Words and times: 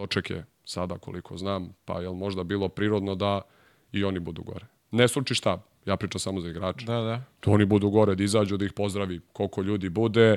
doček 0.00 0.30
je 0.30 0.44
sada 0.64 0.98
koliko 0.98 1.36
znam, 1.36 1.72
pa 1.84 2.00
je 2.00 2.08
možda 2.12 2.44
bilo 2.44 2.68
prirodno 2.68 3.14
da 3.14 3.42
i 3.92 4.04
oni 4.04 4.18
budu 4.18 4.42
gore. 4.42 4.66
Ne 4.90 5.08
struči 5.08 5.34
štab, 5.34 5.60
ja 5.86 5.96
pričam 5.96 6.20
samo 6.20 6.40
za 6.40 6.48
igrače. 6.48 6.86
Da, 6.86 7.00
da. 7.00 7.22
To 7.40 7.50
oni 7.50 7.64
budu 7.64 7.90
gore, 7.90 8.14
da 8.14 8.24
izađu, 8.24 8.56
da 8.56 8.64
ih 8.64 8.72
pozdravi 8.72 9.20
koliko 9.32 9.62
ljudi 9.62 9.88
bude, 9.88 10.36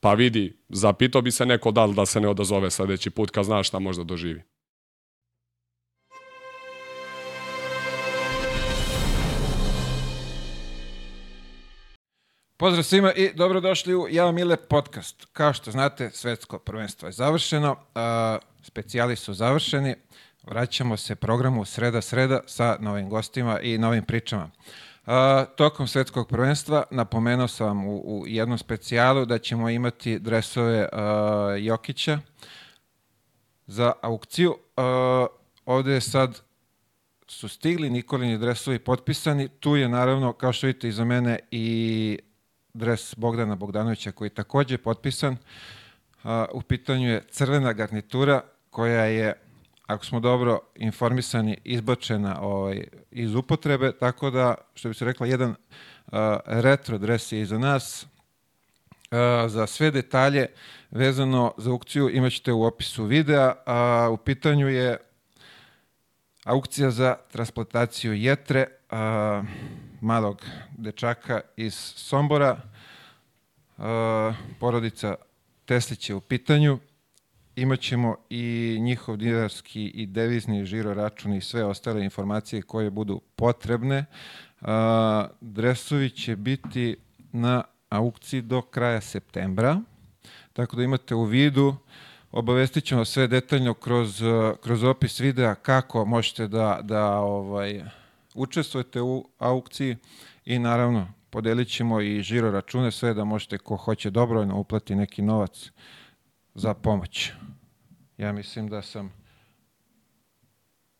pa 0.00 0.14
vidi, 0.14 0.56
zapitao 0.68 1.22
bi 1.22 1.30
se 1.30 1.46
neko 1.46 1.70
da 1.70 1.84
li 1.84 1.94
da 1.94 2.06
se 2.06 2.20
ne 2.20 2.28
odazove 2.28 2.70
sledeći 2.70 3.10
put 3.10 3.30
kad 3.30 3.44
zna 3.44 3.62
šta 3.62 3.78
možda 3.78 4.04
doživi. 4.04 4.42
Pozdrav 12.56 12.84
svima 12.84 13.12
i 13.12 13.30
dobrodošli 13.34 13.94
u 13.94 14.06
Ja 14.10 14.32
Mile 14.32 14.56
podcast. 14.56 15.26
Kao 15.32 15.52
što 15.52 15.70
znate, 15.70 16.10
svetsko 16.10 16.58
prvenstvo 16.58 17.08
je 17.08 17.12
završeno, 17.12 17.76
specijali 18.62 19.16
su 19.16 19.34
završeni, 19.34 19.94
vraćamo 20.42 20.96
se 20.96 21.14
programu 21.14 21.64
Sreda 21.64 22.00
Sreda 22.00 22.40
sa 22.46 22.76
novim 22.80 23.08
gostima 23.08 23.60
i 23.60 23.78
novim 23.78 24.04
pričama. 24.04 24.50
A, 25.06 25.44
tokom 25.56 25.86
svetskog 25.86 26.28
prvenstva 26.28 26.84
napomenuo 26.90 27.48
sam 27.48 27.66
vam 27.66 27.86
u, 27.86 27.98
u 27.98 28.24
jednom 28.26 28.58
specijalu 28.58 29.24
da 29.24 29.38
ćemo 29.38 29.70
imati 29.70 30.18
dresove 30.18 30.88
a, 30.92 31.56
Jokića 31.58 32.18
za 33.66 33.92
aukciju. 34.02 34.56
A, 34.76 35.26
ovde 35.66 35.92
je 35.92 36.00
sad 36.00 36.40
su 37.28 37.48
stigli 37.48 37.90
Nikolini 37.90 38.38
dresovi 38.38 38.78
potpisani. 38.78 39.48
Tu 39.48 39.76
je 39.76 39.88
naravno, 39.88 40.32
kao 40.32 40.52
što 40.52 40.66
vidite 40.66 40.88
iza 40.88 41.04
mene, 41.04 41.38
i 41.50 42.18
dres 42.74 43.14
Bogdana 43.16 43.56
Bogdanovića 43.56 44.12
koji 44.12 44.26
je 44.26 44.34
takođe 44.34 44.78
potpisan. 44.78 45.36
U 46.52 46.62
pitanju 46.62 47.08
je 47.08 47.24
crvena 47.30 47.72
garnitura 47.72 48.40
koja 48.70 49.04
je, 49.04 49.34
ako 49.86 50.04
smo 50.04 50.20
dobro 50.20 50.60
informisani, 50.74 51.58
izbačena 51.64 52.40
ovaj, 52.40 52.84
iz 53.10 53.34
upotrebe, 53.34 53.92
tako 53.92 54.30
da, 54.30 54.54
što 54.74 54.88
bi 54.88 54.94
se 54.94 55.04
rekla, 55.04 55.26
jedan 55.26 55.54
retro 56.46 56.98
dres 56.98 57.32
je 57.32 57.40
iza 57.40 57.58
nas. 57.58 58.06
Za 59.46 59.66
sve 59.66 59.90
detalje 59.90 60.46
vezano 60.90 61.54
za 61.58 61.70
aukciju 61.70 62.10
imaćete 62.10 62.52
u 62.52 62.64
opisu 62.64 63.04
videa. 63.04 63.54
A, 63.66 64.08
u 64.12 64.16
pitanju 64.16 64.68
je 64.68 64.96
aukcija 66.44 66.90
za 66.90 67.16
transplantaciju 67.32 68.14
jetre 68.14 68.66
malog 70.02 70.42
dečaka 70.78 71.40
iz 71.56 71.74
Sombora. 71.96 72.60
A, 73.78 74.32
porodica 74.60 75.14
Teslić 75.64 76.10
je 76.10 76.14
u 76.14 76.20
pitanju. 76.20 76.78
Imaćemo 77.56 78.16
i 78.30 78.78
njihov 78.80 79.16
dinarski 79.16 79.84
i 79.84 80.06
devizni 80.06 80.64
žiro 80.64 80.94
račun 80.94 81.34
i 81.34 81.40
sve 81.40 81.64
ostale 81.64 82.04
informacije 82.04 82.62
koje 82.62 82.90
budu 82.90 83.20
potrebne. 83.36 84.04
A, 84.60 85.28
dresovi 85.40 86.10
će 86.10 86.36
biti 86.36 86.96
na 87.32 87.62
aukciji 87.88 88.42
do 88.42 88.62
kraja 88.62 89.00
septembra, 89.00 89.80
tako 90.52 90.76
da 90.76 90.82
imate 90.82 91.14
u 91.14 91.24
vidu 91.24 91.76
obavestit 92.32 92.84
ćemo 92.84 93.04
sve 93.04 93.26
detaljno 93.26 93.74
kroz, 93.74 94.22
kroz 94.62 94.84
opis 94.84 95.20
videa 95.20 95.54
kako 95.54 96.04
možete 96.04 96.48
da, 96.48 96.80
da 96.82 97.14
ovaj, 97.14 97.82
učestvujete 98.34 99.00
u 99.00 99.28
aukciji 99.38 99.96
i 100.44 100.58
naravno 100.58 101.08
podelit 101.30 101.68
ćemo 101.68 102.00
i 102.00 102.22
žiro 102.22 102.50
račune 102.50 102.90
sve 102.90 103.14
da 103.14 103.24
možete 103.24 103.58
ko 103.58 103.76
hoće 103.76 104.10
dobrovoljno 104.10 104.58
uplati 104.58 104.94
neki 104.94 105.22
novac 105.22 105.70
za 106.54 106.74
pomoć. 106.74 107.32
Ja 108.18 108.32
mislim 108.32 108.68
da 108.68 108.82
sam 108.82 109.22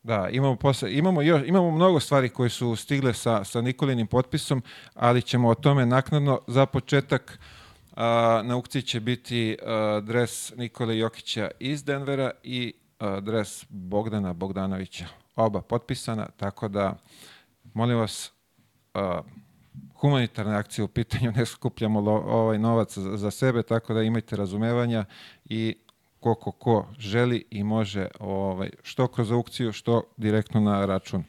Da, 0.03 0.29
imamo, 0.29 0.57
posle, 0.57 0.95
imamo, 0.95 1.23
još, 1.23 1.43
imamo 1.47 1.71
mnogo 1.71 2.01
stvari 2.01 2.29
koje 2.29 2.51
su 2.51 2.77
stigle 2.77 3.15
sa, 3.15 3.45
sa 3.45 3.61
Nikolinim 3.61 4.07
potpisom, 4.07 4.63
ali 4.95 5.23
ćemo 5.23 5.49
o 5.49 5.55
tome 5.55 5.87
naknadno. 5.87 6.41
Za 6.47 6.67
početak 6.67 7.39
a, 7.97 8.42
na 8.45 8.55
aukciji 8.55 8.83
će 8.83 9.01
biti 9.01 9.57
a, 9.67 10.01
dres 10.05 10.57
Nikole 10.57 10.98
Jokića 10.98 11.51
iz 11.61 11.85
Denvera 11.85 12.31
i 12.42 12.75
a, 12.98 13.21
dres 13.21 13.65
Bogdana 13.69 14.33
Bogdanovića. 14.33 15.22
Oba 15.37 15.63
potpisana, 15.63 16.27
tako 16.37 16.69
da 16.69 16.97
molim 17.75 17.98
vas 17.98 18.33
a, 18.95 19.23
humanitarne 19.95 20.57
akcije 20.57 20.85
u 20.85 20.89
pitanju, 20.89 21.33
ne 21.37 21.47
skupljamo 21.47 22.01
lo, 22.01 22.13
ovaj 22.13 22.59
novac 22.59 22.98
za, 22.98 23.17
za 23.17 23.31
sebe, 23.31 23.63
tako 23.63 23.95
da 23.95 24.03
imajte 24.03 24.37
razumevanja 24.37 25.05
i 25.45 25.77
ko 26.21 26.35
ko 26.35 26.87
želi 26.98 27.45
i 27.51 27.65
može 27.65 28.09
ovaj, 28.21 28.71
što 28.83 29.09
kroz 29.09 29.33
aukciju, 29.33 29.73
što 29.73 30.03
direktno 30.17 30.61
na 30.61 30.87
račun. 30.87 31.25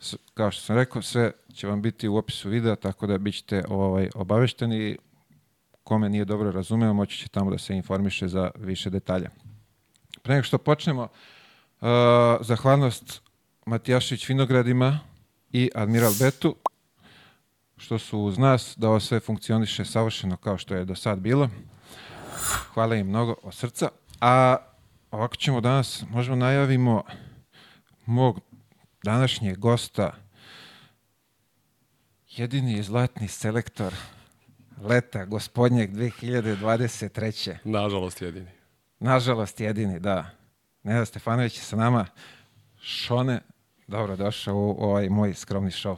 S, 0.00 0.16
kao 0.34 0.50
što 0.50 0.62
sam 0.62 0.76
rekao, 0.76 1.02
sve 1.02 1.32
će 1.54 1.66
vam 1.66 1.82
biti 1.82 2.08
u 2.08 2.16
opisu 2.16 2.48
videa, 2.48 2.76
tako 2.76 3.06
da 3.06 3.18
bit 3.18 3.34
ćete 3.34 3.64
ovaj, 3.68 4.10
obavešteni. 4.14 4.98
Kome 5.84 6.08
nije 6.08 6.24
dobro 6.24 6.50
razumeo, 6.50 6.94
moći 6.94 7.18
će 7.18 7.28
tamo 7.28 7.50
da 7.50 7.58
se 7.58 7.76
informiše 7.76 8.28
za 8.28 8.50
više 8.56 8.90
detalja. 8.90 9.30
Pre 10.22 10.34
nego 10.34 10.44
što 10.44 10.58
počnemo, 10.58 11.02
uh, 11.02 11.08
zahvalnost 12.40 13.22
Matijašić 13.66 14.28
Vinogradima 14.28 14.98
i 15.52 15.70
Admiral 15.74 16.12
Betu, 16.20 16.56
što 17.76 17.98
su 17.98 18.18
uz 18.18 18.38
nas, 18.38 18.74
da 18.76 18.88
ovo 18.88 19.00
sve 19.00 19.20
funkcioniše 19.20 19.84
savršeno 19.84 20.36
kao 20.36 20.58
što 20.58 20.74
je 20.74 20.84
do 20.84 20.94
sad 20.94 21.18
bilo. 21.18 21.48
Hvala 22.74 22.96
im 22.96 23.06
mnogo 23.06 23.34
od 23.42 23.54
srca. 23.54 23.88
A 24.20 24.56
ovako 25.10 25.36
ćemo 25.36 25.60
danas, 25.60 26.04
možemo 26.10 26.36
najavimo 26.36 27.02
mog 28.06 28.40
današnjeg 29.04 29.58
gosta, 29.58 30.12
jedini 32.28 32.82
zlatni 32.82 33.28
selektor 33.28 33.94
leta 34.82 35.24
gospodnjeg 35.24 35.90
2023. 35.92 37.56
Nažalost 37.64 38.22
jedini. 38.22 38.50
Nažalost 39.00 39.60
jedini, 39.60 40.00
da. 40.00 40.37
Neda 40.82 41.04
Stefanović 41.04 41.56
je 41.56 41.62
sa 41.62 41.76
nama. 41.76 42.06
Šone, 42.80 43.40
dobro 43.86 44.16
došao 44.16 44.54
u 44.56 44.76
ovaj 44.78 45.08
moj 45.08 45.34
skromni 45.34 45.70
šov. 45.70 45.96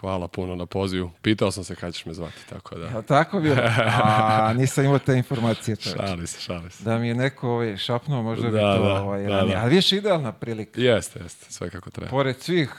Hvala 0.00 0.28
puno 0.28 0.54
na 0.56 0.66
pozivu. 0.66 1.10
Pitao 1.22 1.50
sam 1.50 1.64
se 1.64 1.74
kada 1.74 1.92
ćeš 1.92 2.06
me 2.06 2.14
zvati, 2.14 2.48
tako 2.48 2.78
da... 2.78 2.86
Jel 2.86 3.02
tako 3.02 3.40
bilo? 3.40 3.56
A, 4.04 4.52
nisam 4.56 4.84
imao 4.84 4.98
te 4.98 5.14
informacije. 5.14 5.76
Šali 5.76 6.26
se, 6.26 6.40
šali 6.40 6.70
se. 6.70 6.84
Da 6.84 6.98
mi 6.98 7.08
je 7.08 7.14
neko 7.14 7.48
ovaj, 7.50 7.76
šapnuo, 7.76 8.22
možda 8.22 8.46
bi 8.48 8.52
Da, 8.52 8.76
to 8.76 8.82
da, 8.84 9.02
ovaj, 9.02 9.22
da, 9.22 9.28
da. 9.44 9.60
Ali 9.62 9.74
viš 9.74 9.92
idealna 9.92 10.32
prilika. 10.32 10.80
Jeste, 10.80 11.20
jeste, 11.22 11.52
sve 11.52 11.70
kako 11.70 11.90
treba. 11.90 12.10
Pored 12.10 12.36
svih 12.40 12.74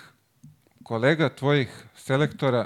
kolega 0.83 1.29
tvojih 1.29 1.83
selektora, 1.95 2.65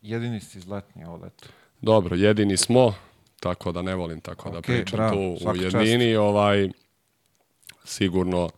jedini 0.00 0.40
si 0.40 0.60
zlatni 0.60 1.04
ovo 1.04 1.16
leto. 1.16 1.48
Dobro, 1.80 2.16
jedini 2.16 2.56
smo, 2.56 2.94
tako 3.40 3.72
da 3.72 3.82
ne 3.82 3.94
volim 3.94 4.20
tako 4.20 4.50
da 4.50 4.58
Ok, 4.58 4.64
pričam 4.64 4.96
bravo, 4.96 5.12
tu 5.14 5.20
u 5.20 5.38
svaka 5.38 5.60
čast. 5.60 5.74
jednini, 5.74 6.16
ovaj, 6.16 6.68
sigurno, 7.88 8.48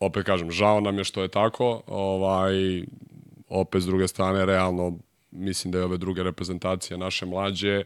opet 0.00 0.26
kažem, 0.26 0.50
žao 0.50 0.80
nam 0.80 0.98
je 0.98 1.04
što 1.04 1.22
je 1.22 1.28
tako, 1.28 1.82
ovaj, 1.86 2.82
opet 3.48 3.82
s 3.82 3.86
druge 3.86 4.08
strane, 4.08 4.46
realno, 4.46 4.98
mislim 5.30 5.72
da 5.72 5.78
je 5.78 5.84
ove 5.84 5.96
druge 5.98 6.22
reprezentacije 6.22 6.98
naše 6.98 7.26
mlađe, 7.26 7.84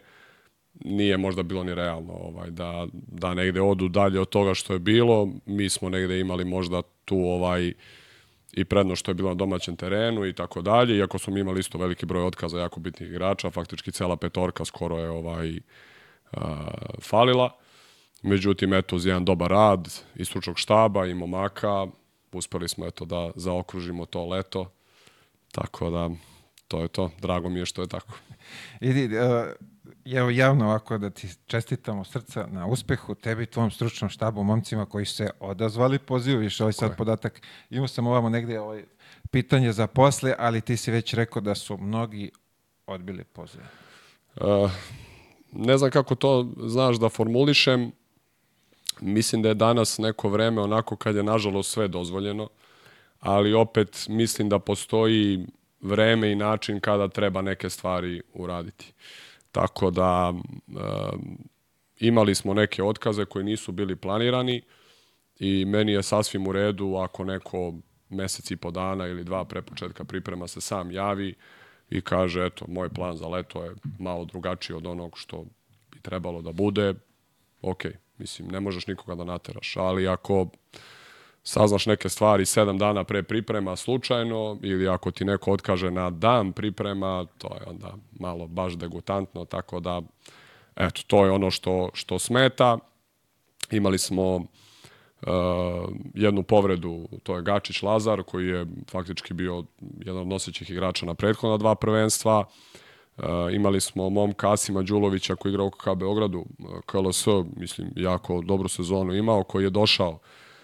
nije 0.85 1.17
možda 1.17 1.43
bilo 1.43 1.65
ni 1.65 1.75
realno 1.75 2.13
ovaj, 2.13 2.51
da, 2.51 2.87
da 2.93 3.35
negde 3.35 3.61
odu 3.61 3.89
dalje 3.89 4.21
od 4.21 4.29
toga 4.29 4.55
što 4.55 4.73
je 4.73 4.79
bilo. 4.79 5.29
Mi 5.47 5.69
smo 5.69 5.89
negde 5.89 6.21
imali 6.21 6.45
možda 6.45 6.83
tu 7.05 7.17
ovaj 7.17 7.73
i 8.53 8.65
prednost 8.65 9.01
što 9.01 9.11
je 9.11 9.15
bilo 9.15 9.29
na 9.29 9.35
domaćem 9.35 9.77
terenu 9.77 10.27
i 10.27 10.33
tako 10.33 10.63
dalje, 10.63 10.97
iako 10.97 11.19
smo 11.19 11.39
imali 11.39 11.61
isto 11.61 11.79
veliki 11.79 12.07
broj 12.07 12.27
otkaza 12.27 12.59
jako 12.59 12.81
bitnih 12.81 13.11
igrača, 13.11 13.51
faktički 13.51 13.93
cela 13.93 14.17
petorka 14.17 14.65
skoro 14.65 14.99
je 14.99 15.11
ovaj 15.11 15.59
a, 16.33 16.69
falila. 17.01 17.51
Međutim, 18.27 18.75
eto, 18.75 18.97
uz 18.97 19.07
jedan 19.07 19.25
dobar 19.25 19.51
rad 19.51 19.89
i 20.15 20.25
stručnog 20.25 20.59
štaba 20.59 21.07
i 21.07 21.15
momaka, 21.15 21.87
uspeli 22.33 22.69
smo 22.69 22.87
eto 22.87 23.05
da 23.05 23.31
zaokružimo 23.35 24.07
to 24.07 24.27
leto. 24.27 24.73
Tako 25.53 25.91
da, 25.91 26.11
to 26.69 26.83
je 26.83 26.89
to. 26.89 27.11
Drago 27.21 27.49
mi 27.49 27.59
je 27.59 27.67
što 27.67 27.83
je 27.83 27.89
tako. 27.89 28.19
Idi, 28.81 29.19
uh, 29.19 29.23
evo 30.05 30.31
javno 30.31 30.65
ovako 30.65 30.99
da 30.99 31.11
ti 31.11 31.29
čestitamo 31.47 32.05
srca 32.05 32.47
na 32.47 32.67
uspehu, 32.67 33.15
tebi 33.15 33.43
i 33.43 33.47
tvom 33.47 33.71
stručnom 33.71 34.11
štabu, 34.11 34.43
momcima 34.43 34.87
koji 34.87 35.07
se 35.07 35.31
odazvali 35.41 35.99
pozivu, 35.99 36.41
više 36.41 36.63
ovaj 36.63 36.73
sad 36.73 36.97
podatak, 36.97 37.43
imao 37.71 37.89
sam 37.89 38.07
ovamo 38.07 38.29
negde 38.29 38.61
ovaj 38.61 38.85
pitanje 39.31 39.73
za 39.73 39.87
posle, 39.87 40.35
ali 40.39 40.61
ti 40.61 40.77
si 40.77 40.91
već 40.91 41.15
rekao 41.15 41.43
da 41.43 41.55
su 41.55 41.79
mnogi 41.79 42.31
odbili 42.87 43.25
poziv. 43.25 43.61
Uh, 44.37 44.71
ne 45.53 45.79
znam 45.79 45.91
kako 45.91 46.15
to 46.15 46.53
znaš 46.57 46.97
da 46.97 47.09
formulišem. 47.09 47.93
Mislim 49.01 49.43
da 49.43 49.49
je 49.49 49.55
danas 49.55 49.99
neko 49.99 50.29
vreme 50.29 50.61
onako 50.61 50.97
kad 50.97 51.17
je 51.17 51.23
nažalost 51.23 51.71
sve 51.71 51.89
dozvoljeno, 51.89 52.49
ali 53.21 53.55
opet 53.55 54.07
mislim 54.09 54.49
da 54.49 54.59
postoji 54.59 55.47
vreme 55.81 56.33
i 56.33 56.37
način 56.37 56.81
kada 56.81 57.09
treba 57.09 57.43
neke 57.43 57.71
stvari 57.71 58.23
uraditi. 58.35 58.93
Tako 59.53 59.91
da 59.91 60.33
uh, 60.33 61.21
imali 62.01 62.35
smo 62.35 62.55
neke 62.55 62.83
otkaze 62.83 63.25
koji 63.25 63.45
nisu 63.45 63.73
bili 63.73 63.97
planirani 63.97 64.63
i 65.39 65.65
meni 65.65 65.93
je 65.93 66.03
sasvim 66.03 66.47
u 66.47 66.53
redu 66.53 66.95
ako 66.95 67.25
neko 67.25 67.75
mesec 68.09 68.51
i 68.51 68.57
po 68.57 68.71
dana 68.71 69.07
ili 69.07 69.25
dva 69.25 69.45
pre 69.45 69.63
početka 69.63 70.05
priprema 70.05 70.47
se 70.49 70.61
sam 70.61 70.91
javi 70.91 71.35
i 71.91 72.01
kaže, 72.01 72.47
eto, 72.47 72.65
moj 72.69 72.89
plan 72.89 73.17
za 73.17 73.29
leto 73.29 73.65
je 73.65 73.75
malo 73.99 74.25
drugačiji 74.25 74.77
od 74.77 74.87
onog 74.87 75.19
što 75.19 75.45
bi 75.93 76.01
trebalo 76.01 76.43
da 76.43 76.53
bude, 76.53 76.95
ok, 77.63 77.83
mislim, 78.19 78.49
ne 78.49 78.61
možeš 78.61 78.87
nikoga 78.87 79.15
da 79.15 79.25
nateraš, 79.25 79.77
ali 79.77 80.09
ako 80.09 80.47
saznaš 81.43 81.87
neke 81.87 82.09
stvari 82.09 82.47
sedam 82.47 82.79
dana 82.79 83.05
pre 83.05 83.23
priprema 83.23 83.77
slučajno 83.77 84.59
ili 84.63 84.89
ako 84.89 85.11
ti 85.11 85.25
neko 85.25 85.53
otkaže 85.53 85.91
na 85.91 86.11
dan 86.11 86.53
priprema, 86.53 87.27
to 87.39 87.49
je 87.49 87.61
onda 87.67 87.95
malo 88.21 88.47
baš 88.47 88.75
degutantno, 88.75 89.45
tako 89.45 89.81
da 89.81 90.03
eto, 90.77 91.03
to 91.07 91.25
je 91.25 91.31
ono 91.31 91.51
što, 91.51 91.91
što 91.95 92.19
smeta. 92.19 92.79
Imali 93.71 93.99
smo 93.99 94.35
uh, 94.37 94.43
jednu 96.15 96.43
povredu, 96.43 97.09
to 97.23 97.37
je 97.37 97.43
Gačić 97.43 97.83
Lazar, 97.83 98.23
koji 98.23 98.47
je 98.47 98.67
faktički 98.91 99.35
bio 99.35 99.65
jedan 99.99 100.21
od 100.21 100.27
nosećih 100.27 100.71
igrača 100.71 101.07
na 101.07 101.15
prethodna 101.15 101.57
dva 101.57 101.75
prvenstva. 101.75 102.45
Uh, 103.17 103.25
imali 103.53 103.81
smo 103.81 104.11
momka 104.11 104.53
Asima 104.53 104.83
Đulovića 104.83 105.37
koji 105.37 105.51
igra 105.51 105.63
u 105.63 105.71
KK 105.71 105.89
Beogradu, 105.97 106.45
KLS, 106.87 107.27
mislim, 107.57 107.89
jako 107.97 108.43
dobru 108.43 108.69
sezonu 108.69 109.15
imao, 109.15 109.45
koji 109.45 109.65
je 109.65 109.71
došao 109.71 110.19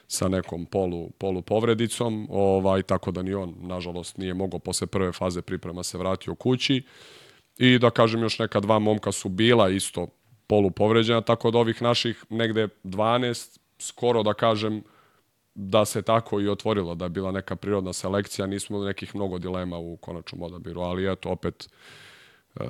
sa 0.06 0.28
nekom 0.28 0.66
polu, 0.66 1.10
polu 1.10 1.42
povredicom, 1.42 2.26
ovaj, 2.30 2.82
tako 2.82 3.10
da 3.10 3.22
ni 3.22 3.34
on, 3.34 3.54
nažalost, 3.60 4.18
nije 4.18 4.34
mogao 4.34 4.58
posle 4.58 4.86
prve 4.86 5.12
faze 5.12 5.42
priprema 5.42 5.82
se 5.82 5.98
vratio 5.98 6.34
kući. 6.34 6.82
I 7.58 7.78
da 7.78 7.90
kažem, 7.90 8.22
još 8.22 8.38
neka 8.38 8.60
dva 8.60 8.78
momka 8.78 9.12
su 9.12 9.28
bila 9.28 9.70
isto 9.70 10.06
polu 10.46 10.70
povređena, 10.70 11.20
tako 11.20 11.50
da 11.50 11.58
ovih 11.58 11.82
naših 11.82 12.24
negde 12.30 12.68
12, 12.84 13.58
skoro 13.78 14.22
da 14.22 14.34
kažem, 14.34 14.82
da 15.54 15.84
se 15.84 16.02
tako 16.02 16.40
i 16.40 16.48
otvorilo, 16.48 16.94
da 16.94 17.04
je 17.04 17.08
bila 17.08 17.32
neka 17.32 17.56
prirodna 17.56 17.92
selekcija, 17.92 18.46
nismo 18.46 18.84
nekih 18.84 19.14
mnogo 19.14 19.38
dilema 19.38 19.78
u 19.78 19.96
konačnom 19.96 20.42
odabiru, 20.42 20.80
ali 20.80 21.12
eto, 21.12 21.30
opet, 21.30 21.68
e, 22.60 22.64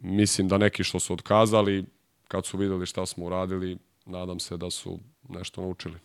mislim 0.00 0.48
da 0.48 0.58
neki 0.58 0.84
što 0.84 1.00
su 1.00 1.12
odkazali, 1.12 1.84
kad 2.28 2.46
su 2.46 2.58
videli 2.58 2.86
šta 2.86 3.06
smo 3.06 3.24
uradili, 3.24 3.78
nadam 4.06 4.40
se 4.40 4.56
da 4.56 4.70
su 4.70 4.98
nešto 5.28 5.60
naučili 5.60 5.98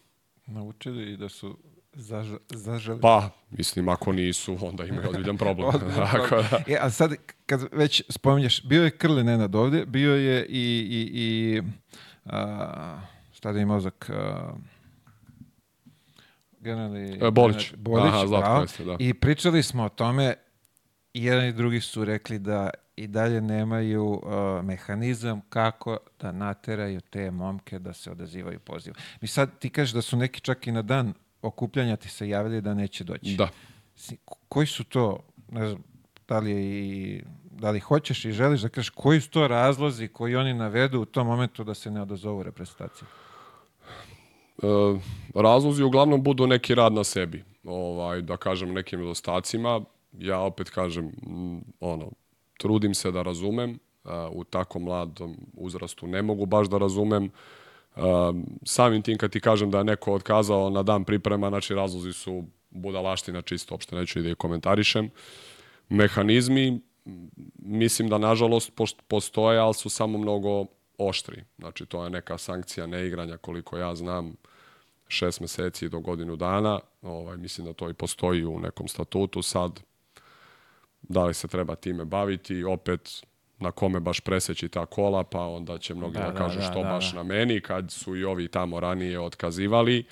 naučili 0.47 1.13
i 1.13 1.17
da 1.17 1.29
su 1.29 1.57
zaž, 1.94 2.27
zaželi. 2.50 3.01
Pa, 3.01 3.29
mislim, 3.51 3.89
ako 3.89 4.12
nisu, 4.12 4.57
onda 4.62 4.85
imaju 4.85 5.07
ozbiljan 5.09 5.38
problem. 5.38 5.71
Tako 5.95 6.35
da. 6.35 6.63
E, 6.67 6.77
a 6.81 6.89
sad, 6.89 7.13
kad 7.45 7.67
već 7.71 8.03
spominješ, 8.09 8.63
bio 8.63 8.83
je 8.83 8.97
Krle 8.97 9.23
Nenad 9.23 9.56
ovdje, 9.56 9.85
bio 9.85 10.15
je 10.15 10.45
i, 10.45 10.88
i, 10.91 11.12
i 11.13 11.62
a, 12.25 13.01
šta 13.33 13.50
je 13.50 13.65
mozak, 13.65 14.09
a, 14.09 14.53
generalni... 16.59 17.19
E, 17.21 17.31
Bolić. 17.31 17.73
Bolić, 17.75 18.13
Aha, 18.13 18.27
Zlatko 18.27 18.62
jeste, 18.62 18.83
da. 18.83 18.95
I 19.00 19.13
pričali 19.13 19.63
smo 19.63 19.83
o 19.83 19.89
tome, 19.89 20.33
i 21.13 21.23
jedan 21.23 21.45
i 21.45 21.53
drugi 21.53 21.81
su 21.81 22.06
rekli 22.06 22.39
da 22.39 22.69
i 22.97 23.07
dalje 23.07 23.42
nemaju 23.42 24.06
uh, 24.06 24.21
mehanizam 24.65 25.42
kako 25.50 25.97
da 26.19 26.31
nateraju 26.31 27.01
te 27.01 27.31
momke 27.31 27.80
da 27.80 27.94
se 27.94 28.12
odazivaju 28.12 28.59
pozivu. 28.59 28.95
Mi 29.21 29.27
sad 29.27 29.59
ti 29.59 29.69
kažeš 29.69 29.94
da 29.94 30.01
su 30.01 30.18
neki 30.18 30.42
čak 30.42 30.68
i 30.68 30.71
na 30.71 30.81
dan 30.81 31.13
okupljanja 31.42 31.95
ti 31.95 32.09
se 32.09 32.30
javili 32.30 32.62
da 32.62 32.74
neće 32.74 33.03
doći. 33.03 33.36
Da. 33.36 33.50
Koji 34.50 34.68
su 34.68 34.83
to, 34.83 35.19
ne 35.51 35.68
znam, 35.68 35.83
da 36.27 36.39
li, 36.39 36.51
i, 36.51 37.21
da 37.51 37.71
li 37.71 37.80
hoćeš 37.80 38.25
i 38.25 38.31
želiš 38.31 38.62
da 38.62 38.69
kažeš 38.69 38.89
koji 38.89 39.21
su 39.21 39.30
to 39.30 39.48
razlozi 39.48 40.07
koji 40.07 40.36
oni 40.36 40.53
navedu 40.53 41.01
u 41.01 41.06
tom 41.06 41.27
momentu 41.27 41.63
da 41.63 41.74
se 41.74 41.91
ne 41.91 42.01
odazovu 42.01 42.44
reprezentaciji? 42.44 43.07
E, 44.63 44.68
razlozi 45.36 45.83
uglavnom 45.83 46.24
budu 46.24 46.48
neki 46.48 46.75
rad 46.75 46.94
na 46.94 47.03
sebi. 47.03 47.44
Ovaj, 47.63 48.21
da 48.21 48.38
kažem 48.38 48.74
nekim 48.74 49.00
nedostacima. 49.00 49.81
Ja 50.12 50.39
opet 50.39 50.69
kažem, 50.69 51.12
ono, 51.80 52.12
trudim 52.57 52.94
se 52.94 53.12
da 53.12 53.22
razumem, 53.22 53.80
u 54.31 54.44
tako 54.44 54.80
mladom 54.80 55.36
uzrastu 55.54 56.07
ne 56.07 56.22
mogu 56.22 56.46
baš 56.46 56.68
da 56.68 56.78
razumem. 56.78 57.31
Samim 58.63 59.02
tim 59.02 59.18
kad 59.18 59.31
ti 59.31 59.40
kažem 59.40 59.72
da 59.72 59.78
je 59.78 59.84
neko 59.84 60.13
otkazao 60.13 60.69
na 60.69 60.84
dan 60.84 61.04
priprema, 61.04 61.50
znači 61.50 61.75
razlozi 61.75 62.13
su 62.13 62.44
budalaština 62.69 63.42
čisto, 63.42 63.74
uopšte 63.74 63.96
neću 63.96 64.19
i 64.19 64.24
da 64.24 64.30
je 64.30 64.36
komentarišem. 64.36 65.10
Mehanizmi, 65.90 66.81
mislim 67.56 68.10
da 68.10 68.18
nažalost 68.18 68.72
postoje, 69.08 69.60
ali 69.60 69.74
su 69.74 69.90
samo 69.90 70.18
mnogo 70.18 70.66
oštri. 70.98 71.44
Znači 71.58 71.86
to 71.86 72.04
je 72.04 72.10
neka 72.10 72.38
sankcija 72.38 72.88
neigranja 72.88 73.38
koliko 73.38 73.78
ja 73.78 73.96
znam 73.96 74.36
šest 75.08 75.40
meseci 75.40 75.90
do 75.90 76.00
godinu 76.00 76.36
dana. 76.36 76.80
Ovaj, 77.01 77.38
mislim 77.38 77.68
da 77.68 77.74
to 77.74 77.90
i 77.90 77.94
postoji 77.94 78.46
u 78.46 78.60
nekom 78.60 78.88
statutu. 78.88 79.42
Sad 79.42 79.80
da 81.10 81.25
li 81.25 81.34
se 81.34 81.48
treba 81.48 81.75
time 81.75 82.06
baviti, 82.06 82.63
opet 82.63 83.24
na 83.60 83.72
kome 83.72 84.00
baš 84.00 84.19
preseći 84.19 84.69
ta 84.69 84.86
kola, 84.86 85.24
pa 85.24 85.40
onda 85.40 85.78
će 85.78 85.94
mnogi 85.94 86.13
da, 86.13 86.19
Da, 86.19 86.31
da 86.31 86.38
kažu 86.38 86.60
da, 86.60 86.66
što 86.66 86.84
da, 86.84 86.90
baš 86.90 87.12
da. 87.12 87.18
na 87.18 87.24
meni, 87.24 87.62
kad 87.62 87.92
su 87.92 88.16
i 88.16 88.24
ovi 88.24 88.48
tamo 88.48 88.80
ranije 88.80 89.19
otkazivali, 89.19 90.06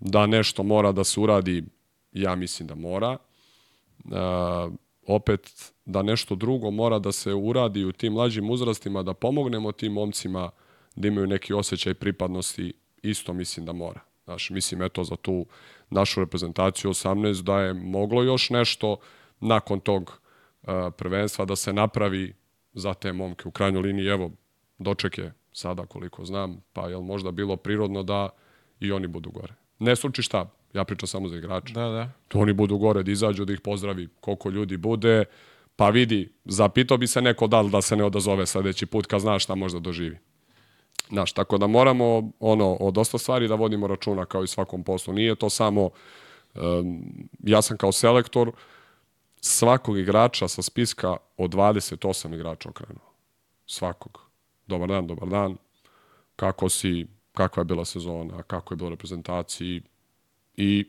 da 0.00 0.26
nešto 0.26 0.62
mora 0.62 0.92
da 0.92 1.04
se 1.04 1.20
uradi, 1.20 1.64
ja 2.12 2.34
mislim 2.34 2.68
da 2.68 2.74
mora. 2.74 3.16
E, 3.18 4.16
opet, 5.06 5.72
da 5.84 6.02
nešto 6.02 6.34
drugo 6.34 6.70
mora 6.70 6.98
da 6.98 7.12
se 7.12 7.34
uradi 7.34 7.84
u 7.84 7.92
tim 7.92 8.12
mlađim 8.12 8.50
uzrastima, 8.50 9.02
da 9.02 9.14
pomognemo 9.14 9.72
tim 9.72 9.92
momcima 9.92 10.50
da 10.96 11.08
imaju 11.08 11.26
neki 11.26 11.52
osjećaj 11.52 11.94
pripadnosti, 11.94 12.72
isto 13.02 13.32
mislim 13.32 13.66
da 13.66 13.72
mora. 13.72 14.00
Znaš, 14.24 14.50
mislim, 14.50 14.82
eto, 14.82 15.04
za 15.04 15.16
tu 15.16 15.46
našu 15.90 16.20
reprezentaciju 16.20 16.90
18 16.90 17.42
da 17.42 17.60
je 17.60 17.74
moglo 17.74 18.22
još 18.22 18.50
nešto 18.50 18.96
nakon 19.40 19.80
tog 19.80 20.20
uh, 20.62 20.68
prvenstva 20.96 21.44
da 21.44 21.56
se 21.56 21.72
napravi 21.72 22.34
za 22.72 22.94
te 22.94 23.12
momke. 23.12 23.48
U 23.48 23.50
krajnjoj 23.50 23.82
liniji, 23.82 24.06
evo, 24.06 24.30
doček 24.78 25.18
je 25.18 25.32
sada 25.52 25.86
koliko 25.86 26.24
znam, 26.24 26.60
pa 26.72 26.88
je 26.88 26.96
li 26.96 27.04
možda 27.04 27.30
bilo 27.30 27.56
prirodno 27.56 28.02
da 28.02 28.28
i 28.80 28.92
oni 28.92 29.06
budu 29.06 29.30
gore. 29.30 29.54
Ne 29.78 29.96
sluči 29.96 30.22
štab, 30.22 30.48
ja 30.74 30.84
pričam 30.84 31.06
samo 31.06 31.28
za 31.28 31.36
igrače. 31.36 31.72
Da, 31.72 31.88
da. 31.88 32.10
To 32.28 32.38
oni 32.38 32.52
budu 32.52 32.78
gore, 32.78 33.02
da 33.02 33.10
izađu, 33.10 33.44
da 33.44 33.52
ih 33.52 33.60
pozdravi 33.60 34.08
koliko 34.20 34.50
ljudi 34.50 34.76
bude, 34.76 35.24
pa 35.76 35.88
vidi, 35.88 36.32
zapitao 36.44 36.96
bi 36.96 37.06
se 37.06 37.22
neko 37.22 37.46
da 37.46 37.60
li 37.60 37.70
da 37.70 37.80
se 37.80 37.96
ne 37.96 38.04
odazove 38.04 38.46
sledeći 38.46 38.86
put 38.86 39.06
kad 39.06 39.20
zna 39.20 39.38
šta 39.38 39.54
možda 39.54 39.78
doživi. 39.78 40.18
Znaš, 41.08 41.32
tako 41.32 41.58
da 41.58 41.66
moramo 41.66 42.30
ono, 42.40 42.76
o 42.80 42.90
dosta 42.90 43.18
stvari 43.18 43.48
da 43.48 43.54
vodimo 43.54 43.86
računa 43.86 44.24
kao 44.24 44.44
i 44.44 44.46
svakom 44.46 44.84
poslu. 44.84 45.14
Nije 45.14 45.34
to 45.34 45.50
samo, 45.50 45.90
um, 46.54 47.02
ja 47.42 47.62
sam 47.62 47.76
kao 47.76 47.92
selektor 47.92 48.52
svakog 49.40 49.98
igrača 49.98 50.48
sa 50.48 50.62
spiska 50.62 51.16
od 51.36 51.50
28 51.50 52.34
igrača 52.34 52.68
okrenuo. 52.68 53.12
Svakog. 53.66 54.20
Dobar 54.66 54.88
dan, 54.88 55.06
dobar 55.06 55.28
dan. 55.28 55.56
Kako 56.36 56.68
si, 56.68 57.06
kakva 57.32 57.60
je 57.60 57.64
bila 57.64 57.84
sezona, 57.84 58.42
kako 58.42 58.74
je 58.74 58.76
bilo 58.76 58.90
reprezentaciji 58.90 59.82
i 60.56 60.86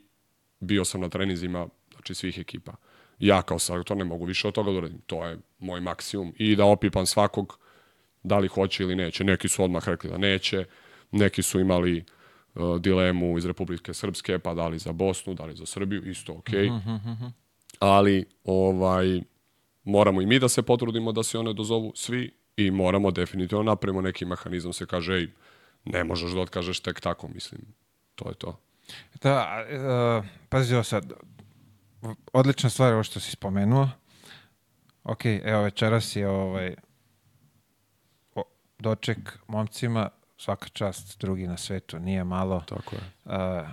bio 0.59 0.85
sam 0.85 1.01
na 1.01 1.09
treninzima 1.09 1.67
znači 1.93 2.15
svih 2.15 2.37
ekipa. 2.37 2.73
Ja 3.19 3.41
kao 3.41 3.59
selektor 3.59 3.97
ne 3.97 4.03
mogu 4.03 4.25
više 4.25 4.47
od 4.47 4.53
toga 4.53 4.71
da 4.71 4.77
uradim. 4.77 5.01
To 5.05 5.25
je 5.25 5.37
moj 5.59 5.81
maksimum. 5.81 6.33
I 6.37 6.55
da 6.55 6.65
opipam 6.65 7.05
svakog 7.05 7.59
da 8.23 8.37
li 8.37 8.47
hoće 8.47 8.83
ili 8.83 8.95
neće. 8.95 9.23
Neki 9.23 9.47
su 9.47 9.63
odmah 9.63 9.87
rekli 9.87 10.09
da 10.09 10.17
neće, 10.17 10.65
neki 11.11 11.41
su 11.41 11.59
imali 11.59 12.03
uh, 12.55 12.81
dilemu 12.81 13.37
iz 13.37 13.45
Republike 13.45 13.93
Srpske, 13.93 14.39
pa 14.39 14.53
da 14.53 14.67
li 14.67 14.79
za 14.79 14.91
Bosnu, 14.91 15.33
da 15.33 15.45
li 15.45 15.55
za 15.55 15.65
Srbiju, 15.65 16.09
isto 16.09 16.33
okej. 16.33 16.69
Ali 17.79 18.25
ovaj 18.43 19.21
moramo 19.83 20.21
i 20.21 20.25
mi 20.25 20.39
da 20.39 20.49
se 20.49 20.61
potrudimo 20.61 21.11
da 21.11 21.23
se 21.23 21.39
one 21.39 21.53
dozovu 21.53 21.91
svi 21.95 22.31
i 22.57 22.71
moramo 22.71 23.11
definitivno 23.11 23.63
napravimo 23.63 24.01
neki 24.01 24.25
mehanizam 24.25 24.73
se 24.73 24.85
kaže 24.85 25.13
ej, 25.13 25.27
ne 25.85 26.03
možeš 26.03 26.31
da 26.31 26.41
otkažeš 26.41 26.79
tek 26.79 26.99
tako, 26.99 27.27
mislim. 27.27 27.61
To 28.15 28.29
je 28.29 28.35
to. 28.35 28.59
Da, 29.21 29.65
uh, 30.19 30.25
pazi 30.49 30.73
ovo 30.73 30.83
sad. 30.83 31.13
Odlična 32.33 32.69
stvar 32.69 32.93
ovo 32.93 33.03
što 33.03 33.19
si 33.19 33.31
spomenuo. 33.31 33.89
Ok, 35.03 35.25
evo 35.25 35.63
večeras 35.63 36.15
je 36.15 36.27
ovaj 36.27 36.75
o, 38.35 38.43
doček 38.79 39.39
momcima, 39.47 40.09
svaka 40.37 40.69
čast, 40.69 41.19
drugi 41.19 41.47
na 41.47 41.57
svetu, 41.57 41.99
nije 41.99 42.23
malo. 42.23 42.63
Tako 42.67 42.95
je. 42.95 43.01
Uh, 43.25 43.67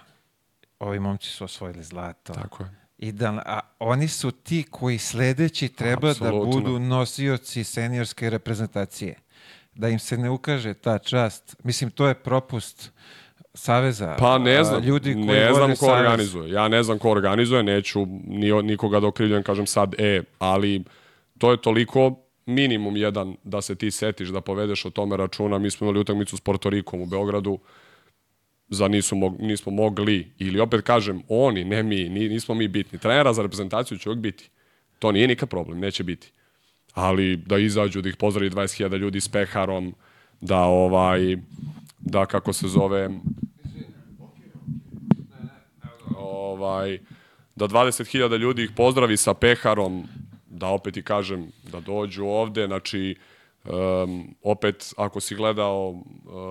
ovi 0.78 0.98
momci 1.00 1.28
su 1.28 1.44
osvojili 1.44 1.82
zlato. 1.82 2.32
Tako 2.32 2.62
je. 2.62 2.85
I 2.98 3.12
da, 3.12 3.42
a 3.46 3.60
oni 3.78 4.08
su 4.08 4.30
ti 4.30 4.64
koji 4.70 4.98
sledeći 4.98 5.68
treba 5.68 6.10
Apsolutno. 6.10 6.52
da 6.52 6.60
budu 6.60 6.78
nosioci 6.78 7.64
seniorske 7.64 8.30
reprezentacije. 8.30 9.14
Da 9.74 9.88
im 9.88 9.98
se 9.98 10.18
ne 10.18 10.30
ukaže 10.30 10.74
ta 10.74 10.98
čast. 10.98 11.56
Mislim, 11.64 11.90
to 11.90 12.08
je 12.08 12.14
propust 12.14 12.92
Saveza. 13.54 14.16
Pa 14.18 14.38
ne 14.38 14.56
a, 14.56 14.64
znam, 14.64 14.82
ljudi 14.82 15.12
koji 15.12 15.24
ne 15.26 15.54
znam 15.54 15.70
ko 15.70 15.76
savez. 15.76 16.00
organizuje. 16.00 16.50
Ja 16.50 16.68
ne 16.68 16.82
znam 16.82 16.98
ko 16.98 17.10
organizuje, 17.10 17.62
neću 17.62 18.06
ni, 18.26 18.62
nikoga 18.62 19.00
da 19.00 19.06
okrivljujem, 19.06 19.42
kažem 19.42 19.66
sad, 19.66 19.94
e, 19.98 20.22
ali 20.38 20.84
to 21.38 21.50
je 21.50 21.62
toliko 21.62 22.14
minimum 22.46 22.96
jedan 22.96 23.36
da 23.44 23.62
se 23.62 23.74
ti 23.74 23.90
setiš 23.90 24.28
da 24.28 24.40
povedeš 24.40 24.84
o 24.84 24.90
tome 24.90 25.16
računa. 25.16 25.58
Mi 25.58 25.70
smo 25.70 25.84
imali 25.84 26.00
utakmicu 26.00 26.36
s 26.36 26.40
Portorikom 26.40 27.00
u 27.00 27.06
Beogradu, 27.06 27.58
za 28.68 28.88
nisu 28.88 29.16
mog, 29.16 29.36
nismo 29.40 29.72
mogli, 29.72 30.32
ili 30.38 30.60
opet 30.60 30.80
kažem, 30.84 31.22
oni, 31.28 31.64
ne 31.64 31.82
mi, 31.82 32.08
ni- 32.08 32.28
nismo 32.28 32.54
mi 32.54 32.68
bitni. 32.68 32.98
Trenera 32.98 33.32
za 33.32 33.42
reprezentaciju 33.42 33.98
će 33.98 34.08
uvijek 34.08 34.22
biti. 34.22 34.50
To 34.98 35.12
nije 35.12 35.28
nikad 35.28 35.48
problem, 35.48 35.78
neće 35.80 36.04
biti. 36.04 36.32
Ali 36.94 37.36
da 37.36 37.58
izađu, 37.58 38.02
da 38.02 38.08
ih 38.08 38.16
pozdravi 38.16 38.50
20.000 38.50 38.96
ljudi 38.98 39.20
s 39.20 39.28
peharom, 39.28 39.94
da 40.40 40.58
ovaj, 40.58 41.36
da 41.98 42.26
kako 42.26 42.52
se 42.52 42.68
zove, 42.68 43.10
ovaj, 46.16 46.98
da 47.56 47.68
20.000 47.68 48.38
ljudi 48.38 48.64
ih 48.64 48.70
pozdravi 48.76 49.16
sa 49.16 49.34
peharom, 49.34 50.04
da 50.50 50.66
opet 50.66 50.96
i 50.96 51.02
kažem, 51.02 51.52
da 51.72 51.80
dođu 51.80 52.24
ovde, 52.24 52.66
znači, 52.66 53.16
um, 53.68 54.34
opet, 54.42 54.94
ako 54.96 55.20
si 55.20 55.34
gledao 55.34 55.88
uh, 55.88 56.02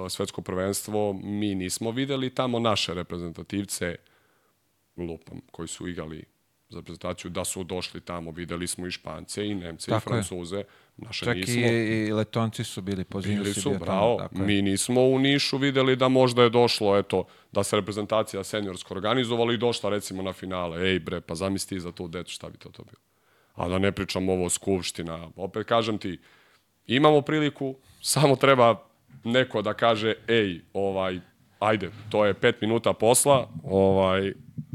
svetsko 0.09 0.41
prvenstvo, 0.41 1.13
mi 1.13 1.55
nismo 1.55 1.91
videli 1.91 2.29
tamo 2.29 2.59
naše 2.59 2.93
reprezentativce, 2.93 3.95
lupam, 4.97 5.41
koji 5.51 5.67
su 5.67 5.87
igrali 5.87 6.23
za 6.69 6.79
reprezentaciju, 6.79 7.31
da 7.31 7.45
su 7.45 7.63
došli 7.63 8.01
tamo, 8.01 8.31
videli 8.31 8.67
smo 8.67 8.87
i 8.87 8.91
Špance, 8.91 9.47
i 9.47 9.55
Nemce, 9.55 9.91
Tako 9.91 10.13
i 10.13 10.17
je. 10.17 10.23
Francuze, 10.23 10.63
naše 10.97 11.25
Čak 11.25 11.35
nismo. 11.35 11.53
i, 11.53 12.07
i 12.07 12.13
Letonci 12.13 12.63
su 12.63 12.81
bili, 12.81 13.03
pozivni 13.03 13.43
Bili 13.43 13.53
su, 13.53 13.69
bio 13.69 13.79
tamo, 13.79 13.85
bravo. 13.85 14.17
tako 14.17 14.35
je. 14.35 14.45
Mi 14.45 14.61
nismo 14.61 15.01
u 15.01 15.19
Nišu 15.19 15.57
videli 15.57 15.95
da 15.95 16.07
možda 16.07 16.43
je 16.43 16.49
došlo, 16.49 16.97
eto, 16.97 17.25
da 17.51 17.63
se 17.63 17.75
reprezentacija 17.75 18.43
seniorsko 18.43 18.93
organizovala 18.93 19.53
i 19.53 19.57
došla 19.57 19.89
recimo 19.89 20.23
na 20.23 20.33
finale. 20.33 20.89
Ej 20.89 20.99
bre, 20.99 21.21
pa 21.21 21.35
zamisli 21.35 21.79
za 21.79 21.91
tu 21.91 22.07
decu 22.07 22.31
šta 22.31 22.49
bi 22.49 22.57
to 22.57 22.69
to 22.69 22.83
bilo. 22.83 23.01
A 23.55 23.69
da 23.69 23.79
ne 23.79 23.91
pričam 23.91 24.29
ovo 24.29 24.49
skupština. 24.49 25.29
Opet 25.35 25.67
kažem 25.67 25.97
ti, 25.97 26.19
imamo 26.87 27.21
priliku, 27.21 27.75
samo 28.01 28.35
treba 28.35 28.81
neko 29.23 29.61
da 29.61 29.73
kaže, 29.73 30.13
ej, 30.27 30.61
ovaj, 30.73 31.19
ajde, 31.59 31.89
to 32.09 32.25
je 32.25 32.33
pet 32.33 32.61
minuta 32.61 32.93
posla, 32.93 33.47
ovaj, 33.63 34.33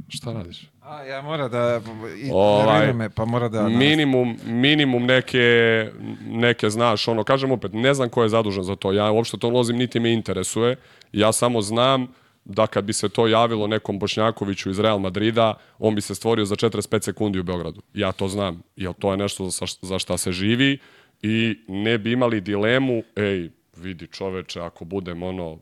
šta 0.08 0.32
radiš? 0.32 0.70
A, 0.82 1.02
ja 1.02 1.22
mora 1.22 1.48
da, 1.48 1.80
i, 2.22 2.30
Ovaj, 2.32 2.78
nervira 2.78 2.92
me, 2.92 3.10
pa 3.10 3.24
mora 3.24 3.48
da... 3.48 3.68
minimum, 3.68 4.38
minimum 4.44 5.06
neke, 5.06 5.90
neke, 6.26 6.70
znaš, 6.70 7.08
ono, 7.08 7.24
kažem 7.24 7.52
opet, 7.52 7.72
ne 7.74 7.94
znam 7.94 8.08
ko 8.08 8.22
je 8.22 8.28
zadužen 8.28 8.62
za 8.62 8.76
to, 8.76 8.92
ja 8.92 9.10
uopšte 9.10 9.38
to 9.38 9.48
ulazim, 9.48 9.76
niti 9.76 10.00
me 10.00 10.12
interesuje, 10.12 10.76
ja 11.12 11.32
samo 11.32 11.62
znam 11.62 12.06
da 12.44 12.66
kad 12.66 12.84
bi 12.84 12.92
se 12.92 13.08
to 13.08 13.26
javilo 13.26 13.66
nekom 13.66 13.98
Bošnjakoviću 13.98 14.70
iz 14.70 14.80
Real 14.80 14.98
Madrida, 14.98 15.54
on 15.78 15.94
bi 15.94 16.00
se 16.00 16.14
stvorio 16.14 16.44
za 16.44 16.56
45 16.56 17.04
sekundi 17.04 17.38
u 17.38 17.42
Beogradu. 17.42 17.82
Ja 17.94 18.12
to 18.12 18.28
znam, 18.28 18.62
jer 18.76 18.92
to 18.92 19.10
je 19.10 19.16
nešto 19.16 19.48
za, 19.48 19.66
za 19.82 19.98
šta 19.98 20.18
se 20.18 20.32
živi 20.32 20.78
i 21.22 21.64
ne 21.68 21.98
bi 21.98 22.12
imali 22.12 22.40
dilemu, 22.40 23.02
ej, 23.16 23.50
vidi 23.76 24.06
čoveče, 24.06 24.60
ako 24.60 24.84
budem 24.84 25.22
ono 25.22 25.58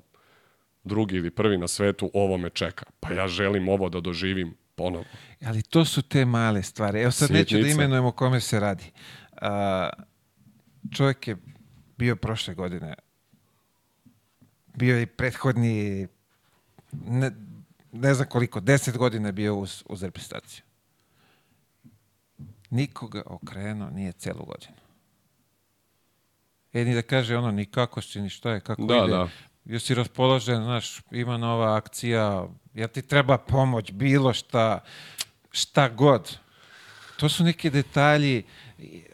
drugi 0.84 1.16
ili 1.16 1.30
prvi 1.30 1.58
na 1.58 1.68
svetu, 1.68 2.10
ovo 2.14 2.36
me 2.36 2.50
čeka. 2.50 2.84
Pa 3.00 3.12
ja 3.12 3.28
želim 3.28 3.68
ovo 3.68 3.88
da 3.88 4.00
doživim 4.00 4.54
ponovo. 4.74 5.04
Ali 5.44 5.62
to 5.62 5.84
su 5.84 6.02
te 6.02 6.24
male 6.24 6.62
stvari. 6.62 7.00
Evo 7.00 7.10
sad 7.10 7.30
neću 7.30 7.56
da 7.56 7.62
Sitnice. 7.62 7.74
imenujem 7.74 8.04
o 8.04 8.12
kome 8.12 8.40
se 8.40 8.60
radi. 8.60 8.90
A, 9.40 9.90
čovjek 10.92 11.28
je 11.28 11.36
bio 11.96 12.16
prošle 12.16 12.54
godine. 12.54 12.94
Bio 14.74 14.98
je 14.98 15.06
prethodni 15.06 16.08
ne, 16.92 17.30
ne 17.92 18.14
znam 18.14 18.28
koliko, 18.28 18.60
deset 18.60 18.96
godina 18.96 19.32
bio 19.32 19.56
uz, 19.56 19.82
uz 19.88 20.02
reprezentaciju. 20.02 20.62
Nikoga 22.70 23.22
okrenuo 23.26 23.90
nije 23.90 24.12
celu 24.12 24.44
godinu. 24.44 24.87
E, 26.80 26.84
ni 26.84 26.94
da 26.94 27.02
kaže 27.02 27.36
ono, 27.36 27.50
ni 27.50 27.64
kako 27.66 28.00
si, 28.00 28.20
ni 28.20 28.28
šta 28.30 28.50
je, 28.50 28.60
kako 28.60 28.82
Da, 28.82 28.96
ide. 28.96 29.06
da. 29.16 29.28
Jesi 29.64 29.86
si 29.86 29.94
raspoložen, 29.94 30.62
znaš, 30.64 31.00
ima 31.10 31.36
nova 31.36 31.76
akcija, 31.76 32.46
ja 32.74 32.88
ti 32.88 33.02
treba 33.02 33.38
pomoć, 33.38 33.92
bilo 33.92 34.32
šta, 34.32 34.80
šta 35.50 35.88
god. 35.88 36.38
To 37.16 37.28
su 37.28 37.44
neki 37.44 37.70
detalji, 37.70 38.42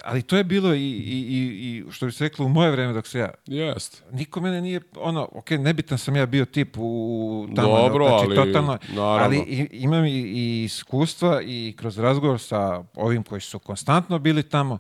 ali 0.05 0.23
to 0.23 0.37
je 0.37 0.45
bilo 0.45 0.75
i, 0.75 0.79
i, 0.79 1.19
i, 1.19 1.43
i 1.89 1.93
što 1.93 2.07
bi 2.07 2.13
se 2.13 2.25
reklo 2.25 2.47
u 2.47 2.49
moje 2.49 2.71
vreme 2.71 2.93
dok 2.93 3.07
se 3.07 3.19
ja 3.19 3.31
Jest. 3.47 4.03
Niko 4.13 4.41
mene 4.41 4.61
nije, 4.61 4.81
ono, 4.97 5.29
ok, 5.33 5.51
nebitan 5.51 5.99
sam 5.99 6.17
ja 6.17 6.27
bio 6.27 6.45
tip 6.45 6.77
u 6.79 7.49
tamo, 7.57 7.69
Dobro, 7.69 8.09
znači, 8.09 8.25
ali, 8.27 8.37
totalno, 8.37 8.79
naravno. 8.89 9.25
ali 9.25 9.39
i, 9.39 9.69
imam 9.73 10.05
i, 10.05 10.11
i 10.13 10.65
iskustva 10.65 11.43
i 11.43 11.75
kroz 11.79 11.99
razgovor 11.99 12.41
sa 12.41 12.83
ovim 12.95 13.23
koji 13.23 13.41
su 13.41 13.59
konstantno 13.59 14.19
bili 14.19 14.43
tamo, 14.43 14.79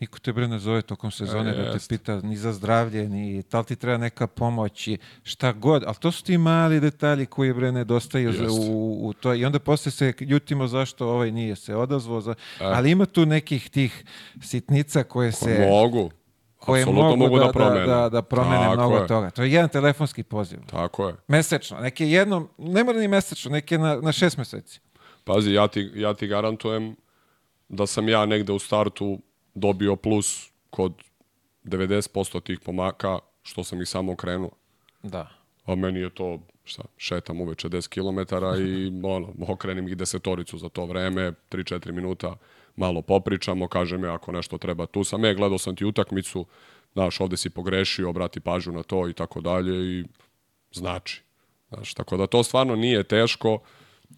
niko 0.00 0.18
te 0.18 0.32
bre 0.32 0.48
ne 0.48 0.58
zove 0.58 0.82
tokom 0.82 1.10
sezone 1.10 1.50
E, 1.50 1.54
da 1.54 1.72
te 1.72 1.78
pita 1.88 2.16
ni 2.16 2.36
za 2.36 2.52
zdravlje, 2.52 3.08
ni 3.08 3.42
da 3.42 3.58
li 3.58 3.64
ti 3.64 3.76
treba 3.76 3.98
neka 3.98 4.26
pomoć 4.26 4.88
i 4.88 4.98
šta 5.22 5.52
god, 5.52 5.84
ali 5.86 5.96
to 5.96 6.10
su 6.10 6.24
ti 6.24 6.38
mali 6.38 6.80
detalji 6.80 7.26
koji 7.26 7.52
bre 7.52 7.72
nedostaju 7.72 8.32
za- 8.32 8.46
u, 8.62 8.98
u 9.00 9.12
to 9.12 9.34
i 9.34 9.44
onda 9.44 9.58
posle 9.58 9.92
se 9.92 10.12
ljutimo 10.20 10.66
zašto 10.66 11.08
ovaj 11.08 11.30
nije 11.32 11.56
se 11.56 11.76
odazvao, 11.76 12.20
za, 12.20 12.30
E. 12.30 12.34
ali 12.60 12.90
ima 12.90 13.06
tu 13.06 13.26
nekih 13.26 13.70
tih 13.70 14.04
sitnica 14.42 15.02
koje 15.02 15.32
se 15.32 15.66
Mogu. 15.70 16.10
koje 16.56 16.82
Apsolutno 16.82 17.16
mogu, 17.18 17.38
da, 17.38 17.44
da, 17.44 17.52
promene. 17.52 17.86
da, 17.86 18.08
da 18.08 18.22
promene 18.22 18.56
Tako 18.58 18.74
mnogo 18.74 18.96
je. 18.96 19.06
toga. 19.06 19.30
To 19.30 19.42
je 19.42 19.52
jedan 19.52 19.68
telefonski 19.68 20.22
poziv. 20.22 20.58
Tako 20.66 21.08
je. 21.08 21.14
Mesečno. 21.28 21.78
Neki 21.78 22.04
jednom, 22.06 22.48
ne 22.58 22.84
mora 22.84 22.98
ni 22.98 23.08
mesečno, 23.08 23.50
neki 23.50 23.78
na, 23.78 23.96
na 23.96 24.12
šest 24.12 24.36
meseci. 24.36 24.80
Pazi, 25.24 25.52
ja 25.52 25.68
ti, 25.68 25.90
ja 25.94 26.14
ti 26.14 26.26
garantujem 26.26 26.96
da 27.68 27.86
sam 27.86 28.08
ja 28.08 28.26
negde 28.26 28.52
u 28.52 28.58
startu 28.58 29.18
dobio 29.54 29.96
plus 29.96 30.50
kod 30.70 30.92
90% 31.64 32.42
tih 32.42 32.60
pomaka 32.60 33.18
što 33.42 33.64
sam 33.64 33.82
ih 33.82 33.88
samo 33.88 34.12
okrenuo. 34.12 34.50
Da. 35.02 35.28
A 35.64 35.74
meni 35.74 36.00
je 36.00 36.10
to, 36.10 36.38
šta, 36.64 36.82
šetam 36.96 37.40
uveče 37.40 37.68
10 37.68 37.88
km 37.88 38.34
i 38.62 38.92
ono, 39.14 39.34
okrenim 39.48 39.88
ih 39.88 39.96
desetoricu 39.96 40.58
za 40.58 40.68
to 40.68 40.86
vreme, 40.86 41.32
3-4 41.50 41.92
minuta 41.92 42.36
malo 42.76 43.02
popričamo, 43.02 43.68
kažem 43.68 44.04
ja 44.04 44.14
ako 44.14 44.32
nešto 44.32 44.58
treba 44.58 44.86
tu 44.86 45.04
sam, 45.04 45.24
e, 45.24 45.34
gledao 45.34 45.58
sam 45.58 45.76
ti 45.76 45.84
utakmicu, 45.84 46.46
znaš, 46.92 47.20
ovde 47.20 47.36
si 47.36 47.50
pogrešio, 47.50 48.10
obrati 48.10 48.40
pažnju 48.40 48.72
na 48.72 48.82
to 48.82 49.08
i 49.08 49.12
tako 49.12 49.40
dalje 49.40 49.98
i 49.98 50.04
znači. 50.72 51.22
Znaš, 51.68 51.94
tako 51.94 52.16
da 52.16 52.26
to 52.26 52.42
stvarno 52.42 52.76
nije 52.76 53.04
teško 53.04 53.58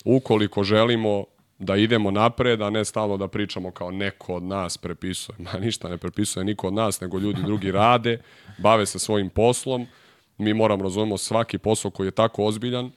ukoliko 0.05 0.65
želimo 0.65 1.25
da 1.63 1.77
idemo 1.77 2.11
napred, 2.11 2.63
a 2.63 2.71
ne 2.71 2.85
stalno 2.85 3.17
da 3.17 3.29
pričamo 3.29 3.71
kao 3.71 3.91
neko 3.91 4.35
od 4.35 4.43
nas 4.43 4.79
prepisuje. 4.79 5.37
Ma 5.39 5.61
ništa 5.61 5.89
ne 5.89 5.99
prepisuje 5.99 6.45
niko 6.45 6.67
od 6.67 6.75
nas, 6.75 7.01
nego 7.01 7.19
ljudi 7.19 7.43
drugi 7.43 7.71
rade, 7.71 8.21
bave 8.59 8.87
se 8.87 8.99
svojim 8.99 9.31
poslom. 9.31 9.87
Mi 10.39 10.55
moramo 10.55 10.83
razumemo 10.83 11.19
svaki 11.19 11.59
posao 11.59 11.91
koji 11.91 12.07
je 12.07 12.11
tako 12.11 12.45
ozbiljan 12.45 12.91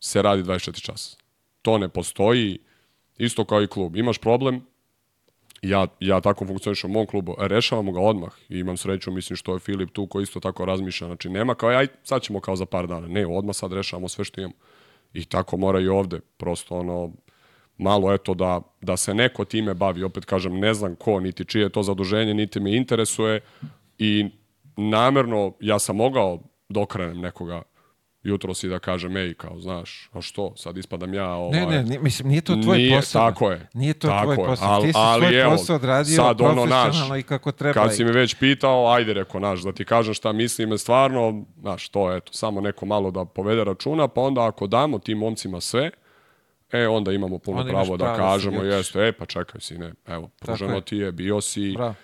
se 0.00 0.22
radi 0.22 0.42
24 0.42 0.80
časa. 0.80 1.16
To 1.62 1.78
ne 1.78 1.88
postoji 1.88 2.58
isto 3.18 3.44
kao 3.44 3.62
i 3.62 3.66
klub. 3.66 3.96
Imaš 3.96 4.18
problem, 4.18 4.66
ja, 5.62 5.86
ja 6.00 6.20
tako 6.20 6.46
funkcionišem 6.46 6.90
u 6.90 6.92
mom 6.92 7.06
klubu, 7.06 7.36
rešavamo 7.38 7.92
ga 7.92 8.00
odmah 8.00 8.32
i 8.48 8.58
imam 8.58 8.76
sreću, 8.76 9.10
mislim 9.10 9.36
što 9.36 9.52
je 9.52 9.60
Filip 9.60 9.90
tu 9.92 10.06
koji 10.06 10.22
isto 10.22 10.40
tako 10.40 10.64
razmišlja, 10.64 11.06
znači 11.06 11.30
nema 11.30 11.54
kao 11.54 11.68
aj 11.68 11.86
sad 12.02 12.22
ćemo 12.22 12.40
kao 12.40 12.56
za 12.56 12.66
par 12.66 12.86
dana, 12.86 13.08
ne, 13.08 13.26
odmah 13.26 13.56
sad 13.56 13.72
rešavamo 13.72 14.08
sve 14.08 14.24
što 14.24 14.40
imamo. 14.40 14.54
I 15.14 15.24
tako 15.24 15.56
mora 15.56 15.80
i 15.80 15.88
ovde, 15.88 16.20
prosto 16.36 16.74
ono, 16.74 17.12
malo 17.78 18.12
eto 18.12 18.34
da, 18.34 18.60
da 18.80 18.96
se 18.96 19.14
neko 19.14 19.44
time 19.44 19.74
bavi, 19.74 20.02
opet 20.02 20.24
kažem, 20.24 20.58
ne 20.58 20.74
znam 20.74 20.94
ko, 20.94 21.20
niti 21.20 21.44
čije 21.44 21.62
je 21.62 21.68
to 21.68 21.82
zaduženje, 21.82 22.34
niti 22.34 22.60
me 22.60 22.76
interesuje 22.76 23.40
i 23.98 24.30
namerno 24.76 25.52
ja 25.60 25.78
sam 25.78 25.96
mogao 25.96 26.38
da 26.68 26.80
okrenem 26.80 27.20
nekoga 27.20 27.62
jutro 28.24 28.54
si 28.54 28.68
da 28.68 28.78
kažem, 28.78 29.16
ej, 29.16 29.34
kao, 29.34 29.60
znaš, 29.60 30.10
a 30.12 30.20
što, 30.20 30.52
sad 30.56 30.76
ispadam 30.78 31.14
ja, 31.14 31.28
ovaj, 31.28 31.60
Ne, 31.60 31.66
ne, 31.66 31.82
nije- 31.82 32.00
mislim, 32.00 32.28
nije 32.28 32.40
to 32.40 32.56
tvoj 32.56 32.78
Nije, 32.78 32.96
posao. 32.96 33.22
tako 33.22 33.50
je. 33.50 33.68
Nije 33.74 33.94
to 33.94 34.08
Tako 34.08 34.34
tvoj 34.34 34.46
posao. 34.46 34.68
Al- 34.70 34.82
Ti 34.82 34.88
si 34.88 34.98
ali 34.98 35.26
svoj 35.26 35.40
evo, 35.40 35.50
posao 35.50 35.76
odradio 35.76 36.16
sad 36.16 36.40
ono, 36.40 36.64
naš, 36.66 36.96
i 37.18 37.22
kako 37.22 37.52
treba. 37.52 37.72
Kad 37.74 37.96
si 37.96 38.04
me 38.04 38.12
već 38.12 38.34
pitao, 38.34 38.86
ajde 38.88 39.12
reko, 39.12 39.38
naš, 39.40 39.60
da 39.60 39.72
ti 39.72 39.84
kažem 39.84 40.14
šta 40.14 40.32
mislim, 40.32 40.78
stvarno, 40.78 41.44
znaš, 41.60 41.88
to 41.88 42.10
je, 42.10 42.16
eto, 42.16 42.32
samo 42.32 42.60
neko 42.60 42.86
malo 42.86 43.10
da 43.10 43.24
povede 43.24 43.64
računa, 43.64 44.08
pa 44.08 44.20
onda 44.20 44.46
ako 44.46 44.66
damo 44.66 44.98
tim 44.98 45.18
momcima 45.18 45.60
sve, 45.60 45.90
e, 46.72 46.88
onda 46.88 47.12
imamo 47.12 47.38
puno 47.38 47.60
Onda 47.60 47.72
pravo 47.72 47.96
da 47.96 48.06
da 48.06 48.16
kažemo, 48.16 48.62
jeste, 48.62 49.00
e, 49.00 49.12
pa 49.12 49.26
čekaj, 49.26 49.60
sine, 49.60 49.92
evo, 50.06 50.28
pruženo 50.40 50.80
ti 50.80 50.96
je, 50.96 51.12
bio 51.12 51.40
si, 51.40 51.72
Bravo. 51.76 51.94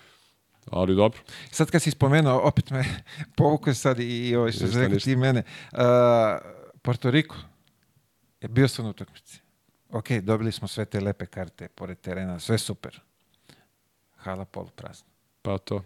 ali 0.71 0.95
dobro. 0.95 1.19
Sad 1.51 1.71
kad 1.71 1.81
si 1.81 1.91
spomenuo, 1.91 2.39
opet 2.43 2.69
me 2.69 2.85
povukao 3.37 3.73
sad 3.73 3.99
i, 3.99 4.29
i 4.29 4.35
ovaj 4.35 4.51
što 4.51 4.67
se 4.67 4.79
rekao 4.79 4.99
ti 4.99 5.15
mene. 5.15 5.43
Uh, 5.71 5.79
Porto 6.81 7.11
Riko. 7.11 7.35
Je 8.41 8.47
bio 8.47 8.67
sam 8.67 8.85
na 8.85 8.91
utakmici. 8.91 9.39
Ok, 9.89 10.11
dobili 10.11 10.51
smo 10.51 10.67
sve 10.67 10.85
te 10.85 10.99
lepe 10.99 11.25
karte 11.25 11.67
pored 11.67 11.99
terena, 11.99 12.39
sve 12.39 12.57
super. 12.57 13.01
Hala 14.15 14.45
polu 14.45 14.69
prazna. 14.75 15.07
Pa 15.41 15.57
to. 15.57 15.83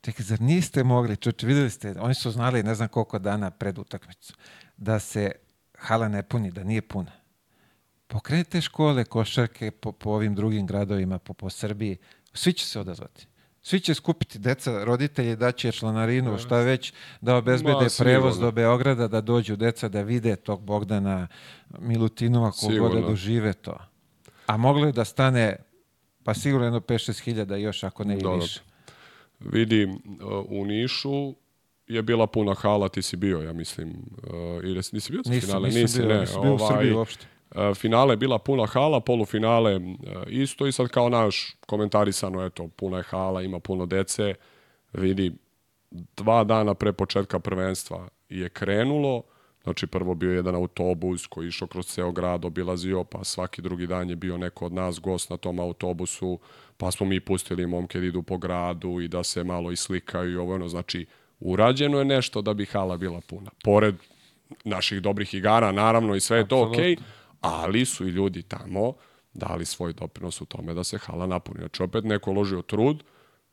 Čekaj, 0.00 0.24
zar 0.24 0.40
niste 0.40 0.84
mogli, 0.84 1.16
čuče, 1.16 1.46
videli 1.46 1.70
ste, 1.70 1.94
oni 1.98 2.14
su 2.14 2.30
znali 2.30 2.62
ne 2.62 2.74
znam 2.74 2.88
koliko 2.88 3.18
dana 3.18 3.50
pred 3.50 3.78
utakmicu, 3.78 4.34
da 4.76 4.98
se 4.98 5.32
hala 5.78 6.08
ne 6.08 6.22
puni, 6.22 6.50
da 6.50 6.64
nije 6.64 6.82
puna. 6.82 7.12
Pokrenite 8.06 8.60
škole, 8.60 9.04
košarke 9.04 9.70
po, 9.70 9.92
po 9.92 10.10
ovim 10.10 10.34
drugim 10.34 10.66
gradovima, 10.66 11.18
po, 11.18 11.34
po 11.34 11.50
Srbiji, 11.50 11.96
svi 12.32 12.52
će 12.52 12.66
se 12.66 12.80
odazvati. 12.80 13.26
Svi 13.62 13.80
će 13.80 13.94
skupiti 13.94 14.38
deca, 14.38 14.84
roditelji 14.84 15.36
daće 15.36 15.72
članarinu, 15.72 16.38
šta 16.38 16.60
već, 16.60 16.92
da 17.20 17.36
obezbede 17.36 17.72
Ma, 17.74 17.88
prevoz 17.98 18.38
do 18.38 18.50
Beograda, 18.50 19.08
da 19.08 19.20
dođu 19.20 19.56
deca 19.56 19.88
da 19.88 20.02
vide 20.02 20.36
tog 20.36 20.62
Bogdana 20.62 21.28
Milutinova 21.78 22.50
kogod 22.50 22.70
da 22.70 22.74
Sigurno. 22.74 23.08
dožive 23.08 23.52
to. 23.52 23.78
A 24.46 24.56
moglo 24.56 24.86
je 24.86 24.92
da 24.92 25.04
stane, 25.04 25.56
pa 26.24 26.34
sigurno 26.34 26.66
jedno 26.66 26.80
5-6 26.80 27.20
hiljada 27.20 27.56
još, 27.56 27.82
ako 27.82 28.04
ne 28.04 28.16
i 28.16 28.22
Dobro. 28.22 28.38
više. 28.38 28.60
Vidi, 29.40 29.84
uh, 29.84 29.90
u 30.48 30.64
Nišu 30.64 31.34
je 31.86 32.02
bila 32.02 32.26
puna 32.26 32.54
hala, 32.54 32.88
ti 32.88 33.02
si 33.02 33.16
bio, 33.16 33.38
ja 33.38 33.52
mislim. 33.52 33.88
Uh, 33.90 34.30
ili 34.64 34.82
si- 34.82 34.94
nisi 34.94 35.12
bio 35.12 35.22
Nisam, 35.26 35.40
finale? 35.40 35.68
Nisi, 35.70 35.98
bio, 35.98 36.08
ne. 36.08 36.20
nisam 36.20 36.42
bio 36.42 36.54
u 36.54 36.58
Srbiji 36.58 36.92
uopšte. 36.92 37.26
Uh, 37.54 37.74
finale 37.74 38.12
je 38.12 38.16
bila 38.16 38.38
puna 38.38 38.66
hala, 38.66 39.00
polufinale 39.00 39.76
uh, 39.76 39.82
isto 40.28 40.66
i 40.66 40.72
sad 40.72 40.88
kao 40.88 41.08
naš 41.08 41.56
komentarisano, 41.66 42.44
eto, 42.44 42.68
puna 42.68 42.96
je 42.96 43.02
hala, 43.02 43.42
ima 43.42 43.60
puno 43.60 43.86
dece. 43.86 44.34
Vidi, 44.92 45.32
dva 46.16 46.44
dana 46.44 46.74
pre 46.74 46.92
početka 46.92 47.38
prvenstva 47.38 48.08
je 48.28 48.48
krenulo, 48.48 49.22
znači 49.62 49.86
prvo 49.86 50.14
bio 50.14 50.32
jedan 50.32 50.54
autobus 50.54 51.26
koji 51.26 51.44
je 51.44 51.48
išao 51.48 51.68
kroz 51.68 51.86
ceo 51.86 52.12
grad, 52.12 52.44
obilazio, 52.44 53.04
pa 53.04 53.24
svaki 53.24 53.62
drugi 53.62 53.86
dan 53.86 54.10
je 54.10 54.16
bio 54.16 54.38
neko 54.38 54.66
od 54.66 54.72
nas 54.72 55.00
gost 55.00 55.30
na 55.30 55.36
tom 55.36 55.60
autobusu, 55.60 56.38
pa 56.76 56.90
smo 56.90 57.06
mi 57.06 57.20
pustili 57.20 57.66
momke 57.66 58.00
da 58.00 58.06
idu 58.06 58.22
po 58.22 58.38
gradu 58.38 59.00
i 59.00 59.08
da 59.08 59.24
se 59.24 59.44
malo 59.44 59.72
islikaju 59.72 60.32
i 60.32 60.36
ovo 60.36 60.54
ono, 60.54 60.68
znači 60.68 61.06
urađeno 61.40 61.98
je 61.98 62.04
nešto 62.04 62.42
da 62.42 62.54
bi 62.54 62.64
hala 62.64 62.96
bila 62.96 63.20
puna. 63.20 63.50
Pored 63.64 63.94
naših 64.64 65.02
dobrih 65.02 65.34
igara, 65.34 65.72
naravno 65.72 66.14
i 66.14 66.20
sve 66.20 66.38
je 66.38 66.48
to 66.48 66.70
okej, 66.70 66.96
ali 67.46 67.84
su 67.84 68.06
i 68.06 68.10
ljudi 68.10 68.42
tamo 68.42 68.92
dali 69.34 69.64
svoj 69.64 69.92
doprinos 69.92 70.40
u 70.40 70.44
tome 70.44 70.74
da 70.74 70.84
se 70.84 70.98
hala 70.98 71.26
napuni. 71.26 71.58
Znači 71.60 71.82
opet 71.82 72.04
neko 72.04 72.30
uložio 72.30 72.62
trud, 72.62 73.02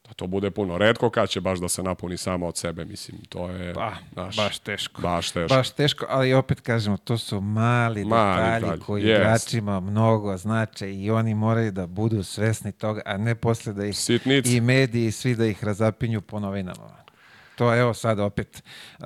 da 0.07 0.13
to 0.13 0.27
bude 0.27 0.51
puno. 0.51 0.77
Redko 0.77 1.09
kad 1.09 1.29
će 1.29 1.41
baš 1.41 1.59
da 1.59 1.69
se 1.69 1.83
napuni 1.83 2.17
samo 2.17 2.47
od 2.47 2.57
sebe, 2.57 2.85
mislim, 2.85 3.17
to 3.29 3.49
je... 3.49 3.73
Pa, 3.73 3.93
znaš, 4.13 4.35
baš 4.35 4.59
teško. 4.59 5.01
Baš 5.01 5.31
teško. 5.31 5.55
Baš 5.55 5.69
teško, 5.69 6.05
ali 6.09 6.33
opet 6.33 6.61
kažemo, 6.61 6.97
to 6.97 7.17
su 7.17 7.41
mali, 7.41 8.05
Mali 8.05 8.35
detalji 8.35 8.61
detalji, 8.61 8.81
koji 8.81 9.03
jest. 9.03 9.19
igračima 9.19 9.79
mnogo 9.79 10.37
znače 10.37 10.93
i 10.93 11.11
oni 11.11 11.35
moraju 11.35 11.71
da 11.71 11.87
budu 11.87 12.23
svesni 12.23 12.71
toga, 12.71 13.01
a 13.05 13.17
ne 13.17 13.35
posle 13.35 13.73
da 13.73 13.85
ih 13.85 13.97
Sitnice. 13.97 14.55
i 14.55 14.61
mediji 14.61 15.05
i 15.05 15.11
svi 15.11 15.35
da 15.35 15.45
ih 15.45 15.63
razapinju 15.63 16.21
po 16.21 16.39
novinama. 16.39 17.02
To 17.55 17.75
evo 17.75 17.93
sad 17.93 18.19
opet, 18.19 18.63
uh, 18.99 19.05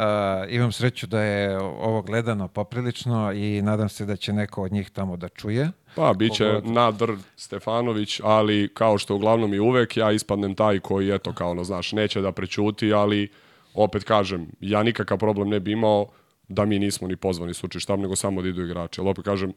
imam 0.50 0.72
sreću 0.72 1.08
da 1.08 1.22
je 1.22 1.58
ovo 1.60 2.02
gledano 2.02 2.48
poprilično 2.48 3.32
i 3.34 3.62
nadam 3.62 3.90
se 3.90 4.06
da 4.06 4.16
će 4.16 4.34
neko 4.34 4.64
od 4.64 4.72
njih 4.72 4.90
tamo 4.90 5.18
da 5.18 5.30
čuje. 5.30 5.72
Pa, 5.96 6.14
bit 6.14 6.34
će 6.34 6.44
Pogod- 6.46 6.72
Nadr 6.72 7.12
Stefanović, 7.36 8.22
ali 8.24 8.70
kao 8.74 8.98
što 8.98 9.16
uglavnom 9.16 9.54
i 9.54 9.60
uvek, 9.60 9.98
ja 9.98 10.12
ispadnem 10.12 10.56
taj 10.56 10.80
koji, 10.80 11.10
eto, 11.12 11.34
kao 11.34 11.52
ono, 11.52 11.64
znaš, 11.64 11.92
neće 11.92 12.22
da 12.22 12.32
prećuti, 12.32 12.94
ali 12.94 13.32
opet 13.74 14.04
kažem, 14.04 14.48
ja 14.60 14.84
nikakav 14.84 15.18
problem 15.18 15.50
ne 15.50 15.60
bi 15.60 15.72
imao 15.72 16.08
da 16.48 16.66
mi 16.66 16.80
nismo 16.80 17.08
ni 17.08 17.16
pozvani 17.16 17.54
suči 17.54 17.80
štab, 17.80 18.00
nego 18.00 18.16
samo 18.16 18.42
da 18.42 18.48
idu 18.50 18.62
igrači. 18.64 19.02
Ali 19.02 19.10
opet 19.10 19.26
kažem, 19.26 19.54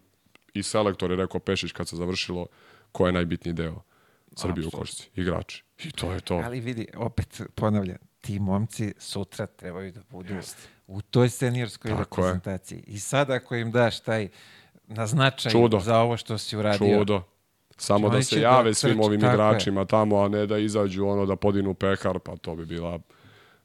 i 0.55 0.63
selektor 0.63 1.11
je 1.11 1.17
rekao 1.17 1.41
Pešić 1.41 1.73
kad 1.73 1.89
se 1.89 1.97
završilo, 1.97 2.47
ko 2.93 3.07
je 3.07 3.13
najbitniji 3.13 3.53
deo 3.55 3.83
Srbije 4.37 4.67
u 4.67 4.71
košci? 4.71 5.11
Igrači. 5.15 5.65
I 5.85 5.91
to 5.91 6.13
je 6.13 6.21
to. 6.21 6.43
Ali 6.45 6.61
vidi, 6.61 6.87
opet 6.97 7.41
ponavljam, 7.55 7.97
ti 8.21 8.39
momci 8.39 8.95
sutra 8.99 9.47
trebaju 9.47 9.93
da 9.93 10.01
budu 10.11 10.35
u 10.87 11.03
toj 11.03 11.29
seniorskoj 11.29 11.91
Tako 11.91 12.21
je. 12.21 12.27
reprezentaciji. 12.27 12.85
I 12.87 12.99
sad 12.99 13.31
ako 13.31 13.55
im 13.55 13.71
daš 13.71 14.01
taj 14.01 14.29
na 14.87 15.07
značaj 15.07 15.53
Čudo. 15.53 15.81
za 15.81 15.99
ovo 15.99 16.17
što 16.17 16.39
si 16.39 16.57
uradio, 16.57 16.99
Čudo. 16.99 17.23
Samo 17.77 18.09
da 18.09 18.23
se 18.23 18.37
da 18.37 18.43
jave 18.43 18.75
svim 18.75 18.93
trče, 18.95 19.07
ovim 19.07 19.21
tako 19.21 19.31
je. 19.33 19.35
igračima 19.35 19.85
tamo, 19.85 20.19
a 20.19 20.29
ne 20.29 20.47
da 20.47 20.59
izađu 20.59 21.07
ono 21.07 21.27
da 21.27 21.37
podinu 21.37 21.75
pehar, 21.75 22.19
pa 22.19 22.37
to 22.37 22.55
bi 22.57 22.67
bila 22.67 22.99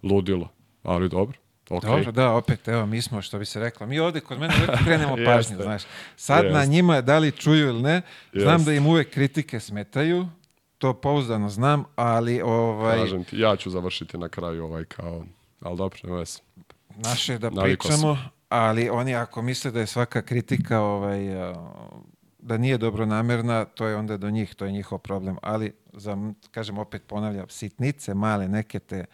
ludilo. 0.04 0.50
Ali 0.84 1.10
dobro, 1.10 1.38
okej. 1.70 1.90
Dobro, 1.90 2.12
da, 2.12 2.32
opet, 2.32 2.68
evo, 2.68 2.86
mi 2.86 3.02
smo, 3.02 3.22
što 3.22 3.40
bi 3.40 3.46
se 3.46 3.60
reklo, 3.60 3.88
mi 3.88 4.00
ovde 4.00 4.20
kod 4.20 4.40
mene 4.40 4.54
uvek 4.58 4.80
krenemo 4.86 5.16
pažnju, 5.26 5.58
znaš. 5.62 5.84
Sad 6.16 6.46
na 6.46 6.60
Jeste. 6.60 6.72
njima, 6.72 7.02
da 7.02 7.18
li 7.18 7.32
čuju 7.32 7.68
ili 7.68 7.82
ne, 7.82 8.02
znam 8.34 8.54
Jeste. 8.56 8.72
da 8.72 8.78
im 8.78 8.88
uvek 8.88 9.10
kritike 9.10 9.60
smetaju, 9.60 10.28
to 10.86 10.94
pouzdano 10.94 11.50
znam, 11.50 11.84
ali 11.96 12.42
ovaj, 12.42 12.98
Kažem 12.98 13.24
ti, 13.24 13.40
ja 13.40 13.56
ću 13.56 13.70
završiti 13.70 14.18
na 14.18 14.30
kraju 14.30 14.66
ovaj 14.66 14.86
kao, 14.86 15.26
ali 15.62 15.78
dobro, 15.78 16.00
nema 16.04 16.18
veze. 16.18 16.40
naše 16.96 17.34
je 17.34 17.40
da 17.40 17.50
Navikao 17.50 17.90
pričamo, 17.90 18.18
ali 18.50 18.90
oni 18.90 19.16
ako 19.16 19.42
misle 19.42 19.72
da 19.72 19.80
je 19.80 19.88
svaka 19.88 20.22
kritika 20.22 20.80
ovaj, 20.82 21.42
a, 21.42 21.54
da 22.40 22.58
nije 22.58 22.78
dobronamerna, 22.78 23.66
to 23.66 23.88
je 23.88 23.96
onda 23.96 24.18
do 24.18 24.30
njih, 24.30 24.56
to 24.56 24.66
je 24.66 24.72
njihov 24.72 25.00
problem. 25.00 25.38
Ali, 25.42 25.74
za, 25.94 26.18
kažem, 26.52 26.78
opet 26.78 27.02
ponavljam, 27.08 27.50
sitnice, 27.50 28.14
male, 28.14 28.48
neke 28.48 28.80
te 28.80 29.06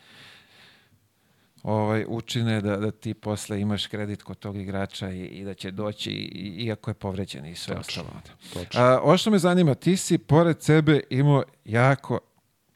ovaj, 1.64 2.06
učine 2.08 2.62
da, 2.62 2.78
da 2.78 2.92
ti 2.92 3.14
posle 3.14 3.62
imaš 3.62 3.88
kredit 3.88 4.24
kod 4.24 4.40
tog 4.40 4.58
igrača 4.58 5.10
i, 5.10 5.26
i 5.26 5.44
da 5.44 5.54
će 5.54 5.72
doći, 5.72 6.12
i, 6.12 6.66
iako 6.66 6.90
je 6.90 6.94
povređen 6.94 7.46
i 7.46 7.56
sve 7.56 7.76
ostalo. 7.76 8.10
točno. 8.54 8.82
A, 8.82 9.00
ovo 9.04 9.18
što 9.18 9.32
me 9.32 9.40
zanima, 9.40 9.76
ti 9.76 9.98
si 9.98 10.18
pored 10.18 10.62
sebe 10.62 11.00
imao 11.10 11.44
jako 11.66 12.20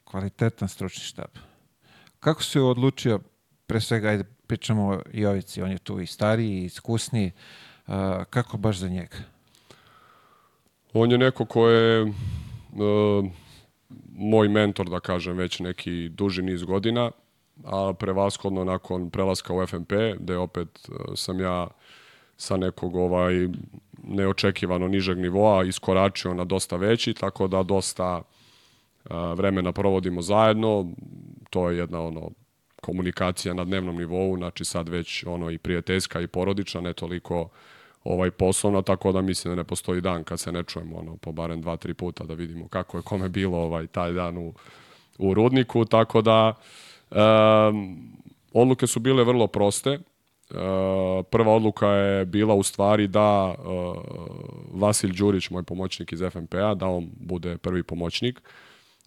kvalitetan 0.04 0.68
stručni 0.68 1.04
štab. 1.04 1.30
Kako 2.20 2.42
si 2.42 2.58
odlučio, 2.58 3.20
pre 3.66 3.80
svega, 3.80 4.08
ajde, 4.08 4.24
pričamo 4.46 4.88
o 4.88 5.00
Jovici, 5.12 5.62
on 5.62 5.70
je 5.70 5.78
tu 5.78 6.00
i 6.00 6.06
stariji, 6.06 6.62
i 6.62 6.64
iskusniji, 6.64 7.32
a, 7.86 8.24
kako 8.30 8.56
baš 8.56 8.76
za 8.76 8.88
njega? 8.88 9.16
On 10.92 11.10
je 11.10 11.18
neko 11.18 11.44
ko 11.44 11.68
je 11.68 12.02
e, 12.02 12.08
moj 14.12 14.48
mentor, 14.48 14.90
da 14.90 15.00
kažem, 15.00 15.36
već 15.36 15.60
neki 15.60 16.08
duži 16.08 16.42
niz 16.42 16.62
godina, 16.62 17.10
a 17.64 17.92
prevashodno 17.98 18.64
nakon 18.64 19.10
prelaska 19.10 19.54
u 19.54 19.66
FNP, 19.66 19.92
gde 20.18 20.36
opet 20.36 20.68
e, 20.88 20.92
sam 21.16 21.40
ja 21.40 21.66
sa 22.36 22.56
nekog 22.56 22.96
ovaj 22.96 23.48
neočekivano 24.02 24.88
nižeg 24.88 25.18
nivoa 25.18 25.64
iskoračio 25.64 26.34
na 26.34 26.44
dosta 26.44 26.76
veći, 26.76 27.14
tako 27.14 27.48
da 27.48 27.62
dosta 27.62 28.22
a, 29.10 29.32
vremena 29.32 29.72
provodimo 29.72 30.22
zajedno. 30.22 30.86
To 31.50 31.70
je 31.70 31.78
jedna 31.78 32.02
ono 32.02 32.30
komunikacija 32.82 33.54
na 33.54 33.64
dnevnom 33.64 33.96
nivou, 33.96 34.36
znači 34.36 34.64
sad 34.64 34.88
već 34.88 35.24
ono 35.26 35.50
i 35.50 35.58
prijateljska 35.58 36.20
i 36.20 36.26
porodična, 36.26 36.80
ne 36.80 36.92
toliko 36.92 37.48
ovaj 38.04 38.30
poslovna, 38.30 38.82
tako 38.82 39.12
da 39.12 39.20
mislim 39.20 39.52
da 39.52 39.56
ne 39.56 39.64
postoji 39.64 40.00
dan 40.00 40.24
kad 40.24 40.40
se 40.40 40.52
ne 40.52 40.62
čujemo 40.62 40.96
ono 40.96 41.16
po 41.16 41.32
barem 41.32 41.60
dva, 41.60 41.76
tri 41.76 41.94
puta 41.94 42.24
da 42.24 42.34
vidimo 42.34 42.68
kako 42.68 42.96
je 42.96 43.02
kome 43.02 43.28
bilo 43.28 43.58
ovaj 43.58 43.86
taj 43.86 44.12
dan 44.12 44.38
u, 44.38 44.54
u 45.18 45.34
rudniku, 45.34 45.84
tako 45.84 46.22
da 46.22 46.54
um, 47.10 48.12
odluke 48.52 48.86
su 48.86 49.00
bile 49.00 49.24
vrlo 49.24 49.46
proste. 49.46 49.98
Uh, 50.50 50.56
prva 51.30 51.52
odluka 51.52 51.88
je 51.88 52.24
bila 52.24 52.54
u 52.54 52.62
stvari 52.62 53.08
da 53.08 53.54
uh, 53.58 53.96
Vasilj 54.80 55.12
Đurić, 55.12 55.50
moj 55.50 55.62
pomoćnik 55.62 56.12
iz 56.12 56.20
FNP-a, 56.30 56.74
da 56.74 56.86
on 56.86 57.10
bude 57.20 57.58
prvi 57.58 57.82
pomoćnik 57.82 58.42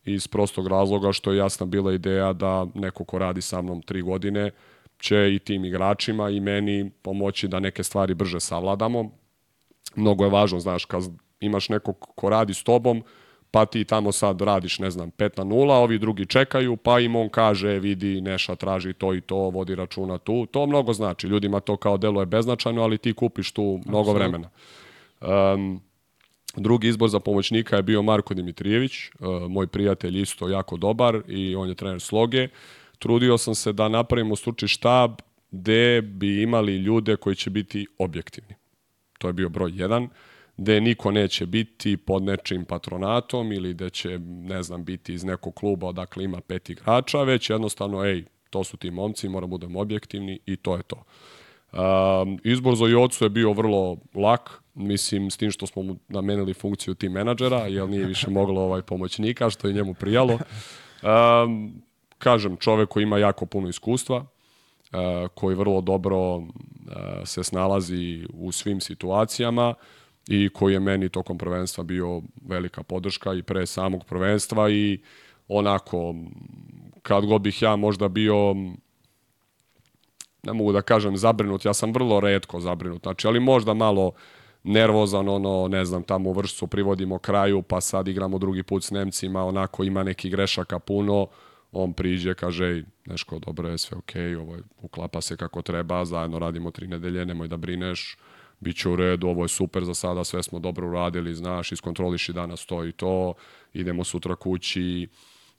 iz 0.05 0.27
prostog 0.27 0.67
razloga 0.67 1.11
što 1.11 1.31
je 1.31 1.37
jasna 1.37 1.65
bila 1.65 1.93
ideja 1.93 2.33
da 2.33 2.67
neko 2.75 3.03
ko 3.03 3.17
radi 3.17 3.41
sa 3.41 3.61
mnom 3.61 3.81
tri 3.81 4.01
godine 4.01 4.51
će 4.99 5.35
i 5.35 5.39
tim 5.39 5.65
igračima 5.65 6.29
i 6.29 6.39
meni 6.39 6.91
pomoći 7.01 7.47
da 7.47 7.59
neke 7.59 7.83
stvari 7.83 8.13
brže 8.13 8.39
savladamo. 8.39 9.11
Mnogo 9.95 10.23
je 10.23 10.29
važno, 10.29 10.59
znaš, 10.59 10.85
kad 10.85 11.03
imaš 11.39 11.69
nekog 11.69 11.99
ko 12.15 12.29
radi 12.29 12.53
s 12.53 12.63
tobom, 12.63 13.03
pa 13.51 13.65
ti 13.65 13.83
tamo 13.83 14.11
sad 14.11 14.41
radiš, 14.41 14.79
ne 14.79 14.91
znam, 14.91 15.11
5 15.11 15.37
na 15.37 15.43
0, 15.43 15.71
ovi 15.71 15.99
drugi 15.99 16.25
čekaju, 16.25 16.75
pa 16.77 16.99
im 16.99 17.15
on 17.15 17.29
kaže, 17.29 17.79
vidi, 17.79 18.21
Neša 18.21 18.55
traži 18.55 18.93
to 18.93 19.13
i 19.13 19.21
to, 19.21 19.35
vodi 19.35 19.75
računa 19.75 20.17
tu. 20.17 20.45
To 20.45 20.65
mnogo 20.65 20.93
znači. 20.93 21.27
Ljudima 21.27 21.59
to 21.59 21.77
kao 21.77 21.97
delo 21.97 22.21
je 22.21 22.25
beznačajno, 22.25 22.81
ali 22.81 22.97
ti 22.97 23.13
kupiš 23.13 23.51
tu 23.51 23.79
mnogo 23.85 24.13
vremena. 24.13 24.49
Um, 25.21 25.81
Drugi 26.55 26.87
izbor 26.87 27.09
za 27.09 27.19
pomoćnika 27.19 27.75
je 27.75 27.83
bio 27.83 28.01
Marko 28.01 28.33
Dimitrijević, 28.33 29.05
e, 29.05 29.09
moj 29.49 29.67
prijatelj 29.67 30.21
isto 30.21 30.49
jako 30.49 30.77
dobar 30.77 31.21
i 31.27 31.55
on 31.55 31.69
je 31.69 31.75
trener 31.75 32.01
sloge. 32.01 32.47
Trudio 32.99 33.37
sam 33.37 33.55
se 33.55 33.73
da 33.73 33.89
napravimo 33.89 34.35
stručni 34.35 34.67
štab 34.67 35.11
gde 35.51 36.01
bi 36.01 36.41
imali 36.41 36.75
ljude 36.75 37.15
koji 37.15 37.35
će 37.35 37.49
biti 37.49 37.87
objektivni. 37.97 38.55
To 39.17 39.27
je 39.27 39.33
bio 39.33 39.49
broj 39.49 39.71
jedan, 39.75 40.09
gde 40.59 40.81
niko 40.81 41.11
neće 41.11 41.45
biti 41.45 41.97
pod 41.97 42.23
nečim 42.23 42.65
patronatom 42.65 43.51
ili 43.51 43.73
da 43.73 43.89
će, 43.89 44.19
ne 44.27 44.63
znam, 44.63 44.83
biti 44.83 45.13
iz 45.13 45.23
nekog 45.23 45.55
kluba 45.55 45.87
odakle 45.87 46.23
ima 46.23 46.41
pet 46.41 46.69
igrača, 46.69 47.23
već 47.23 47.49
jednostavno, 47.49 48.05
ej, 48.05 48.23
to 48.49 48.63
su 48.63 48.77
ti 48.77 48.91
momci, 48.91 49.29
moramo 49.29 49.49
budemo 49.49 49.79
objektivni 49.79 50.39
i 50.45 50.55
to 50.55 50.75
je 50.75 50.83
to. 50.83 51.03
Um, 51.71 52.39
izbor 52.43 52.75
za 52.75 52.85
Jocu 52.85 53.25
je 53.25 53.29
bio 53.29 53.53
vrlo 53.53 53.97
lak, 54.13 54.61
mislim 54.73 55.31
s 55.31 55.37
tim 55.37 55.51
što 55.51 55.67
smo 55.67 55.81
mu 55.81 55.95
namenili 56.07 56.53
funkciju 56.53 56.95
tim 56.95 57.11
menadžera, 57.11 57.67
jer 57.67 57.89
nije 57.89 58.05
više 58.05 58.29
moglo 58.39 58.61
ovaj 58.61 58.81
pomoćnika, 58.81 59.49
što 59.49 59.67
je 59.67 59.73
njemu 59.73 59.93
prijalo. 59.93 60.33
Um, 60.33 61.81
kažem, 62.17 62.57
čovek 62.57 62.89
koji 62.89 63.03
ima 63.03 63.17
jako 63.17 63.45
puno 63.45 63.69
iskustva, 63.69 64.17
uh, 64.17 64.99
koji 65.35 65.55
vrlo 65.55 65.81
dobro 65.81 66.35
uh, 66.35 66.45
se 67.25 67.43
snalazi 67.43 68.25
u 68.33 68.51
svim 68.51 68.81
situacijama 68.81 69.73
i 70.31 70.49
koji 70.49 70.73
je 70.73 70.79
meni 70.79 71.09
tokom 71.09 71.37
prvenstva 71.37 71.83
bio 71.83 72.21
velika 72.41 72.83
podrška 72.83 73.33
i 73.33 73.43
pre 73.43 73.65
samog 73.65 74.05
prvenstva 74.05 74.69
i 74.69 74.99
onako, 75.47 76.15
kad 77.01 77.25
god 77.25 77.41
bih 77.41 77.61
ja 77.61 77.75
možda 77.75 78.07
bio 78.07 78.53
ne 80.43 80.53
mogu 80.53 80.71
da 80.71 80.81
kažem 80.81 81.17
zabrinut, 81.17 81.65
ja 81.65 81.73
sam 81.73 81.93
vrlo 81.93 82.19
redko 82.19 82.59
zabrinut, 82.59 83.01
znači, 83.01 83.27
ali 83.27 83.39
možda 83.39 83.73
malo 83.73 84.11
nervozan, 84.63 85.29
ono, 85.29 85.67
ne 85.67 85.85
znam, 85.85 86.03
tamo 86.03 86.29
u 86.29 86.33
vršcu 86.33 86.67
privodimo 86.67 87.19
kraju, 87.19 87.61
pa 87.61 87.81
sad 87.81 88.07
igramo 88.07 88.37
drugi 88.37 88.63
put 88.63 88.83
s 88.83 88.91
Nemcima, 88.91 89.43
onako 89.43 89.83
ima 89.83 90.03
neki 90.03 90.29
grešaka 90.29 90.79
puno, 90.79 91.27
on 91.71 91.93
priđe, 91.93 92.33
kaže, 92.33 92.83
Neško, 93.05 93.39
dobro 93.39 93.69
je, 93.69 93.77
sve 93.77 93.97
okej, 93.97 94.21
okay, 94.21 94.41
ovo 94.41 94.55
je, 94.55 94.61
uklapa 94.81 95.21
se 95.21 95.37
kako 95.37 95.61
treba, 95.61 96.05
zajedno 96.05 96.39
radimo 96.39 96.71
tri 96.71 96.87
nedelje, 96.87 97.25
nemoj 97.25 97.47
da 97.47 97.57
brineš, 97.57 98.17
bit 98.59 98.77
će 98.77 98.89
u 98.89 98.95
redu, 98.95 99.27
ovo 99.27 99.43
je 99.43 99.47
super 99.47 99.85
za 99.85 99.93
sada, 99.93 100.23
sve 100.23 100.43
smo 100.43 100.59
dobro 100.59 100.87
uradili, 100.87 101.35
znaš, 101.35 101.71
iskontroliši 101.71 102.33
danas 102.33 102.65
to 102.65 102.85
i 102.85 102.91
to, 102.91 103.33
idemo 103.73 104.03
sutra 104.03 104.35
kući, 104.35 105.07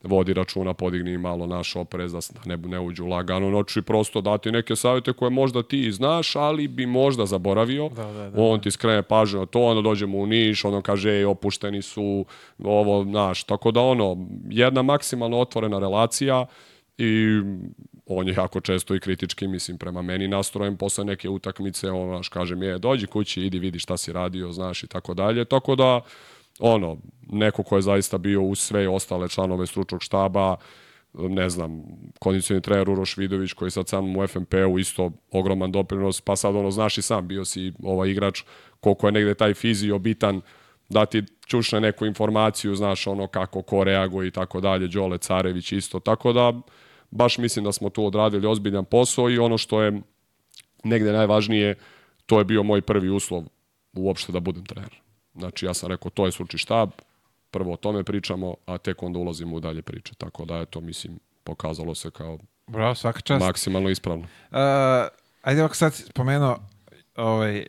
vodi 0.02 0.32
računa, 0.32 0.74
podigni 0.74 1.18
malo 1.18 1.46
naš 1.46 1.76
oprez 1.76 2.12
da 2.12 2.18
ne, 2.44 2.56
ne 2.56 2.80
uđu 2.80 3.06
lagano 3.06 3.50
noću 3.50 3.78
i 3.78 3.82
prosto 3.82 4.20
dati 4.20 4.52
neke 4.52 4.76
savjete 4.76 5.12
koje 5.12 5.30
možda 5.30 5.62
ti 5.62 5.92
znaš, 5.92 6.36
ali 6.36 6.68
bi 6.68 6.86
možda 6.86 7.26
zaboravio. 7.26 7.88
Da, 7.88 8.12
da, 8.12 8.30
da, 8.30 8.42
on 8.42 8.60
ti 8.60 8.70
skrene 8.70 9.02
pažnju 9.02 9.40
na 9.40 9.46
to, 9.46 9.60
onda 9.60 9.82
dođemo 9.82 10.18
u 10.18 10.26
Niš, 10.26 10.64
ono 10.64 10.82
kaže, 10.82 11.10
ej, 11.10 11.24
opušteni 11.24 11.82
su, 11.82 12.24
ovo, 12.58 13.04
znaš, 13.04 13.44
tako 13.44 13.70
da 13.70 13.80
ono, 13.80 14.26
jedna 14.48 14.82
maksimalno 14.82 15.38
otvorena 15.38 15.78
relacija 15.78 16.46
i 16.98 17.40
on 18.16 18.28
je 18.28 18.34
jako 18.34 18.60
često 18.60 18.94
i 18.94 19.00
kritički, 19.00 19.48
mislim, 19.48 19.78
prema 19.78 20.02
meni 20.02 20.28
nastrojem 20.28 20.76
posle 20.76 21.04
neke 21.04 21.28
utakmice, 21.28 21.90
on, 21.90 22.08
znaš, 22.08 22.28
kaže 22.28 22.54
mi 22.56 22.66
je, 22.66 22.78
dođi 22.78 23.06
kući, 23.06 23.42
idi, 23.42 23.58
vidi 23.58 23.78
šta 23.78 23.96
si 23.96 24.12
radio, 24.12 24.52
znaš, 24.52 24.82
i 24.82 24.86
tako 24.86 25.14
dalje, 25.14 25.44
tako 25.44 25.76
da, 25.76 26.00
ono, 26.58 26.96
neko 27.26 27.62
ko 27.62 27.76
je 27.76 27.82
zaista 27.82 28.18
bio 28.18 28.42
uz 28.42 28.58
sve 28.58 28.88
ostale 28.88 29.28
članove 29.28 29.66
stručnog 29.66 30.02
štaba, 30.02 30.56
ne 31.12 31.48
znam, 31.50 31.82
kondicioni 32.18 32.62
trener 32.62 32.90
Uroš 32.90 33.16
Vidović 33.16 33.52
koji 33.52 33.70
sad 33.70 33.88
sam 33.88 34.16
u 34.16 34.26
FNP-u 34.26 34.78
isto 34.78 35.12
ogroman 35.30 35.72
doprinos, 35.72 36.20
pa 36.20 36.36
sad 36.36 36.56
ono, 36.56 36.70
znaš 36.70 36.98
i 36.98 37.02
sam, 37.02 37.28
bio 37.28 37.44
si 37.44 37.72
ovaj 37.82 38.10
igrač, 38.10 38.42
koliko 38.80 39.08
je 39.08 39.12
negde 39.12 39.34
taj 39.34 39.54
fizio 39.54 39.98
bitan, 39.98 40.40
da 40.88 41.06
ti 41.06 41.22
čušne 41.46 41.80
neku 41.80 42.06
informaciju, 42.06 42.74
znaš 42.74 43.06
ono 43.06 43.26
kako 43.26 43.62
ko 43.62 43.84
reaguje 43.84 44.28
i 44.28 44.30
tako 44.30 44.60
dalje, 44.60 44.88
Đole 44.88 45.18
Carević 45.18 45.72
isto, 45.72 46.00
tako 46.00 46.32
da 46.32 46.52
baš 47.10 47.38
mislim 47.38 47.64
da 47.64 47.72
smo 47.72 47.90
tu 47.90 48.06
odradili 48.06 48.46
ozbiljan 48.46 48.84
posao 48.84 49.30
i 49.30 49.38
ono 49.38 49.58
što 49.58 49.82
je 49.82 50.00
negde 50.84 51.12
najvažnije, 51.12 51.74
to 52.26 52.38
je 52.38 52.44
bio 52.44 52.62
moj 52.62 52.82
prvi 52.82 53.10
uslov 53.10 53.44
uopšte 53.92 54.32
da 54.32 54.40
budem 54.40 54.64
trener. 54.64 55.00
Znači 55.34 55.66
ja 55.66 55.74
sam 55.74 55.88
rekao 55.88 56.10
to 56.10 56.26
je 56.26 56.32
stručni 56.32 56.58
štab, 56.58 56.90
prvo 57.50 57.72
o 57.72 57.76
tome 57.76 58.04
pričamo, 58.04 58.54
a 58.66 58.78
tek 58.78 59.02
onda 59.02 59.18
ulazimo 59.18 59.56
u 59.56 59.60
dalje 59.60 59.82
priče. 59.82 60.14
Tako 60.14 60.44
da 60.44 60.56
je 60.56 60.66
to, 60.66 60.80
mislim, 60.80 61.18
pokazalo 61.44 61.94
se 61.94 62.10
kao 62.10 62.38
Bravo, 62.66 62.94
svaka 62.94 63.20
čast. 63.20 63.46
maksimalno 63.46 63.88
ispravno. 63.88 64.24
Uh, 64.24 64.58
ajde 65.42 65.60
ovako 65.60 65.74
sad 65.74 65.94
spomenuo, 65.94 66.58
ovaj, 67.16 67.66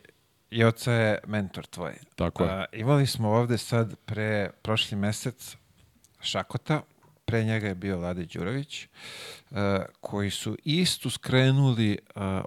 Joca 0.50 0.92
je 0.92 1.18
mentor 1.26 1.66
tvoj. 1.66 1.92
Tako 2.16 2.44
je. 2.44 2.50
Uh, 2.50 2.64
imali 2.72 3.06
smo 3.06 3.30
ovde 3.30 3.58
sad 3.58 3.96
pre 4.04 4.50
prošli 4.62 4.96
mesec 4.96 5.56
Šakota, 6.20 6.82
pre 7.24 7.44
njega 7.44 7.68
je 7.68 7.74
bio 7.74 7.98
Vlade 7.98 8.24
Đurović, 8.24 8.86
uh, 9.50 9.58
koji 10.00 10.30
su 10.30 10.56
istu 10.64 11.10
skrenuli 11.10 11.98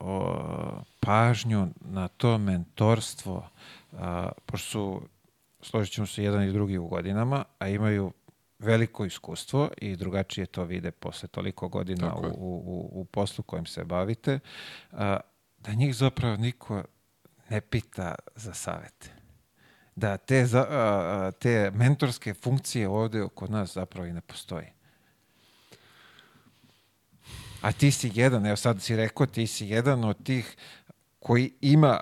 o, 0.02 0.82
pažnju 1.00 1.68
na 1.82 2.08
to 2.08 2.38
mentorstvo 2.38 3.50
a, 3.94 4.32
pošto 4.46 4.70
su, 4.70 5.02
složit 5.62 5.94
ćemo 5.94 6.08
se, 6.08 6.24
jedan 6.24 6.44
i 6.44 6.52
drugi 6.52 6.78
u 6.78 6.88
godinama, 6.88 7.44
a 7.60 7.68
imaju 7.68 8.12
veliko 8.60 9.06
iskustvo 9.06 9.70
i 9.78 9.96
drugačije 9.96 10.46
to 10.46 10.64
vide 10.64 10.92
posle 10.92 11.30
toliko 11.30 11.68
godina 11.68 12.16
u, 12.16 12.28
u, 12.38 12.90
u 13.02 13.06
poslu 13.06 13.44
kojim 13.44 13.66
se 13.66 13.84
bavite, 13.84 14.40
da 15.58 15.74
njih 15.74 15.96
zapravo 15.96 16.36
niko 16.36 16.84
ne 17.50 17.62
pita 17.62 18.16
za 18.36 18.54
savete. 18.54 19.15
Da 19.96 20.18
te, 20.18 20.46
za, 20.46 20.68
a, 20.70 21.32
te 21.40 21.72
mentorske 21.76 22.34
funkcije 22.34 22.88
ovde 22.88 23.28
kod 23.36 23.52
nas 23.52 23.74
zapravo 23.74 24.08
i 24.08 24.14
ne 24.14 24.22
postoji. 24.22 24.66
A 27.62 27.72
ti 27.72 27.92
si 27.92 28.12
jedan, 28.14 28.46
evo 28.46 28.56
sad 28.56 28.82
si 28.82 28.96
rekao, 28.96 29.26
ti 29.26 29.48
si 29.48 29.68
jedan 29.68 30.04
od 30.04 30.24
tih 30.24 30.56
koji 31.20 31.52
ima 31.62 32.00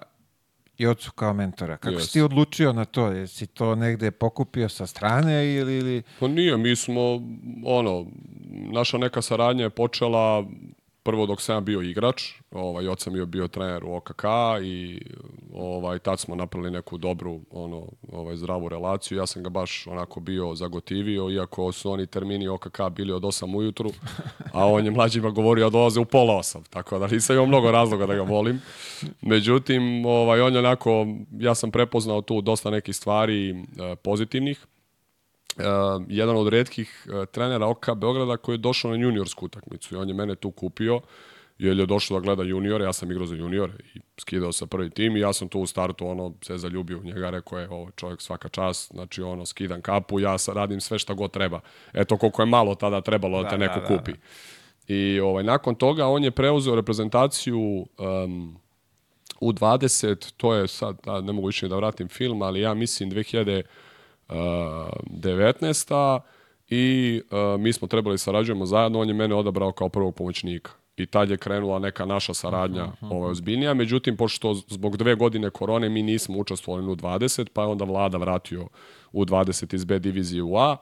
i 0.78 0.88
ocu 0.88 1.12
kao 1.12 1.34
mentora. 1.34 1.78
Kako 1.78 1.96
yes. 1.96 2.06
si 2.06 2.14
ti 2.14 2.22
odlučio 2.22 2.74
na 2.74 2.86
to? 2.86 3.08
Jesi 3.08 3.48
to 3.48 3.76
negde 3.76 4.12
pokupio 4.12 4.70
sa 4.70 4.88
strane 4.88 5.54
ili... 5.54 5.78
ili... 5.78 6.04
Pa 6.20 6.28
nije, 6.28 6.58
mi 6.58 6.76
smo, 6.76 7.02
ono, 7.66 8.06
naša 8.50 8.98
neka 8.98 9.22
saradnja 9.22 9.64
je 9.64 9.70
počela 9.70 10.46
prvo 11.04 11.26
dok 11.26 11.42
sam 11.42 11.66
bio 11.66 11.82
igrač, 11.82 12.24
ovaj, 12.52 12.88
oca 12.88 13.10
mi 13.10 13.20
je 13.20 13.26
bio 13.26 13.48
trener 13.48 13.84
u 13.86 13.96
OKK 13.96 14.24
i 14.64 15.02
ovaj, 15.54 16.00
tad 16.00 16.20
smo 16.20 16.36
napravili 16.36 16.72
neku 16.72 16.98
dobru, 16.98 17.40
ono, 17.52 17.88
ovaj, 18.12 18.36
zdravu 18.36 18.70
relaciju. 18.70 19.18
Ja 19.18 19.26
sam 19.26 19.44
ga 19.44 19.50
baš 19.50 19.88
onako 19.88 20.20
bio 20.20 20.56
zagotivio, 20.56 21.30
iako 21.30 21.72
su 21.72 21.92
oni 21.92 22.08
termini 22.08 22.48
OKK 22.48 22.80
bili 22.92 23.14
od 23.14 23.22
8 23.22 23.56
ujutru, 23.58 23.92
a 24.54 24.68
on 24.68 24.86
je 24.86 24.92
mlađima 24.92 25.30
govorio 25.30 25.66
da 25.66 25.70
dolaze 25.70 26.00
u 26.00 26.06
pola 26.06 26.34
8, 26.34 26.70
tako 26.70 27.00
da 27.00 27.08
nisam 27.08 27.34
imao 27.36 27.48
mnogo 27.48 27.72
razloga 27.72 28.06
da 28.06 28.16
ga 28.16 28.22
volim. 28.22 28.62
Međutim, 29.22 30.06
ovaj, 30.06 30.42
on 30.42 30.54
je 30.54 30.60
onako, 30.60 31.08
ja 31.40 31.56
sam 31.56 31.72
prepoznao 31.72 32.22
tu 32.22 32.42
dosta 32.42 32.70
nekih 32.70 32.96
stvari 32.96 33.50
e, 33.50 33.56
pozitivnih, 33.96 34.66
uh, 35.58 35.64
jedan 36.08 36.36
od 36.36 36.48
redkih 36.48 37.08
uh, 37.08 37.26
trenera 37.26 37.68
OK 37.68 37.86
Beograda 37.96 38.38
koji 38.38 38.54
je 38.54 38.58
došao 38.58 38.92
na 38.92 38.98
juniorsku 38.98 39.46
utakmicu 39.46 39.96
i 39.96 39.98
on 39.98 40.08
je 40.08 40.14
mene 40.14 40.36
tu 40.36 40.52
kupio 40.52 41.02
jer 41.58 41.80
je 41.80 41.86
došao 41.86 42.20
da 42.20 42.24
gleda 42.24 42.44
juniore, 42.44 42.86
ja 42.86 42.94
sam 42.94 43.12
igrao 43.12 43.28
za 43.28 43.36
juniore 43.36 43.74
i 43.96 44.00
skidao 44.18 44.52
sa 44.52 44.66
prvi 44.66 44.90
tim 44.90 45.16
i 45.16 45.20
ja 45.20 45.34
sam 45.34 45.48
tu 45.48 45.60
u 45.60 45.68
startu 45.68 46.08
ono 46.08 46.34
se 46.42 46.58
zaljubio 46.58 47.00
u 47.00 47.04
njega, 47.04 47.30
rekao 47.30 47.60
je 47.60 47.70
ovo 47.70 47.92
čovjek 47.96 48.22
svaka 48.22 48.50
čast, 48.50 48.92
znači 48.94 49.22
ono 49.22 49.46
skidam 49.46 49.82
kapu, 49.82 50.20
ja 50.20 50.38
sa, 50.38 50.54
radim 50.54 50.82
sve 50.82 51.00
šta 51.00 51.14
god 51.14 51.32
treba. 51.32 51.60
Eto 51.94 52.18
koliko 52.18 52.42
je 52.42 52.46
malo 52.46 52.76
tada 52.76 53.02
trebalo 53.02 53.38
da, 53.38 53.44
da 53.44 53.50
te 53.50 53.58
neko 53.58 53.80
da, 53.80 53.88
da, 53.88 53.98
kupi. 53.98 54.12
Da. 54.12 54.18
I 54.88 55.20
ovaj, 55.20 55.44
nakon 55.44 55.76
toga 55.76 56.08
on 56.08 56.24
je 56.24 56.32
preuzeo 56.32 56.76
reprezentaciju 56.76 57.60
um, 57.60 58.58
u 59.42 59.52
20, 59.54 60.34
to 60.38 60.54
je 60.54 60.68
sad, 60.68 60.98
da, 61.06 61.22
ne 61.22 61.34
mogu 61.34 61.48
više 61.48 61.68
da 61.68 61.76
vratim 61.76 62.08
film, 62.08 62.42
ali 62.42 62.62
ja 62.62 62.74
mislim 62.74 63.12
2000 63.12 63.64
19. 64.34 66.20
i 66.70 67.22
uh, 67.32 67.62
mi 67.62 67.74
smo 67.74 67.88
trebali 67.88 68.18
sarađujemo 68.18 68.66
zajedno, 68.66 69.00
on 69.00 69.08
je 69.08 69.14
mene 69.14 69.36
odabrao 69.36 69.72
kao 69.72 69.90
prvog 69.90 70.16
pomoćnika. 70.16 70.72
I 70.98 71.06
tad 71.06 71.30
je 71.30 71.38
krenula 71.38 71.80
neka 71.80 72.06
naša 72.06 72.34
saradnja 72.34 72.84
uh 72.86 72.92
-huh. 73.02 73.16
ovaj, 73.18 73.32
ozbiljnija. 73.32 73.74
Međutim, 73.74 74.18
pošto 74.18 74.54
zbog 74.54 74.98
dve 74.98 75.16
godine 75.16 75.50
korone 75.50 75.90
mi 75.90 76.04
nismo 76.04 76.38
učestvovali 76.38 76.92
u 76.92 76.96
20, 76.96 77.48
pa 77.54 77.62
je 77.62 77.68
onda 77.68 77.86
vlada 77.86 78.18
vratio 78.18 78.68
u 79.12 79.26
20 79.26 79.76
iz 79.76 79.86
B 79.86 80.00
divizije 80.00 80.44
u 80.44 80.58
A, 80.58 80.78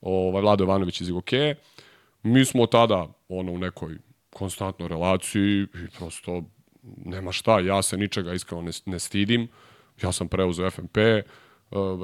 ovaj, 0.00 0.42
Vlado 0.42 0.64
Ivanović 0.64 1.00
iz 1.00 1.08
Igoke. 1.08 1.54
Mi 2.22 2.44
smo 2.44 2.66
tada 2.66 3.06
ono, 3.28 3.52
u 3.52 3.58
nekoj 3.58 3.98
konstantnoj 4.30 4.88
relaciji 4.88 5.62
i 5.62 5.88
prosto 5.98 6.42
nema 7.04 7.32
šta, 7.32 7.60
ja 7.60 7.82
se 7.82 7.96
ničega 7.96 8.32
iskreno 8.32 8.62
ne, 8.62 8.70
ne 8.86 8.98
stidim. 8.98 9.48
Ja 10.02 10.12
sam 10.12 10.28
preuzeo 10.28 10.70
FMP, 10.70 10.96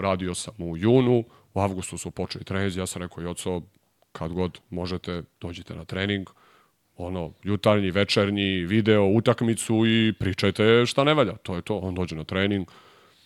radio 0.03 0.35
sam 0.35 0.55
u 0.59 0.77
junu, 0.77 1.25
u 1.55 1.61
avgustu 1.61 1.99
su 1.99 2.11
počeli 2.11 2.45
treninzi, 2.45 2.81
ja 2.81 2.87
sam 2.87 3.03
rekao, 3.03 3.23
Joco, 3.23 3.63
kad 4.13 4.33
god 4.33 4.59
možete, 4.71 5.23
dođite 5.41 5.75
na 5.75 5.85
trening, 5.85 6.31
ono, 6.97 7.33
jutarnji, 7.43 7.91
večernji, 7.91 8.65
video, 8.65 9.07
utakmicu 9.07 9.87
i 9.87 10.13
pričajte 10.19 10.87
šta 10.87 11.05
ne 11.05 11.15
valja. 11.15 11.37
To 11.37 11.57
je 11.57 11.63
to, 11.63 11.79
on 11.79 11.95
dođe 11.95 12.17
na 12.17 12.25
trening 12.25 12.69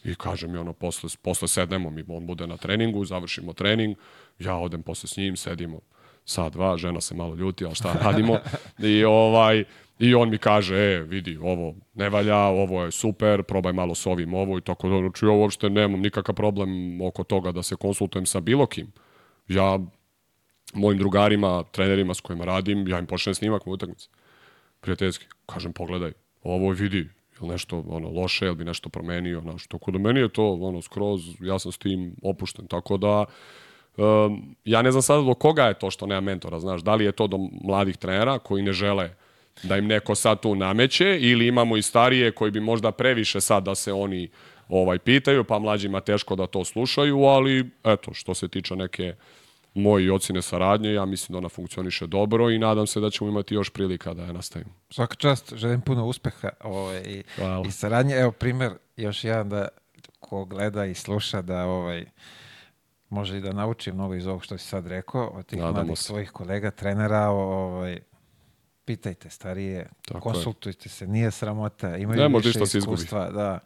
i 0.05 0.15
kaže 0.15 0.49
mi 0.49 0.59
ono, 0.59 0.73
posle, 0.73 1.11
posle 1.23 1.49
sednemo, 1.49 1.91
mi, 1.91 2.05
on 2.09 2.27
bude 2.27 2.47
na 2.47 2.57
treningu, 2.57 3.05
završimo 3.05 3.53
trening, 3.53 3.97
ja 4.39 4.57
odem 4.57 4.83
posle 4.83 5.09
s 5.09 5.17
njim, 5.17 5.37
sedimo 5.37 5.81
sat, 6.25 6.53
dva, 6.53 6.77
žena 6.77 7.01
se 7.01 7.15
malo 7.15 7.35
ljuti, 7.35 7.65
ali 7.65 7.75
šta 7.75 7.93
radimo, 7.93 8.39
i 8.79 9.05
ovaj, 9.05 9.65
I 9.99 10.15
on 10.15 10.31
mi 10.31 10.39
kaže, 10.39 10.77
e, 10.77 11.03
vidi, 11.03 11.39
ovo 11.43 11.75
ne 11.95 12.09
valja, 12.09 12.39
ovo 12.39 12.85
je 12.85 12.91
super, 12.91 13.43
probaj 13.43 13.73
malo 13.73 13.95
s 13.95 14.07
ovim 14.07 14.35
ovo 14.35 14.59
i 14.59 14.61
tako 14.61 14.89
da, 14.89 14.99
znači 14.99 15.25
ja 15.25 15.31
uopšte 15.31 15.71
nemam 15.71 16.01
nikakav 16.01 16.35
problem 16.35 17.01
oko 17.01 17.25
toga 17.25 17.53
da 17.53 17.63
se 17.63 17.77
konsultujem 17.77 18.27
sa 18.27 18.41
bilo 18.41 18.67
kim. 18.67 18.93
Ja 19.49 19.79
mojim 20.75 20.99
drugarima, 20.99 21.63
trenerima 21.63 22.15
s 22.15 22.21
kojima 22.21 22.45
radim, 22.45 22.89
ja 22.89 22.99
im 22.99 23.07
počnem 23.07 23.35
snimak 23.35 23.67
u 23.67 23.71
utakmici. 23.71 24.09
Prijateljski, 24.81 25.27
kažem, 25.47 25.73
pogledaj, 25.73 26.13
ovo 26.43 26.71
vidi, 26.71 27.09
ili 27.41 27.51
nešto 27.51 27.85
ono, 27.89 28.11
loše, 28.11 28.47
ili 28.47 28.57
bi 28.57 28.65
nešto 28.65 28.89
promenio, 28.89 29.41
znaš, 29.41 29.67
tako 29.67 29.91
da 29.91 29.99
meni 29.99 30.21
je 30.21 30.29
to 30.29 30.53
ono, 30.53 30.83
skroz, 30.83 31.21
ja 31.41 31.59
sam 31.59 31.73
s 31.73 31.79
tim 31.79 32.15
opušten, 32.23 32.67
tako 32.67 32.97
da 32.97 33.25
um, 33.97 34.57
ja 34.65 34.83
ne 34.83 34.91
znam 34.91 35.03
sada 35.03 35.23
do 35.23 35.35
koga 35.35 35.65
je 35.65 35.79
to 35.79 35.91
što 35.91 36.07
nema 36.07 36.21
mentora, 36.21 36.61
znaš, 36.61 36.83
da 36.83 36.95
li 36.95 37.05
je 37.05 37.13
to 37.13 37.27
do 37.27 37.39
mladih 37.65 37.97
trenera 37.97 38.39
koji 38.39 38.63
ne 38.63 38.73
žele 38.73 39.11
da 39.63 39.77
im 39.77 39.87
neko 39.87 40.15
sad 40.15 40.41
tu 40.41 40.55
nameće 40.55 41.19
ili 41.21 41.47
imamo 41.47 41.77
i 41.77 41.83
starije 41.83 42.33
koji 42.33 42.51
bi 42.51 42.61
možda 42.61 42.93
previše 42.93 43.41
sad 43.41 43.65
da 43.65 43.75
se 43.75 43.93
oni 43.93 44.31
ovaj 44.69 44.99
pitaju, 44.99 45.45
pa 45.45 45.59
mlađima 45.59 46.01
teško 46.01 46.37
da 46.37 46.47
to 46.47 46.65
slušaju, 46.65 47.23
ali 47.25 47.71
eto, 47.85 48.15
što 48.15 48.35
se 48.35 48.49
tiče 48.49 48.77
neke 48.77 49.15
moji 49.75 50.11
ocine 50.11 50.43
saradnje, 50.43 50.93
ja 50.93 51.05
mislim 51.05 51.33
da 51.33 51.39
ona 51.39 51.49
funkcioniše 51.49 52.07
dobro 52.07 52.51
i 52.51 52.59
nadam 52.59 52.87
se 52.87 53.01
da 53.01 53.11
ćemo 53.11 53.31
imati 53.31 53.55
još 53.55 53.71
prilika 53.71 54.15
da 54.15 54.23
je 54.23 54.33
nastavimo. 54.33 54.71
Svaka 54.91 55.15
čast, 55.15 55.55
želim 55.57 55.81
puno 55.81 56.07
uspeha 56.07 56.49
ovaj, 56.65 57.03
i, 57.07 57.23
Hvala. 57.37 57.65
i 57.67 57.71
saradnje. 57.71 58.15
Evo 58.15 58.33
primjer, 58.33 58.73
još 58.97 59.25
jedan 59.25 59.49
da 59.49 59.69
ko 60.21 60.45
gleda 60.45 60.87
i 60.87 60.95
sluša 60.95 61.43
da 61.43 61.65
ovaj 61.65 62.05
može 63.09 63.39
i 63.39 63.41
da 63.41 63.53
nauči 63.53 63.93
mnogo 63.93 64.15
iz 64.15 64.27
ovog 64.27 64.45
što 64.45 64.59
si 64.59 64.69
sad 64.69 64.87
rekao, 64.87 65.27
od 65.27 65.47
tih 65.47 65.59
Nadamo 65.59 65.75
mladih 65.75 65.99
se. 65.99 66.05
svojih 66.05 66.31
kolega, 66.31 66.71
trenera, 66.71 67.29
ovaj, 67.29 67.99
pitajte 68.89 69.31
starije, 69.31 69.89
Tako 70.09 70.19
je. 70.19 70.23
konsultujte 70.23 70.89
se, 70.89 71.07
nije 71.07 71.31
sramota, 71.31 71.97
imaju 71.97 72.21
Ne 72.21 72.29
više 72.29 72.49
ništa 72.49 72.67
se 72.67 72.79
izgubi. 72.79 72.95
iskustva. 72.95 73.31
Da. 73.31 73.59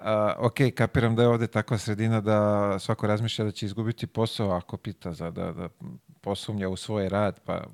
A, 0.00 0.34
ok, 0.38 0.54
kapiram 0.74 1.16
da 1.16 1.22
je 1.22 1.28
ovde 1.28 1.46
takva 1.46 1.78
sredina 1.78 2.20
da 2.20 2.78
svako 2.78 3.06
razmišlja 3.06 3.44
da 3.44 3.50
će 3.50 3.66
izgubiti 3.66 4.06
posao 4.06 4.50
ako 4.50 4.76
pita 4.76 5.12
za 5.12 5.30
da, 5.30 5.52
da 5.52 5.68
posumnja 6.20 6.68
u 6.68 6.76
svoj 6.76 7.08
rad, 7.08 7.40
pa 7.44 7.64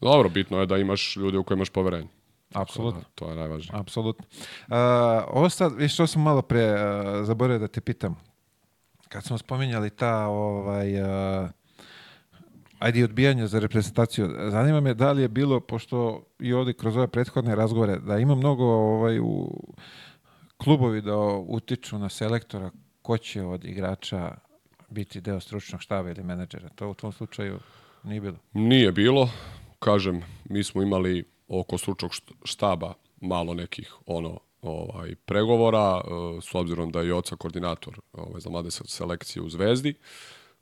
Dobro, 0.00 0.28
bitno 0.28 0.60
je 0.60 0.66
da 0.66 0.78
imaš 0.78 1.16
ljude 1.16 1.38
u 1.38 1.44
koje 1.44 1.54
imaš 1.56 1.70
poverenje. 1.70 2.08
Apsolutno. 2.54 3.00
da, 3.00 3.06
to 3.14 3.30
je 3.30 3.36
najvažnije. 3.36 3.80
Apsolutno. 3.80 4.24
Uh, 4.68 4.74
ovo 5.28 5.48
sad, 5.50 5.72
viš 5.76 5.94
što 5.94 6.06
sam 6.06 6.22
malo 6.22 6.42
pre 6.42 6.74
uh, 6.74 6.78
zaboravio 7.26 7.58
da 7.58 7.68
te 7.68 7.80
pitam. 7.80 8.16
Kad 9.08 9.24
smo 9.24 9.38
spominjali 9.38 9.90
ta, 9.90 10.26
ovaj, 10.26 11.02
uh, 11.02 11.50
ajde 12.82 13.00
i 13.00 13.04
odbijanje 13.04 13.46
za 13.46 13.58
reprezentaciju, 13.58 14.28
zanima 14.50 14.80
me 14.80 14.94
da 14.94 15.12
li 15.12 15.22
je 15.22 15.28
bilo, 15.28 15.60
pošto 15.60 16.24
i 16.40 16.52
ovdje 16.52 16.74
kroz 16.74 16.96
ove 16.96 17.08
prethodne 17.08 17.54
razgovore, 17.54 17.98
da 17.98 18.18
ima 18.18 18.34
mnogo 18.34 18.64
ovaj, 18.64 19.18
u 19.20 19.50
klubovi 20.56 21.00
da 21.02 21.16
utiču 21.46 21.98
na 21.98 22.08
selektora 22.08 22.70
ko 23.02 23.18
će 23.18 23.42
od 23.42 23.64
igrača 23.64 24.34
biti 24.90 25.20
deo 25.20 25.40
stručnog 25.40 25.80
štaba 25.82 26.10
ili 26.10 26.22
menadžera. 26.22 26.68
To 26.68 26.90
u 26.90 26.94
tom 26.94 27.12
slučaju 27.12 27.58
nije 28.04 28.20
bilo. 28.20 28.36
Nije 28.52 28.92
bilo, 28.92 29.30
kažem, 29.78 30.22
mi 30.44 30.64
smo 30.64 30.82
imali 30.82 31.24
oko 31.48 31.78
stručnog 31.78 32.10
št- 32.10 32.32
štaba 32.44 32.94
malo 33.20 33.54
nekih 33.54 33.94
ono 34.06 34.38
ovaj 34.62 35.14
pregovora 35.14 36.00
e, 36.00 36.08
s 36.42 36.54
obzirom 36.54 36.90
da 36.90 37.00
je 37.00 37.14
oca 37.14 37.36
koordinator 37.36 38.00
ovaj 38.12 38.40
za 38.40 38.50
mlade 38.50 38.70
se- 38.70 38.84
selekcije 38.86 39.42
u 39.42 39.48
Zvezdi. 39.48 39.94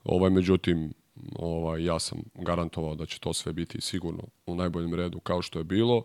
Ovaj 0.05 0.31
međutim 0.31 0.93
ovaj 1.39 1.85
ja 1.85 1.99
sam 1.99 2.19
garantovao 2.35 2.95
da 2.95 3.07
će 3.07 3.19
to 3.19 3.33
sve 3.33 3.53
biti 3.53 3.81
sigurno 3.81 4.23
u 4.47 4.55
najboljem 4.55 4.95
redu 4.95 5.21
kao 5.21 5.43
što 5.43 5.59
je 5.59 5.65
bilo. 5.65 6.05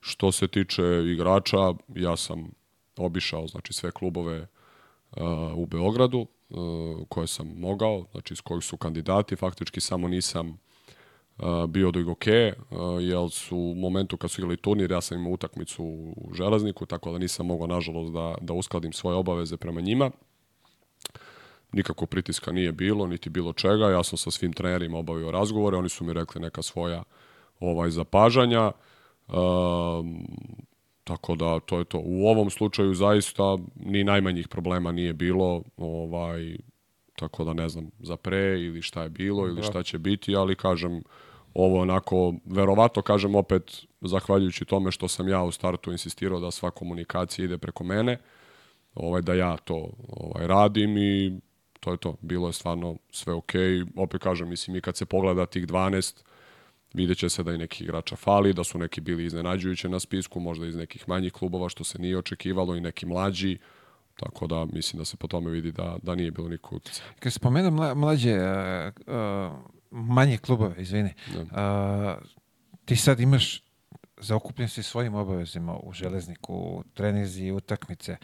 Što 0.00 0.32
se 0.32 0.48
tiče 0.48 0.82
igrača, 1.12 1.72
ja 1.94 2.16
sam 2.16 2.50
obišao 2.96 3.46
znači 3.46 3.72
sve 3.72 3.90
klubove 3.90 4.40
uh, 4.40 4.48
u 5.56 5.66
Beogradu 5.66 6.18
uh, 6.18 7.08
koje 7.08 7.26
sam 7.26 7.48
mogao, 7.56 8.04
znači 8.12 8.36
s 8.36 8.40
kojih 8.40 8.64
su 8.64 8.76
kandidati, 8.76 9.36
faktički 9.36 9.80
samo 9.80 10.08
nisam 10.08 10.48
uh, 11.38 11.66
bio 11.66 11.90
do 11.90 12.00
Igoke, 12.00 12.52
uh, 12.70 12.78
jer 13.00 13.30
su 13.30 13.56
u 13.56 13.74
momentu 13.74 14.16
kad 14.16 14.30
su 14.30 14.40
igrali 14.40 14.56
turnir, 14.56 14.90
ja 14.90 15.00
sam 15.00 15.18
imao 15.18 15.32
utakmicu 15.32 15.84
u 16.16 16.30
Železniku, 16.34 16.86
tako 16.86 17.12
da 17.12 17.18
nisam 17.18 17.46
mogao, 17.46 17.66
nažalost, 17.66 18.12
da, 18.12 18.34
da 18.40 18.52
uskladim 18.52 18.92
svoje 18.92 19.16
obaveze 19.16 19.56
prema 19.56 19.80
njima. 19.80 20.10
Nikako 21.74 22.06
pritiska 22.06 22.52
nije 22.52 22.72
bilo, 22.72 23.06
niti 23.06 23.30
bilo 23.30 23.52
čega. 23.52 23.90
Ja 23.90 24.02
sam 24.02 24.18
sa 24.18 24.30
svim 24.30 24.52
trenerima 24.52 24.98
obavio 24.98 25.30
razgovore, 25.30 25.76
oni 25.76 25.88
su 25.88 26.04
mi 26.04 26.12
rekli 26.12 26.40
neka 26.40 26.62
svoja 26.62 27.02
ovaj 27.60 27.90
zapažanja. 27.90 28.72
Um, 29.28 30.26
tako 31.04 31.34
da 31.34 31.60
to 31.60 31.78
je 31.78 31.84
to. 31.84 32.00
U 32.04 32.26
ovom 32.26 32.50
slučaju 32.50 32.94
zaista 32.94 33.56
ni 33.76 34.04
najmanjih 34.04 34.48
problema 34.48 34.92
nije 34.92 35.12
bilo, 35.12 35.62
ovaj 35.76 36.56
tako 37.16 37.44
da 37.44 37.52
ne 37.52 37.68
znam 37.68 37.90
za 38.00 38.16
pre 38.16 38.60
ili 38.60 38.82
šta 38.82 39.02
je 39.02 39.08
bilo 39.08 39.48
ili 39.48 39.62
šta 39.62 39.82
će 39.82 39.98
biti, 39.98 40.36
ali 40.36 40.56
kažem 40.56 41.02
ovo 41.54 41.80
onako, 41.80 42.34
verovato 42.44 43.02
kažem 43.02 43.34
opet, 43.34 43.86
zahvaljujući 44.00 44.64
tome 44.64 44.92
što 44.92 45.08
sam 45.08 45.28
ja 45.28 45.42
u 45.42 45.52
startu 45.52 45.92
insistirao 45.92 46.40
da 46.40 46.50
sva 46.50 46.70
komunikacija 46.70 47.44
ide 47.44 47.58
preko 47.58 47.84
mene, 47.84 48.18
ovaj, 48.94 49.22
da 49.22 49.34
ja 49.34 49.56
to 49.56 49.90
ovaj, 50.08 50.46
radim 50.46 50.96
i 50.96 51.40
to 51.84 51.92
je 51.92 51.96
to. 51.96 52.16
Bilo 52.20 52.46
je 52.46 52.52
stvarno 52.52 52.96
sve 53.10 53.34
okej. 53.34 53.84
Opet 53.96 54.22
kažem, 54.22 54.48
mislim, 54.48 54.76
i 54.76 54.80
kad 54.80 54.96
se 54.96 55.06
pogleda 55.06 55.46
tih 55.46 55.66
12, 55.66 56.22
vidjet 56.94 57.18
će 57.18 57.28
se 57.28 57.42
da 57.42 57.52
i 57.52 57.58
neki 57.58 57.84
igrača 57.84 58.16
fali, 58.16 58.52
da 58.52 58.64
su 58.64 58.78
neki 58.78 59.00
bili 59.00 59.24
iznenađujuće 59.24 59.88
na 59.88 60.00
spisku, 60.00 60.40
možda 60.40 60.66
iz 60.66 60.76
nekih 60.76 61.08
manjih 61.08 61.32
klubova, 61.32 61.68
što 61.68 61.84
se 61.84 61.98
nije 61.98 62.18
očekivalo, 62.18 62.76
i 62.76 62.80
neki 62.80 63.06
mlađi. 63.06 63.58
Tako 64.16 64.46
da 64.46 64.64
mislim 64.64 64.98
da 64.98 65.04
se 65.04 65.16
po 65.16 65.26
tome 65.26 65.50
vidi 65.50 65.72
da, 65.72 65.96
da 66.02 66.14
nije 66.14 66.30
bilo 66.30 66.48
nikog 66.48 66.72
utjecaja. 66.72 67.08
Kad 67.18 67.32
se 67.32 67.40
pomenu 67.40 67.70
mla, 67.70 67.94
mlađe, 67.94 68.34
uh, 68.34 68.92
uh, 69.06 69.52
manje 69.90 70.38
klubove, 70.38 70.74
izvini, 70.78 71.14
uh, 71.36 71.48
ti 72.84 72.96
sad 72.96 73.20
imaš 73.20 73.62
zaokupljen 74.20 74.68
si 74.68 74.82
svojim 74.82 75.14
obavezima 75.14 75.76
u 75.76 75.92
železniku, 75.92 76.84
trenizi, 76.94 77.50
utakmice. 77.50 78.16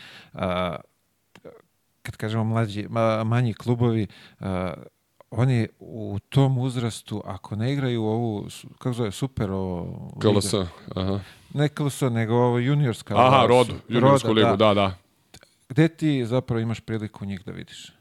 Kad 2.03 2.17
kažemo 2.17 2.45
mlađi, 2.45 2.87
ma, 2.89 3.25
manji 3.25 3.55
klubovi, 3.55 4.07
uh, 4.41 4.47
oni 5.31 5.69
u 5.79 6.19
tom 6.29 6.59
uzrastu, 6.59 7.23
ako 7.25 7.57
ne 7.57 7.73
igraju 7.73 8.05
ovu, 8.05 8.47
kako 8.79 8.93
zove, 8.93 9.11
super 9.11 9.51
ovo... 9.51 10.11
Liga- 10.25 10.67
aha. 10.95 11.21
Ne 11.55 11.69
KLS, 11.69 12.01
nego 12.01 12.35
ovo 12.35 12.59
juniorska. 12.59 13.15
Aha, 13.15 13.37
ova 13.37 13.47
rodu, 13.47 13.75
juniorsku 13.89 14.29
roda, 14.29 14.41
ligu, 14.41 14.57
da, 14.57 14.75
da. 14.75 14.95
Gde 15.69 15.89
ti 15.89 16.27
zapravo 16.27 16.61
imaš 16.61 16.81
priliku 16.81 17.25
njih 17.25 17.45
da 17.45 17.53
vidiš? 17.53 17.93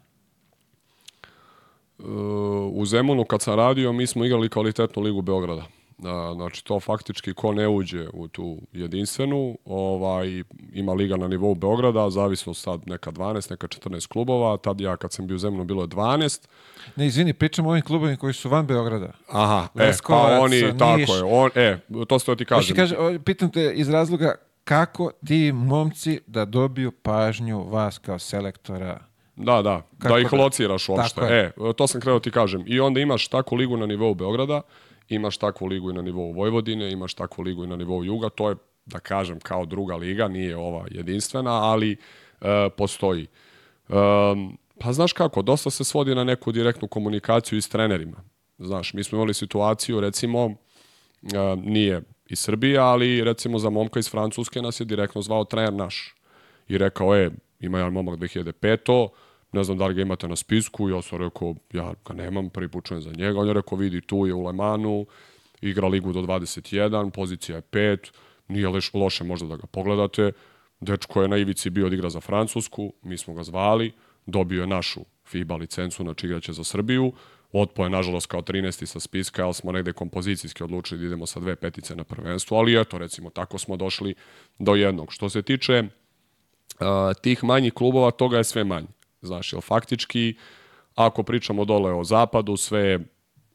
u 2.71 2.85
Zemunu 2.85 3.25
kad 3.25 3.41
sam 3.41 3.55
radio, 3.55 3.93
mi 3.93 4.07
smo 4.07 4.25
igrali 4.25 4.49
kvalitetnu 4.49 5.01
ligu 5.03 5.21
Beograda. 5.21 5.63
A, 6.05 6.33
Znači, 6.35 6.65
to 6.65 6.79
faktički 6.79 7.33
ko 7.33 7.53
ne 7.53 7.67
uđe 7.67 8.07
u 8.13 8.27
tu 8.27 8.57
jedinstvenu, 8.73 9.57
ovaj, 9.65 10.43
ima 10.73 10.93
liga 10.93 11.17
na 11.17 11.27
nivou 11.27 11.55
Beograda, 11.55 12.09
zavisno 12.09 12.53
sad 12.53 12.81
neka 12.88 13.12
12, 13.12 13.51
neka 13.51 13.67
14 13.67 14.07
klubova, 14.07 14.57
tad 14.57 14.81
ja 14.81 14.97
kad 14.97 15.13
sam 15.13 15.27
bio 15.27 15.35
u 15.35 15.39
Zemunu 15.39 15.63
bilo 15.63 15.83
je 15.83 15.88
12, 15.88 16.47
Ne, 16.95 17.07
izvini, 17.07 17.33
pričam 17.33 17.65
o 17.65 17.69
ovim 17.69 17.81
klubovima 17.81 18.17
koji 18.17 18.33
su 18.33 18.49
van 18.49 18.67
Beograda. 18.67 19.12
Aha, 19.29 19.67
e, 19.75 19.85
Leskovac, 19.85 20.29
pa 20.29 20.39
oni, 20.39 20.55
Niš. 20.62 20.71
tako 20.77 21.15
je, 21.15 21.23
on, 21.23 21.49
e, 21.55 21.79
to 22.07 22.19
ste 22.19 22.35
ti 22.35 22.45
kažem. 22.45 22.77
o, 22.97 23.19
pitam 23.25 23.51
te 23.51 23.71
iz 23.75 23.89
razloga 23.89 24.35
kako 24.63 25.12
ti 25.25 25.51
momci 25.51 26.19
da 26.27 26.45
dobiju 26.45 26.91
pažnju 26.91 27.63
vas 27.63 27.97
kao 27.97 28.19
selektora? 28.19 28.99
Da, 29.35 29.62
da, 29.62 29.81
Kako 29.99 30.13
da 30.13 30.19
ih 30.19 30.27
da? 30.31 30.38
lociraš 30.38 30.89
uopšte. 30.89 31.21
E, 31.21 31.51
to 31.77 31.88
sam 31.88 32.01
krenuo 32.01 32.19
ti 32.19 32.31
kažem. 32.31 32.63
I 32.67 32.79
onda 32.79 32.99
imaš 32.99 33.27
takvu 33.27 33.55
ligu 33.55 33.77
na 33.77 33.85
nivou 33.85 34.13
Beograda, 34.13 34.62
imaš 35.09 35.37
takvu 35.37 35.67
ligu 35.67 35.89
i 35.89 35.93
na 35.93 36.01
nivou 36.01 36.33
Vojvodine, 36.33 36.91
imaš 36.91 37.13
takvu 37.13 37.41
ligu 37.41 37.63
i 37.63 37.67
na 37.67 37.75
nivou 37.75 38.03
Juga, 38.03 38.29
to 38.29 38.49
je, 38.49 38.55
da 38.85 38.99
kažem, 38.99 39.39
kao 39.39 39.65
druga 39.65 39.95
liga, 39.95 40.27
nije 40.27 40.57
ova 40.57 40.85
jedinstvena, 40.91 41.51
ali 41.51 41.97
e, 42.41 42.69
postoji. 42.77 43.27
Um, 43.89 44.57
pa 44.79 44.93
znaš 44.93 45.13
kako, 45.13 45.41
dosta 45.41 45.69
se 45.69 45.83
svodi 45.83 46.15
na 46.15 46.23
neku 46.23 46.51
direktnu 46.51 46.87
komunikaciju 46.87 47.57
i 47.57 47.61
s 47.61 47.69
trenerima. 47.69 48.23
Znaš, 48.59 48.93
mi 48.93 49.03
smo 49.03 49.15
imali 49.15 49.33
situaciju, 49.33 49.99
recimo, 49.99 50.45
e, 51.23 51.55
nije 51.55 52.01
iz 52.29 52.39
Srbije, 52.39 52.77
ali 52.77 53.23
recimo 53.23 53.59
za 53.59 53.69
momka 53.69 53.99
iz 53.99 54.09
Francuske 54.09 54.61
nas 54.61 54.79
je 54.79 54.85
direktno 54.85 55.21
zvao 55.21 55.43
trener 55.43 55.73
naš. 55.73 56.15
I 56.67 56.77
rekao, 56.77 57.15
e, 57.15 57.31
ima 57.59 57.77
jedan 57.77 57.93
momak 57.93 58.19
2005 58.19 59.09
ne 59.51 59.63
znam 59.63 59.77
da 59.77 59.88
li 59.88 59.93
ga 59.93 60.01
imate 60.01 60.27
na 60.27 60.35
spisku, 60.35 60.89
ja 60.89 61.01
sam 61.01 61.19
rekao, 61.19 61.55
ja 61.73 61.93
ga 62.07 62.13
nemam, 62.13 62.49
prvi 62.49 62.67
put 62.67 62.85
čujem 62.85 63.01
za 63.01 63.12
njega, 63.12 63.39
on 63.39 63.47
je 63.47 63.53
rekao, 63.53 63.77
vidi, 63.77 64.01
tu 64.01 64.27
je 64.27 64.33
u 64.33 64.45
Lemanu, 64.45 65.05
igra 65.62 65.88
ligu 65.88 66.13
do 66.13 66.21
21, 66.21 67.09
pozicija 67.09 67.55
je 67.55 67.62
5, 67.62 68.12
nije 68.47 68.69
leš, 68.69 68.93
loše 68.93 69.23
možda 69.23 69.47
da 69.47 69.55
ga 69.55 69.67
pogledate, 69.67 70.31
dečko 70.79 71.21
je 71.21 71.27
na 71.27 71.38
ivici 71.38 71.69
bio 71.69 71.89
da 71.89 71.95
igra 71.95 72.09
za 72.09 72.19
Francusku, 72.19 72.93
mi 73.01 73.17
smo 73.17 73.33
ga 73.33 73.43
zvali, 73.43 73.91
dobio 74.25 74.62
je 74.62 74.67
našu 74.67 75.01
FIBA 75.25 75.55
licencu, 75.55 76.03
znači 76.03 76.27
igraće 76.27 76.53
za 76.53 76.63
Srbiju, 76.63 77.13
otpo 77.51 77.83
je 77.83 77.89
nažalost 77.89 78.27
kao 78.27 78.41
13. 78.41 78.85
sa 78.85 78.99
spiska, 78.99 79.45
ali 79.45 79.53
smo 79.53 79.71
negde 79.71 79.93
kompozicijski 79.93 80.63
odlučili 80.63 80.99
da 80.99 81.05
idemo 81.05 81.25
sa 81.25 81.39
dve 81.39 81.55
petice 81.55 81.95
na 81.95 82.03
prvenstvo, 82.03 82.57
ali 82.57 82.81
eto, 82.81 82.97
recimo, 82.97 83.29
tako 83.29 83.57
smo 83.57 83.77
došli 83.77 84.15
do 84.59 84.75
jednog. 84.75 85.13
Što 85.13 85.29
se 85.29 85.41
tiče 85.41 85.83
uh, 85.83 86.88
tih 87.21 87.43
manjih 87.43 87.73
klubova, 87.73 88.12
toga 88.12 88.38
je 88.38 88.43
sve 88.43 88.63
manje. 88.63 88.88
Znaš, 89.21 89.53
jer 89.53 89.62
faktički, 89.62 90.36
ako 90.95 91.23
pričamo 91.23 91.65
dole 91.65 91.93
o 91.93 92.03
zapadu, 92.03 92.58
sve 92.58 92.79
je 92.82 92.99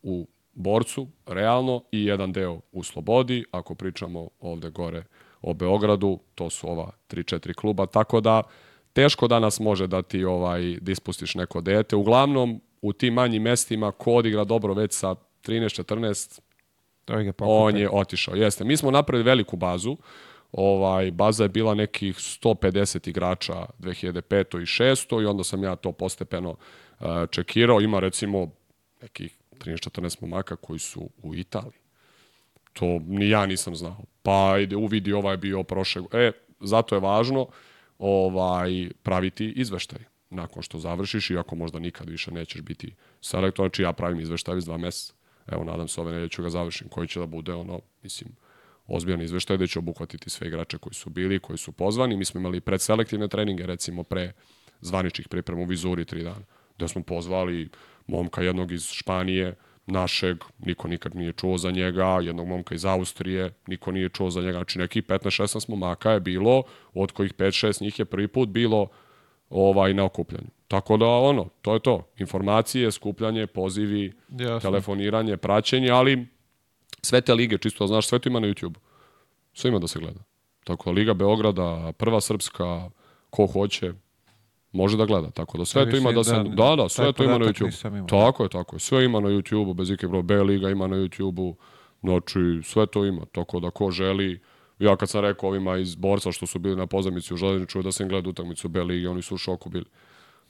u 0.02 0.26
borcu, 0.52 1.06
realno, 1.26 1.82
i 1.92 2.04
jedan 2.04 2.32
deo 2.32 2.60
u 2.72 2.82
slobodi. 2.82 3.44
Ako 3.50 3.74
pričamo 3.74 4.28
ovde 4.40 4.70
gore 4.70 5.04
o 5.42 5.54
Beogradu, 5.54 6.18
to 6.34 6.50
su 6.50 6.68
ova 6.70 6.90
3-4 7.08 7.54
kluba, 7.54 7.86
tako 7.86 8.20
da 8.20 8.42
teško 8.92 9.28
danas 9.28 9.60
može 9.60 9.86
da 9.86 10.02
ti 10.02 10.24
ovaj, 10.24 10.78
da 10.80 10.92
ispustiš 10.92 11.34
neko 11.34 11.60
dete. 11.60 11.96
Uglavnom, 11.96 12.60
u 12.82 12.92
tim 12.92 13.14
manjim 13.14 13.42
mestima, 13.42 13.92
ko 13.92 14.12
odigra 14.12 14.44
dobro 14.44 14.74
već 14.74 14.92
sa 14.92 15.14
13-14, 15.42 16.40
To 17.04 17.14
je 17.14 17.24
ga 17.24 17.32
pokupe. 17.32 17.52
on 17.52 17.76
je 17.76 17.90
otišao. 17.90 18.34
Jeste. 18.34 18.64
Mi 18.64 18.76
smo 18.76 18.90
napravili 18.90 19.24
veliku 19.24 19.56
bazu. 19.56 19.96
Ovaj, 20.56 21.10
baza 21.10 21.42
je 21.42 21.48
bila 21.48 21.74
nekih 21.74 22.16
150 22.16 23.08
igrača 23.08 23.66
2005. 23.78 24.62
i 24.62 24.66
6. 24.66 25.22
i 25.22 25.26
onda 25.26 25.44
sam 25.44 25.62
ja 25.62 25.76
to 25.76 25.92
postepeno 25.92 26.50
uh, 26.50 27.06
čekirao. 27.30 27.80
Ima 27.80 28.00
recimo 28.00 28.50
nekih 29.02 29.38
13-14 29.52 30.22
momaka 30.22 30.56
koji 30.56 30.78
su 30.78 31.10
u 31.22 31.34
Italiji. 31.34 31.78
To 32.72 33.00
ni 33.06 33.28
ja 33.28 33.46
nisam 33.46 33.76
znao. 33.76 33.96
Pa 34.22 34.58
ide 34.58 34.76
uvidi 34.76 35.12
ovaj 35.12 35.36
bio 35.36 35.62
prošle. 35.62 36.02
E, 36.12 36.32
zato 36.60 36.94
je 36.94 37.00
važno 37.00 37.46
ovaj 37.98 38.90
praviti 39.02 39.52
izveštaj 39.56 40.04
nakon 40.30 40.62
što 40.62 40.78
završiš, 40.78 41.30
iako 41.30 41.56
možda 41.56 41.78
nikad 41.78 42.08
više 42.08 42.30
nećeš 42.30 42.62
biti 42.62 42.94
selektor, 43.20 43.64
znači 43.64 43.82
ja 43.82 43.92
pravim 43.92 44.20
izveštaj 44.20 44.58
iz 44.58 44.64
dva 44.64 44.78
meseca. 44.78 45.14
Evo, 45.46 45.64
nadam 45.64 45.88
se 45.88 46.00
ove 46.00 46.12
nedelje 46.12 46.28
ću 46.28 46.42
ga 46.42 46.50
završim, 46.50 46.88
koji 46.88 47.08
će 47.08 47.20
da 47.20 47.26
bude 47.26 47.52
ono, 47.54 47.80
mislim, 48.02 48.30
ozbiljan 48.86 49.22
izveštaj 49.22 49.56
da 49.56 49.66
će 49.66 49.78
obuhvatiti 49.78 50.30
sve 50.30 50.48
igrače 50.48 50.78
koji 50.78 50.94
su 50.94 51.10
bili, 51.10 51.38
koji 51.38 51.58
su 51.58 51.72
pozvani. 51.72 52.16
Mi 52.16 52.24
smo 52.24 52.40
imali 52.40 52.60
predselektivne 52.60 53.28
treninge, 53.28 53.66
recimo 53.66 54.02
pre 54.02 54.32
zvaničnih 54.80 55.28
priprema 55.28 55.62
u 55.62 55.64
Vizuri 55.64 56.04
tri 56.04 56.22
dana, 56.22 56.44
da 56.78 56.88
smo 56.88 57.02
pozvali 57.02 57.68
momka 58.06 58.42
jednog 58.42 58.72
iz 58.72 58.88
Španije, 58.90 59.54
našeg, 59.86 60.36
niko 60.58 60.88
nikad 60.88 61.14
nije 61.14 61.32
čuo 61.32 61.58
za 61.58 61.70
njega, 61.70 62.18
jednog 62.22 62.48
momka 62.48 62.74
iz 62.74 62.84
Austrije, 62.84 63.50
niko 63.66 63.92
nije 63.92 64.08
čuo 64.08 64.30
za 64.30 64.40
njega, 64.40 64.52
znači 64.52 64.78
neki 64.78 65.02
15-16 65.02 65.70
momaka 65.70 66.10
je 66.10 66.20
bilo, 66.20 66.62
od 66.94 67.12
kojih 67.12 67.34
5-6 67.34 67.82
njih 67.82 67.98
je 67.98 68.04
prvi 68.04 68.28
put 68.28 68.48
bilo 68.48 68.88
ovaj 69.50 69.94
na 69.94 70.04
okupljanju. 70.04 70.48
Tako 70.68 70.96
da 70.96 71.06
ono, 71.06 71.48
to 71.62 71.74
je 71.74 71.80
to. 71.80 72.08
Informacije, 72.18 72.92
skupljanje, 72.92 73.46
pozivi, 73.46 74.12
Jasno. 74.28 74.60
telefoniranje, 74.60 75.36
praćenje, 75.36 75.90
ali 75.90 76.26
sve 77.02 77.20
te 77.20 77.34
lige, 77.34 77.58
čisto 77.58 77.84
da 77.84 77.88
znaš, 77.88 78.06
sve 78.06 78.18
to 78.18 78.28
ima 78.28 78.40
na 78.40 78.46
YouTube. 78.46 78.74
Sve 79.54 79.68
ima 79.70 79.78
da 79.78 79.86
se 79.88 79.98
gleda. 79.98 80.20
Tako 80.64 80.84
da 80.84 80.94
Liga 80.94 81.14
Beograda, 81.14 81.92
Prva 81.92 82.20
Srpska, 82.20 82.90
ko 83.30 83.46
hoće, 83.46 83.92
može 84.72 84.96
da 84.96 85.04
gleda. 85.06 85.30
Tako 85.30 85.58
da 85.58 85.64
sve 85.64 85.90
to 85.90 85.96
ima 85.96 86.10
si- 86.10 86.14
da 86.14 86.24
se... 86.24 86.34
da, 86.34 86.42
Da, 86.42 86.76
da, 86.76 86.88
sve 86.88 87.12
to 87.12 87.24
ima 87.24 87.38
na 87.38 87.44
YouTube. 87.46 87.64
Tako 88.08 88.42
je, 88.42 88.48
tako 88.48 88.76
je. 88.76 88.80
Sve 88.80 89.04
ima 89.04 89.20
na 89.20 89.28
YouTube-u, 89.28 89.74
bez 89.74 89.90
ikakve 89.90 90.22
B 90.22 90.34
Liga 90.42 90.70
ima 90.70 90.86
na 90.86 90.96
YouTube-u. 90.96 91.56
Znači, 92.02 92.60
sve 92.64 92.86
to 92.86 93.04
ima. 93.04 93.24
Tako 93.32 93.60
da 93.60 93.70
ko 93.70 93.90
želi, 93.90 94.40
ja 94.78 94.96
kad 94.96 95.08
sam 95.08 95.20
rekao 95.20 95.48
ovima 95.48 95.76
iz 95.76 95.94
Borca 95.94 96.32
što 96.32 96.46
su 96.46 96.58
bili 96.58 96.76
na 96.76 96.86
pozornici 96.86 97.34
u 97.34 97.36
Železniču 97.36 97.82
da 97.82 97.92
sam 97.92 98.08
gledao 98.08 98.30
utakmicu 98.30 98.68
B 98.68 98.82
Lige, 98.84 99.08
oni 99.08 99.22
su 99.22 99.34
u 99.34 99.38
šoku 99.38 99.68
bili. 99.68 99.84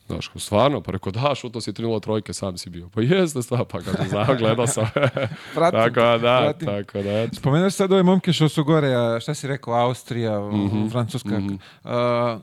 Znaš, 0.07 0.31
stvarno, 0.37 0.81
pa 0.81 0.93
rekao, 0.93 1.13
da, 1.13 1.35
šuto 1.35 1.61
si 1.61 1.73
3 1.73 2.03
trojke, 2.03 2.33
sam 2.33 2.59
si 2.59 2.71
bio. 2.71 2.89
Pa 2.89 3.01
jeste, 3.01 3.43
stvarno, 3.43 3.65
pa 3.65 3.81
kada 3.81 4.05
znam, 4.09 4.27
gledao 4.39 4.67
sam. 4.67 4.87
Pratim 5.55 5.81
tako 5.81 6.01
da, 6.19 6.41
pratim. 6.43 6.67
tako 6.69 7.03
da, 7.03 7.11
eto. 7.11 7.37
Spomenuš 7.37 7.75
sad 7.75 7.93
ove 7.93 8.03
momke 8.03 8.33
što 8.33 8.49
su 8.49 8.65
gore, 8.65 8.95
a 8.95 9.21
šta 9.21 9.35
si 9.35 9.47
rekao, 9.47 9.75
Austrija, 9.75 10.41
Mhm, 10.41 10.89
Francuska. 10.89 11.41
A, 11.85 12.39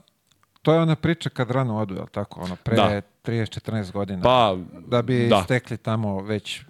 to 0.61 0.73
je 0.73 0.79
ona 0.79 0.95
priča 0.95 1.29
kad 1.29 1.51
rano 1.51 1.77
odu, 1.77 1.95
je 1.95 2.01
li 2.01 2.07
tako? 2.11 2.41
Ono, 2.41 2.55
pre 2.55 2.75
Da. 2.75 3.01
30-14 3.23 3.91
godina. 3.91 4.21
Pa, 4.23 4.55
da 4.87 5.01
bi 5.01 5.27
da. 5.29 5.43
stekli 5.43 5.77
tamo 5.77 6.21
već... 6.21 6.61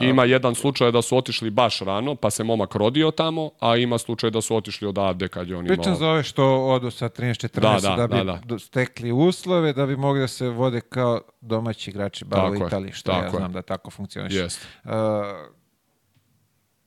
Ima 0.00 0.24
jedan 0.24 0.54
slučaj 0.54 0.92
da 0.92 1.02
su 1.02 1.16
otišli 1.16 1.50
baš 1.50 1.80
rano, 1.80 2.14
pa 2.14 2.30
se 2.30 2.44
momak 2.44 2.74
rodio 2.74 3.10
tamo, 3.10 3.50
a 3.60 3.76
ima 3.76 3.98
slučaj 3.98 4.30
da 4.30 4.40
su 4.40 4.56
otišli 4.56 4.88
odavde 4.88 5.28
kad 5.28 5.48
je 5.48 5.56
on 5.56 5.66
imao... 5.66 5.76
Pričam 5.76 5.96
za 5.96 6.08
ove 6.08 6.22
što 6.22 6.66
odu 6.66 6.90
sa 6.90 7.08
13-14 7.08 7.60
da, 7.60 7.78
Da, 7.82 7.96
da, 7.96 8.06
bi 8.06 8.24
da, 8.24 8.40
da. 8.44 8.58
stekli 8.58 9.12
uslove, 9.12 9.72
da 9.72 9.86
bi 9.86 9.96
mogli 9.96 10.20
da 10.20 10.28
se 10.28 10.48
vode 10.48 10.80
kao 10.80 11.20
domaći 11.40 11.90
igrači 11.90 12.24
bar 12.24 12.52
u 12.52 12.66
Italiji, 12.66 12.92
što 12.92 13.12
ja 13.12 13.20
tako 13.20 13.36
je. 13.36 13.40
znam 13.40 13.52
da 13.52 13.62
tako 13.62 13.90
funkcioniše. 13.90 14.36
Jeste. 14.36 14.66
Uh, 14.84 14.90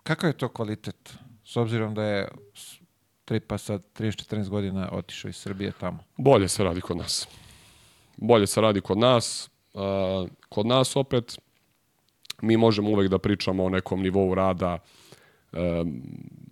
kakav 0.03 0.29
je 0.29 0.37
to 0.37 0.49
kvalitet? 0.49 1.13
S 1.43 1.57
obzirom 1.57 1.93
da 1.93 2.03
je 2.03 2.27
Tripa 3.25 3.57
sa 3.57 3.73
13-14 3.73 4.49
godina 4.49 4.89
otišao 4.91 5.29
iz 5.29 5.35
Srbije 5.35 5.71
tamo. 5.79 5.99
Bolje 6.17 6.47
se 6.47 6.63
radi 6.63 6.81
kod 6.81 6.97
nas. 6.97 7.27
Bolje 8.17 8.47
se 8.47 8.61
radi 8.61 8.81
kod 8.81 8.97
nas. 8.97 9.49
Uh, 9.73 9.81
kod 10.49 10.65
nas 10.65 10.95
opet 10.95 11.39
mi 12.41 12.57
možemo 12.57 12.89
uvek 12.89 13.09
da 13.09 13.17
pričamo 13.17 13.63
o 13.65 13.69
nekom 13.69 14.01
nivou 14.01 14.35
rada 14.35 14.77
um, 15.53 16.01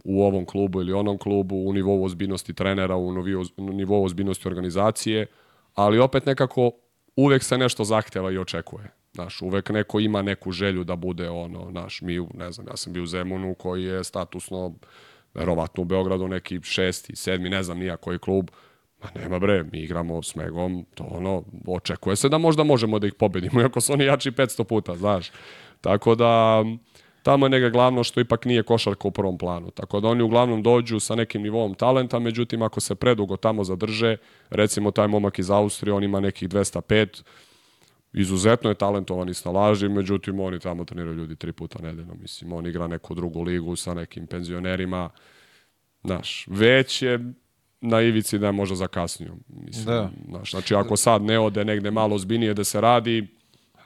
u 0.03 0.23
ovom 0.23 0.45
klubu 0.45 0.81
ili 0.81 0.93
onom 0.93 1.17
klubu, 1.17 1.55
u 1.55 1.73
nivou 1.73 2.03
ozbiljnosti 2.03 2.53
trenera, 2.53 2.95
u 2.95 3.13
nivou 3.57 4.03
ozbiljnosti 4.03 4.47
organizacije, 4.47 5.25
ali 5.73 5.99
opet 5.99 6.25
nekako 6.25 6.71
uvek 7.15 7.43
se 7.43 7.57
nešto 7.57 7.83
zahteva 7.83 8.31
i 8.31 8.37
očekuje. 8.37 8.91
Znaš, 9.13 9.41
uvek 9.41 9.69
neko 9.69 9.99
ima 9.99 10.21
neku 10.21 10.51
želju 10.51 10.83
da 10.83 10.95
bude 10.95 11.29
ono, 11.29 11.71
naš, 11.71 12.01
mi, 12.01 12.27
ne 12.33 12.51
znam, 12.51 12.67
ja 12.67 12.77
sam 12.77 12.93
bio 12.93 13.03
u 13.03 13.07
Zemunu 13.07 13.53
koji 13.53 13.83
je 13.83 14.03
statusno, 14.03 14.73
verovatno 15.33 15.81
u 15.81 15.85
Beogradu 15.85 16.27
neki 16.27 16.59
šesti, 16.63 17.15
sedmi, 17.15 17.49
ne 17.49 17.63
znam 17.63 17.79
nija 17.79 17.97
koji 17.97 18.19
klub, 18.19 18.49
Ma 19.03 19.21
nema 19.21 19.39
bre, 19.39 19.63
mi 19.71 19.79
igramo 19.79 20.23
s 20.23 20.35
Megom, 20.35 20.85
to 20.95 21.03
ono, 21.03 21.43
očekuje 21.67 22.15
se 22.15 22.29
da 22.29 22.37
možda 22.37 22.63
možemo 22.63 22.99
da 22.99 23.07
ih 23.07 23.13
pobedimo, 23.13 23.61
iako 23.61 23.81
su 23.81 23.93
oni 23.93 24.05
jači 24.05 24.31
500 24.31 24.63
puta, 24.63 24.95
znaš. 24.95 25.31
Tako 25.83 26.15
da, 26.15 26.63
tamo 27.23 27.45
je 27.45 27.49
nega 27.49 27.69
glavno 27.69 28.03
što 28.03 28.19
ipak 28.19 28.45
nije 28.45 28.63
košarka 28.63 29.07
u 29.07 29.11
prvom 29.11 29.37
planu. 29.37 29.71
Tako 29.71 29.99
da 29.99 30.07
oni 30.07 30.23
uglavnom 30.23 30.63
dođu 30.63 30.99
sa 30.99 31.15
nekim 31.15 31.41
nivom 31.41 31.73
talenta, 31.73 32.19
međutim 32.19 32.61
ako 32.61 32.79
se 32.79 32.95
predugo 32.95 33.37
tamo 33.37 33.63
zadrže, 33.63 34.17
recimo 34.49 34.91
taj 34.91 35.07
momak 35.07 35.39
iz 35.39 35.49
Austrije, 35.49 35.93
on 35.93 36.03
ima 36.03 36.19
nekih 36.19 36.49
205, 36.49 37.23
izuzetno 38.13 38.69
je 38.69 38.75
talentovan 38.75 39.29
i 39.29 39.33
snalaži, 39.33 39.89
međutim 39.89 40.39
oni 40.39 40.59
tamo 40.59 40.85
treniraju 40.85 41.15
ljudi 41.15 41.35
tri 41.35 41.51
puta 41.51 41.79
nedeljno, 41.81 42.13
mislim, 42.21 42.53
on 42.53 42.65
igra 42.65 42.87
neku 42.87 43.15
drugu 43.15 43.41
ligu 43.41 43.75
sa 43.75 43.93
nekim 43.93 44.27
penzionerima, 44.27 45.09
znaš, 46.03 46.45
već 46.47 47.01
je 47.01 47.33
na 47.81 48.01
ivici 48.01 48.39
da 48.39 48.45
je 48.45 48.51
možda 48.51 48.75
zakasnio. 48.75 49.35
Mislim, 49.47 49.85
Da. 49.85 50.09
Znaš, 50.29 50.51
znači 50.51 50.75
ako 50.75 50.97
sad 50.97 51.21
ne 51.21 51.39
ode 51.39 51.65
negde 51.65 51.91
malo 51.91 52.15
ozbiljnije 52.15 52.53
da 52.53 52.63
se 52.63 52.81
radi, 52.81 53.27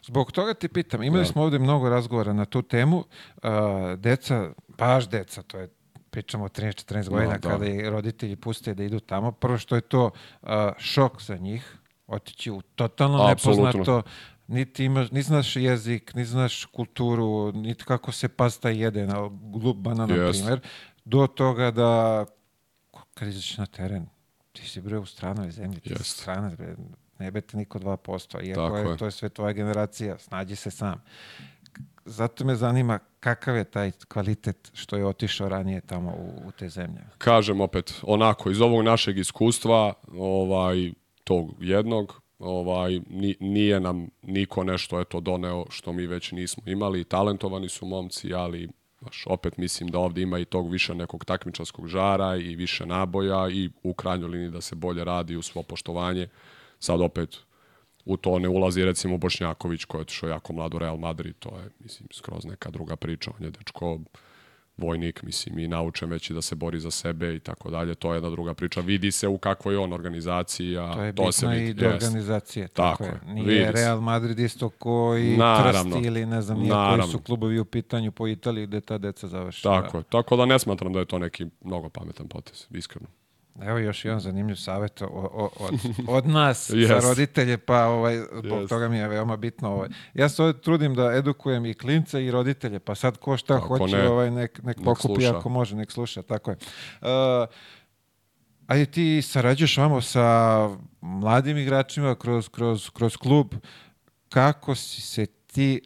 Zbog 0.08 0.32
toga 0.32 0.54
ti 0.54 0.68
pitam, 0.68 1.04
imali 1.04 1.26
smo 1.26 1.44
ovdje 1.44 1.60
mnogo 1.60 1.90
razgovora 1.90 2.34
na 2.34 2.46
tu 2.46 2.62
temu. 2.62 2.98
Uh, 2.98 3.50
deca, 3.98 4.50
baš 4.68 5.10
deca, 5.10 5.42
to 5.42 5.60
je 5.60 5.70
pričamo 6.10 6.46
o 6.46 6.48
13-14 6.48 7.10
godina 7.10 7.38
da. 7.38 7.50
kada 7.50 7.66
i 7.66 7.90
roditelji 7.90 8.36
puste 8.36 8.74
da 8.74 8.84
idu 8.84 9.00
tamo. 9.00 9.32
Prvo 9.32 9.58
što 9.58 9.76
je 9.76 9.82
to 9.82 10.12
uh, 10.42 10.50
šok 10.78 11.22
za 11.22 11.38
njih, 11.38 11.78
otići 12.08 12.52
u 12.52 12.62
totalno 12.62 13.28
nepoznato, 13.28 14.02
niti, 14.48 14.86
imaš, 14.86 15.12
ni 15.12 15.22
znaš 15.22 15.56
jezik, 15.56 16.14
ni 16.16 16.26
znaš 16.26 16.66
kulturu, 16.66 17.52
niti 17.52 17.84
kako 17.84 18.12
se 18.12 18.28
pasta 18.28 18.70
jede 18.70 19.08
na 19.08 19.30
glup 19.42 19.78
banan, 19.78 20.10
na 20.10 20.16
Jest. 20.16 20.40
primjer, 20.40 20.60
do 21.06 21.28
toga 21.28 21.72
da 21.72 22.26
kad 23.14 23.28
izađeš 23.28 23.58
na 23.58 23.66
teren, 23.66 24.06
ti 24.52 24.70
si 24.70 24.82
bre 24.82 24.98
u 24.98 25.06
stranoj 25.06 25.52
zemlji, 25.52 25.80
ti 25.80 25.90
si 25.90 25.94
Jest. 25.94 26.22
stranac, 26.22 26.56
bre, 26.58 26.76
ne 27.20 27.32
bete 27.32 27.58
niko 27.58 27.80
2%, 27.80 28.44
iako 28.44 28.62
Tako 28.62 28.78
je, 28.78 28.86
je. 28.86 28.98
to 28.98 29.06
je 29.06 29.12
sve 29.12 29.30
tvoja 29.30 29.54
generacija, 29.54 30.18
snađi 30.18 30.56
se 30.56 30.72
sam. 30.72 31.02
Zato 32.06 32.46
me 32.46 32.56
zanima 32.56 33.00
kakav 33.20 33.56
je 33.56 33.64
taj 33.64 33.92
kvalitet 34.08 34.72
što 34.74 34.98
je 34.98 35.06
otišao 35.06 35.50
ranije 35.50 35.82
tamo 35.82 36.12
u, 36.12 36.48
u 36.48 36.52
te 36.52 36.70
zemlje. 36.70 37.02
kažem 37.18 37.62
opet, 37.62 37.94
onako, 38.04 38.52
iz 38.52 38.62
ovog 38.62 38.84
našeg 38.84 39.18
iskustva, 39.18 39.94
ovaj, 40.14 40.92
tog 41.24 41.54
jednog, 41.60 42.22
ovaj, 42.40 43.00
ni- 43.00 43.36
nije 43.40 43.80
nam 43.80 44.10
niko 44.22 44.64
nešto 44.64 45.02
eto 45.02 45.20
doneo 45.20 45.66
što 45.70 45.94
mi 45.94 46.06
već 46.06 46.32
nismo 46.32 46.64
imali. 46.66 47.04
Talentovani 47.04 47.70
su 47.70 47.86
momci, 47.86 48.34
ali 48.34 48.70
baš, 49.02 49.24
opet 49.28 49.58
mislim 49.58 49.90
da 49.90 50.00
ovdje 50.00 50.24
ima 50.24 50.40
i 50.40 50.46
tog 50.46 50.72
više 50.72 50.96
nekog 50.96 51.26
takmičarskog 51.26 51.88
žara 51.88 52.36
i 52.36 52.56
više 52.56 52.86
naboja 52.86 53.50
i 53.50 53.70
u 53.84 53.94
krajnjoj 53.94 54.30
liniji 54.30 54.52
da 54.52 54.62
se 54.62 54.76
bolje 54.76 55.04
radi 55.04 55.36
u 55.36 55.42
svo 55.42 55.64
poštovanje. 55.64 56.28
Sad 56.80 57.02
opet 57.02 57.38
u 58.06 58.18
to 58.18 58.40
ne 58.40 58.50
ulazi 58.50 58.86
recimo 58.86 59.18
Bošnjaković 59.18 59.86
koji 59.86 60.00
je 60.00 60.02
otišao 60.02 60.30
jako 60.30 60.54
mlad 60.54 60.74
u 60.74 60.80
Real 60.80 60.98
Madrid, 60.98 61.36
to 61.40 61.50
je 61.50 61.70
mislim 61.80 62.08
skroz 62.14 62.46
neka 62.46 62.70
druga 62.70 62.96
priča, 62.96 63.32
on 63.40 63.46
je 63.46 63.52
dečko 63.52 64.00
vojnik, 64.78 65.24
mislim, 65.24 65.60
i 65.60 65.68
naučen 65.68 66.10
već 66.10 66.30
i 66.30 66.34
da 66.34 66.42
se 66.42 66.56
bori 66.56 66.80
za 66.80 66.92
sebe 66.92 67.36
i 67.36 67.40
tako 67.40 67.70
dalje, 67.70 67.96
to 67.96 68.14
je 68.14 68.18
jedna 68.18 68.30
druga 68.30 68.54
priča. 68.54 68.82
Vidi 68.82 69.12
se 69.12 69.28
u 69.28 69.38
kakvoj 69.38 69.74
je 69.74 69.80
on 69.80 69.94
organizaciji, 69.94 70.78
a 70.78 70.94
To 70.94 71.04
je 71.04 71.16
to 71.16 71.32
se 71.32 71.48
vidi. 71.48 71.70
i 71.70 71.74
do 71.74 71.90
organizacije. 71.90 72.68
Tako, 72.68 73.04
Tako 73.04 73.04
je. 73.04 73.22
je, 73.28 73.34
Nije 73.34 73.60
vidi. 73.60 73.72
Real 73.72 74.02
Madrid 74.02 74.40
isto 74.40 74.70
koji 74.70 75.38
Naravno. 75.38 75.96
Trst 75.96 76.06
ili 76.06 76.26
ne 76.26 76.42
znam 76.42 76.60
nije 76.60 76.74
koji 76.74 77.12
su 77.12 77.20
klubovi 77.20 77.60
u 77.60 77.66
pitanju 77.66 78.12
po 78.12 78.28
Italiji 78.28 78.68
gde 78.68 78.82
ta 78.82 78.98
deca 78.98 79.28
završe. 79.28 79.64
Tako 79.64 79.98
je. 79.98 80.04
Tako 80.04 80.36
da 80.36 80.46
ne 80.46 80.60
smatram 80.60 80.94
da 80.94 81.00
je 81.00 81.06
to 81.06 81.20
neki 81.20 81.46
mnogo 81.62 81.90
pametan 81.90 82.28
potez, 82.28 82.68
iskreno. 82.72 83.08
Evo 83.62 83.78
još 83.78 84.06
jedan 84.06 84.20
zanimljiv 84.20 84.56
savjet 84.56 85.02
o- 85.02 85.06
o- 85.12 85.50
od, 85.58 85.74
od 86.08 86.28
nas 86.28 86.70
Yes. 86.70 86.88
za 86.94 87.10
roditelje, 87.10 87.58
pa 87.58 87.86
ovaj, 87.86 88.18
zbog 88.18 88.60
Yes. 88.60 88.70
toga 88.70 88.88
mi 88.88 88.98
je 88.98 89.08
veoma 89.08 89.38
bitno. 89.38 89.70
Ovaj. 89.70 89.90
Ja 90.14 90.30
se 90.30 90.44
ovdje 90.44 90.62
trudim 90.62 90.96
da 90.96 91.14
edukujem 91.14 91.66
i 91.66 91.74
klince 91.74 92.26
i 92.26 92.32
roditelje, 92.32 92.80
pa 92.80 92.96
sad 92.96 93.18
ko 93.18 93.38
šta 93.38 93.54
Kako 93.54 93.78
hoće, 93.78 93.96
ne. 93.96 94.10
ovaj, 94.10 94.32
nek, 94.32 94.58
nek, 94.58 94.78
Nek 94.78 94.86
pokupi 94.86 95.14
sluša. 95.16 95.38
ako 95.38 95.50
može, 95.50 95.76
nek 95.76 95.92
sluša, 95.92 96.22
tako 96.22 96.52
je. 96.52 96.58
Uh, 97.02 97.08
ajde 98.68 98.86
ti 98.86 99.22
sarađuješ 99.22 99.78
vamo 99.78 100.02
sa 100.02 100.58
mladim 101.02 101.58
igračima 101.58 102.16
kroz, 102.16 102.50
kroz, 102.50 102.90
kroz 102.90 103.18
klub, 103.18 103.54
kako 104.30 104.76
si 104.76 105.02
se 105.02 105.26
ti 105.26 105.82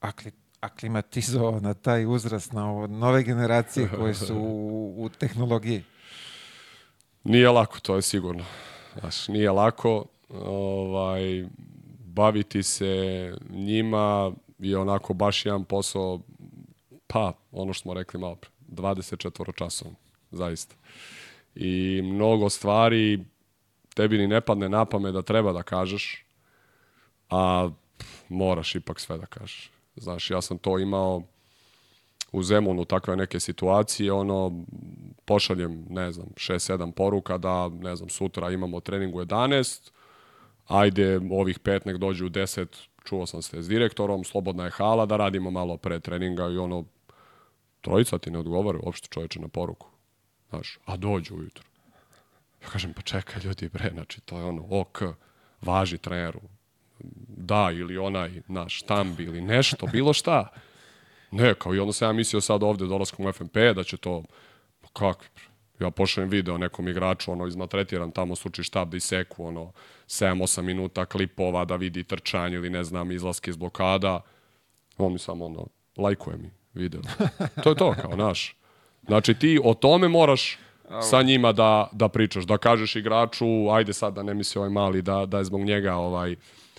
akli, 0.00 0.30
aklimatizovao 0.60 1.60
na 1.60 1.74
taj 1.74 2.06
uzrast, 2.06 2.52
na 2.52 2.70
ovo, 2.70 2.86
nove 2.86 3.22
generacije 3.22 3.88
koje 3.90 4.14
su 4.14 4.34
u, 4.36 4.94
u 4.98 5.08
tehnologiji? 5.10 5.84
Nije 7.28 7.50
lako, 7.50 7.80
to 7.80 7.96
je 7.96 8.02
sigurno. 8.02 8.44
Znaš, 9.00 9.28
nije 9.28 9.50
lako 9.50 10.04
ovaj, 10.28 11.44
baviti 11.98 12.62
se 12.62 13.34
njima 13.50 14.32
je 14.58 14.78
onako 14.78 15.14
baš 15.14 15.46
jedan 15.46 15.64
posao, 15.64 16.20
pa, 17.06 17.32
ono 17.52 17.72
što 17.72 17.82
smo 17.82 17.94
rekli 17.94 18.20
malo 18.20 18.36
pre, 18.36 18.50
24 18.68 19.54
časova, 19.54 19.90
zaista. 20.30 20.74
I 21.54 22.02
mnogo 22.04 22.48
stvari 22.48 23.24
tebi 23.94 24.18
ni 24.18 24.26
ne 24.26 24.40
padne 24.40 24.68
na 24.68 24.84
pamet 24.84 25.14
da 25.14 25.22
treba 25.22 25.52
da 25.52 25.62
kažeš, 25.62 26.24
a 27.30 27.70
moraš 28.28 28.74
ipak 28.74 29.00
sve 29.00 29.18
da 29.18 29.26
kažeš. 29.26 29.70
Znaš, 29.96 30.30
ja 30.30 30.42
sam 30.42 30.58
to 30.58 30.78
imao 30.78 31.22
u 32.32 32.42
Zemunu 32.42 32.84
takve 32.84 33.16
neke 33.16 33.40
situacije, 33.40 34.12
ono, 34.12 34.64
pošaljem, 35.24 35.86
ne 35.90 36.12
znam, 36.12 36.26
6-7 36.34 36.92
poruka 36.92 37.38
da, 37.38 37.68
ne 37.68 37.96
znam, 37.96 38.08
sutra 38.08 38.50
imamo 38.50 38.80
trening 38.80 39.14
u 39.14 39.18
11, 39.20 39.90
ajde, 40.66 41.20
ovih 41.30 41.58
pet 41.58 41.84
nek 41.84 41.96
dođu 41.96 42.26
u 42.26 42.30
10, 42.30 42.66
čuo 43.04 43.26
sam 43.26 43.42
se 43.42 43.62
s 43.62 43.68
direktorom, 43.68 44.24
slobodna 44.24 44.64
je 44.64 44.70
hala, 44.70 45.06
da 45.06 45.16
radimo 45.16 45.50
malo 45.50 45.76
pre 45.76 46.00
treninga 46.00 46.48
i 46.48 46.58
ono, 46.58 46.84
trojica 47.80 48.18
ti 48.18 48.30
ne 48.30 48.38
odgovara 48.38 48.78
uopšte 48.82 49.08
čoveče 49.10 49.40
na 49.40 49.48
poruku. 49.48 49.88
Znaš, 50.50 50.78
a 50.84 50.96
dođu 50.96 51.36
ujutro. 51.36 51.64
Ja 52.62 52.68
kažem, 52.68 52.92
pa 52.92 53.02
čekaj 53.02 53.42
ljudi, 53.44 53.68
bre, 53.68 53.90
znači, 53.94 54.20
to 54.20 54.38
je 54.38 54.44
ono, 54.44 54.66
ok, 54.70 55.02
važi 55.60 55.98
treneru, 55.98 56.40
da, 57.28 57.70
ili 57.72 57.98
onaj 57.98 58.42
naš 58.48 58.74
štambi 58.74 59.24
ili 59.24 59.40
nešto, 59.40 59.86
bilo 59.86 60.12
šta. 60.12 60.48
Ne, 61.30 61.54
kao 61.54 61.74
i 61.74 61.78
onda 61.78 61.92
sam 61.92 62.08
ja 62.08 62.12
mislio 62.12 62.40
sad 62.40 62.62
ovde 62.62 62.86
dolaskom 62.86 63.26
u 63.26 63.32
FNP 63.32 63.56
da 63.74 63.84
će 63.84 63.96
to, 63.96 64.22
pa 64.80 64.88
kako, 64.92 65.24
ja 65.80 65.90
pošaljem 65.90 66.30
video 66.30 66.58
nekom 66.58 66.88
igraču, 66.88 67.32
ono, 67.32 67.46
izmaltretiran 67.46 68.10
tamo 68.10 68.36
suči 68.36 68.62
štab 68.62 68.90
da 68.90 68.96
iseku, 68.96 69.46
ono, 69.46 69.72
7-8 70.06 70.62
minuta 70.62 71.04
klipova 71.04 71.64
da 71.64 71.76
vidi 71.76 72.04
trčanje 72.04 72.56
ili 72.56 72.70
ne 72.70 72.84
znam, 72.84 73.12
izlaske 73.12 73.50
iz 73.50 73.56
blokada. 73.56 74.20
On 74.98 75.12
mi 75.12 75.18
samo, 75.18 75.46
ono, 75.46 75.66
lajkuje 75.96 76.36
mi 76.36 76.50
video. 76.74 77.00
To 77.62 77.70
je 77.70 77.76
to, 77.76 77.94
kao, 78.02 78.16
naš. 78.16 78.56
Znači, 79.06 79.34
ti 79.34 79.60
o 79.64 79.74
tome 79.74 80.08
moraš 80.08 80.58
sa 81.02 81.22
njima 81.22 81.52
da, 81.52 81.88
da 81.92 82.08
pričaš, 82.08 82.44
da 82.44 82.58
kažeš 82.58 82.96
igraču, 82.96 83.70
ajde 83.70 83.92
sad 83.92 84.14
da 84.14 84.22
ne 84.22 84.34
misli 84.34 84.58
ovaj 84.58 84.70
mali 84.70 85.02
da, 85.02 85.26
da 85.26 85.38
je 85.38 85.44
zbog 85.44 85.60
njega 85.60 85.94
ovaj, 85.94 86.36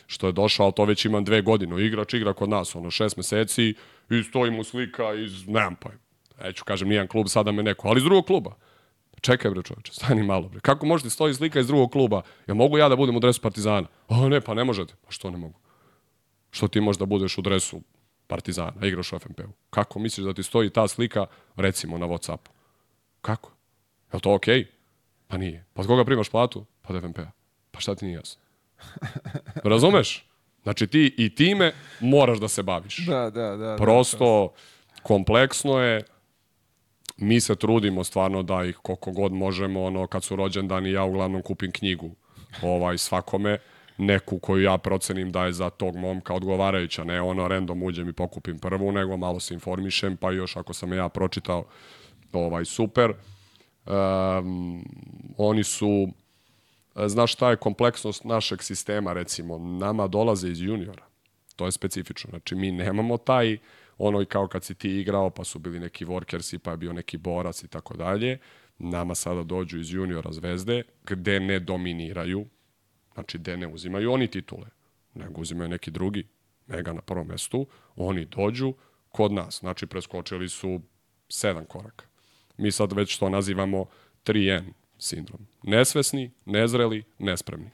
što 0.07 0.27
je 0.27 0.33
došao, 0.33 0.63
ali 0.63 0.73
to 0.73 0.85
već 0.85 1.05
imam 1.05 1.23
dve 1.23 1.41
godine. 1.41 1.85
Igrač 1.85 2.13
igra 2.13 2.33
kod 2.33 2.49
nas, 2.49 2.75
ono, 2.75 2.91
šest 2.91 3.17
meseci 3.17 3.73
i 4.09 4.23
stoji 4.23 4.51
mu 4.51 4.63
slika 4.63 5.13
iz, 5.13 5.47
nemam 5.47 5.75
pa, 5.75 5.89
neću 6.43 6.65
kažem, 6.65 6.87
nijedan 6.89 7.07
klub, 7.07 7.27
sada 7.27 7.51
me 7.51 7.63
neko, 7.63 7.87
ali 7.87 7.97
iz 7.97 8.03
drugog 8.03 8.25
kluba. 8.25 8.55
Čekaj 9.21 9.51
bre 9.51 9.63
čoveče, 9.63 9.93
stani 9.93 10.23
malo 10.23 10.49
bre. 10.49 10.59
Kako 10.59 10.85
možete 10.85 11.09
stoji 11.09 11.33
slika 11.33 11.59
iz 11.59 11.67
drugog 11.67 11.91
kluba? 11.91 12.21
Ja 12.47 12.53
mogu 12.53 12.77
ja 12.77 12.89
da 12.89 12.95
budem 12.95 13.15
u 13.15 13.19
dresu 13.19 13.41
Partizana? 13.41 13.87
O 14.07 14.29
ne, 14.29 14.41
pa 14.41 14.53
ne 14.53 14.63
možete. 14.63 14.93
Pa 15.05 15.11
što 15.11 15.31
ne 15.31 15.37
mogu? 15.37 15.59
Što 16.51 16.67
ti 16.67 16.81
možeš 16.81 16.99
da 16.99 17.05
budeš 17.05 17.37
u 17.37 17.41
dresu 17.41 17.81
Partizana, 18.27 18.73
a 18.81 18.85
igraš 18.85 19.13
u 19.13 19.19
FNP-u? 19.19 19.51
Kako 19.69 19.99
misliš 19.99 20.25
da 20.25 20.33
ti 20.33 20.43
stoji 20.43 20.69
ta 20.69 20.87
slika, 20.87 21.25
recimo, 21.55 21.97
na 21.97 22.07
Whatsappu? 22.07 22.49
Kako? 23.21 23.51
Je 24.13 24.19
to 24.19 24.33
okej? 24.33 24.55
Okay? 24.55 24.65
Pa 25.27 25.37
nije. 25.37 25.65
Pa 25.73 25.81
od 25.81 25.87
koga 25.87 26.05
primaš 26.05 26.29
platu? 26.29 26.65
Pa 26.81 26.93
od 26.93 27.01
FNP-a. 27.01 27.31
Pa 27.71 27.79
šta 27.79 27.95
ti 27.95 28.05
nije 28.05 28.15
jasno? 28.15 28.41
Razumeš? 29.63 30.28
Znači 30.63 30.87
ti 30.87 31.15
i 31.17 31.35
time 31.35 31.71
moraš 31.99 32.39
da 32.39 32.47
se 32.47 32.63
baviš. 32.63 33.05
Da, 33.05 33.29
da, 33.29 33.55
da. 33.57 33.75
Prosto, 33.75 34.53
kompleksno 35.03 35.79
je, 35.79 36.03
mi 37.17 37.39
se 37.39 37.55
trudimo 37.55 38.03
stvarno 38.03 38.43
da 38.43 38.63
ih 38.63 38.77
koliko 38.77 39.11
god 39.11 39.31
možemo, 39.31 39.83
ono, 39.83 40.07
kad 40.07 40.23
su 40.23 40.35
rođendani, 40.35 40.91
ja 40.91 41.03
uglavnom 41.03 41.41
kupim 41.41 41.71
knjigu 41.71 42.15
ovaj, 42.61 42.97
svakome, 42.97 43.57
neku 43.97 44.39
koju 44.39 44.63
ja 44.63 44.77
procenim 44.77 45.31
da 45.31 45.45
je 45.45 45.53
za 45.53 45.69
tog 45.69 45.95
momka 45.95 46.33
odgovarajuća, 46.33 47.03
ne 47.03 47.21
ono 47.21 47.47
random 47.47 47.83
uđem 47.83 48.09
i 48.09 48.13
pokupim 48.13 48.59
prvu, 48.59 48.91
nego 48.91 49.17
malo 49.17 49.39
se 49.39 49.53
informišem, 49.53 50.17
pa 50.17 50.31
još 50.31 50.55
ako 50.57 50.73
sam 50.73 50.93
ja 50.93 51.09
pročitao, 51.09 51.65
ovaj, 52.33 52.65
super. 52.65 53.13
Um, 53.85 54.85
oni 55.37 55.63
su, 55.63 56.07
znaš 57.07 57.33
šta 57.33 57.49
je 57.49 57.55
kompleksnost 57.55 58.23
našeg 58.23 58.63
sistema, 58.63 59.13
recimo, 59.13 59.57
nama 59.57 60.07
dolaze 60.07 60.49
iz 60.49 60.61
juniora. 60.61 61.05
To 61.55 61.65
je 61.65 61.71
specifično. 61.71 62.29
Znači, 62.29 62.55
mi 62.55 62.71
nemamo 62.71 63.17
taj, 63.17 63.57
ono 63.97 64.21
i 64.21 64.25
kao 64.25 64.47
kad 64.47 64.63
si 64.63 64.75
ti 64.75 64.89
igrao, 64.99 65.29
pa 65.29 65.43
su 65.43 65.59
bili 65.59 65.79
neki 65.79 66.05
workersi, 66.05 66.57
pa 66.57 66.71
je 66.71 66.77
bio 66.77 66.93
neki 66.93 67.17
borac 67.17 67.63
i 67.63 67.67
tako 67.67 67.97
dalje. 67.97 68.39
Nama 68.77 69.15
sada 69.15 69.43
dođu 69.43 69.79
iz 69.79 69.93
juniora 69.93 70.31
zvezde, 70.31 70.83
gde 71.05 71.39
ne 71.39 71.59
dominiraju, 71.59 72.45
znači 73.13 73.37
gde 73.37 73.57
ne 73.57 73.67
uzimaju 73.67 74.11
oni 74.11 74.27
titule, 74.27 74.67
nego 75.13 75.41
uzimaju 75.41 75.69
neki 75.69 75.91
drugi, 75.91 76.27
mega 76.67 76.93
na 76.93 77.01
prvom 77.01 77.27
mestu, 77.27 77.67
oni 77.95 78.25
dođu 78.25 78.73
kod 79.09 79.31
nas. 79.31 79.59
Znači, 79.59 79.85
preskočili 79.85 80.49
su 80.49 80.81
sedam 81.29 81.65
koraka. 81.65 82.05
Mi 82.57 82.71
sad 82.71 82.93
već 82.93 83.17
to 83.17 83.29
nazivamo 83.29 83.85
3N 84.25 84.78
sindrom. 84.99 85.47
Nesvesni, 85.63 86.31
nezreli, 86.45 87.03
nespremni. 87.19 87.69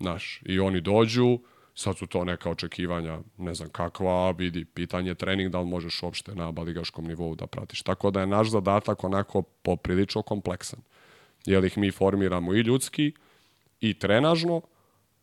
Znaš, 0.00 0.40
i 0.46 0.60
oni 0.60 0.80
dođu, 0.80 1.38
sad 1.74 1.98
su 1.98 2.06
to 2.06 2.24
neka 2.24 2.50
očekivanja, 2.50 3.20
ne 3.38 3.54
znam 3.54 3.68
kakva, 3.68 4.30
vidi, 4.30 4.64
pitanje 4.64 5.14
trening, 5.14 5.50
da 5.50 5.60
li 5.60 5.66
možeš 5.66 6.02
uopšte 6.02 6.34
na 6.34 6.52
baligaškom 6.52 7.06
nivou 7.06 7.34
da 7.34 7.46
pratiš. 7.46 7.82
Tako 7.82 8.10
da 8.10 8.20
je 8.20 8.26
naš 8.26 8.50
zadatak 8.50 9.04
onako 9.04 9.42
poprilično 9.42 10.22
kompleksan. 10.22 10.80
Jer 11.46 11.64
ih 11.64 11.78
mi 11.78 11.90
formiramo 11.90 12.54
i 12.54 12.60
ljudski, 12.60 13.12
i 13.80 13.94
trenažno, 13.94 14.62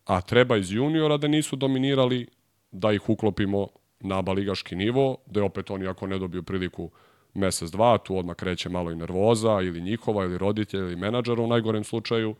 a 0.04 0.20
treba 0.20 0.56
iz 0.56 0.72
juniora 0.72 1.16
da 1.16 1.28
nisu 1.28 1.56
dominirali, 1.56 2.26
da 2.72 2.92
ih 2.92 3.08
uklopimo 3.08 3.68
na 4.00 4.22
baligaški 4.22 4.76
nivo, 4.76 5.16
da 5.26 5.44
opet 5.44 5.70
oni 5.70 5.86
ako 5.86 6.06
ne 6.06 6.18
dobiju 6.18 6.42
priliku 6.42 6.90
mesec, 7.34 7.70
dva, 7.70 7.98
tu 7.98 8.16
odmah 8.16 8.36
kreće 8.36 8.68
malo 8.68 8.90
i 8.90 8.96
nervoza, 8.96 9.60
ili 9.62 9.80
njihova, 9.80 10.24
ili 10.24 10.38
roditelja, 10.38 10.82
ili 10.82 10.96
menadžera 10.96 11.42
u 11.42 11.46
najgorem 11.46 11.84
slučaju. 11.84 12.34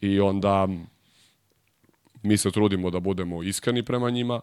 I 0.00 0.20
onda 0.20 0.68
mi 2.22 2.36
se 2.36 2.50
trudimo 2.50 2.90
da 2.90 3.00
budemo 3.00 3.42
iskreni 3.42 3.82
prema 3.82 4.10
njima. 4.10 4.40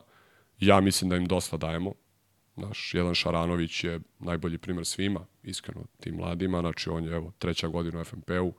Ja 0.59 0.81
mislim 0.81 1.09
da 1.09 1.15
im 1.15 1.25
dosta 1.25 1.57
dajemo. 1.57 1.93
Naš 2.55 2.93
jedan 2.93 3.15
Šaranović 3.15 3.83
je 3.83 3.99
najbolji 4.19 4.57
primer 4.57 4.85
svima, 4.85 5.25
iskreno, 5.43 5.85
tim 5.99 6.15
mladima. 6.15 6.59
Znači, 6.59 6.89
on 6.89 7.03
je, 7.05 7.11
evo, 7.11 7.31
treća 7.39 7.67
godina 7.67 8.01
u 8.01 8.03
FNP-u, 8.03 8.53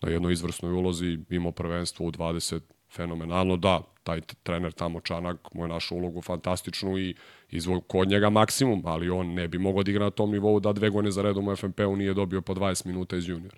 na 0.00 0.10
jednoj 0.10 0.32
izvrsnoj 0.32 0.72
ulozi, 0.72 1.18
imao 1.30 1.52
prvenstvo 1.52 2.06
u 2.06 2.12
20 2.12 2.60
fenomenalno, 2.94 3.56
da, 3.56 3.82
taj 4.02 4.20
trener 4.42 4.72
tamo 4.72 5.00
Čanak 5.00 5.54
mu 5.54 5.64
je 5.64 5.68
našu 5.68 5.96
ulogu 5.96 6.22
fantastičnu 6.22 6.98
i 6.98 7.14
izvoj 7.50 7.80
kod 7.86 8.08
njega 8.08 8.30
maksimum, 8.30 8.82
ali 8.86 9.10
on 9.10 9.34
ne 9.34 9.48
bi 9.48 9.58
mogao 9.58 9.82
da 9.82 9.90
igra 9.90 10.04
na 10.04 10.10
tom 10.10 10.30
nivou 10.30 10.60
da 10.60 10.72
dve 10.72 10.90
godine 10.90 11.10
za 11.10 11.22
redom 11.22 11.48
u 11.48 11.56
FNP-u 11.56 11.96
nije 11.96 12.14
dobio 12.14 12.42
po 12.42 12.54
20 12.54 12.86
minuta 12.86 13.16
iz 13.16 13.28
juniora. 13.28 13.56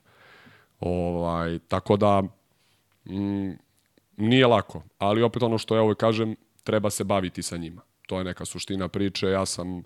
Ovaj, 0.80 1.58
tako 1.58 1.96
da, 1.96 2.22
mm, 3.04 3.52
nije 4.16 4.46
lako, 4.46 4.82
ali 4.98 5.22
opet 5.22 5.42
ono 5.42 5.58
što 5.58 5.76
ja 5.76 5.82
ovo 5.82 5.94
kažem, 5.94 6.36
treba 6.64 6.90
se 6.90 7.04
baviti 7.04 7.42
sa 7.42 7.56
njima. 7.56 7.82
To 8.06 8.18
je 8.18 8.24
neka 8.24 8.44
suština 8.44 8.88
priče. 8.88 9.28
Ja 9.28 9.46
sam 9.46 9.82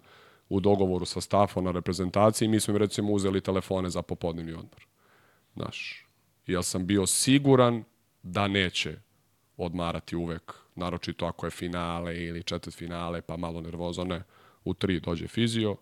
u 0.49 0.61
dogovoru 0.61 1.05
sa 1.05 1.21
stafom 1.21 1.65
na 1.65 1.71
reprezentaciji, 1.71 2.49
mi 2.49 2.61
smo 2.61 2.75
im 2.75 2.79
recimo 2.79 3.13
uzeli 3.13 3.41
telefone 3.41 3.91
za 3.91 4.03
popodnevni 4.03 4.53
odmor. 4.53 4.87
Znaš, 5.55 6.07
ja 6.47 6.63
sam 6.63 6.87
bio 6.87 7.07
siguran 7.07 7.85
da 8.23 8.49
neće 8.49 8.97
odmarati 9.59 10.17
uvek, 10.17 10.55
naročito 10.75 11.27
ako 11.27 11.47
je 11.47 11.51
finale 11.51 12.17
ili 12.17 12.43
četvrt 12.43 12.77
finale, 12.77 13.23
pa 13.23 13.37
malo 13.37 13.61
nervozo, 13.61 14.05
ne. 14.05 14.23
U 14.65 14.75
tri 14.75 15.01
dođe 15.01 15.29
fizio, 15.29 15.77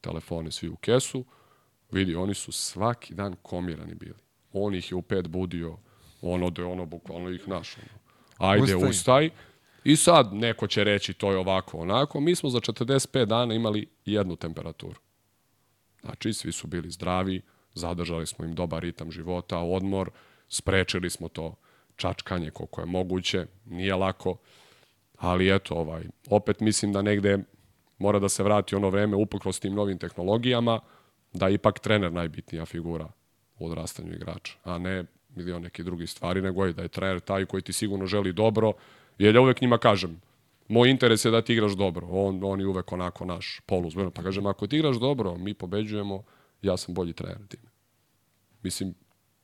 telefoni 0.00 0.50
svi 0.50 0.68
u 0.68 0.76
kesu, 0.76 1.24
vidi, 1.90 2.14
oni 2.14 2.34
su 2.34 2.52
svaki 2.52 3.14
dan 3.14 3.36
komirani 3.42 3.94
bili. 3.94 4.18
On 4.52 4.74
ih 4.74 4.90
je 4.90 4.96
u 4.96 5.02
pet 5.02 5.28
budio, 5.28 5.76
ono 6.22 6.50
da 6.50 6.66
ono 6.66 6.86
bukvalno 6.86 7.30
ih 7.30 7.48
naš. 7.48 7.76
Ono. 7.76 8.50
Ajde, 8.50 8.76
ustaj. 8.76 8.90
ustaj. 8.90 9.30
I 9.84 9.96
sad 9.96 10.34
neko 10.34 10.66
će 10.66 10.84
reći 10.84 11.14
to 11.14 11.32
je 11.32 11.38
ovako, 11.38 11.78
onako. 11.78 12.20
Mi 12.20 12.34
smo 12.34 12.50
za 12.50 12.60
45 12.60 13.24
dana 13.24 13.54
imali 13.54 13.88
jednu 14.04 14.36
temperaturu. 14.36 15.00
Znači, 16.02 16.32
svi 16.32 16.52
su 16.52 16.66
bili 16.66 16.90
zdravi, 16.90 17.42
zadržali 17.74 18.26
smo 18.26 18.44
im 18.44 18.54
dobar 18.54 18.82
ritam 18.82 19.10
života, 19.10 19.58
odmor, 19.58 20.10
sprečili 20.48 21.10
smo 21.10 21.28
to 21.28 21.54
čačkanje 21.96 22.50
koliko 22.50 22.80
je 22.80 22.86
moguće, 22.86 23.46
nije 23.64 23.94
lako, 23.94 24.36
ali 25.16 25.54
eto, 25.54 25.74
ovaj, 25.74 26.04
opet 26.30 26.60
mislim 26.60 26.92
da 26.92 27.02
negde 27.02 27.38
mora 27.98 28.18
da 28.18 28.28
se 28.28 28.42
vrati 28.42 28.74
ono 28.74 28.90
vreme 28.90 29.16
uprkos 29.16 29.60
tim 29.60 29.74
novim 29.74 29.98
tehnologijama, 29.98 30.80
da 31.32 31.48
je 31.48 31.54
ipak 31.54 31.78
trener 31.78 32.12
najbitnija 32.12 32.66
figura 32.66 33.08
u 33.58 33.66
odrastanju 33.66 34.14
igrača, 34.14 34.56
a 34.64 34.78
ne 34.78 35.04
milion 35.34 35.62
neki 35.62 35.82
drugi 35.82 36.06
stvari, 36.06 36.42
nego 36.42 36.66
je 36.66 36.72
da 36.72 36.82
je 36.82 36.88
trener 36.88 37.20
taj 37.20 37.46
koji 37.46 37.62
ti 37.62 37.72
sigurno 37.72 38.06
želi 38.06 38.32
dobro, 38.32 38.72
jer 39.18 39.34
ja 39.34 39.40
uvek 39.40 39.60
njima 39.60 39.78
kažem, 39.78 40.20
moj 40.68 40.90
interes 40.90 41.24
je 41.24 41.30
da 41.30 41.42
ti 41.42 41.52
igraš 41.52 41.72
dobro, 41.72 42.06
on, 42.10 42.40
on 42.44 42.60
je 42.60 42.66
uvek 42.66 42.92
onako 42.92 43.24
naš 43.24 43.60
poluzbeno, 43.66 44.10
pa 44.10 44.22
kažem, 44.22 44.46
ako 44.46 44.66
ti 44.66 44.76
igraš 44.76 44.96
dobro, 44.96 45.36
mi 45.36 45.54
pobeđujemo, 45.54 46.22
ja 46.62 46.76
sam 46.76 46.94
bolji 46.94 47.12
trener 47.12 47.46
time. 47.48 47.68
Mislim, 48.62 48.94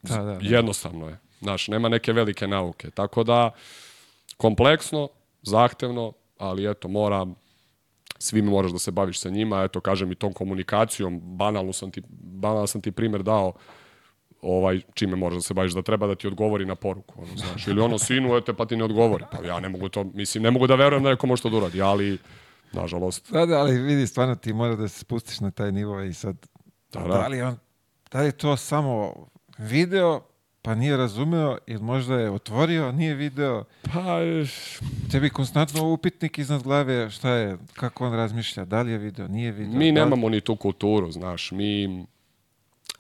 da, 0.03 0.17
da, 0.17 0.23
da. 0.23 0.39
jednostavno 0.43 1.09
je. 1.09 1.19
Znaš, 1.41 1.69
nema 1.69 1.89
neke 1.89 2.13
velike 2.13 2.47
nauke. 2.47 2.91
Tako 2.91 3.25
da, 3.25 3.51
kompleksno, 4.37 5.09
zahtevno, 5.43 6.13
ali 6.39 6.71
eto, 6.71 6.89
mora, 6.89 7.27
svi 8.19 8.43
moraš 8.43 8.73
da 8.73 8.79
se 8.79 8.91
baviš 8.91 9.21
sa 9.21 9.29
njima, 9.31 9.63
eto, 9.63 9.81
kažem 9.81 10.13
i 10.13 10.15
tom 10.15 10.33
komunikacijom, 10.33 11.21
banalno 11.37 11.73
sam 11.73 11.91
ti, 11.91 12.03
banalno 12.21 12.67
sam 12.67 12.81
ti 12.81 12.93
primer 12.93 13.23
dao, 13.23 13.53
ovaj 14.43 14.81
čime 14.95 15.17
moraš 15.17 15.35
da 15.37 15.41
se 15.43 15.55
baviš 15.55 15.73
da 15.73 15.83
treba 15.83 16.07
da 16.07 16.15
ti 16.15 16.27
odgovori 16.27 16.67
na 16.67 16.75
poruku 16.75 17.23
ono 17.23 17.37
znaš 17.37 17.67
ili 17.67 17.81
ono 17.81 17.99
sinujete 17.99 18.55
pa 18.55 18.67
ti 18.67 18.77
ne 18.77 18.85
odgovori 18.85 19.25
pa 19.33 19.47
ja 19.47 19.61
ne 19.61 19.69
mogu 19.69 19.89
to 19.89 20.05
mislim 20.05 20.43
ne 20.43 20.51
mogu 20.51 20.67
da 20.67 20.75
verujem 20.75 21.03
da 21.03 21.11
neko 21.11 21.27
može 21.27 21.43
to 21.43 21.51
da 21.51 21.57
uradi 21.57 21.83
ali 21.83 22.19
nažalost 22.73 23.33
Da, 23.33 23.47
da, 23.47 23.59
ali 23.59 23.79
vidi, 23.81 24.07
stvarno 24.07 24.35
ti 24.35 24.53
mora 24.53 24.77
da 24.77 24.89
se 24.89 24.99
spustiš 24.99 25.41
na 25.41 25.51
taj 25.51 25.73
nivo 25.73 26.03
i 26.03 26.13
sad, 26.13 26.37
Da, 26.93 27.01
da, 27.01 27.09
da. 27.09 27.27
li, 27.27 27.43
on, 27.43 27.57
da 28.13 28.21
li 28.23 28.33
to 28.33 28.57
samo 28.57 29.15
video, 29.59 30.21
pa 30.63 30.75
nije 30.75 30.97
razumeo, 30.97 31.59
ili 31.67 31.83
možda 31.83 32.15
je 32.15 32.31
otvorio, 32.31 32.93
nije 32.93 33.15
video, 33.15 33.65
pa 33.85 34.19
tebi 35.11 35.31
konstantno 35.31 35.85
upitnik 35.85 36.39
iznad 36.39 36.63
glave, 36.63 37.11
šta 37.11 37.31
je, 37.31 37.57
kako 37.75 38.07
on 38.07 38.13
razmišlja, 38.13 38.65
da 38.65 38.83
li 38.83 38.93
je 38.93 38.99
video, 38.99 39.29
nije 39.29 39.53
video. 39.53 39.73
mi 39.73 39.85
da 39.85 39.95
li- 39.95 40.05
nemamo 40.05 40.29
ni 40.29 40.41
tu 40.41 40.57
kulturu 40.57 41.11
znaš 41.11 41.53
mi 41.53 42.05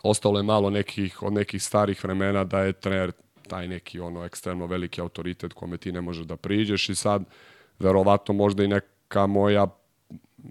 ostalo 0.02 0.38
je 0.38 0.42
malo 0.42 0.70
nekih 0.70 1.22
od 1.22 1.32
nekih 1.32 1.62
starih 1.62 2.04
vremena 2.04 2.44
da 2.44 2.60
je 2.60 2.72
trener 2.72 3.12
taj 3.48 3.68
neki 3.68 4.00
ono 4.00 4.24
ekstremno 4.24 4.66
veliki 4.66 5.00
autoritet 5.00 5.52
kome 5.52 5.76
ti 5.76 5.92
ne 5.92 6.00
možeš 6.00 6.26
da 6.26 6.36
priđeš 6.36 6.88
i 6.88 6.94
sad 6.94 7.22
verovatno 7.78 8.34
možda 8.34 8.64
i 8.64 8.68
neka 8.68 9.26
moja 9.26 9.66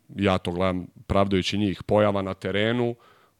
ja 0.09 0.37
to 0.37 0.51
gledam 0.51 0.87
pravdajući 1.07 1.57
njih 1.57 1.83
pojava 1.83 2.21
na 2.21 2.33
terenu 2.33 2.95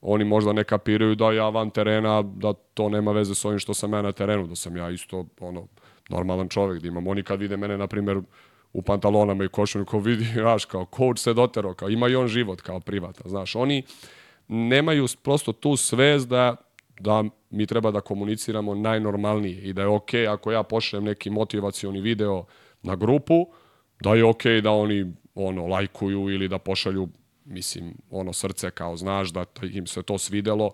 oni 0.10 0.26
možda 0.26 0.54
ne 0.54 0.64
kapiraju 0.64 1.16
da 1.16 1.32
ja 1.32 1.50
van 1.50 1.70
terena 1.70 2.22
da 2.22 2.54
to 2.54 2.90
nema 2.90 3.12
veze 3.12 3.36
s 3.36 3.46
ovim 3.46 3.60
što 3.60 3.74
sam 3.74 3.94
ja 3.94 4.02
na 4.02 4.12
terenu 4.12 4.48
da 4.48 4.56
sam 4.56 4.78
ja 4.78 4.90
isto 4.90 5.26
ono 5.40 5.68
normalan 6.10 6.50
čovjek 6.50 6.82
da 6.82 6.88
imam. 6.88 7.08
Oni 7.08 7.24
kad 7.24 7.40
vide 7.40 7.58
mene 7.58 7.78
na 7.78 7.88
primjer 7.88 8.22
u 8.74 8.82
pantalonama 8.82 9.44
i 9.44 9.48
košulju 9.48 9.86
ko 9.86 10.00
vidi 10.00 10.26
znaš 10.42 10.66
kao 10.66 10.86
coach 10.96 11.20
se 11.20 11.34
doterao 11.34 11.74
kao 11.74 11.90
ima 11.90 12.08
i 12.08 12.16
on 12.16 12.28
život 12.28 12.62
kao 12.62 12.80
privatan 12.80 13.30
znaš. 13.30 13.56
Oni 13.56 13.84
nemaju 14.48 15.08
prosto 15.24 15.54
tu 15.54 15.78
svest 15.78 16.28
da 16.30 16.56
da 17.00 17.24
mi 17.50 17.66
treba 17.66 17.92
da 17.92 18.02
komuniciramo 18.02 18.76
najnormalnije 18.76 19.62
i 19.62 19.74
da 19.74 19.82
je 19.82 19.88
okej 19.88 20.28
ako 20.28 20.52
ja 20.52 20.64
pošaljem 20.64 21.06
neki 21.06 21.30
motivacioni 21.30 22.02
video 22.02 22.46
na 22.84 22.96
grupu, 22.96 23.48
da 24.02 24.16
je 24.16 24.26
okej 24.26 24.62
da 24.62 24.72
oni 24.72 25.14
ono 25.36 25.68
lajkuju 25.68 26.30
ili 26.30 26.48
da 26.48 26.58
pošalju 26.58 27.08
mislim 27.48 27.94
ono 28.12 28.34
srce 28.34 28.72
kao 28.72 28.98
znaš 28.98 29.30
da 29.30 29.46
im 29.74 29.88
se 29.88 30.04
to 30.04 30.18
svidelo. 30.18 30.72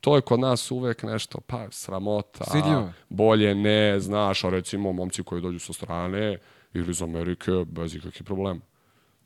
To 0.00 0.16
je 0.16 0.22
kod 0.22 0.40
nas 0.40 0.70
uvek 0.70 1.02
nešto, 1.02 1.40
pa 1.40 1.66
sramota, 1.70 2.44
Stidljivo. 2.44 2.92
bolje 3.08 3.54
ne, 3.54 4.00
znaš, 4.00 4.44
a 4.44 4.50
recimo 4.50 4.92
momci 4.92 5.22
koji 5.22 5.42
dođu 5.42 5.58
sa 5.58 5.72
strane 5.72 6.38
ili 6.74 6.90
iz 6.90 7.02
Amerike, 7.02 7.50
bez 7.66 7.94
ikakvih 7.94 8.22
problema. 8.22 8.60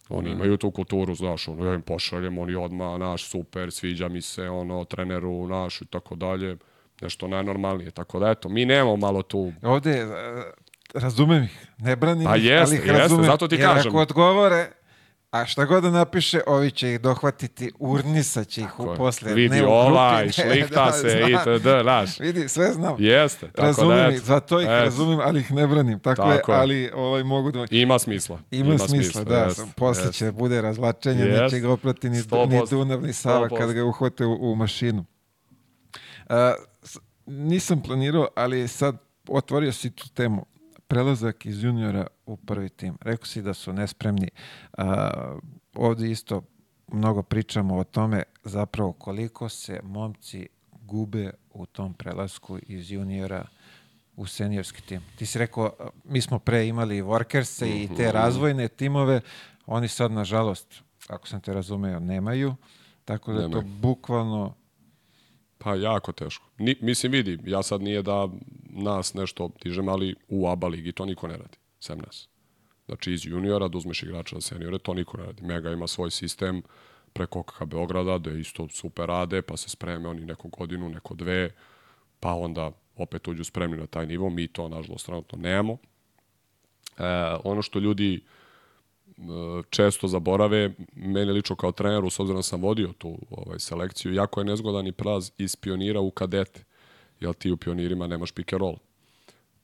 Oni 0.08 0.30
imaju 0.30 0.56
tu 0.56 0.70
kulturu, 0.70 1.14
znaš, 1.14 1.48
ono, 1.48 1.64
ja 1.66 1.74
im 1.74 1.82
pošaljem, 1.82 2.38
oni 2.38 2.54
odmah, 2.54 2.98
naš, 2.98 3.30
super, 3.30 3.70
sviđa 3.72 4.08
mi 4.08 4.22
se, 4.22 4.48
ono, 4.48 4.84
treneru, 4.84 5.48
naš, 5.48 5.82
i 5.82 5.86
tako 5.86 6.14
dalje, 6.14 6.56
nešto 7.00 7.28
najnormalnije. 7.28 7.90
Tako 7.90 8.18
da, 8.18 8.30
eto, 8.30 8.48
mi 8.48 8.64
nemamo 8.64 8.96
malo 8.96 9.22
tu 9.22 9.52
Ovde, 9.62 9.90
e, 9.90 10.06
razumem 10.94 11.44
ih, 11.44 11.68
ne 11.78 11.96
branim 11.96 12.24
Pa 12.24 12.36
ih, 12.36 12.44
jeste, 12.44 12.62
ali 12.62 12.74
ih 12.76 12.86
jeste, 12.86 12.98
razumem. 12.98 13.24
zato 13.26 13.48
ti 13.48 13.54
jer 13.54 13.64
kažem. 13.64 13.92
ako 13.92 14.02
odgovore, 14.02 14.70
a 15.30 15.46
šta 15.46 15.64
god 15.64 15.82
da 15.82 15.90
napiše, 15.90 16.40
ovi 16.46 16.70
će 16.70 16.92
ih 16.92 17.00
dohvatiti, 17.00 17.72
urnisaće 17.78 18.60
ih 18.60 18.80
u 18.80 18.94
posle. 18.96 19.34
Vidi 19.34 19.54
ne 19.54 19.62
u 19.62 19.66
grupi, 19.66 19.72
ovaj, 19.74 20.24
ne, 20.26 20.32
šlihta 20.32 20.84
da, 20.86 20.92
se, 20.92 21.08
znam. 21.08 21.30
itd., 21.32 21.68
znaš. 21.82 22.20
Vidi, 22.20 22.48
sve 22.48 22.72
znam. 22.72 22.96
Jeste, 22.98 23.46
tako 23.50 23.66
razumem 23.66 23.98
da, 23.98 24.08
ih, 24.08 24.16
eto, 24.16 24.24
zato 24.24 24.60
ih 24.60 24.66
eto, 24.66 24.84
razumem, 24.84 25.20
ali 25.22 25.40
ih 25.40 25.52
ne 25.52 25.66
branim. 25.66 26.00
Tako, 26.00 26.22
Tako 26.22 26.52
je, 26.52 26.58
ali 26.58 26.90
ovaj, 26.94 27.24
mogu 27.24 27.50
da... 27.50 27.64
Ima 27.70 27.98
smisla. 27.98 28.38
Ima, 28.50 28.78
smisla, 28.78 29.24
da. 29.24 29.38
jeste, 29.38 29.62
posle 29.76 30.04
jeste. 30.04 30.18
će 30.18 30.32
bude 30.32 30.62
razlačenje, 30.62 31.22
Jest. 31.24 31.42
neće 31.42 31.60
ga 31.60 31.70
oprati 31.70 32.10
ni, 32.10 32.16
ni. 32.48 32.62
Dunav, 32.70 33.02
ni 33.02 33.12
Sava 33.12 33.48
kad 33.48 33.72
ga 33.72 33.84
uhvate 33.84 34.24
u, 34.24 34.52
u 34.52 34.54
mašinu. 34.54 35.04
S- 36.82 36.98
nisam 37.26 37.82
planirao, 37.82 38.28
ali 38.36 38.68
sad 38.68 38.96
otvorio 39.28 39.72
si 39.72 39.90
tu 39.90 40.08
temu. 40.08 40.46
Prelazak 40.88 41.46
iz 41.46 41.62
juniora 41.62 42.06
u 42.26 42.36
prvi 42.36 42.68
tim. 42.68 42.98
Rekao 43.00 43.26
si 43.26 43.42
da 43.42 43.54
su 43.54 43.72
nespremni. 43.72 44.28
A, 44.72 45.10
ovdje 45.74 46.10
isto 46.10 46.42
mnogo 46.88 47.22
pričamo 47.22 47.76
o 47.76 47.84
tome 47.84 48.22
zapravo 48.44 48.92
koliko 48.92 49.48
se 49.48 49.80
momci 49.82 50.48
gube 50.72 51.30
u 51.50 51.66
tom 51.66 51.94
prelasku 51.94 52.58
iz 52.62 52.90
juniora 52.90 53.44
u 54.16 54.26
seniorski 54.26 54.82
tim. 54.82 55.00
Ti 55.16 55.26
si 55.26 55.38
rekao, 55.38 55.72
mi 56.04 56.20
smo 56.20 56.38
pre 56.38 56.66
imali 56.66 57.02
workerse 57.02 57.66
i 57.66 57.84
Mhm. 57.84 57.94
te 57.94 58.12
razvojne 58.12 58.68
timove, 58.68 59.20
oni 59.66 59.88
sad, 59.88 60.12
nažalost, 60.12 60.74
ako 61.08 61.28
sam 61.28 61.40
te 61.40 61.52
razumeo, 61.52 62.00
nemaju, 62.00 62.54
tako 63.04 63.32
da 63.32 63.42
je 63.42 63.50
to 63.50 63.60
bukvalno 63.62 64.54
Pa 65.58 65.74
jako 65.74 66.12
teško. 66.12 66.46
Ni, 66.58 66.76
mislim, 66.80 67.12
vidi, 67.12 67.38
ja 67.44 67.62
sad 67.62 67.82
nije 67.82 68.02
da 68.02 68.28
nas 68.70 69.14
nešto 69.14 69.50
dižem, 69.62 69.88
ali 69.88 70.14
u 70.28 70.48
ABA 70.48 70.68
ligi 70.68 70.92
to 70.92 71.04
niko 71.06 71.28
ne 71.28 71.36
radi, 71.36 71.58
sem 71.80 71.98
nas. 71.98 72.28
Znači 72.86 73.12
iz 73.12 73.26
juniora 73.26 73.68
da 73.68 73.78
uzmeš 73.78 74.02
igrača 74.02 74.36
za 74.36 74.40
seniore, 74.40 74.78
to 74.78 74.94
niko 74.94 75.16
ne 75.16 75.24
radi. 75.24 75.42
Mega 75.42 75.70
ima 75.70 75.86
svoj 75.86 76.10
sistem 76.10 76.62
preko 77.12 77.42
KK 77.42 77.64
Beograda, 77.64 78.18
da 78.18 78.30
isto 78.30 78.68
super 78.68 79.08
rade, 79.08 79.42
pa 79.42 79.56
se 79.56 79.68
spreme 79.68 80.08
oni 80.08 80.20
neku 80.20 80.48
godinu, 80.48 80.88
neko 80.88 81.14
dve, 81.14 81.50
pa 82.20 82.34
onda 82.34 82.70
opet 82.96 83.28
uđu 83.28 83.44
spremni 83.44 83.76
na 83.76 83.86
taj 83.86 84.06
nivo. 84.06 84.30
Mi 84.30 84.48
to, 84.48 84.68
nažalost, 84.68 85.06
trenutno 85.06 85.38
nemamo. 85.38 85.78
E, 86.98 87.04
ono 87.44 87.62
što 87.62 87.78
ljudi 87.78 88.14
e, 88.14 88.37
često 89.70 90.08
zaborave, 90.08 90.74
meni 90.94 91.32
lično 91.32 91.56
kao 91.56 91.72
treneru, 91.72 92.10
s 92.10 92.20
obzirom 92.20 92.38
da 92.38 92.42
sam 92.42 92.62
vodio 92.62 92.92
tu 92.98 93.18
ovaj, 93.30 93.58
selekciju, 93.58 94.14
jako 94.14 94.40
je 94.40 94.44
nezgodan 94.44 94.86
i 94.86 94.92
prelaz 94.92 95.30
iz 95.38 95.56
pionira 95.56 96.00
u 96.00 96.10
kadete, 96.10 96.64
jer 97.20 97.34
ti 97.34 97.50
u 97.50 97.56
pionirima 97.56 98.06
nemaš 98.06 98.32
pick 98.32 98.52
and 98.52 98.60
roll. 98.60 98.76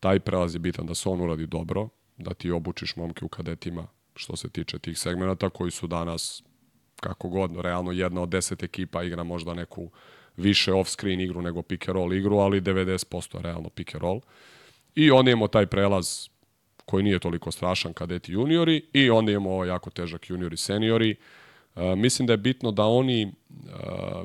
Taj 0.01 0.21
prelaz 0.21 0.55
je 0.55 0.59
bitan 0.59 0.87
da 0.87 0.95
se 0.95 1.09
on 1.09 1.21
uradi 1.21 1.47
dobro, 1.47 1.89
da 2.17 2.35
ti 2.35 2.51
obučiš 2.51 2.97
momke 2.97 3.25
u 3.25 3.29
kadetima 3.29 3.87
što 4.17 4.37
se 4.37 4.49
tiče 4.51 4.79
tih 4.79 4.99
segmenata 4.99 5.51
koji 5.51 5.71
su 5.71 5.87
danas 5.87 6.43
kako 7.01 7.29
god, 7.29 7.57
realno 7.57 7.93
jedna 7.93 8.23
od 8.23 8.29
deset 8.29 8.63
ekipa 8.63 9.03
igra 9.03 9.25
možda 9.25 9.55
neku 9.55 9.91
više 10.37 10.73
off-screen 10.73 11.25
igru 11.25 11.43
nego 11.43 11.63
pick 11.63 11.89
and 11.89 11.97
roll 11.97 12.13
igru, 12.13 12.39
ali 12.39 12.61
90% 12.61 13.37
je 13.37 13.43
realno 13.43 13.69
pick 13.69 13.95
and 13.95 14.03
roll. 14.03 14.21
I 14.95 15.11
onda 15.11 15.31
imamo 15.31 15.49
taj 15.49 15.67
prelaz 15.67 16.29
koji 16.87 17.05
nije 17.05 17.19
toliko 17.19 17.51
strašan 17.51 17.93
kadeti 17.93 18.33
juniori 18.33 18.83
i 18.93 19.11
onda 19.11 19.33
imamo 19.33 19.51
ovaj 19.51 19.69
jako 19.69 19.91
težak 19.91 20.31
juniori 20.31 20.57
seniori. 20.57 21.17
E, 21.77 21.97
mislim 21.97 22.27
da 22.27 22.33
je 22.33 22.37
bitno 22.37 22.71
da 22.71 22.85
oni, 22.85 23.23
e, 23.23 23.31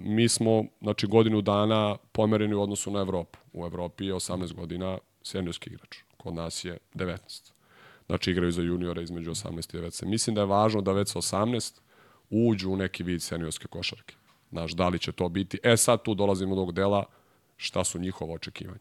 mi 0.02 0.30
smo 0.30 0.64
znači, 0.82 1.08
godinu 1.08 1.42
dana 1.42 1.98
pomereni 2.12 2.54
u 2.54 2.62
odnosu 2.62 2.92
na 2.92 3.00
Evropu. 3.00 3.40
U 3.54 3.66
Evropi 3.66 4.06
je 4.06 4.14
18 4.14 4.54
godina 4.54 4.98
seniorski 5.24 5.70
igrač, 5.70 5.98
kod 6.18 6.34
nas 6.34 6.66
je 6.66 6.78
19. 6.94 7.52
Znači 8.06 8.32
igraju 8.32 8.52
za 8.52 8.62
juniore 8.62 9.04
između 9.04 9.32
18 9.32 9.76
i 9.76 9.82
19. 9.82 10.06
Mislim 10.06 10.36
da 10.36 10.42
je 10.42 10.48
važno 10.48 10.82
da 10.82 10.92
već 10.92 11.10
sa 11.10 11.20
18 11.20 11.80
uđu 12.30 12.72
u 12.72 12.78
neki 12.78 13.04
vid 13.04 13.22
seniorske 13.22 13.68
košarke. 13.68 14.16
Znaš, 14.52 14.72
da 14.72 14.88
li 14.88 15.00
će 15.00 15.12
to 15.12 15.30
biti? 15.30 15.60
E 15.64 15.78
sad 15.78 16.04
tu 16.04 16.16
dolazimo 16.16 16.56
do 16.56 16.62
ovog 16.62 16.74
dela 16.74 17.06
šta 17.58 17.84
su 17.84 18.00
njihova 18.00 18.34
očekivanja. 18.34 18.80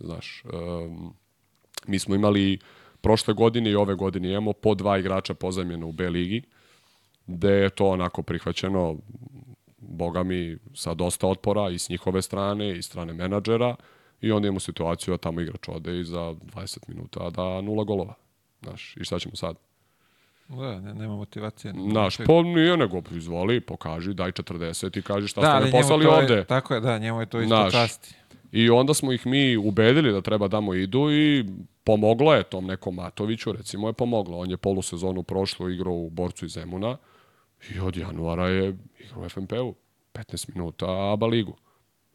Znaš, 0.00 0.42
um, 0.44 1.14
mi 1.86 1.98
smo 1.98 2.14
imali 2.14 2.58
prošle 3.00 3.34
godine 3.34 3.70
i 3.70 3.74
ove 3.74 3.94
godine 3.94 4.30
imamo 4.30 4.52
po 4.52 4.74
dva 4.74 4.98
igrača 4.98 5.34
pozajmljena 5.34 5.86
u 5.86 5.92
B 5.92 6.08
ligi, 6.10 6.42
gde 7.26 7.50
je 7.50 7.70
to 7.70 7.86
onako 7.86 8.22
prihvaćeno 8.22 8.96
boga 9.78 10.22
mi 10.22 10.56
sa 10.74 10.94
dosta 10.94 11.26
otpora 11.26 11.70
i 11.70 11.78
s 11.78 11.88
njihove 11.88 12.22
strane 12.22 12.78
i 12.78 12.82
strane 12.82 13.12
menadžera 13.12 13.74
i 14.20 14.32
onda 14.32 14.48
imamo 14.48 14.60
situaciju 14.60 15.14
da 15.14 15.18
tamo 15.18 15.40
igrač 15.40 15.68
ode 15.68 16.00
i 16.00 16.04
za 16.04 16.18
20 16.18 16.78
minuta 16.88 17.30
da 17.30 17.60
nula 17.60 17.84
golova. 17.84 18.14
Znaš, 18.62 18.96
i 18.96 19.04
šta 19.04 19.18
ćemo 19.18 19.36
sad? 19.36 19.56
Da, 20.48 20.80
ne, 20.80 20.94
nema 20.94 21.16
motivacije. 21.16 21.74
Znaš, 21.90 22.16
pa 22.16 22.42
nije 22.42 22.76
nego 22.76 23.02
izvoli, 23.10 23.60
pokaži, 23.60 24.14
daj 24.14 24.32
40 24.32 24.98
i 24.98 25.02
kaži 25.02 25.28
šta 25.28 25.40
da, 25.40 25.56
ste 25.56 25.64
me 25.64 25.70
poslali 25.70 26.04
to 26.04 26.10
je- 26.12 26.18
ovde. 26.18 26.44
Tako 26.44 26.74
je, 26.74 26.80
da, 26.80 26.98
njemu 26.98 27.20
je 27.20 27.26
to 27.26 27.40
isto 27.40 27.48
Znaš, 27.48 27.72
časti. 27.72 28.14
I 28.52 28.70
onda 28.70 28.94
smo 28.94 29.12
ih 29.12 29.26
mi 29.26 29.56
ubedili 29.56 30.12
da 30.12 30.20
treba 30.20 30.48
damo 30.48 30.74
idu 30.74 31.10
i 31.12 31.44
pomoglo 31.84 32.34
je 32.34 32.42
tom 32.42 32.66
nekom 32.66 32.94
Matoviću, 32.94 33.52
recimo 33.52 33.86
je 33.86 33.92
pomoglo. 33.92 34.38
On 34.38 34.50
je 34.50 34.56
polusezonu 34.56 35.22
prošlo 35.22 35.68
igrao 35.68 35.94
u 35.94 36.10
Borcu 36.10 36.44
iz 36.44 36.52
Zemuna 36.52 36.96
i 37.74 37.80
od 37.80 37.96
januara 37.96 38.48
je 38.48 38.76
igrao 38.98 39.22
u 39.24 39.28
FNP-u. 39.28 39.74
15 40.14 40.54
minuta 40.54 41.12
ABA 41.12 41.26
ligu. 41.26 41.56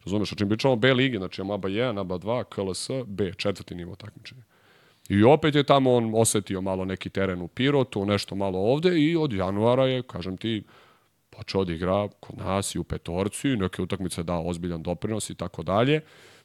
Razumeš, 0.04 0.32
o 0.32 0.36
čim 0.36 0.48
pričamo 0.48 0.76
B 0.76 0.94
ligi, 0.94 1.16
znači 1.16 1.42
ABA 1.42 1.68
1, 1.68 2.00
ABA 2.00 2.18
2, 2.18 2.44
KLS, 2.44 2.90
B, 3.06 3.32
četvrti 3.36 3.74
nivo 3.74 3.96
takmičenja. 3.96 4.42
I 5.08 5.24
opet 5.24 5.54
je 5.54 5.64
tamo 5.64 5.94
on 5.94 6.12
osetio 6.14 6.60
malo 6.60 6.84
neki 6.84 7.10
teren 7.10 7.42
u 7.42 7.48
Pirotu, 7.48 8.06
nešto 8.06 8.34
malo 8.34 8.58
ovde 8.58 9.00
i 9.00 9.16
od 9.16 9.32
januara 9.32 9.86
je, 9.86 10.02
kažem 10.02 10.36
ti, 10.36 10.62
počeo 11.36 11.64
da 11.64 11.72
igra 11.72 12.08
kod 12.20 12.38
nas 12.38 12.74
i 12.74 12.78
u 12.78 12.84
petorci, 12.84 13.48
i 13.48 13.56
neke 13.56 13.82
utakmice 13.82 14.22
dao 14.22 14.48
ozbiljan 14.48 14.82
doprinos 14.82 15.30
i 15.30 15.34
tako 15.34 15.62
dalje. 15.62 16.00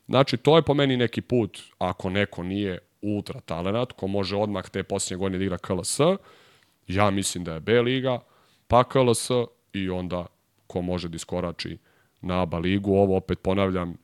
Znači, 0.07 0.37
to 0.37 0.55
je 0.55 0.61
po 0.61 0.73
meni 0.73 0.97
neki 0.97 1.21
put, 1.21 1.59
ako 1.77 2.09
neko 2.09 2.43
nije 2.43 2.79
ultra 3.01 3.39
talenat, 3.39 3.91
ko 3.91 4.07
može 4.07 4.35
odmah 4.35 4.69
te 4.69 4.83
posljednje 4.83 5.19
godine 5.19 5.37
da 5.37 5.43
igra 5.43 5.57
KLS, 5.57 5.99
Ja 6.87 7.09
mislim 7.09 7.43
da 7.43 7.53
je 7.53 7.59
B 7.59 7.81
liga, 7.81 8.19
pa 8.67 8.83
KLS 8.83 9.29
i 9.73 9.89
onda 9.89 10.25
ko 10.67 10.81
može 10.81 11.09
da 11.09 11.15
iskorači 11.15 11.77
na 12.21 12.41
ABA 12.41 12.57
ligu. 12.57 12.95
Ovo 12.95 13.17
opet 13.17 13.39
ponavljam, 13.41 13.97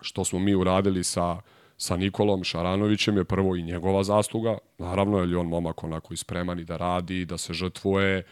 što 0.00 0.24
smo 0.24 0.38
mi 0.38 0.54
uradili 0.54 1.04
sa, 1.04 1.36
sa 1.76 1.96
Nikolom 1.96 2.44
Šaranovićem 2.44 3.16
je 3.16 3.24
prvo 3.24 3.56
i 3.56 3.62
njegova 3.62 4.02
zasluga. 4.04 4.58
Naravno, 4.78 5.18
je 5.18 5.26
li 5.26 5.36
on 5.36 5.46
momak 5.46 5.84
onako 5.84 6.14
ispreman 6.14 6.58
i 6.58 6.64
da 6.64 6.76
radi, 6.76 7.24
da 7.24 7.38
se 7.38 7.52
žrtvuje 7.52 8.22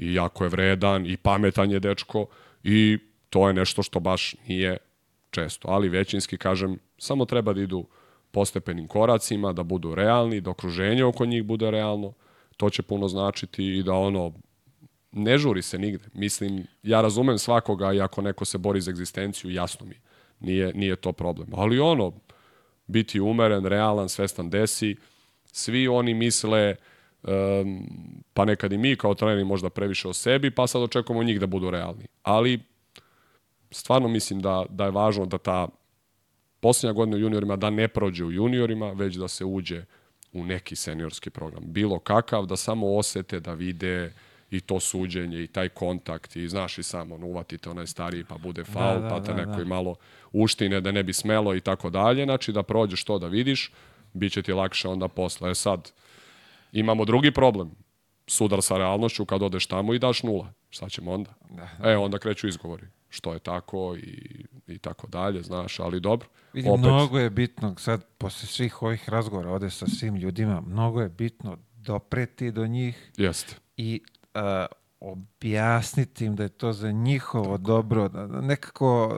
i 0.00 0.14
jako 0.14 0.44
je 0.44 0.50
vredan 0.50 1.06
i 1.06 1.16
pametan 1.16 1.70
je 1.70 1.80
dečko 1.80 2.26
i 2.64 2.98
to 3.30 3.48
je 3.48 3.54
nešto 3.54 3.82
što 3.82 4.00
baš 4.00 4.34
nije 4.48 4.76
često. 5.30 5.68
Ali 5.68 5.88
većinski, 5.88 6.36
kažem, 6.36 6.78
samo 6.98 7.24
treba 7.24 7.52
da 7.52 7.60
idu 7.60 7.86
postepenim 8.30 8.88
koracima, 8.88 9.52
da 9.52 9.62
budu 9.62 9.94
realni, 9.94 10.40
da 10.40 10.50
okruženje 10.50 11.04
oko 11.04 11.26
njih 11.26 11.44
bude 11.44 11.70
realno, 11.70 12.12
to 12.56 12.70
će 12.70 12.82
puno 12.82 13.08
značiti 13.08 13.78
i 13.78 13.82
da 13.82 13.92
ono, 13.92 14.32
ne 15.12 15.38
žuri 15.38 15.62
se 15.62 15.78
nigde. 15.78 16.04
Mislim, 16.14 16.66
ja 16.82 17.00
razumem 17.00 17.38
svakoga 17.38 17.92
i 17.92 18.00
ako 18.00 18.22
neko 18.22 18.44
se 18.44 18.58
bori 18.58 18.80
za 18.80 18.90
egzistenciju, 18.90 19.50
jasno 19.50 19.86
mi, 19.86 20.00
nije, 20.40 20.72
nije 20.74 20.96
to 20.96 21.12
problem. 21.12 21.48
Ali 21.54 21.78
ono, 21.78 22.12
biti 22.86 23.20
umeren, 23.20 23.66
realan, 23.66 24.08
svestan 24.08 24.50
desi, 24.50 24.96
svi 25.52 25.88
oni 25.88 26.14
misle, 26.14 26.76
pa 28.32 28.44
nekad 28.44 28.72
i 28.72 28.78
mi 28.78 28.96
kao 28.96 29.14
treneri 29.14 29.44
možda 29.44 29.70
previše 29.70 30.08
o 30.08 30.12
sebi, 30.12 30.50
pa 30.50 30.66
sad 30.66 30.82
očekujemo 30.82 31.22
njih 31.22 31.40
da 31.40 31.46
budu 31.46 31.70
realni. 31.70 32.04
Ali 32.22 32.60
stvarno 33.70 34.08
mislim 34.08 34.40
da, 34.40 34.64
da 34.68 34.84
je 34.84 34.90
važno 34.90 35.26
da 35.26 35.38
ta 35.38 35.68
posljednja 36.60 36.92
godina 36.92 37.16
u 37.16 37.20
juniorima 37.20 37.56
da 37.56 37.70
ne 37.70 37.88
prođe 37.88 38.24
u 38.24 38.32
juniorima, 38.32 38.92
već 38.92 39.14
da 39.14 39.28
se 39.28 39.44
uđe 39.44 39.84
u 40.32 40.44
neki 40.44 40.76
seniorski 40.76 41.30
program. 41.30 41.62
Bilo 41.66 41.98
kakav, 41.98 42.46
da 42.46 42.56
samo 42.56 42.96
osete, 42.96 43.40
da 43.40 43.54
vide 43.54 44.12
i 44.50 44.60
to 44.60 44.80
suđenje 44.80 45.42
i 45.42 45.46
taj 45.46 45.68
kontakt 45.68 46.36
i 46.36 46.48
znaš 46.48 46.78
i 46.78 46.82
samo, 46.82 47.14
ono, 47.14 47.26
uvatite 47.26 47.70
onaj 47.70 47.86
stariji 47.86 48.24
pa 48.24 48.38
bude 48.38 48.64
faul, 48.64 49.00
da, 49.00 49.00
da, 49.00 49.08
pa 49.08 49.22
te 49.22 49.32
da, 49.32 49.44
neko 49.44 49.58
da. 49.58 49.64
malo 49.64 49.94
uštine 50.32 50.80
da 50.80 50.92
ne 50.92 51.02
bi 51.02 51.12
smelo 51.12 51.54
i 51.54 51.60
tako 51.60 51.90
dalje. 51.90 52.24
Znači 52.24 52.52
da 52.52 52.62
prođeš 52.62 53.04
to 53.04 53.18
da 53.18 53.26
vidiš, 53.26 53.72
bit 54.12 54.32
će 54.32 54.42
ti 54.42 54.52
lakše 54.52 54.88
onda 54.88 55.08
posle. 55.08 55.50
E 55.50 55.54
sad, 55.54 55.92
imamo 56.72 57.04
drugi 57.04 57.30
problem 57.32 57.70
sudar 58.26 58.62
sa 58.62 58.78
realnošću 58.78 59.24
kad 59.24 59.42
odeš 59.42 59.66
tamo 59.66 59.94
i 59.94 59.98
daš 59.98 60.22
nula. 60.22 60.52
Šta 60.70 60.88
ćemo 60.88 61.12
onda? 61.12 61.30
Da, 61.50 61.68
da. 61.78 61.90
E, 61.90 61.96
onda 61.96 62.18
kreću 62.18 62.48
izgovori. 62.48 62.86
Što 63.08 63.32
je 63.32 63.38
tako 63.38 63.96
i, 63.96 64.44
i 64.66 64.78
tako 64.78 65.06
dalje, 65.06 65.42
znaš, 65.42 65.80
ali 65.80 66.00
dobro. 66.00 66.28
Vidim, 66.52 66.70
opet... 66.70 66.84
mnogo 66.84 67.18
je 67.18 67.30
bitno, 67.30 67.74
sad, 67.78 68.04
posle 68.18 68.48
svih 68.48 68.82
ovih 68.82 69.08
razgovora 69.08 69.50
ovde 69.50 69.70
sa 69.70 69.86
svim 69.86 70.16
ljudima, 70.16 70.60
mnogo 70.60 71.00
je 71.00 71.08
bitno 71.08 71.58
dopreti 71.74 72.50
do 72.50 72.66
njih 72.66 73.12
Jeste. 73.16 73.54
i 73.76 74.02
uh, 74.34 74.40
objasniti 75.00 76.24
im 76.24 76.36
da 76.36 76.42
je 76.42 76.48
to 76.48 76.72
za 76.72 76.90
njihovo 76.90 77.44
tako. 77.44 77.58
dobro. 77.58 78.08
Nekako 78.42 79.12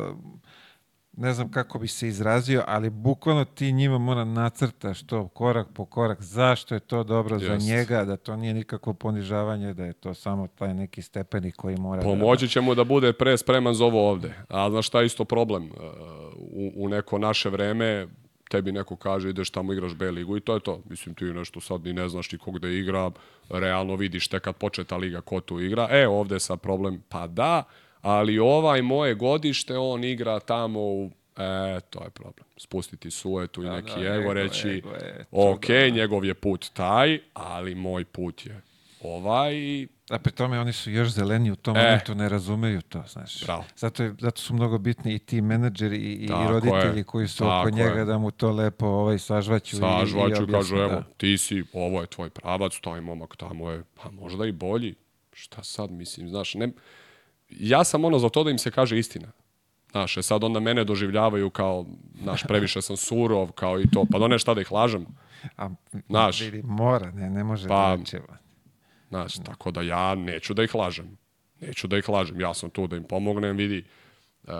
ne 1.22 1.32
znam 1.32 1.50
kako 1.50 1.78
bi 1.78 1.88
se 1.88 2.08
izrazio, 2.08 2.64
ali 2.66 2.90
bukvalno 2.90 3.44
ti 3.44 3.72
njima 3.72 3.98
mora 3.98 4.24
nacrtaš 4.24 5.02
to 5.02 5.28
korak 5.28 5.66
po 5.74 5.84
korak, 5.84 6.22
zašto 6.22 6.74
je 6.74 6.80
to 6.80 7.04
dobro 7.04 7.34
Just. 7.34 7.46
za 7.46 7.56
njega, 7.56 8.04
da 8.04 8.16
to 8.16 8.36
nije 8.36 8.54
nikakvo 8.54 8.94
ponižavanje, 8.94 9.74
da 9.74 9.84
je 9.84 9.92
to 9.92 10.14
samo 10.14 10.46
taj 10.46 10.74
neki 10.74 11.02
stepeni 11.02 11.52
koji 11.52 11.76
mora... 11.76 12.02
Da- 12.02 12.08
Pomoći 12.08 12.48
će 12.48 12.60
mu 12.60 12.74
da 12.74 12.84
bude 12.84 13.12
pre 13.12 13.38
spreman 13.38 13.74
za 13.74 13.84
ovo 13.84 14.10
ovde. 14.10 14.34
A 14.48 14.70
znaš 14.70 14.86
šta 14.86 15.00
je 15.00 15.06
isto 15.06 15.24
problem? 15.24 15.64
Uh, 15.64 15.70
u, 16.36 16.72
u 16.76 16.88
neko 16.88 17.18
naše 17.18 17.50
vreme 17.50 18.06
tebi 18.50 18.72
neko 18.72 18.96
kaže 18.96 19.30
ideš 19.30 19.50
tamo 19.50 19.72
igraš 19.72 19.94
B 19.94 20.10
ligu 20.10 20.36
i 20.36 20.40
to 20.40 20.54
je 20.54 20.60
to. 20.60 20.82
Mislim 20.90 21.14
ti 21.14 21.24
nešto 21.24 21.60
sad 21.60 21.84
ni 21.84 21.92
ne 21.92 22.08
znaš 22.08 22.32
ni 22.32 22.38
kog 22.38 22.58
da 22.58 22.68
igra, 22.68 23.10
realno 23.50 23.96
vidiš 23.96 24.28
te 24.28 24.40
kad 24.40 24.56
počne 24.56 24.84
ta 24.84 24.96
liga 24.96 25.20
ko 25.20 25.40
tu 25.40 25.60
igra. 25.60 25.88
E, 25.90 26.08
ovde 26.08 26.34
je 26.34 26.40
sad 26.40 26.60
problem, 26.60 27.02
pa 27.08 27.26
da, 27.26 27.64
ali 28.03 28.38
ovaj 28.38 28.82
moje 28.82 29.14
godište, 29.14 29.78
on 29.78 30.05
igra 30.05 30.40
tamo 30.40 30.80
u 30.80 31.11
E, 31.36 31.80
to 31.90 32.05
je 32.05 32.11
problem. 32.11 32.46
Spustiti 32.57 33.11
suetu 33.11 33.62
i 33.62 33.66
da, 33.66 33.76
neki 33.76 34.00
da, 34.00 34.14
ego, 34.14 34.32
reći, 34.32 34.68
ego 34.68 34.90
je, 34.90 35.24
ok, 35.30 35.66
da, 35.68 35.88
njegov 35.88 36.24
je 36.24 36.34
put 36.34 36.70
taj, 36.72 37.18
ali 37.34 37.74
moj 37.74 38.05
put 38.05 38.46
je 38.46 38.61
ovaj. 39.03 39.82
A 40.11 40.18
pri 40.18 40.32
tome 40.32 40.61
oni 40.61 40.72
su 40.72 40.90
još 40.90 41.09
zeleni 41.09 41.50
u 41.50 41.57
tom 41.57 41.76
e. 41.76 41.82
momentu, 41.82 42.14
ne 42.14 42.28
razumeju 42.28 42.82
to, 42.82 43.03
znaš. 43.09 43.44
Bravo. 43.44 43.64
Zato, 43.76 44.03
je, 44.03 44.14
zato 44.20 44.40
su 44.40 44.55
mnogo 44.55 44.78
bitni 44.78 45.14
i 45.14 45.18
ti 45.18 45.40
menadžeri 45.40 45.96
i, 45.96 46.24
i 46.24 46.48
roditelji 46.48 46.98
je. 46.98 47.05
koji 47.05 47.28
su 47.28 47.44
Tako 47.44 47.68
oko 47.68 47.70
njega 47.70 47.98
je. 47.98 48.05
da 48.05 48.18
mu 48.18 48.30
to 48.30 48.50
lepo 48.50 48.86
ovaj, 48.86 49.18
sažvaću. 49.18 49.76
Sažvaću, 49.76 50.42
i, 50.42 50.48
i 50.48 50.53
kažu, 50.53 50.76
evo, 50.76 50.88
da. 50.88 51.03
ti 51.16 51.38
si, 51.38 51.64
ovo 51.72 52.00
je 52.00 52.07
tvoj 52.07 52.30
pravac, 52.30 52.80
taj 52.80 53.00
momak 53.00 53.36
tamo 53.36 53.70
je, 53.70 53.82
pa 53.94 54.11
možda 54.11 54.46
i 54.46 54.53
bolji. 54.53 54.94
Šta 55.32 55.62
sad, 55.62 55.90
mislim, 55.90 56.28
znaš, 56.28 56.55
ne, 56.55 56.68
ja 57.61 57.84
sam 57.84 58.05
ono 58.05 58.18
za 58.18 58.28
to 58.28 58.44
da 58.44 58.50
im 58.50 58.59
se 58.59 58.70
kaže 58.70 58.98
istina. 58.98 59.32
Znaš, 59.90 60.16
e 60.16 60.22
sad 60.22 60.44
onda 60.44 60.61
mene 60.61 60.84
doživljavaju 60.84 61.50
kao, 61.50 61.86
znaš, 62.22 62.42
previše 62.42 62.82
sam 62.82 62.96
surov, 62.96 63.53
kao 63.53 63.80
i 63.80 63.90
to. 63.92 64.05
Pa 64.12 64.18
do 64.18 64.38
šta 64.38 64.55
da 64.55 64.61
ih 64.61 64.72
lažem. 64.72 65.07
A, 65.57 65.68
znaš, 66.09 66.40
vidi, 66.40 66.62
mora, 66.64 67.11
ne, 67.11 67.30
ne 67.30 67.44
može 67.44 67.68
pa, 67.68 67.96
da. 68.12 68.20
Znaš, 69.09 69.34
tako 69.44 69.70
da 69.70 69.82
ja 69.82 70.14
neću 70.14 70.55
da 70.55 70.62
ih 70.62 70.74
lažem. 70.74 71.18
Neću 71.61 71.86
da 71.86 71.98
ih 71.98 72.09
lažem. 72.09 72.40
Ja 72.40 72.55
sam 72.55 72.70
tu 72.70 72.86
da 72.86 72.96
im 72.96 73.05
pomognem, 73.05 73.57
vidi. 73.57 73.84
Uh, 74.42 74.53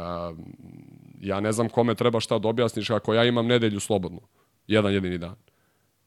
ja 1.21 1.41
ne 1.41 1.53
znam 1.53 1.69
kome 1.69 1.95
treba 1.95 2.21
šta 2.21 2.39
da 2.39 2.49
objasniš 2.49 2.91
ako 2.91 3.15
ja 3.15 3.25
imam 3.25 3.47
nedelju 3.47 3.81
slobodnu. 3.81 4.21
Jedan 4.67 4.93
jedini 4.93 5.19
dan. 5.19 5.37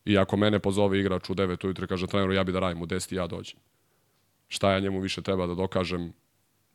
I 0.05 0.17
ako 0.17 0.37
mene 0.37 0.59
pozove 0.59 0.99
igrač 0.99 1.29
u 1.29 1.35
9 1.35 1.65
ujutro 1.65 1.85
i 1.85 1.87
kaže 1.87 2.07
treneru 2.07 2.33
ja 2.33 2.43
bi 2.43 2.51
da 2.51 2.59
radim 2.59 2.81
u 2.81 2.85
10 2.85 3.15
ja 3.15 3.27
dođem. 3.27 3.59
Šta 4.47 4.71
ja 4.71 4.79
njemu 4.79 4.99
više 4.99 5.21
treba 5.21 5.47
da 5.47 5.55
dokažem 5.55 6.13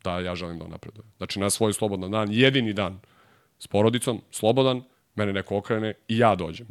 da 0.03 0.19
ja 0.19 0.35
želim 0.35 0.59
da 0.59 0.67
napreduje. 0.67 1.05
Znači 1.17 1.39
na 1.39 1.49
svoj 1.49 1.73
slobodan 1.73 2.11
dan, 2.11 2.27
jedini 2.31 2.73
dan 2.73 2.99
s 3.59 3.67
porodicom, 3.67 4.21
slobodan, 4.31 4.83
mene 5.15 5.33
neko 5.33 5.57
okrene 5.57 5.93
i 6.07 6.17
ja 6.17 6.35
dođem. 6.35 6.67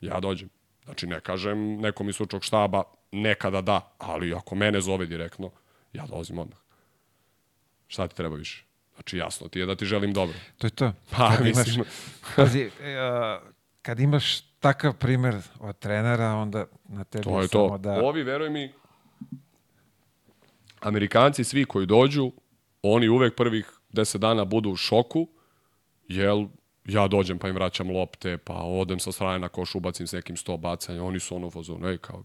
Ja 0.00 0.20
dođem. 0.20 0.48
Znači 0.84 1.06
ne 1.06 1.20
kažem 1.20 1.76
nekom 1.80 2.08
iz 2.08 2.16
sučog 2.16 2.44
štaba, 2.44 2.82
nekada 3.12 3.60
da, 3.60 3.94
ali 3.98 4.34
ako 4.34 4.54
mene 4.54 4.80
zove 4.80 5.06
direktno, 5.06 5.50
ja 5.92 6.06
dolazim 6.06 6.38
odmah. 6.38 6.58
Šta 7.86 8.08
ti 8.08 8.16
treba 8.16 8.36
više? 8.36 8.64
Znači 8.94 9.16
jasno 9.18 9.48
ti 9.48 9.58
je 9.58 9.66
da 9.66 9.76
ti 9.76 9.84
želim 9.84 10.12
dobro. 10.12 10.36
To 10.58 10.66
je 10.66 10.70
to. 10.70 10.92
Pa, 11.10 11.30
kad 11.36 11.44
mislim... 11.44 11.74
Imaš, 11.74 11.88
pazi, 12.36 12.66
uh, 12.66 13.52
kad 13.82 14.00
imaš 14.00 14.40
takav 14.40 14.94
primer 14.98 15.36
od 15.60 15.78
trenera, 15.78 16.34
onda 16.34 16.66
na 16.84 17.04
tebi 17.04 17.24
to 17.24 17.40
je 17.40 17.48
samo 17.48 17.68
to. 17.68 17.78
da... 17.78 18.04
Ovi, 18.04 18.22
veruj 18.22 18.50
mi, 18.50 18.72
Amerikanci 20.80 21.44
svi 21.44 21.64
koji 21.64 21.86
dođu, 21.86 22.32
oni 22.90 23.08
uvek 23.08 23.36
prvih 23.36 23.72
10 23.92 24.18
dana 24.18 24.44
budu 24.44 24.70
u 24.70 24.76
šoku, 24.76 25.28
jel 26.08 26.46
ja 26.84 27.08
dođem 27.08 27.38
pa 27.38 27.48
im 27.48 27.54
vraćam 27.54 27.90
lopte, 27.90 28.38
pa 28.38 28.54
odem 28.54 28.98
sa 28.98 29.12
strane 29.12 29.38
na 29.38 29.48
koš, 29.48 29.74
ubacim 29.74 30.06
s 30.06 30.12
nekim 30.12 30.36
sto 30.36 30.56
bacanja, 30.56 31.04
oni 31.04 31.20
su 31.20 31.36
ono 31.36 31.50
fazonu, 31.50 31.88
ej, 31.88 31.98
kao, 31.98 32.22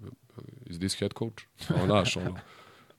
is 0.65 0.77
this 0.77 0.99
head 0.99 1.13
coach? 1.19 1.43
Kao, 1.67 1.87
naš, 1.87 2.17
ono. 2.17 2.35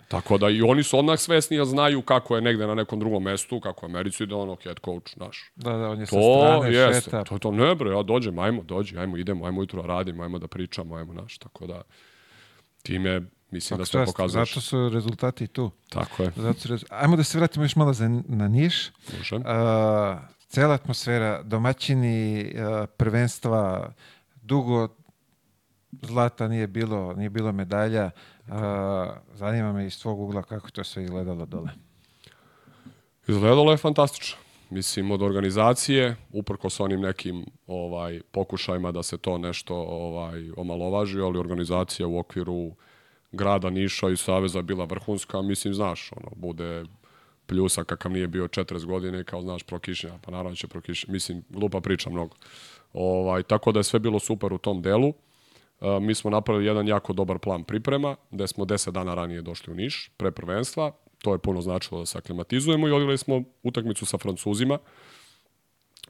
Tako 0.09 0.39
da 0.39 0.49
i 0.49 0.63
oni 0.63 0.83
su 0.83 0.99
odmah 0.99 1.19
svesni, 1.19 1.61
a 1.61 1.65
znaju 1.65 2.03
kako 2.03 2.37
je 2.37 2.43
negde 2.43 2.67
na 2.67 2.75
nekom 2.75 3.01
drugom 3.01 3.23
mestu, 3.23 3.61
kako 3.61 3.87
je 3.87 3.91
Americi 3.91 4.27
da 4.27 4.37
ono 4.37 4.57
head 4.63 4.81
coach, 4.85 5.17
naš. 5.17 5.53
Da, 5.57 5.73
da, 5.73 5.89
on 5.89 6.01
je 6.01 6.07
to 6.07 6.17
sa 6.17 6.49
strane 6.49 6.75
jeste, 6.75 7.11
šeta. 7.11 7.25
To, 7.25 7.39
to 7.39 7.51
ne 7.51 7.75
bre, 7.75 7.91
ja 7.91 8.03
dođem, 8.03 8.39
ajmo, 8.39 8.63
dođi, 8.63 8.99
ajmo, 8.99 9.17
idemo, 9.17 9.47
ajmo 9.47 9.63
jutro 9.63 9.83
radimo, 9.83 10.23
ajmo 10.23 10.39
da 10.39 10.49
pričamo, 10.49 10.95
ajmo, 10.95 11.13
naš, 11.13 11.39
tako 11.39 11.67
da 11.67 11.83
time 12.83 13.23
Mislim 13.51 13.79
da 13.79 13.85
sve 13.85 14.07
pokazuješ. 14.07 14.49
Zato 14.49 14.61
su 14.61 14.89
rezultati 14.89 15.47
tu. 15.47 15.71
Tako 15.89 16.23
je. 16.23 16.33
Zato 16.37 16.79
su. 16.79 16.87
Ajmo 16.91 17.17
da 17.17 17.25
se 17.25 17.39
vratimo 17.39 17.65
još 17.65 17.77
malo 17.77 17.93
za, 17.93 18.09
na 18.29 18.49
Niš. 18.49 18.91
Može. 19.19 19.37
Uh, 19.37 19.43
cela 20.49 20.75
atmosfera, 20.75 21.43
domaćini, 21.43 22.53
uh, 22.55 22.89
prvenstva, 22.97 23.93
dugo 24.43 24.89
zlata 26.03 26.49
nije 26.49 26.67
bilo, 26.67 27.15
nije 27.15 27.31
bilo 27.31 27.53
medalja. 27.53 28.11
Uh, 28.47 28.55
zanima 29.35 29.73
me 29.73 29.87
iz 29.87 29.95
svog 29.95 30.21
ugla 30.21 30.43
kako 30.43 30.71
to 30.71 30.85
sve 30.85 31.05
izgledalo 31.05 31.47
dole. 31.47 31.71
Izgledalo 33.29 33.71
je 33.71 33.77
fantastično. 33.77 34.39
Mislim, 34.71 35.11
od 35.11 35.23
organizacije, 35.23 36.17
uprko 36.33 36.71
s 36.71 36.81
onim 36.81 37.01
nekim 37.01 37.47
ovaj 37.67 38.21
pokušajima 38.31 38.93
da 38.93 39.03
se 39.03 39.19
to 39.19 39.39
nešto 39.39 39.77
ovaj 39.77 40.51
omalovaži, 40.57 41.21
ali 41.21 41.39
organizacija 41.39 42.07
u 42.07 42.19
okviru 42.19 42.73
grada 43.33 43.71
Niša 43.71 44.09
i 44.09 44.17
Saveza 44.17 44.63
bila 44.63 44.85
vrhunska, 44.85 45.43
mislim, 45.43 45.75
znaš, 45.75 46.11
ono, 46.17 46.31
bude 46.37 46.85
pljusa 47.47 47.85
kakav 47.85 48.13
nije 48.13 48.29
bio 48.29 48.49
40 48.49 48.85
godine, 48.85 49.25
kao, 49.25 49.43
znaš, 49.43 49.63
prokišnja, 49.63 50.19
pa 50.23 50.31
naravno 50.31 50.57
će 50.57 50.69
prokišnja, 50.69 51.13
mislim, 51.13 51.43
glupa 51.49 51.81
priča 51.81 52.11
mnogo. 52.11 52.37
Ovaj, 52.93 53.43
tako 53.43 53.73
da 53.73 53.81
je 53.81 53.85
sve 53.85 53.99
bilo 53.99 54.19
super 54.19 54.53
u 54.53 54.59
tom 54.59 54.83
delu. 54.83 55.09
Uh, 55.09 56.03
mi 56.03 56.15
smo 56.15 56.31
napravili 56.31 56.67
jedan 56.67 56.89
jako 56.89 57.13
dobar 57.13 57.39
plan 57.39 57.65
priprema, 57.65 58.17
gde 58.31 58.49
smo 58.49 58.65
10 58.65 58.91
dana 58.91 59.15
ranije 59.15 59.43
došli 59.43 59.73
u 59.73 59.77
Niš, 59.77 60.11
pre 60.17 60.31
prvenstva, 60.31 60.93
to 61.23 61.33
je 61.33 61.39
puno 61.39 61.61
značilo 61.61 62.01
da 62.01 62.07
se 62.07 62.19
aklimatizujemo 62.19 62.89
i 62.89 62.93
odigrali 62.93 63.19
smo 63.19 63.43
utakmicu 63.63 64.07
sa 64.07 64.19
Francuzima. 64.19 64.79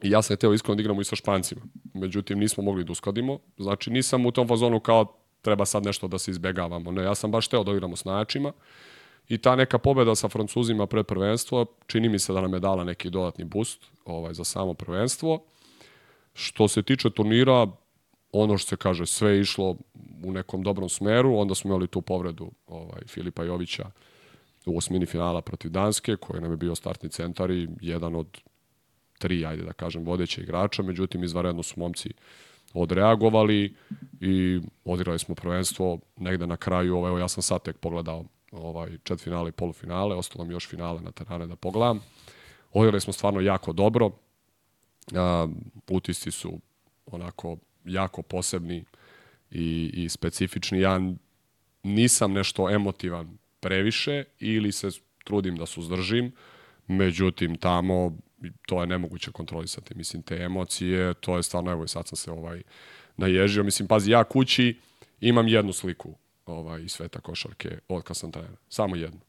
I 0.01 0.09
ja 0.09 0.21
sam 0.21 0.35
hteo 0.35 0.53
iskreno 0.53 0.75
da 0.75 0.81
igramo 0.81 1.01
i 1.01 1.05
sa 1.05 1.15
Špancima. 1.15 1.61
Međutim, 1.93 2.39
nismo 2.39 2.63
mogli 2.63 2.83
da 2.83 2.91
uskladimo. 2.91 3.39
Znači, 3.57 3.91
nisam 3.91 4.25
u 4.25 4.31
tom 4.31 4.47
fazonu 4.47 4.79
kao 4.79 5.20
treba 5.41 5.65
sad 5.65 5.85
nešto 5.85 6.07
da 6.07 6.19
se 6.19 6.31
izbegavamo. 6.31 6.91
Ne, 6.91 7.03
ja 7.03 7.15
sam 7.15 7.31
baš 7.31 7.47
teo 7.47 7.63
da 7.63 7.71
igramo 7.71 7.95
s 7.95 8.05
najjačima 8.05 8.51
i 9.29 9.37
ta 9.37 9.55
neka 9.55 9.77
pobeda 9.77 10.15
sa 10.15 10.29
Francuzima 10.29 10.87
pred 10.87 11.05
prvenstvo 11.05 11.65
čini 11.87 12.09
mi 12.09 12.19
se 12.19 12.33
da 12.33 12.41
nam 12.41 12.53
je 12.53 12.59
dala 12.59 12.83
neki 12.83 13.09
dodatni 13.09 13.45
boost 13.45 13.85
ovaj, 14.05 14.33
za 14.33 14.43
samo 14.43 14.73
prvenstvo. 14.73 15.43
Što 16.33 16.67
se 16.67 16.83
tiče 16.83 17.09
turnira, 17.09 17.67
ono 18.31 18.57
što 18.57 18.69
se 18.69 18.75
kaže, 18.75 19.05
sve 19.05 19.31
je 19.31 19.41
išlo 19.41 19.75
u 20.23 20.31
nekom 20.31 20.63
dobrom 20.63 20.89
smeru, 20.89 21.35
onda 21.35 21.55
smo 21.55 21.69
imali 21.69 21.87
tu 21.87 22.01
povredu 22.01 22.51
ovaj, 22.67 23.01
Filipa 23.07 23.43
Jovića 23.43 23.91
u 24.65 24.77
osmini 24.77 25.05
finala 25.05 25.41
protiv 25.41 25.71
Danske, 25.71 26.15
koji 26.15 26.41
nam 26.41 26.51
je 26.51 26.57
bio 26.57 26.75
startni 26.75 27.09
centar 27.09 27.51
i 27.51 27.67
jedan 27.81 28.15
od 28.15 28.27
tri, 29.19 29.45
ajde 29.45 29.63
da 29.63 29.73
kažem, 29.73 30.03
vodeće 30.03 30.41
igrača, 30.41 30.83
međutim, 30.83 31.23
izvaredno 31.23 31.63
su 31.63 31.79
momci 31.79 32.13
odreagovali 32.73 33.75
i 34.19 34.61
odigrali 34.85 35.19
smo 35.19 35.35
prvenstvo 35.35 35.99
negde 36.17 36.47
na 36.47 36.57
kraju, 36.57 36.93
evo 36.93 37.19
ja 37.19 37.27
sam 37.27 37.43
sad 37.43 37.61
tek 37.61 37.77
pogledao 37.77 38.25
ovaj, 38.51 38.97
čet 39.03 39.19
finale 39.19 39.49
i 39.49 39.51
polufinale, 39.51 40.15
ostalo 40.15 40.45
mi 40.45 40.53
još 40.53 40.69
finale 40.69 41.01
na 41.01 41.11
terane 41.11 41.47
da 41.47 41.55
pogledam. 41.55 41.99
Odigrali 42.73 43.01
smo 43.01 43.13
stvarno 43.13 43.39
jako 43.39 43.73
dobro, 43.73 44.11
a, 45.15 45.47
utisci 45.89 46.31
su 46.31 46.59
onako 47.05 47.57
jako 47.85 48.21
posebni 48.21 48.85
i, 49.51 49.91
i 49.93 50.09
specifični. 50.09 50.79
Ja 50.79 50.99
nisam 51.83 52.33
nešto 52.33 52.69
emotivan 52.69 53.37
previše 53.59 54.23
ili 54.39 54.71
se 54.71 54.89
trudim 55.23 55.55
da 55.55 55.65
suzdržim, 55.65 56.31
međutim 56.87 57.57
tamo 57.57 58.17
to 58.67 58.81
je 58.81 58.87
nemoguće 58.87 59.31
kontrolisati. 59.31 59.95
Mislim, 59.95 60.23
te 60.23 60.35
emocije, 60.35 61.13
to 61.13 61.37
je 61.37 61.43
stvarno, 61.43 61.71
evo 61.71 61.83
i 61.83 61.87
sad 61.87 62.07
sam 62.07 62.15
se 62.15 62.31
ovaj, 62.31 62.61
naježio. 63.17 63.63
Mislim, 63.63 63.87
pazi, 63.87 64.11
ja 64.11 64.23
kući 64.23 64.79
imam 65.19 65.47
jednu 65.47 65.73
sliku 65.73 66.15
ovaj, 66.45 66.81
iz 66.81 66.91
sveta 66.91 67.19
košarke 67.19 67.79
od 67.87 68.03
kad 68.03 68.17
sam 68.17 68.31
trener. 68.31 68.57
Samo 68.69 68.95
jednu. 68.95 69.19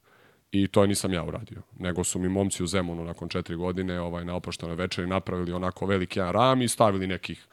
I 0.53 0.69
to 0.69 0.87
nisam 0.87 1.13
ja 1.13 1.25
uradio. 1.25 1.63
Nego 1.79 2.05
su 2.05 2.19
mi 2.19 2.29
momci 2.29 2.63
u 2.63 2.67
Zemunu 2.67 3.05
nakon 3.05 3.29
četiri 3.29 3.57
godine 3.57 4.01
ovaj, 4.01 4.25
na 4.25 4.35
oproštenoj 4.35 4.77
večeri 4.77 5.07
napravili 5.07 5.53
onako 5.53 5.87
veliki 5.87 6.19
jedan 6.19 6.33
ram 6.33 6.63
i 6.63 6.69
stavili 6.69 7.07
nekih 7.07 7.47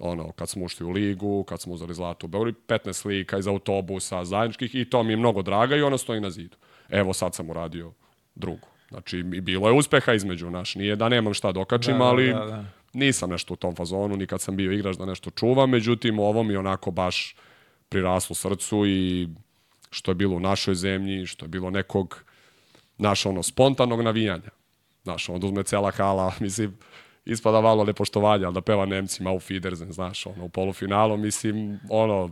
ono, 0.00 0.32
kad 0.32 0.48
smo 0.48 0.64
ušli 0.64 0.86
u 0.86 0.90
ligu, 0.90 1.44
kad 1.48 1.60
smo 1.60 1.74
uzeli 1.74 1.94
zlato 1.94 2.26
u 2.26 2.28
Beogradu, 2.28 2.58
15 2.68 2.92
slika 2.92 3.38
iz 3.38 3.46
autobusa, 3.46 4.24
zajedničkih 4.24 4.74
i 4.74 4.90
to 4.90 5.02
mi 5.02 5.12
je 5.12 5.16
mnogo 5.16 5.42
draga 5.42 5.76
i 5.76 5.82
ona 5.82 5.98
stoji 5.98 6.20
na 6.20 6.30
zidu. 6.30 6.56
Evo 6.88 7.12
sad 7.12 7.34
sam 7.34 7.50
uradio 7.50 7.92
drugu. 8.34 8.68
Znači, 8.94 9.18
i 9.18 9.40
bilo 9.40 9.68
je 9.68 9.74
uspeha 9.74 10.12
između 10.14 10.50
naš. 10.50 10.74
Nije 10.74 10.96
da 10.96 11.08
nemam 11.08 11.34
šta 11.34 11.52
dokačim, 11.52 11.98
da, 11.98 12.04
ali 12.04 12.32
da, 12.32 12.44
da. 12.44 12.64
nisam 12.92 13.30
nešto 13.30 13.54
u 13.54 13.56
tom 13.56 13.74
fazonu, 13.76 14.16
nikad 14.16 14.40
sam 14.40 14.56
bio 14.56 14.72
igrač 14.72 14.96
da 14.96 15.06
nešto 15.06 15.30
čuvam, 15.30 15.70
međutim, 15.70 16.18
ovo 16.18 16.42
mi 16.42 16.56
onako 16.56 16.90
baš 16.90 17.36
priraslo 17.88 18.36
srcu 18.36 18.86
i 18.86 19.28
što 19.90 20.10
je 20.10 20.14
bilo 20.14 20.36
u 20.36 20.40
našoj 20.40 20.74
zemlji, 20.74 21.26
što 21.26 21.44
je 21.44 21.48
bilo 21.48 21.70
nekog 21.70 22.24
naš 22.98 23.26
ono 23.26 23.42
spontanog 23.42 24.02
navijanja. 24.02 24.50
Znaš, 25.02 25.28
onda 25.28 25.46
uzme 25.46 25.62
cela 25.62 25.90
hala, 25.90 26.32
mislim, 26.40 26.78
ispada 27.24 27.60
malo 27.60 27.84
nepoštovanja, 27.84 28.46
ali 28.46 28.54
da 28.54 28.60
peva 28.60 28.86
Nemcima 28.86 29.32
u 29.32 29.40
Fiderzen, 29.40 29.92
znaš, 29.92 30.26
ono, 30.26 30.44
u 30.44 30.48
polufinalu, 30.48 31.16
mislim, 31.16 31.80
ono, 31.90 32.30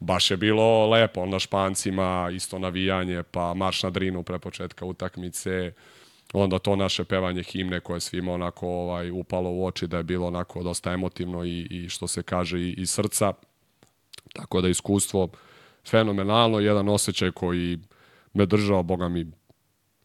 baš 0.00 0.30
je 0.30 0.36
bilo 0.36 0.86
lepo, 0.90 1.26
na 1.26 1.38
Špancima, 1.38 2.30
isto 2.32 2.58
navijanje, 2.58 3.22
pa 3.22 3.54
marš 3.54 3.82
na 3.82 3.90
drinu 3.90 4.22
pre 4.22 4.38
početka 4.38 4.84
utakmice, 4.84 5.72
onda 6.32 6.58
to 6.58 6.76
naše 6.76 7.04
pevanje 7.04 7.42
himne 7.42 7.80
koje 7.80 8.00
svima 8.00 8.32
onako 8.32 8.68
ovaj, 8.68 9.10
upalo 9.10 9.50
u 9.50 9.66
oči 9.66 9.86
da 9.86 9.96
je 9.96 10.02
bilo 10.02 10.26
onako 10.26 10.62
dosta 10.62 10.92
emotivno 10.92 11.44
i, 11.44 11.66
i 11.70 11.88
što 11.88 12.06
se 12.06 12.22
kaže 12.22 12.60
i, 12.60 12.74
i 12.78 12.86
srca. 12.86 13.32
Tako 14.32 14.60
da 14.60 14.68
iskustvo 14.68 15.28
fenomenalno, 15.88 16.60
jedan 16.60 16.88
osjećaj 16.88 17.30
koji 17.30 17.78
me 18.34 18.46
držao, 18.46 18.82
boga 18.82 19.08
mi, 19.08 19.26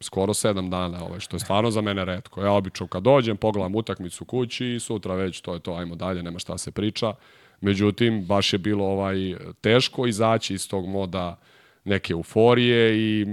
skoro 0.00 0.34
sedam 0.34 0.70
dana, 0.70 1.04
ovaj, 1.04 1.20
što 1.20 1.36
je 1.36 1.40
stvarno 1.40 1.70
za 1.70 1.80
mene 1.80 2.04
redko. 2.04 2.42
Ja 2.42 2.52
obično 2.52 2.86
kad 2.86 3.02
dođem, 3.02 3.36
pogledam 3.36 3.74
utakmicu 3.74 4.24
kući 4.24 4.66
i 4.66 4.80
sutra 4.80 5.14
već 5.14 5.40
to 5.40 5.54
je 5.54 5.60
to, 5.60 5.74
ajmo 5.74 5.94
dalje, 5.94 6.22
nema 6.22 6.38
šta 6.38 6.58
se 6.58 6.70
priča. 6.70 7.14
Međutim, 7.60 8.26
baš 8.26 8.52
je 8.52 8.58
bilo 8.58 8.84
ovaj 8.84 9.16
teško 9.60 10.06
izaći 10.06 10.54
iz 10.54 10.68
tog 10.68 10.86
moda 10.86 11.38
neke 11.84 12.12
euforije 12.12 12.98
i 12.98 13.26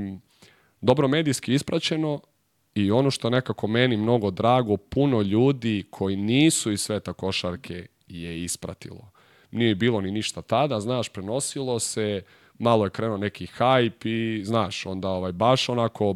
dobro 0.81 1.07
medijski 1.07 1.53
ispraćeno 1.53 2.19
i 2.75 2.91
ono 2.91 3.11
što 3.11 3.29
nekako 3.29 3.67
meni 3.67 3.97
mnogo 3.97 4.31
drago, 4.31 4.77
puno 4.77 5.21
ljudi 5.21 5.83
koji 5.89 6.15
nisu 6.15 6.71
iz 6.71 6.81
sveta 6.81 7.13
košarke 7.13 7.87
je 8.07 8.43
ispratilo. 8.43 9.11
Nije 9.51 9.75
bilo 9.75 10.01
ni 10.01 10.11
ništa 10.11 10.41
tada, 10.41 10.79
znaš, 10.79 11.09
prenosilo 11.09 11.79
se, 11.79 12.21
malo 12.59 12.85
je 12.85 12.89
krenuo 12.89 13.17
neki 13.17 13.47
hype 13.57 14.07
i 14.09 14.43
znaš, 14.45 14.85
onda 14.85 15.09
ovaj 15.09 15.31
baš 15.31 15.69
onako 15.69 16.15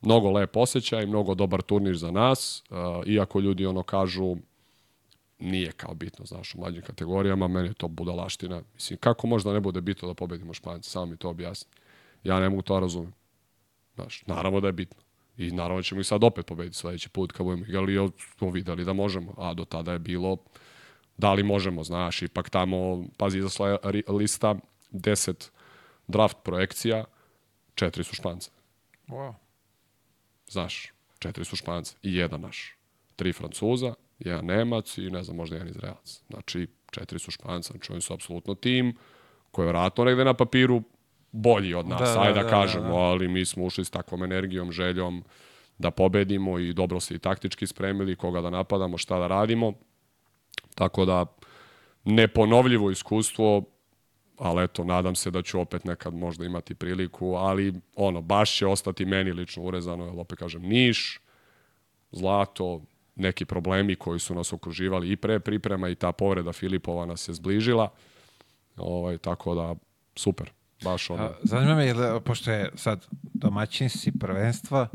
mnogo 0.00 0.30
lep 0.30 0.56
osjećaj, 0.56 1.06
mnogo 1.06 1.34
dobar 1.34 1.62
turnir 1.62 1.96
za 1.96 2.10
nas, 2.10 2.62
uh, 2.70 2.76
iako 3.06 3.40
ljudi 3.40 3.66
ono 3.66 3.82
kažu 3.82 4.36
nije 5.38 5.72
kao 5.72 5.94
bitno, 5.94 6.26
znaš, 6.26 6.54
u 6.54 6.58
mlađim 6.58 6.82
kategorijama, 6.82 7.48
meni 7.48 7.68
je 7.68 7.74
to 7.74 7.88
budalaština. 7.88 8.62
Mislim, 8.74 8.98
kako 8.98 9.26
možda 9.26 9.52
ne 9.52 9.60
bude 9.60 9.80
bitno 9.80 10.08
da 10.08 10.14
pobedimo 10.14 10.54
Španci, 10.54 10.90
samo 10.90 11.06
mi 11.06 11.16
to 11.16 11.28
objasni. 11.28 11.70
Ja 12.24 12.40
ne 12.40 12.48
mogu 12.48 12.62
to 12.62 12.80
razumem. 12.80 13.12
Znaš, 13.94 14.22
naravno 14.26 14.60
da 14.60 14.66
je 14.66 14.72
bitno. 14.72 15.05
I 15.36 15.50
naravno 15.50 15.82
ćemo 15.82 16.00
i 16.00 16.04
sad 16.04 16.24
opet 16.24 16.46
pobediti 16.46 16.76
sledeći 16.76 17.08
put 17.08 17.32
kad 17.32 17.46
budemo 17.46 17.64
igrali, 17.64 18.10
smo 18.38 18.50
videli 18.50 18.84
da 18.84 18.92
možemo. 18.92 19.34
A 19.36 19.54
do 19.54 19.64
tada 19.64 19.92
je 19.92 19.98
bilo 19.98 20.36
da 21.16 21.32
li 21.32 21.42
možemo, 21.42 21.84
znaš, 21.84 22.22
ipak 22.22 22.50
tamo, 22.50 23.04
pazi, 23.16 23.38
izašla 23.38 23.78
lista 24.08 24.54
10 24.92 25.50
draft 26.06 26.36
projekcija, 26.42 27.04
četiri 27.74 28.04
su 28.04 28.14
Španca. 28.14 28.50
Wow. 29.08 29.34
Znaš, 30.48 30.92
četiri 31.18 31.44
su 31.44 31.56
Španca 31.56 31.96
i 32.02 32.14
jedan 32.14 32.40
naš. 32.40 32.76
Tri 33.16 33.32
Francuza, 33.32 33.94
jedan 34.18 34.44
Nemac 34.44 34.98
i 34.98 35.10
ne 35.10 35.22
znam, 35.22 35.36
možda 35.36 35.56
jedan 35.56 35.68
Izraelac. 35.68 36.22
Znači, 36.30 36.66
četiri 36.90 37.18
su 37.18 37.30
Španca, 37.30 37.72
znači 37.72 37.92
oni 37.92 38.00
su 38.00 38.14
apsolutno 38.14 38.54
tim 38.54 38.96
koji 39.50 39.66
je 39.66 39.68
vratno 39.68 40.04
negde 40.04 40.24
na 40.24 40.34
papiru 40.34 40.82
bolji 41.32 41.74
od 41.74 41.88
nas, 41.88 42.14
da, 42.14 42.20
ajde 42.20 42.34
da, 42.34 42.42
da, 42.42 42.44
da 42.44 42.50
kažemo, 42.50 42.84
da, 42.84 42.90
da. 42.90 42.96
ali 42.96 43.28
mi 43.28 43.44
smo 43.44 43.64
ušli 43.64 43.84
s 43.84 43.90
takvom 43.90 44.22
energijom, 44.22 44.72
željom 44.72 45.24
da 45.78 45.90
pobedimo 45.90 46.58
i 46.58 46.72
dobro 46.72 47.00
se 47.00 47.14
i 47.14 47.18
taktički 47.18 47.66
spremili, 47.66 48.16
koga 48.16 48.40
da 48.40 48.50
napadamo, 48.50 48.98
šta 48.98 49.18
da 49.18 49.26
radimo. 49.26 49.72
Tako 50.74 51.04
da, 51.04 51.26
neponovljivo 52.04 52.90
iskustvo, 52.90 53.62
ali 54.38 54.64
eto, 54.64 54.84
nadam 54.84 55.14
se 55.14 55.30
da 55.30 55.42
ću 55.42 55.60
opet 55.60 55.84
nekad 55.84 56.14
možda 56.14 56.44
imati 56.44 56.74
priliku, 56.74 57.34
ali 57.34 57.74
ono, 57.94 58.20
baš 58.20 58.56
će 58.56 58.66
ostati 58.66 59.04
meni 59.04 59.32
lično 59.32 59.62
urezano, 59.62 60.04
jer 60.04 60.14
opet 60.18 60.38
kažem, 60.38 60.62
Niš, 60.62 61.20
Zlato, 62.12 62.82
neki 63.16 63.44
problemi 63.44 63.96
koji 63.96 64.18
su 64.18 64.34
nas 64.34 64.52
okruživali 64.52 65.10
i 65.12 65.16
pre 65.16 65.40
priprema 65.40 65.88
i 65.88 65.94
ta 65.94 66.12
povreda 66.12 66.52
Filipova 66.52 67.06
nas 67.06 67.28
je 67.28 67.34
zbližila. 67.34 67.88
Ovaj, 68.76 69.18
tako 69.18 69.54
da, 69.54 69.74
super. 70.16 70.52
Baš 70.84 71.10
ono. 71.10 71.30
Zanima 71.42 71.74
me, 71.74 71.86
jel, 71.86 72.20
pošto 72.20 72.50
je 72.50 72.70
sad 72.74 73.06
domaćin 73.22 73.90
si 73.90 74.18
prvenstva, 74.18 74.88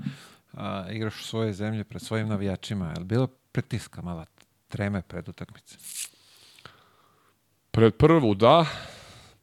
a, 0.53 0.85
igraš 0.91 1.19
u 1.19 1.23
svoje 1.23 1.53
zemlje 1.53 1.83
pred 1.83 2.01
svojim 2.01 2.27
navijačima, 2.27 2.89
je 2.89 2.99
li 2.99 3.05
bilo 3.05 3.27
pritiska 3.27 4.01
mala 4.01 4.25
treme 4.67 5.01
pred 5.01 5.29
utakmice? 5.29 5.77
Pred 7.71 7.95
prvu 7.95 8.35
da, 8.35 8.65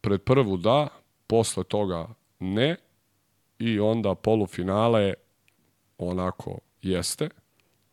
pred 0.01 0.23
prvu 0.23 0.57
da, 0.57 0.89
posle 1.27 1.65
toga 1.65 2.09
ne 2.39 2.77
i 3.59 3.81
onda 3.81 4.15
polufinale 4.15 5.15
onako 5.99 6.59
jeste. 6.83 7.29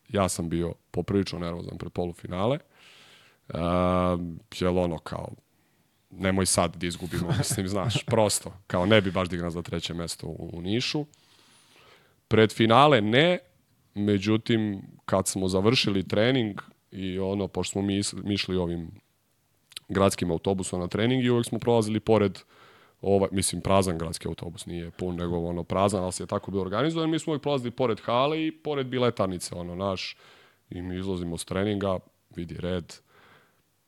Ja 0.08 0.28
sam 0.28 0.48
bio 0.48 0.74
poprilično 0.90 1.38
nervozan 1.38 1.78
pred 1.78 1.92
polufinale. 1.92 2.58
Uh, 3.48 3.58
jel 4.60 4.78
ono 4.78 4.98
kao 4.98 5.28
nemoj 6.10 6.46
sad 6.46 6.76
da 6.76 6.86
izgubimo, 6.86 7.28
mislim, 7.38 7.68
znaš, 7.68 8.04
prosto, 8.06 8.52
kao 8.66 8.86
ne 8.86 9.00
bi 9.00 9.10
baš 9.10 9.28
digna 9.28 9.50
za 9.50 9.62
treće 9.62 9.94
mesto 9.94 10.26
u, 10.26 10.50
u 10.52 10.62
Nišu. 10.62 11.04
Pred 12.28 12.52
finale 12.52 13.00
ne, 13.00 13.38
međutim, 13.94 14.82
kad 15.04 15.28
smo 15.28 15.48
završili 15.48 16.08
trening 16.08 16.60
i 16.90 17.18
ono, 17.18 17.48
pošto 17.48 17.72
smo 17.72 17.82
mi, 17.82 18.00
išli 18.24 18.56
ovim 18.56 18.90
gradskim 19.88 20.30
autobusom 20.30 20.80
na 20.80 20.88
trening 20.88 21.24
i 21.24 21.30
uvek 21.30 21.46
smo 21.46 21.58
prolazili 21.58 22.00
pored 22.00 22.38
ovaj, 23.00 23.28
mislim, 23.32 23.62
prazan 23.62 23.98
gradski 23.98 24.28
autobus, 24.28 24.66
nije 24.66 24.90
pun, 24.90 25.16
nego 25.16 25.38
ono, 25.38 25.64
prazan, 25.64 26.02
ali 26.02 26.12
se 26.12 26.22
je 26.22 26.26
tako 26.26 26.50
bio 26.50 26.60
organizovan. 26.60 27.10
Mi 27.10 27.18
smo 27.18 27.30
uvijek 27.30 27.42
prolazili 27.42 27.70
pored 27.70 28.00
hale 28.00 28.46
i 28.46 28.52
pored 28.52 28.86
biletarnice, 28.86 29.54
ono, 29.54 29.74
naš, 29.74 30.16
i 30.70 30.82
mi 30.82 30.98
izlazimo 30.98 31.38
s 31.38 31.44
treninga, 31.44 31.98
vidi 32.36 32.56
red, 32.58 32.94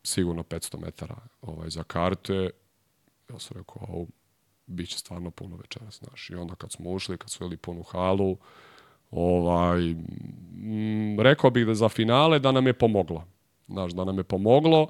sigurno 0.03 0.43
500 0.43 0.81
metara 0.81 1.17
ovaj, 1.43 1.71
za 1.71 1.83
karte. 1.83 2.51
Ja 3.31 3.39
sam 3.39 3.57
rekao, 3.57 3.83
ovo, 3.89 4.07
bit 4.67 4.89
će 4.89 4.99
stvarno 4.99 5.31
puno 5.31 5.57
večeras, 5.57 5.99
znaš. 5.99 6.31
I 6.31 6.35
onda 6.35 6.55
kad 6.55 6.73
smo 6.73 6.91
ušli, 6.91 7.19
kad 7.19 7.31
su 7.31 7.45
jeli 7.45 7.57
punu 7.57 7.83
halu, 7.83 8.37
ovaj, 9.11 9.91
m, 9.91 9.97
mm, 10.55 11.21
rekao 11.21 11.51
bih 11.51 11.67
da 11.67 11.75
za 11.75 11.89
finale 11.89 12.39
da 12.39 12.53
nam 12.53 12.67
je 12.67 12.73
pomoglo. 12.73 13.25
Znaš, 13.69 13.93
da 13.93 14.05
nam 14.05 14.19
je 14.19 14.25
pomoglo, 14.25 14.89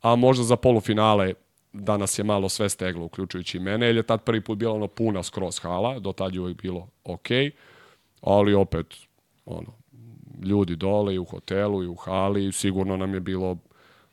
a 0.00 0.16
možda 0.16 0.44
za 0.44 0.56
polufinale 0.56 1.34
da 1.72 1.96
nas 1.96 2.18
je 2.18 2.24
malo 2.24 2.48
sve 2.48 2.68
steglo, 2.68 3.04
uključujući 3.04 3.56
i 3.56 3.60
mene, 3.60 3.86
jer 3.86 3.96
je 3.96 4.02
tad 4.02 4.22
prvi 4.22 4.40
put 4.40 4.58
bila 4.58 4.74
ono 4.74 4.88
puna 4.88 5.22
skroz 5.22 5.58
hala, 5.58 5.98
do 5.98 6.12
tad 6.12 6.34
je 6.34 6.40
uvijek 6.40 6.62
bilo 6.62 6.88
ok, 7.04 7.28
ali 8.20 8.54
opet, 8.54 8.86
ono, 9.46 9.72
ljudi 10.42 10.76
dole 10.76 11.14
i 11.14 11.18
u 11.18 11.24
hotelu 11.24 11.82
i 11.82 11.86
u 11.86 11.94
hali, 11.94 12.52
sigurno 12.52 12.96
nam 12.96 13.14
je 13.14 13.20
bilo 13.20 13.56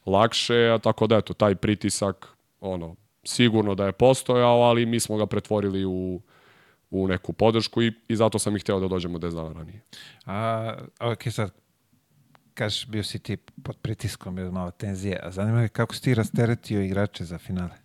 lakše, 0.06 0.72
a 0.74 0.78
tako 0.78 1.08
da 1.08 1.18
eto, 1.18 1.34
taj 1.34 1.56
pritisak, 1.56 2.28
ono, 2.62 2.96
sigurno 3.24 3.76
da 3.76 3.86
je 3.86 3.92
postojao, 3.92 4.62
ali 4.62 4.86
mi 4.86 5.00
smo 5.00 5.18
ga 5.18 5.26
pretvorili 5.26 5.86
u, 5.86 6.22
u 6.92 7.08
neku 7.08 7.34
podršku 7.34 7.82
i, 7.82 7.94
i 8.08 8.16
zato 8.16 8.40
sam 8.40 8.56
ih 8.56 8.62
hteo 8.62 8.80
da 8.80 8.88
dođemo 8.88 9.18
10 9.18 9.36
dana 9.36 9.54
ranije. 9.54 9.82
A, 10.26 10.74
ok, 11.00 11.24
sad, 11.32 11.52
kažeš, 12.54 12.88
bio 12.88 13.04
si 13.04 13.20
ti 13.20 13.38
pod 13.38 13.78
pritiskom, 13.78 14.36
bio 14.36 14.52
malo 14.52 14.72
tenzije, 14.72 15.20
a 15.24 15.32
zanima 15.32 15.58
me 15.58 15.68
kako 15.68 15.96
si 15.96 16.02
ti 16.02 16.14
rasteretio 16.14 16.82
igrače 16.82 17.26
za 17.26 17.38
finale? 17.38 17.76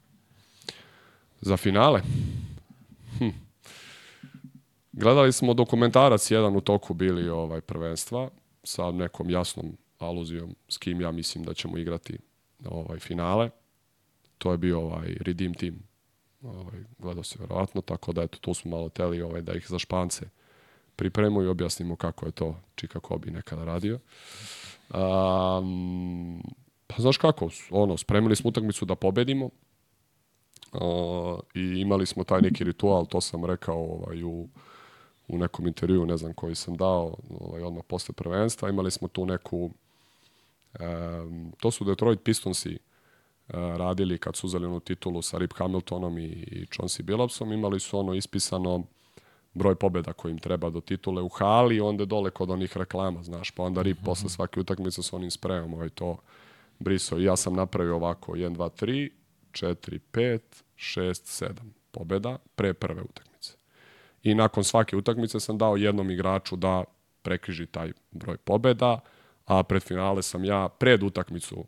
Za 1.41 1.57
finale? 1.57 2.01
Hm. 3.19 3.29
Gledali 4.93 5.33
smo 5.33 5.55
dokumentarac 5.55 6.31
jedan 6.31 6.57
u 6.57 6.61
toku 6.61 6.95
bili 6.95 7.29
ovaj 7.29 7.61
prvenstva 7.61 8.31
sa 8.63 8.91
nekom 8.91 9.31
jasnom 9.31 9.77
aluzijom 9.99 10.55
s 10.69 10.79
kim 10.79 11.01
ja 11.01 11.11
mislim 11.11 11.45
da 11.45 11.55
ćemo 11.55 11.79
igrati 11.79 12.19
ovaj 12.65 12.99
finale. 12.99 13.51
To 14.39 14.53
je 14.53 14.59
bio 14.59 14.81
ovaj 14.81 15.17
Redeem 15.21 15.55
Team. 15.55 15.75
Ovaj, 16.43 16.85
gledao 16.99 17.25
se 17.25 17.39
verovatno, 17.41 17.81
tako 17.81 18.13
da 18.13 18.23
eto, 18.23 18.39
tu 18.39 18.55
smo 18.55 18.71
malo 18.71 18.89
teli 18.89 19.23
ovaj, 19.23 19.43
da 19.43 19.53
ih 19.53 19.67
za 19.69 19.79
špance 19.79 20.29
pripremu 20.97 21.43
i 21.43 21.49
objasnimo 21.49 21.97
kako 21.97 22.27
je 22.27 22.33
to 22.33 22.57
Čika 22.75 23.01
Kobi 23.01 23.31
nekada 23.31 23.65
radio. 23.65 23.99
Um, 24.95 26.43
pa 26.87 26.95
znaš 26.99 27.17
kako, 27.17 27.49
ono, 27.71 27.97
spremili 27.97 28.37
smo 28.37 28.49
utakmicu 28.49 28.85
da 28.85 28.95
pobedimo 28.95 29.51
uh, 30.73 31.39
i 31.55 31.61
imali 31.61 32.07
smo 32.07 32.25
taj 32.25 32.43
neki 32.43 32.65
ritual, 32.65 33.07
to 33.07 33.21
sam 33.21 33.45
rekao 33.45 33.79
ovaj, 33.79 34.23
u, 34.23 34.49
u 35.29 35.39
nekom 35.39 35.67
intervju, 35.67 36.07
ne 36.07 36.17
znam 36.17 36.33
koji 36.33 36.55
sam 36.55 36.77
dao, 36.77 37.17
ovaj, 37.41 37.63
odmah 37.63 37.85
posle 37.89 38.13
prvenstva, 38.13 38.69
imali 38.69 38.91
smo 38.91 39.09
tu 39.09 39.27
neku, 39.27 39.71
um, 40.81 41.53
to 41.61 41.71
su 41.71 41.85
Detroit 41.85 42.21
Pistonsi 42.25 42.79
uh, 42.79 43.55
radili 43.55 44.19
kad 44.19 44.37
su 44.37 44.47
uzeli 44.47 44.67
onu 44.67 44.81
titulu 44.81 45.23
sa 45.23 45.39
Rip 45.39 45.53
Hamiltonom 45.53 46.19
i, 46.19 46.25
i 46.27 46.67
Chauncey 46.67 47.03
Billupsom, 47.03 47.53
imali 47.53 47.81
su 47.81 47.99
ono 47.99 48.15
ispisano 48.15 48.83
broj 49.55 49.75
pobeda 49.75 50.13
koji 50.13 50.33
im 50.33 50.39
treba 50.39 50.71
do 50.71 50.81
titule 50.81 51.23
u 51.23 51.29
hali, 51.29 51.81
onda 51.81 52.05
dole 52.05 52.31
kod 52.31 52.51
onih 52.51 52.77
reklama, 52.77 53.23
znaš, 53.23 53.51
pa 53.51 53.63
onda 53.63 53.83
Rip 53.83 53.97
mm 53.97 54.01
-hmm. 54.01 54.05
posle 54.05 54.29
svake 54.29 54.61
utakmice 54.61 55.03
s 55.03 55.13
onim 55.13 55.31
sprejom, 55.31 55.75
ovaj 55.75 55.89
to 55.89 56.17
briso. 56.79 57.19
I 57.19 57.25
ja 57.25 57.37
sam 57.37 57.55
napravio 57.55 57.97
ovako 57.97 58.33
1, 58.33 58.57
2, 58.57 58.85
3, 58.85 59.11
4, 59.53 59.99
5, 60.13 60.41
6, 60.77 61.45
7 61.45 61.51
pobeda 61.91 62.39
pre 62.55 62.75
prve 62.75 63.03
utakmice. 63.03 63.53
I 64.23 64.35
nakon 64.35 64.65
svake 64.65 64.97
utakmice 64.97 65.41
sam 65.41 65.59
dao 65.59 65.77
jednom 65.77 66.11
igraču 66.11 66.57
da 66.57 66.85
prekriži 67.23 67.67
taj 67.67 67.93
broj 68.11 68.37
pobeda, 68.37 69.01
a 69.45 69.63
pred 69.63 69.83
finale 69.83 70.23
sam 70.23 70.45
ja 70.45 70.69
pred 70.69 71.03
utakmicu 71.03 71.65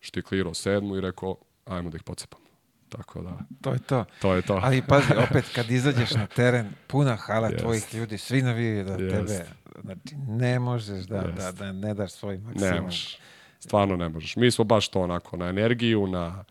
štiklirao 0.00 0.54
sedmu 0.54 0.96
i 0.96 1.00
rekao, 1.00 1.36
ajmo 1.64 1.90
da 1.90 1.96
ih 1.96 2.02
pocepamo. 2.02 2.44
Tako 2.88 3.22
da. 3.22 3.38
To 3.60 3.72
je 3.72 3.78
to. 3.78 4.04
To 4.20 4.34
je 4.34 4.42
to. 4.42 4.60
Ali 4.62 4.82
pazi, 4.82 5.12
opet 5.30 5.44
kad 5.54 5.70
izađeš 5.70 6.10
na 6.10 6.26
teren, 6.26 6.72
puna 6.86 7.16
hala 7.16 7.48
Jest. 7.48 7.60
tvojih 7.62 7.94
ljudi, 7.94 8.18
svi 8.18 8.42
navijaju 8.42 8.84
da 8.84 8.92
Jest. 8.92 9.14
tebe, 9.16 9.46
znači 9.82 10.16
ne 10.28 10.58
možeš 10.58 11.04
da, 11.04 11.20
da, 11.20 11.44
Jest. 11.44 11.58
da 11.58 11.72
ne 11.72 11.94
daš 11.94 12.12
svoj 12.12 12.38
maksimum. 12.38 12.74
Ne 12.74 12.80
možeš. 12.80 13.18
Stvarno 13.58 13.96
ne 13.96 14.08
možeš. 14.08 14.36
Mi 14.36 14.50
smo 14.50 14.64
baš 14.64 14.88
to 14.88 15.00
onako 15.00 15.36
na 15.36 15.48
energiju, 15.48 16.06
na, 16.06 16.44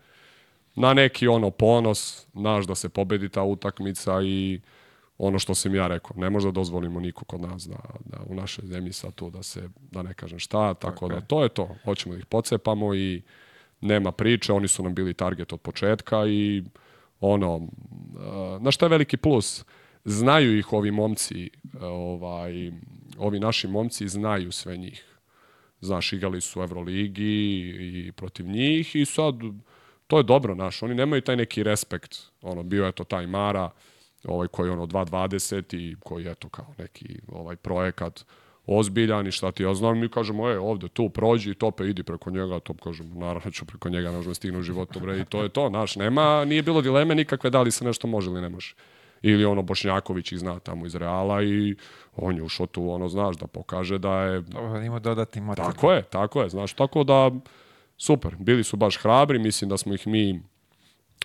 na 0.74 0.94
neki 0.94 1.28
ono 1.28 1.50
ponos, 1.50 2.26
naš 2.32 2.66
da 2.66 2.74
se 2.74 2.88
pobedi 2.88 3.28
ta 3.28 3.42
utakmica 3.42 4.22
i 4.22 4.60
ono 5.22 5.38
što 5.38 5.54
sam 5.54 5.74
ja 5.74 5.86
rekao, 5.86 6.16
ne 6.16 6.30
može 6.30 6.48
da 6.48 6.52
dozvolimo 6.52 7.00
niko 7.00 7.24
kod 7.24 7.40
nas 7.40 7.66
da, 7.68 7.78
da 8.04 8.18
u 8.26 8.34
našoj 8.34 8.66
zemlji 8.66 8.92
sad 8.92 9.14
tu 9.14 9.30
da 9.30 9.42
se, 9.42 9.68
da 9.90 10.02
ne 10.02 10.14
kažem 10.14 10.38
šta, 10.38 10.74
tako, 10.74 10.94
Tako 10.94 11.08
da 11.08 11.20
to 11.20 11.42
je 11.42 11.48
to. 11.48 11.76
Hoćemo 11.84 12.14
da 12.14 12.18
ih 12.18 12.26
pocepamo 12.26 12.94
i 12.94 13.22
nema 13.80 14.12
priče, 14.12 14.52
oni 14.52 14.68
su 14.68 14.82
nam 14.82 14.94
bili 14.94 15.14
target 15.14 15.52
od 15.52 15.60
početka 15.60 16.26
i 16.26 16.64
ono, 17.20 17.56
uh, 17.56 17.68
na 18.60 18.70
šta 18.70 18.84
je 18.86 18.90
veliki 18.90 19.16
plus? 19.16 19.64
Znaju 20.04 20.58
ih 20.58 20.72
ovi 20.72 20.90
momci, 20.90 21.50
uh, 21.64 21.82
ovaj, 21.82 22.72
ovi 23.18 23.40
naši 23.40 23.68
momci 23.68 24.08
znaju 24.08 24.52
sve 24.52 24.76
njih. 24.76 25.04
Znaš, 25.80 26.12
igrali 26.12 26.40
su 26.40 26.60
u 26.60 26.62
Euroligi 26.62 27.24
i 27.80 28.12
protiv 28.12 28.46
njih 28.46 28.96
i 28.96 29.04
sad 29.04 29.34
to 30.06 30.18
je 30.18 30.22
dobro, 30.22 30.54
naš. 30.54 30.82
Oni 30.82 30.94
nemaju 30.94 31.22
taj 31.22 31.36
neki 31.36 31.62
respekt. 31.62 32.18
Ono, 32.42 32.62
bio 32.62 32.86
je 32.86 32.92
to 32.92 33.04
taj 33.04 33.26
Mara, 33.26 33.70
ovaj 34.24 34.48
koji 34.48 34.68
je 34.68 34.72
ono 34.72 34.86
2.20 34.86 35.76
i 35.76 35.96
koji 36.00 36.24
je 36.24 36.34
to 36.34 36.48
kao 36.48 36.66
neki 36.78 37.20
ovaj 37.28 37.56
projekat 37.56 38.24
ozbiljan 38.66 39.26
i 39.26 39.32
šta 39.32 39.52
ti 39.52 39.62
ja 39.62 39.74
znam, 39.74 39.98
mi 39.98 40.08
kažemo, 40.08 40.50
e, 40.50 40.58
ovde, 40.58 40.88
tu, 40.88 41.08
prođi, 41.08 41.54
tope, 41.54 41.86
idi 41.86 42.02
preko 42.02 42.30
njega, 42.30 42.60
top 42.60 42.80
kažemo, 42.80 43.14
naravno 43.14 43.50
ću 43.50 43.64
preko 43.64 43.88
njega, 43.88 44.10
ne 44.10 44.16
možemo 44.16 44.34
stignu 44.34 44.58
u 44.58 44.62
životu, 44.62 45.00
bre, 45.00 45.18
i 45.18 45.24
to 45.24 45.42
je 45.42 45.48
to, 45.48 45.68
znaš, 45.68 45.96
nema, 45.96 46.44
nije 46.44 46.62
bilo 46.62 46.82
dileme 46.82 47.14
nikakve 47.14 47.50
da 47.50 47.62
li 47.62 47.70
se 47.70 47.84
nešto 47.84 48.06
može 48.06 48.30
ili 48.30 48.40
ne 48.40 48.48
može. 48.48 48.74
Ili 49.22 49.44
ono, 49.44 49.62
Bošnjaković 49.62 50.32
ih 50.32 50.38
zna 50.38 50.58
tamo 50.58 50.86
iz 50.86 50.94
Reala 50.94 51.42
i 51.42 51.76
on 52.16 52.36
je 52.36 52.42
ušao 52.42 52.66
tu, 52.66 52.90
ono, 52.90 53.08
znaš, 53.08 53.36
da 53.36 53.46
pokaže 53.46 53.98
da 53.98 54.22
je 54.22 54.40
Dobro, 54.40 54.82
ima 54.82 54.98
dodatni 54.98 55.40
motiv. 55.40 55.64
Tako 55.64 55.92
je, 55.92 56.02
tako 56.02 56.42
je, 56.42 56.48
znaš, 56.48 56.72
tako 56.72 57.04
da 57.04 57.30
super, 57.96 58.36
bili 58.38 58.64
su 58.64 58.76
baš 58.76 58.96
hrabri, 58.96 59.38
mislim 59.38 59.68
da 59.68 59.76
smo 59.76 59.94
ih 59.94 60.06
mi 60.06 60.42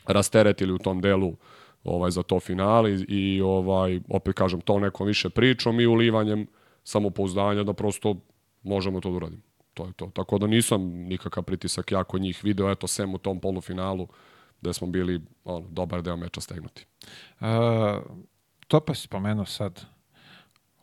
rasteretili 0.07 0.73
u 0.73 0.77
tom 0.77 1.01
delu 1.01 1.35
ovaj 1.85 2.11
za 2.11 2.23
to 2.23 2.39
finale 2.39 2.91
i, 3.07 3.41
ovaj 3.41 3.99
opet 4.09 4.35
kažem 4.35 4.61
to 4.61 4.79
nekom 4.79 5.07
više 5.07 5.29
pričom 5.29 5.79
i 5.79 5.85
ulivanjem 5.85 6.47
samopouzdanja 6.83 7.63
da 7.63 7.73
prosto 7.73 8.15
možemo 8.63 9.01
to 9.01 9.09
da 9.09 9.15
uradimo. 9.15 9.41
To 9.73 9.85
je 9.85 9.93
to. 9.93 10.11
Tako 10.13 10.37
da 10.37 10.47
nisam 10.47 10.81
nikakav 10.83 11.43
pritisak 11.43 11.91
jako 11.91 12.17
njih 12.17 12.43
video, 12.43 12.71
eto, 12.71 12.87
sem 12.87 13.13
u 13.13 13.17
tom 13.17 13.39
polufinalu 13.39 14.07
gde 14.61 14.73
smo 14.73 14.87
bili 14.87 15.21
ono, 15.43 15.67
dobar 15.69 16.01
deo 16.01 16.15
meča 16.17 16.41
stegnuti. 16.41 16.85
Uh, 17.39 17.47
to 18.67 18.79
pa 18.79 18.93
si 18.93 19.01
spomenuo 19.01 19.45
sad. 19.45 19.85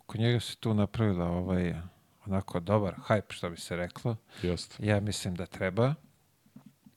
Oko 0.01 0.19
njega 0.19 0.41
se 0.41 0.57
tu 0.57 0.75
napravila 0.75 1.27
ovaj 1.27 1.75
onako 2.27 2.61
dobar 2.61 2.95
hype, 3.09 3.33
što 3.35 3.51
bi 3.51 3.57
se 3.57 3.77
reklo. 3.77 4.17
Jeste. 4.43 4.87
Ja 4.87 5.01
mislim 5.01 5.35
da 5.35 5.47
treba 5.47 5.95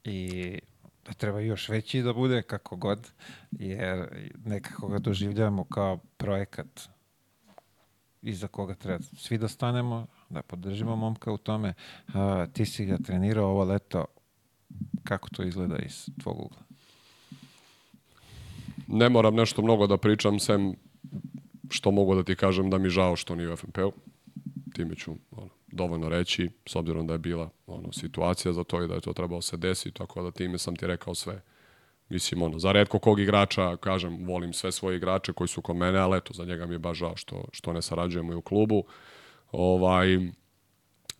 i 0.03 0.59
da 1.05 1.13
treba 1.13 1.39
još 1.39 1.69
veći 1.69 2.01
da 2.01 2.13
bude 2.13 2.41
kako 2.41 2.75
god, 2.75 3.11
jer 3.51 4.07
nekako 4.45 4.87
ga 4.87 4.99
doživljavamo 4.99 5.63
kao 5.63 5.97
projekat 6.17 6.95
iza 8.21 8.47
koga 8.47 8.75
treba 8.75 9.03
svi 9.17 9.37
da 9.37 9.47
stanemo, 9.47 10.07
da 10.29 10.41
podržimo 10.41 10.95
momka 10.95 11.31
u 11.31 11.37
tome. 11.37 11.73
A, 12.13 12.45
ti 12.53 12.65
si 12.65 12.85
ga 12.85 12.97
trenirao 12.97 13.49
ovo 13.49 13.63
leto, 13.63 14.05
kako 15.03 15.29
to 15.29 15.43
izgleda 15.43 15.77
iz 15.77 16.09
tvog 16.21 16.39
ugla? 16.39 16.59
Ne 18.87 19.09
moram 19.09 19.35
nešto 19.35 19.61
mnogo 19.61 19.87
da 19.87 19.97
pričam, 19.97 20.39
sem 20.39 20.73
što 21.69 21.91
mogu 21.91 22.15
da 22.15 22.23
ti 22.23 22.35
kažem 22.35 22.69
da 22.69 22.77
mi 22.77 22.89
žao 22.89 23.15
što 23.15 23.35
nije 23.35 23.53
u 23.53 23.55
FNP-u. 23.55 23.91
Time 24.73 24.95
ću 24.95 25.15
ono, 25.31 25.49
dovoljno 25.75 26.09
reći, 26.09 26.49
s 26.65 26.75
obzirom 26.75 27.07
da 27.07 27.13
je 27.13 27.19
bila 27.19 27.49
ono, 27.67 27.91
situacija 27.91 28.53
za 28.53 28.63
to 28.63 28.83
i 28.83 28.87
da 28.87 28.93
je 28.93 29.01
to 29.01 29.13
trebalo 29.13 29.41
se 29.41 29.57
desiti, 29.57 29.97
tako 29.97 30.23
da 30.23 30.31
time 30.31 30.57
sam 30.57 30.75
ti 30.75 30.87
rekao 30.87 31.15
sve. 31.15 31.41
Mislim, 32.09 32.41
ono, 32.41 32.59
za 32.59 32.71
redko 32.71 32.99
kog 32.99 33.19
igrača, 33.19 33.77
kažem, 33.77 34.25
volim 34.25 34.53
sve 34.53 34.71
svoje 34.71 34.97
igrače 34.97 35.33
koji 35.33 35.47
su 35.47 35.61
kod 35.61 35.75
mene, 35.75 35.99
ali 35.99 36.17
eto, 36.17 36.33
za 36.33 36.45
njega 36.45 36.65
mi 36.65 36.75
je 36.75 36.79
baš 36.79 36.97
žao 36.97 37.15
što, 37.15 37.45
što 37.51 37.73
ne 37.73 37.81
sarađujemo 37.81 38.33
i 38.33 38.35
u 38.35 38.41
klubu. 38.41 38.83
Ovaj, 39.51 40.19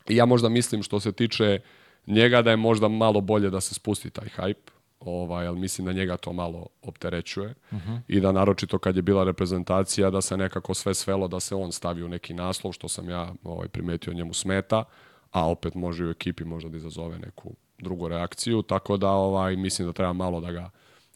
ja 0.10 0.26
možda 0.26 0.50
mislim 0.50 0.84
što 0.84 1.00
se 1.00 1.12
tiče 1.12 1.60
njega 2.08 2.42
da 2.42 2.52
je 2.52 2.58
možda 2.58 2.88
malo 2.88 3.22
bolje 3.22 3.50
da 3.50 3.62
se 3.62 3.74
spusti 3.74 4.10
taj 4.10 4.28
hype, 4.38 4.75
ovaj, 5.06 5.48
ali 5.48 5.60
mislim 5.60 5.86
da 5.86 5.94
njega 5.94 6.18
to 6.18 6.34
malo 6.34 6.68
opterećuje 6.82 7.54
uh 7.72 7.78
-huh. 7.78 8.00
i 8.08 8.20
da 8.20 8.32
naročito 8.32 8.80
kad 8.80 8.96
je 8.96 9.02
bila 9.02 9.24
reprezentacija 9.24 10.10
da 10.10 10.22
se 10.22 10.38
nekako 10.38 10.74
sve 10.74 10.94
svelo 10.94 11.28
da 11.28 11.40
se 11.40 11.56
on 11.56 11.72
stavi 11.72 12.04
u 12.04 12.08
neki 12.08 12.34
naslov 12.34 12.74
što 12.74 12.88
sam 12.88 13.10
ja 13.10 13.34
ovaj, 13.44 13.68
primetio 13.68 14.14
njemu 14.14 14.34
smeta, 14.34 14.84
a 15.32 15.50
opet 15.50 15.76
može 15.76 16.06
u 16.06 16.10
ekipi 16.10 16.44
možda 16.44 16.70
da 16.70 16.78
izazove 16.78 17.20
neku 17.20 17.52
drugu 17.78 18.08
reakciju, 18.08 18.62
tako 18.62 18.98
da 18.98 19.10
ovaj 19.10 19.56
mislim 19.56 19.88
da 19.88 19.94
treba 19.94 20.14
malo 20.14 20.42
da 20.42 20.52
ga 20.52 20.70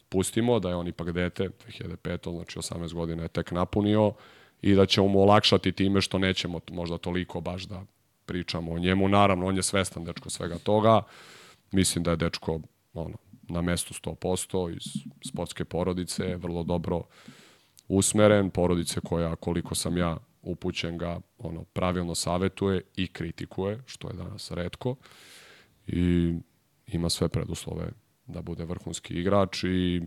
pustimo, 0.10 0.60
da 0.60 0.70
je 0.70 0.76
on 0.76 0.88
ipak 0.88 1.12
dete, 1.12 1.50
2005. 1.68 2.36
znači 2.36 2.60
18 2.60 2.94
godina 2.94 3.24
je 3.24 3.30
tek 3.30 3.52
napunio 3.52 4.14
i 4.62 4.76
da 4.76 4.86
ćemo 4.86 5.08
mu 5.08 5.22
olakšati 5.22 5.72
time 5.72 6.02
što 6.02 6.18
nećemo 6.18 6.60
možda 6.72 6.98
toliko 6.98 7.42
baš 7.42 7.64
da 7.64 7.84
pričamo 8.26 8.72
o 8.72 8.80
njemu. 8.80 9.10
Naravno, 9.10 9.48
on 9.48 9.56
je 9.56 9.64
svestan 9.64 10.04
dečko 10.04 10.30
svega 10.30 10.58
toga. 10.58 11.02
Mislim 11.72 12.04
da 12.04 12.12
je 12.12 12.18
dečko 12.18 12.60
ono, 12.94 13.18
na 13.50 13.62
mestu 13.62 13.94
100% 13.94 14.76
iz 14.76 15.04
sportske 15.30 15.66
porodice, 15.66 16.36
vrlo 16.36 16.64
dobro 16.64 17.04
usmeren, 17.88 18.50
porodice 18.50 19.02
koja, 19.02 19.36
koliko 19.36 19.76
sam 19.76 19.98
ja 19.98 20.18
upućen 20.42 20.98
ga, 20.98 21.20
ono, 21.38 21.64
pravilno 21.64 22.16
savetuje 22.16 22.82
i 22.96 23.08
kritikuje, 23.08 23.80
što 23.86 24.08
je 24.08 24.14
danas 24.14 24.52
redko. 24.52 24.96
I 25.88 26.34
ima 26.88 27.10
sve 27.10 27.30
preduslove 27.30 27.92
da 28.28 28.42
bude 28.42 28.66
vrhunski 28.66 29.14
igrač 29.14 29.64
i 29.64 30.02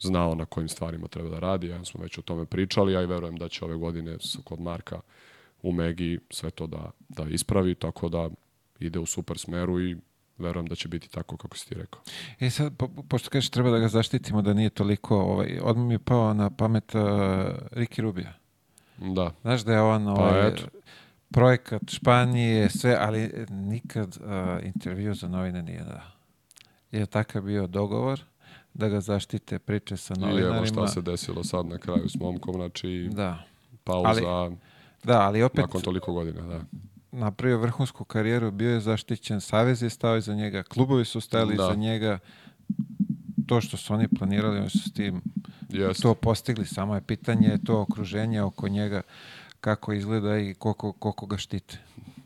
znao 0.00 0.34
na 0.34 0.44
kojim 0.44 0.68
stvarima 0.68 1.08
treba 1.08 1.28
da 1.28 1.38
radi. 1.38 1.68
Ja 1.68 1.84
smo 1.84 2.02
već 2.02 2.18
o 2.18 2.22
tome 2.22 2.46
pričali, 2.46 2.92
ja 2.92 3.02
i 3.02 3.06
verujem 3.06 3.36
da 3.36 3.48
će 3.48 3.64
ove 3.64 3.76
godine 3.76 4.16
kod 4.44 4.60
Marka 4.60 5.00
u 5.62 5.72
Megi 5.72 6.18
sve 6.30 6.50
to 6.50 6.66
da, 6.66 6.90
da 7.08 7.24
ispravi, 7.24 7.74
tako 7.74 8.08
da 8.08 8.30
ide 8.80 8.98
u 8.98 9.06
super 9.06 9.38
smeru 9.38 9.80
i 9.80 9.96
verujem 10.38 10.66
da 10.66 10.74
će 10.74 10.88
biti 10.88 11.10
tako 11.10 11.36
kako 11.36 11.56
si 11.56 11.68
ti 11.68 11.74
rekao. 11.74 12.00
E 12.40 12.50
sad, 12.50 12.76
po, 12.76 12.88
pošto 13.08 13.30
kažeš 13.30 13.50
treba 13.50 13.70
da 13.70 13.78
ga 13.78 13.88
zaštitimo 13.88 14.42
da 14.42 14.54
nije 14.54 14.70
toliko, 14.70 15.16
ovaj, 15.20 15.58
odmah 15.62 15.86
mi 15.86 15.94
je 15.94 15.98
pao 15.98 16.34
na 16.34 16.50
pamet 16.50 16.94
uh, 16.94 17.00
Ricky 17.70 18.00
Rubio. 18.00 18.28
Da, 18.98 19.30
Znaš 19.42 19.60
da 19.60 19.72
je 19.72 19.80
on 19.80 20.04
Pa 20.04 20.10
ovaj, 20.10 20.48
eto. 20.48 20.62
projekat 21.30 21.82
Španije, 21.90 22.70
sve, 22.70 22.96
ali 23.00 23.46
nikad 23.50 24.16
uh, 24.20 24.64
intervju 24.66 25.14
za 25.14 25.28
novine 25.28 25.62
nije 25.62 25.84
dao. 25.84 26.00
Je 26.92 27.06
takav 27.06 27.42
bio 27.42 27.66
dogovor 27.66 28.20
da 28.74 28.88
ga 28.88 29.00
zaštite 29.00 29.58
priče 29.58 29.96
sa 29.96 30.14
i 30.16 30.20
novinarima. 30.20 30.56
evo 30.56 30.66
šta 30.66 30.88
se 30.88 31.02
desilo 31.02 31.44
sad 31.44 31.66
na 31.66 31.78
kraju 31.78 32.08
s 32.08 32.14
momkom, 32.14 32.54
znači 32.54 33.08
Da. 33.12 33.42
pauza 33.84 34.50
Da, 35.04 35.20
ali 35.20 35.42
opet 35.42 35.60
nakon 35.60 35.80
toliko 35.80 36.12
godina, 36.12 36.46
da. 36.46 36.60
Napravio 37.12 37.58
vrhunsku 37.58 38.04
karijeru, 38.04 38.50
bio 38.50 38.70
je 38.70 38.80
zaštićen, 38.80 39.40
Savez 39.40 39.82
je 39.82 39.90
stao 39.90 40.16
iza 40.16 40.34
njega, 40.34 40.62
klubovi 40.62 41.04
su 41.04 41.20
stali 41.20 41.56
Da. 41.56 41.64
iza 41.64 41.74
njega. 41.74 42.18
To 43.46 43.60
što 43.60 43.76
su 43.76 43.94
oni 43.94 44.08
planirali, 44.08 44.58
oni 44.58 44.70
su 44.70 44.78
s 44.78 44.92
tim 44.92 45.20
Jeste. 45.68 46.02
to 46.02 46.14
postigli, 46.14 46.66
samo 46.66 46.94
je 46.94 47.00
pitanje 47.00 47.58
to 47.66 47.80
okruženje 47.80 48.42
oko 48.42 48.68
njega 48.68 49.02
kako 49.60 49.92
izgleda 49.92 50.38
i 50.38 50.54
koliko, 50.54 50.92
koliko 50.92 51.26
ga 51.26 51.36
štite. 51.36 51.78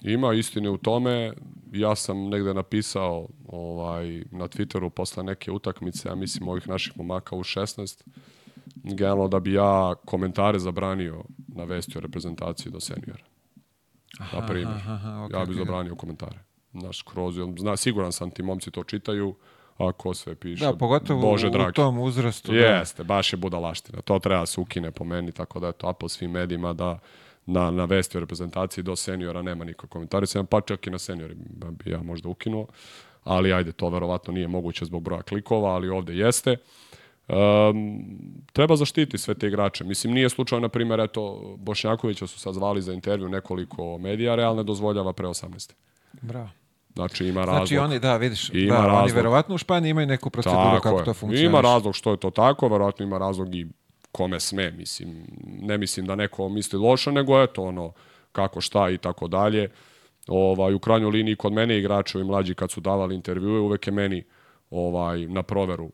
Ima 0.02 0.34
istine 0.34 0.70
u 0.70 0.76
tome. 0.76 1.32
Ja 1.72 1.96
sam 1.96 2.28
negde 2.28 2.54
napisao 2.54 3.28
ovaj, 3.46 4.24
na 4.30 4.48
Twitteru 4.48 4.90
posle 4.90 5.24
neke 5.24 5.50
utakmice, 5.52 6.08
ja 6.08 6.14
mislim 6.14 6.48
ovih 6.48 6.68
naših 6.68 6.92
momaka 6.96 7.36
u 7.36 7.42
16, 7.42 8.02
generalno 8.76 9.28
da 9.28 9.40
bi 9.40 9.52
ja 9.52 9.94
komentare 10.04 10.58
zabranio 10.58 11.24
na 11.48 11.64
vesti 11.64 11.98
o 11.98 12.00
reprezentaciji 12.00 12.72
do 12.72 12.80
seniora. 12.80 13.24
Na 14.32 14.46
primjer. 14.46 14.68
aha, 14.68 14.92
aha, 14.94 15.24
okej, 15.24 15.34
ja 15.34 15.44
bi 15.44 15.52
okej. 15.52 15.54
zabranio 15.56 15.94
komentare. 15.94 16.38
Naš 16.72 17.02
kroz, 17.02 17.34
zna, 17.58 17.76
siguran 17.76 18.12
sam 18.12 18.30
ti 18.30 18.42
momci 18.42 18.70
to 18.70 18.84
čitaju, 18.84 19.34
a 19.78 19.92
ko 19.92 20.14
sve 20.14 20.34
piše, 20.34 20.64
Da, 20.64 20.72
pogotovo 20.72 21.20
Bože 21.20 21.46
u, 21.46 21.50
u 21.50 21.52
dragi. 21.52 21.72
tom 21.74 21.98
uzrastu. 21.98 22.52
Da, 22.52 22.58
Jeste, 22.58 23.04
baš 23.04 23.32
je 23.32 23.36
budalaština. 23.36 24.00
To 24.00 24.18
treba 24.18 24.40
da 24.40 24.46
se 24.46 24.60
ukine 24.60 24.90
po 24.90 25.04
meni, 25.04 25.32
tako 25.32 25.60
da 25.60 25.66
je 25.66 25.72
to 25.72 25.86
apel 25.86 26.08
svim 26.08 26.30
medijima 26.30 26.72
da 26.72 26.98
na, 27.46 27.70
na 27.70 27.84
vesti 27.84 28.16
o 28.16 28.20
reprezentaciji 28.20 28.84
do 28.84 28.96
seniora 28.96 29.42
nema 29.42 29.64
niko 29.64 29.86
komentarisanja, 29.86 30.44
pa 30.44 30.60
čak 30.60 30.86
i 30.86 30.90
na 30.90 30.98
seniori 30.98 31.34
bi 31.70 31.90
ja 31.90 32.02
možda 32.02 32.28
ukinuo. 32.28 32.66
Ali 33.24 33.52
ajde, 33.52 33.72
to 33.72 33.88
verovatno 33.88 34.32
nije 34.34 34.48
moguće 34.48 34.84
zbog 34.84 35.02
broja 35.02 35.22
klikova, 35.22 35.70
ali 35.70 35.88
ovde 35.88 36.14
jeste. 36.14 36.56
Um, 37.32 38.04
treba 38.52 38.76
zaštiti 38.76 39.18
sve 39.18 39.34
te 39.34 39.46
igrače. 39.46 39.84
Mislim, 39.84 40.14
nije 40.14 40.28
slučaj, 40.28 40.60
na 40.60 40.68
primjer, 40.68 41.00
eto, 41.00 41.54
Bošnjakovića 41.58 42.26
su 42.26 42.38
sad 42.38 42.54
zvali 42.54 42.82
za 42.82 42.92
intervju 42.92 43.28
nekoliko 43.28 43.98
medija, 43.98 44.34
Real 44.34 44.56
ne 44.56 44.62
dozvoljava 44.62 45.12
pre 45.12 45.26
18. 45.26 45.72
Bravo. 46.22 46.48
Znači, 46.94 47.26
ima 47.26 47.40
razlog. 47.40 47.56
Znači 47.56 47.78
oni, 47.78 47.98
da, 47.98 48.16
vidiš, 48.16 48.50
Ima 48.54 48.74
da, 48.74 48.80
oni 48.80 48.88
razlog. 48.88 49.16
verovatno 49.16 49.54
u 49.54 49.58
Španiji 49.58 49.90
imaju 49.90 50.06
neku 50.06 50.30
proceduru 50.30 50.62
Tako 50.62 50.82
kako 50.82 50.98
je. 50.98 51.04
to 51.04 51.14
funkcioniše. 51.14 51.46
Ima 51.46 51.60
razlog 51.60 51.94
što 51.94 52.10
je 52.10 52.16
to 52.16 52.30
tako, 52.30 52.68
verovatno 52.68 53.04
ima 53.04 53.18
razlog 53.18 53.54
i 53.54 53.66
kome 54.12 54.40
sme, 54.40 54.70
mislim, 54.70 55.26
ne 55.62 55.78
mislim 55.78 56.06
da 56.06 56.14
neko 56.14 56.48
misli 56.48 56.78
loše, 56.78 57.12
nego 57.12 57.42
eto 57.42 57.62
ono, 57.62 57.92
kako 58.32 58.60
šta 58.60 58.90
i 58.90 58.98
tako 58.98 59.28
dalje. 59.28 59.70
Ovaj, 60.28 60.74
u 60.74 60.78
krajnjoj 60.78 61.10
liniji 61.10 61.36
kod 61.36 61.52
mene 61.52 61.78
igrači 61.78 62.16
ovi 62.16 62.26
mlađi 62.26 62.54
kad 62.54 62.70
su 62.70 62.80
davali 62.80 63.14
intervjue, 63.14 63.60
uvek 63.60 63.86
je 63.86 63.92
meni 63.92 64.24
ovaj, 64.70 65.26
na 65.26 65.42
proveru 65.42 65.90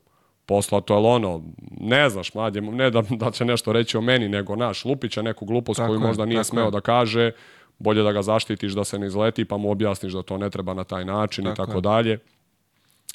poslato, 0.49 0.93
ali 0.93 1.07
ono, 1.07 1.41
ne 1.71 2.09
znaš, 2.09 2.33
mlađe, 2.33 2.61
ne 2.61 2.89
da, 2.89 3.01
da 3.11 3.31
će 3.31 3.45
nešto 3.45 3.73
reći 3.73 3.97
o 3.97 4.01
meni, 4.01 4.29
nego 4.29 4.55
naš, 4.55 4.85
lupića 4.85 5.21
neku 5.21 5.45
glupost 5.45 5.77
Tako 5.77 5.87
koju 5.89 5.99
je, 5.99 6.07
možda 6.07 6.25
nije 6.25 6.37
tako 6.37 6.43
smeo 6.45 6.65
je. 6.65 6.71
da 6.71 6.81
kaže, 6.81 7.31
bolje 7.79 8.03
da 8.03 8.11
ga 8.11 8.21
zaštitiš 8.23 8.71
da 8.73 8.83
se 8.83 8.99
ne 8.99 9.07
izleti, 9.07 9.45
pa 9.45 9.57
mu 9.57 9.71
objasniš 9.71 10.13
da 10.13 10.23
to 10.23 10.37
ne 10.37 10.49
treba 10.49 10.73
na 10.73 10.83
taj 10.83 11.05
način 11.05 11.45
i 11.45 11.47
Tako 11.47 11.55
tako 11.57 11.77
je. 11.77 11.81
dalje. 11.83 12.19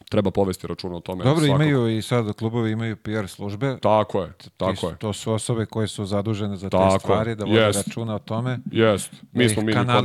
Treba 0.04 0.30
povesti 0.30 0.66
računa 0.66 0.96
o 0.96 1.00
tome. 1.00 1.24
Dobro, 1.24 1.40
svakako. 1.40 1.62
imaju 1.62 1.88
i 1.88 2.02
sad 2.02 2.32
klubovi 2.32 2.70
imaju 2.70 2.96
PR 2.96 3.26
službe. 3.26 3.76
Tako 3.78 4.22
je, 4.22 4.32
tako 4.56 4.88
je. 4.88 4.96
To 4.96 5.12
su 5.12 5.32
osobe 5.32 5.66
koje 5.66 5.88
su 5.88 6.04
zadužene 6.06 6.56
za 6.56 6.66
te 6.66 6.70
Tako 6.70 6.92
je, 6.92 6.98
stvari, 6.98 7.34
da 7.34 7.44
vode 7.44 7.60
jest. 7.60 7.86
računa 7.86 8.14
o 8.14 8.18
tome. 8.18 8.58
Jest. 8.72 9.12
Mi 9.32 9.44
Da 9.44 9.48
smo 9.48 9.62
mi, 9.62 9.72
nama 9.72 10.00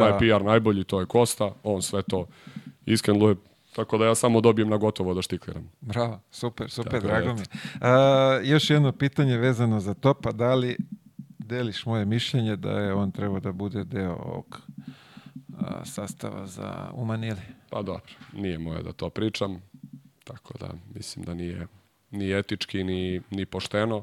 da- 0.00 0.08
je 0.16 0.18
PR 0.30 0.44
najbolji, 0.44 0.84
to 0.84 1.00
je 1.00 1.06
Kosta, 1.06 1.52
on 1.64 1.82
sve 1.82 2.02
to 2.02 2.26
iskenluje, 2.86 3.34
tako 3.74 3.98
da 3.98 4.06
ja 4.06 4.14
samo 4.14 4.40
dobijem 4.40 4.68
na 4.68 4.76
gotovo 4.76 5.14
da 5.14 5.22
štikliram. 5.22 5.70
Bravo, 5.80 6.20
super, 6.30 6.70
super, 6.70 6.92
Tako, 6.92 7.06
drago 7.06 7.30
eto. 7.30 7.34
mi. 7.34 7.58
A, 7.80 8.40
još 8.44 8.70
jedno 8.70 8.92
pitanje 8.92 9.36
vezano 9.36 9.80
za 9.80 9.94
to, 9.94 10.14
pa 10.14 10.32
da 10.32 10.54
li 10.54 10.76
deliš 11.38 11.86
moje 11.86 12.04
mišljenje 12.04 12.56
da 12.56 12.70
je 12.70 12.94
on 12.94 13.10
trebao 13.10 13.40
da 13.40 13.52
bude 13.52 13.84
deo 13.84 14.12
ovog 14.12 14.60
a, 15.58 15.84
sastava 15.84 16.46
za 16.46 16.90
u 16.92 17.04
Manili? 17.04 17.40
Pa 17.70 17.82
dobro, 17.82 18.12
nije 18.32 18.58
moje 18.58 18.82
da 18.82 18.92
to 18.92 19.10
pričam, 19.10 19.62
tako 20.24 20.58
da 20.58 20.70
mislim 20.94 21.24
da 21.24 21.34
nije 21.34 21.66
ni 22.10 22.38
etički, 22.38 22.84
ni, 22.84 23.20
ni 23.30 23.46
pošteno. 23.46 24.02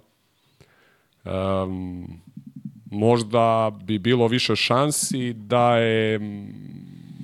Um, 1.26 2.22
možda 2.86 3.72
bi 3.84 4.00
bilo 4.00 4.28
više 4.28 4.56
šansi 4.56 5.34
da 5.34 5.78
je 5.78 6.20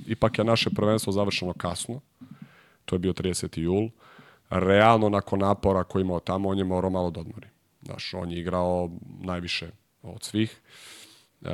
ipak 0.07 0.37
je 0.37 0.43
naše 0.43 0.69
prvenstvo 0.69 1.13
završeno 1.13 1.53
kasno. 1.53 1.99
To 2.87 2.95
je 2.95 2.99
bio 2.99 3.13
30. 3.13 3.59
jul. 3.59 3.89
Realno 4.49 5.09
nakon 5.09 5.39
napora 5.39 5.83
koji 5.83 6.01
imao 6.01 6.19
tamo, 6.19 6.49
on 6.49 6.57
je 6.57 6.63
morao 6.63 6.89
malo 6.89 7.11
da 7.11 7.19
odmori. 7.19 7.47
Znaš, 7.81 8.13
on 8.13 8.31
je 8.31 8.39
igrao 8.39 8.89
najviše 9.19 9.69
od 10.01 10.23
svih. 10.23 10.61
Uh, 11.41 11.49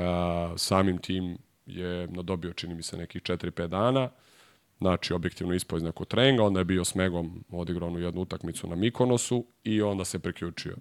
samim 0.57 0.97
tim 0.97 1.37
je 1.65 2.07
nadobio, 2.07 2.53
čini 2.53 2.75
mi 2.75 2.83
se, 2.83 2.97
nekih 2.97 3.21
4-5 3.21 3.67
dana. 3.67 4.09
Znači, 4.77 5.13
objektivno 5.13 5.53
ispao 5.53 5.77
iz 5.77 5.83
nekog 5.83 6.07
treninga, 6.07 6.43
onda 6.43 6.59
je 6.59 6.65
bio 6.65 6.85
s 6.85 6.95
Megom 6.95 7.43
odigrao 7.51 7.89
jednu 7.89 8.21
utakmicu 8.21 8.67
na 8.67 8.75
Mikonosu 8.75 9.45
i 9.63 9.81
onda 9.81 10.05
se 10.05 10.19
priključio. 10.19 10.75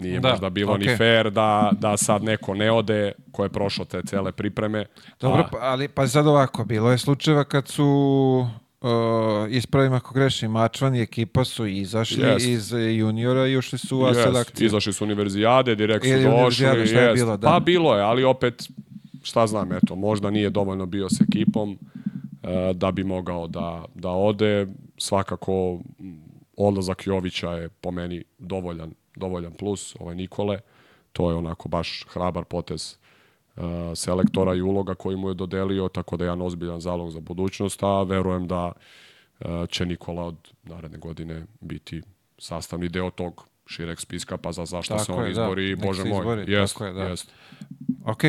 Nije 0.00 0.20
Da, 0.20 0.28
možda 0.28 0.50
bilo 0.50 0.76
ni 0.76 0.84
okej. 0.84 0.96
fair 0.96 1.30
da, 1.30 1.70
da 1.72 1.96
sad 1.96 2.22
neko 2.22 2.54
ne 2.54 2.70
ode 2.72 3.12
ko 3.32 3.42
je 3.42 3.48
prošao 3.48 3.84
te 3.84 4.02
cele 4.02 4.32
pripreme. 4.32 4.86
Dobro, 5.20 5.40
a- 5.40 5.48
pa, 5.48 5.58
ali 5.60 5.88
pa 5.88 6.06
sad 6.06 6.26
ovako, 6.26 6.64
bilo 6.64 6.90
je 6.90 6.98
slučajeva 6.98 7.44
kad 7.44 7.68
su 7.68 7.86
uh, 8.80 8.88
ispravim 9.50 9.92
ako 9.92 10.14
grešim, 10.14 10.50
Mačvan 10.50 10.94
i 10.94 11.00
ekipa 11.00 11.44
su 11.44 11.66
izašli 11.66 12.22
Jest. 12.22 12.46
iz 12.46 12.70
juniora 12.72 13.46
i 13.46 13.56
ušli 13.56 13.78
su 13.78 13.98
u 13.98 14.04
A 14.04 14.08
Jest, 14.08 14.22
selekciju. 14.22 14.66
Izašli 14.66 14.92
su 14.92 15.04
univerzijade, 15.04 15.74
direkt 15.74 16.04
su 16.04 16.10
Ili 16.10 16.24
došli. 16.24 16.66
jest. 16.66 16.94
bilo, 17.14 17.36
da. 17.36 17.48
Pa 17.48 17.60
bilo 17.60 17.94
je, 17.96 18.02
ali 18.02 18.24
opet, 18.24 18.68
šta 19.22 19.46
znam, 19.46 19.72
eto, 19.72 19.94
možda 19.94 20.30
nije 20.30 20.50
dovoljno 20.50 20.86
bio 20.86 21.08
s 21.08 21.20
ekipom 21.20 21.78
e, 22.42 22.72
da 22.74 22.90
bi 22.90 23.04
mogao 23.04 23.46
da, 23.46 23.84
da 23.94 24.08
ode. 24.10 24.66
Svakako, 24.98 25.78
odlazak 26.56 27.06
Jovića 27.06 27.50
je 27.50 27.68
po 27.70 27.90
meni 27.90 28.24
dovoljan, 28.38 28.92
dovoljan 29.16 29.52
plus, 29.52 29.96
ovaj 30.00 30.14
Nikole. 30.14 30.58
To 31.12 31.30
je 31.30 31.36
onako 31.36 31.68
baš 31.68 32.06
hrabar 32.08 32.44
potez 32.44 32.96
e, 33.56 33.60
selektora 33.94 34.54
i 34.54 34.60
uloga 34.62 34.94
koji 34.94 35.16
mu 35.16 35.28
je 35.28 35.34
dodelio, 35.34 35.88
tako 35.88 36.16
da 36.16 36.24
je 36.24 36.26
jedan 36.26 36.42
ozbiljan 36.42 36.80
zalog 36.80 37.10
za 37.10 37.20
budućnost, 37.20 37.82
a 37.82 38.02
verujem 38.02 38.48
da 38.48 38.72
e, 39.40 39.66
će 39.68 39.86
Nikola 39.86 40.24
od 40.26 40.36
naredne 40.62 40.98
godine 40.98 41.46
biti 41.60 42.02
sastavni 42.38 42.88
deo 42.88 43.10
tog 43.10 43.46
šireg 43.66 44.00
spiska, 44.00 44.36
pa 44.36 44.52
za 44.52 44.64
zašto 44.64 44.98
se 44.98 45.12
on 45.12 45.18
je, 45.18 45.24
da. 45.24 45.42
izbori, 45.42 45.70
Nek 45.70 45.86
bože 45.86 46.04
moj. 46.04 46.18
izbori, 46.18 46.52
jest, 46.52 46.72
tako 46.74 46.84
je, 46.84 46.92
da. 46.92 47.02
jest. 47.04 47.32
Ok, 48.04 48.22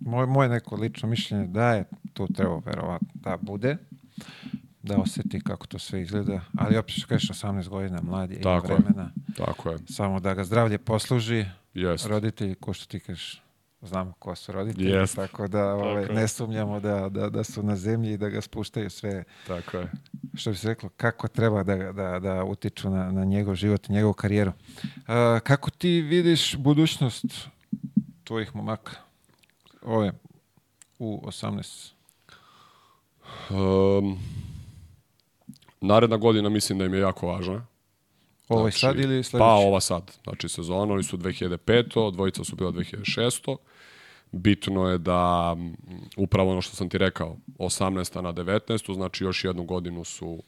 moje, 0.00 0.26
moje 0.26 0.48
neko 0.48 0.76
lično 0.76 1.08
mišljenje 1.08 1.46
da 1.46 1.74
je 1.74 1.84
tu 2.12 2.26
trebao 2.26 2.62
verovatno 2.66 3.08
da 3.14 3.36
bude, 3.40 3.76
da 4.88 4.96
osjeti 4.98 5.40
kako 5.40 5.66
to 5.66 5.78
sve 5.78 6.02
izgleda, 6.02 6.40
ali 6.54 6.76
opet 6.76 6.94
što 6.98 7.06
kažeš 7.06 7.28
18 7.30 7.68
godina, 7.68 8.00
mlad 8.02 8.30
je, 8.30 8.36
ima 8.36 8.42
Tako 8.60 8.72
je. 8.72 8.78
vremena, 8.78 9.10
Tako 9.36 9.70
je, 9.70 9.78
samo 9.86 10.20
da 10.20 10.34
ga 10.34 10.44
zdravlje 10.44 10.78
posluži, 10.78 11.44
jest. 11.74 12.06
roditelji, 12.06 12.54
ko 12.54 12.72
što 12.72 12.86
ti 12.86 13.00
kažeš, 13.00 13.42
znamo 13.82 14.12
ko 14.12 14.34
su 14.34 14.52
roditelji, 14.52 14.90
Jest. 14.90 15.16
tako 15.16 15.48
da 15.48 15.74
ovaj, 15.74 16.02
Tako 16.02 16.12
je. 16.12 16.20
ne 16.20 16.28
sumnjamo 16.28 16.80
da, 16.80 17.08
da, 17.08 17.30
da 17.30 17.44
su 17.44 17.62
na 17.62 17.76
zemlji 17.76 18.12
i 18.12 18.16
da 18.16 18.28
ga 18.28 18.40
spuštaju 18.40 18.90
sve, 18.90 19.24
Tako 19.46 19.76
je. 19.76 19.90
što 20.34 20.50
bi 20.50 20.56
se 20.56 20.68
reklo, 20.68 20.88
kako 20.96 21.28
treba 21.28 21.62
da, 21.62 21.92
da, 21.92 22.18
da 22.18 22.44
utiču 22.44 22.90
na, 22.90 23.10
na 23.12 23.24
njegov 23.24 23.54
život 23.54 23.88
i 23.88 23.92
njegovu 23.92 24.12
karijeru. 24.12 24.52
A, 25.06 25.40
kako 25.44 25.70
ti 25.70 26.00
vidiš 26.02 26.56
budućnost 26.56 27.24
tvojih 28.24 28.56
momaka? 28.56 28.92
Ove, 29.82 30.12
u 30.98 31.22
18. 31.26 31.92
Um, 33.50 34.18
naredna 35.80 36.16
godina 36.16 36.48
mislim 36.48 36.78
da 36.78 36.84
im 36.84 36.94
je 36.94 37.00
jako 37.00 37.26
važna. 37.26 37.66
Ovo 38.48 38.62
Znači, 38.62 38.78
sad 38.78 38.98
ili 38.98 39.22
sledeći? 39.22 39.38
Pa 39.38 39.54
ova 39.54 39.80
sad, 39.80 40.12
znači 40.24 40.48
sezona, 40.48 40.94
oni 40.94 41.02
su 41.02 41.16
2005. 41.16 42.12
Dvojica 42.12 42.44
su 42.44 42.56
bila 42.56 42.72
2006. 42.72 43.56
bitno 44.32 44.88
je 44.88 44.98
da 44.98 45.56
upravo 46.16 46.50
ono 46.50 46.60
što 46.60 46.76
sam 46.76 46.88
ti 46.88 46.98
rekao, 46.98 47.36
18. 47.58 48.20
na 48.20 48.32
19. 48.32 48.94
znači 48.94 49.24
još 49.24 49.44
jednu 49.44 49.64
godinu 49.64 50.04
su 50.04 50.42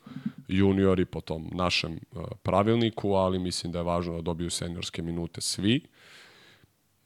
juniori 0.49 1.05
po 1.05 1.21
tom 1.21 1.51
našem 1.53 1.93
e, 1.93 1.99
pravilniku, 2.43 3.13
ali 3.13 3.39
mislim 3.39 3.73
da 3.73 3.79
je 3.79 3.85
važno 3.85 4.17
da 4.17 4.23
dobiju 4.23 4.51
seniorske 4.51 5.03
minute 5.03 5.41
svi. 5.41 5.87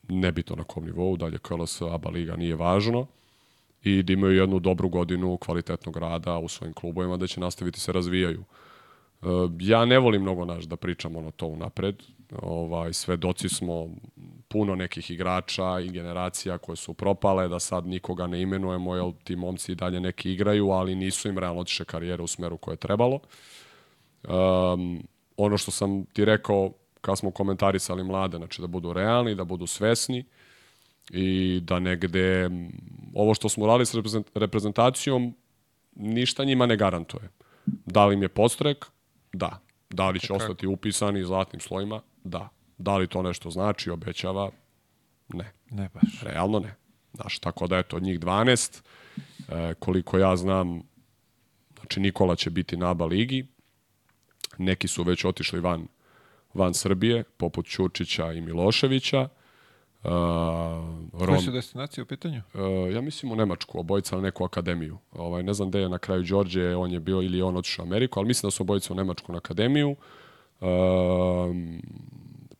Nebitno 0.08 0.56
na 0.56 0.64
kom 0.64 0.84
nivou, 0.84 1.16
dalje 1.16 1.38
KLS, 1.38 1.82
ABA 1.82 2.10
liga 2.10 2.36
nije 2.36 2.56
važno 2.56 3.06
i 3.84 4.02
da 4.02 4.12
imaju 4.12 4.36
jednu 4.36 4.58
dobru 4.58 4.88
godinu 4.88 5.36
kvalitetnog 5.36 5.96
rada 5.96 6.38
u 6.38 6.48
svojim 6.48 6.74
klubovima, 6.74 7.16
da 7.16 7.26
će 7.26 7.40
nastaviti 7.40 7.80
se 7.80 7.92
razvijaju. 7.92 8.44
E, 9.22 9.26
Ja 9.60 9.84
ne 9.84 9.98
volim 9.98 10.22
mnogo 10.22 10.44
naš 10.44 10.64
da 10.64 10.76
pričamo 10.76 11.20
na 11.20 11.30
to 11.30 11.46
unapred. 11.46 12.02
Ovaj, 12.42 12.92
svedoci 12.92 13.48
smo 13.48 13.88
puno 14.48 14.74
nekih 14.74 15.10
igrača 15.10 15.80
i 15.80 15.90
generacija 15.90 16.58
koje 16.58 16.76
su 16.76 16.94
propale, 16.94 17.48
da 17.48 17.60
sad 17.60 17.86
nikoga 17.86 18.26
ne 18.26 18.40
imenujemo, 18.40 18.96
jer 18.96 19.12
ti 19.24 19.36
momci 19.36 19.72
i 19.72 19.74
dalje 19.74 20.00
neki 20.00 20.32
igraju, 20.32 20.70
ali 20.70 20.94
nisu 20.94 21.28
im 21.28 21.38
realno 21.38 21.60
otiše 21.60 21.84
karijere 21.84 22.22
u 22.22 22.26
smeru 22.26 22.56
koje 22.56 22.72
je 22.72 22.76
trebalo. 22.76 23.20
Um, 24.28 25.02
ono 25.36 25.58
što 25.58 25.70
sam 25.70 26.04
ti 26.04 26.24
rekao 26.24 26.72
kad 27.00 27.18
smo 27.18 27.30
komentarisali 27.30 28.04
mlade, 28.04 28.36
znači 28.36 28.60
da 28.60 28.66
budu 28.66 28.92
realni, 28.92 29.34
da 29.34 29.44
budu 29.44 29.66
svesni 29.66 30.24
i 31.10 31.60
da 31.62 31.78
negde 31.78 32.50
ovo 33.14 33.34
što 33.34 33.48
smo 33.48 33.66
radili 33.66 33.86
s 33.86 33.94
reprezent- 33.94 34.30
reprezentacijom 34.34 35.34
ništa 35.94 36.44
njima 36.44 36.66
ne 36.66 36.76
garantuje. 36.76 37.30
Da 37.66 38.06
li 38.06 38.14
im 38.14 38.22
je 38.22 38.28
postrek? 38.28 38.86
Da. 39.32 39.60
Da 39.90 40.10
li 40.10 40.20
će 40.20 40.32
je. 40.32 40.36
ostati 40.36 40.66
upisani 40.66 41.24
zlatnim 41.24 41.60
slojima? 41.60 42.00
Da. 42.24 42.48
Da 42.78 42.96
li 42.96 43.06
to 43.06 43.22
nešto 43.22 43.50
znači, 43.50 43.90
obećava? 43.90 44.50
Ne. 45.28 45.52
Ne 45.70 45.88
baš. 45.94 46.22
Realno 46.22 46.58
ne. 46.58 46.74
Znaš, 47.12 47.38
tako 47.38 47.66
da 47.66 47.78
eto, 47.78 47.96
od 47.96 48.02
njih 48.02 48.20
12, 48.20 48.82
e, 49.48 49.74
koliko 49.74 50.18
ja 50.18 50.36
znam, 50.36 50.82
znači 51.78 52.00
Nikola 52.00 52.36
će 52.36 52.50
biti 52.50 52.76
na 52.76 52.90
ABA 52.90 53.06
ligi, 53.06 53.46
neki 54.58 54.88
su 54.88 55.02
već 55.02 55.24
otišli 55.24 55.60
van, 55.60 55.86
van 56.54 56.74
Srbije, 56.74 57.24
poput 57.36 57.66
Ćurčića 57.66 58.32
i 58.32 58.40
Miloševića, 58.40 59.28
Uh, 60.04 60.10
Rom, 61.20 61.40
su 61.40 61.50
destinacije 61.50 62.02
u 62.02 62.06
pitanju? 62.06 62.42
Uh, 62.54 62.94
ja 62.94 63.00
mislim 63.00 63.32
u 63.32 63.36
Nemačku, 63.36 63.78
obojica 63.78 64.16
na 64.16 64.22
neku 64.22 64.44
akademiju. 64.44 64.98
Ovaj, 65.12 65.42
ne 65.42 65.52
znam 65.52 65.68
gde 65.68 65.80
je 65.80 65.88
na 65.88 65.98
kraju 65.98 66.22
Đorđe, 66.22 66.76
on 66.76 66.92
je 66.92 67.00
bio 67.00 67.22
ili 67.22 67.42
on 67.42 67.56
otišao 67.56 67.84
u 67.84 67.88
Ameriku, 67.88 68.20
ali 68.20 68.26
mislim 68.28 68.46
da 68.46 68.50
su 68.50 68.62
obojica 68.62 68.92
u 68.92 68.96
Nemačku 68.96 69.32
na 69.32 69.38
akademiju. 69.38 69.96
Um, 70.60 71.82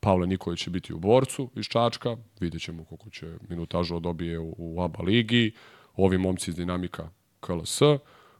Pavle 0.01 0.27
Nikolić 0.27 0.61
će 0.61 0.71
biti 0.71 0.95
u 0.95 0.99
borcu 0.99 1.51
iz 1.55 1.65
Čačka, 1.65 2.17
vidjet 2.41 2.63
ćemo 2.63 2.85
koliko 2.85 3.11
će 3.11 3.27
minutažu 3.49 4.01
dobije 4.01 4.39
u, 4.39 4.55
u 4.59 4.83
ABA 4.83 5.03
ligi. 5.03 5.53
Ovi 5.97 6.19
momci 6.19 6.51
iz 6.51 6.57
Dinamika 6.57 7.09
KLS, 7.41 7.81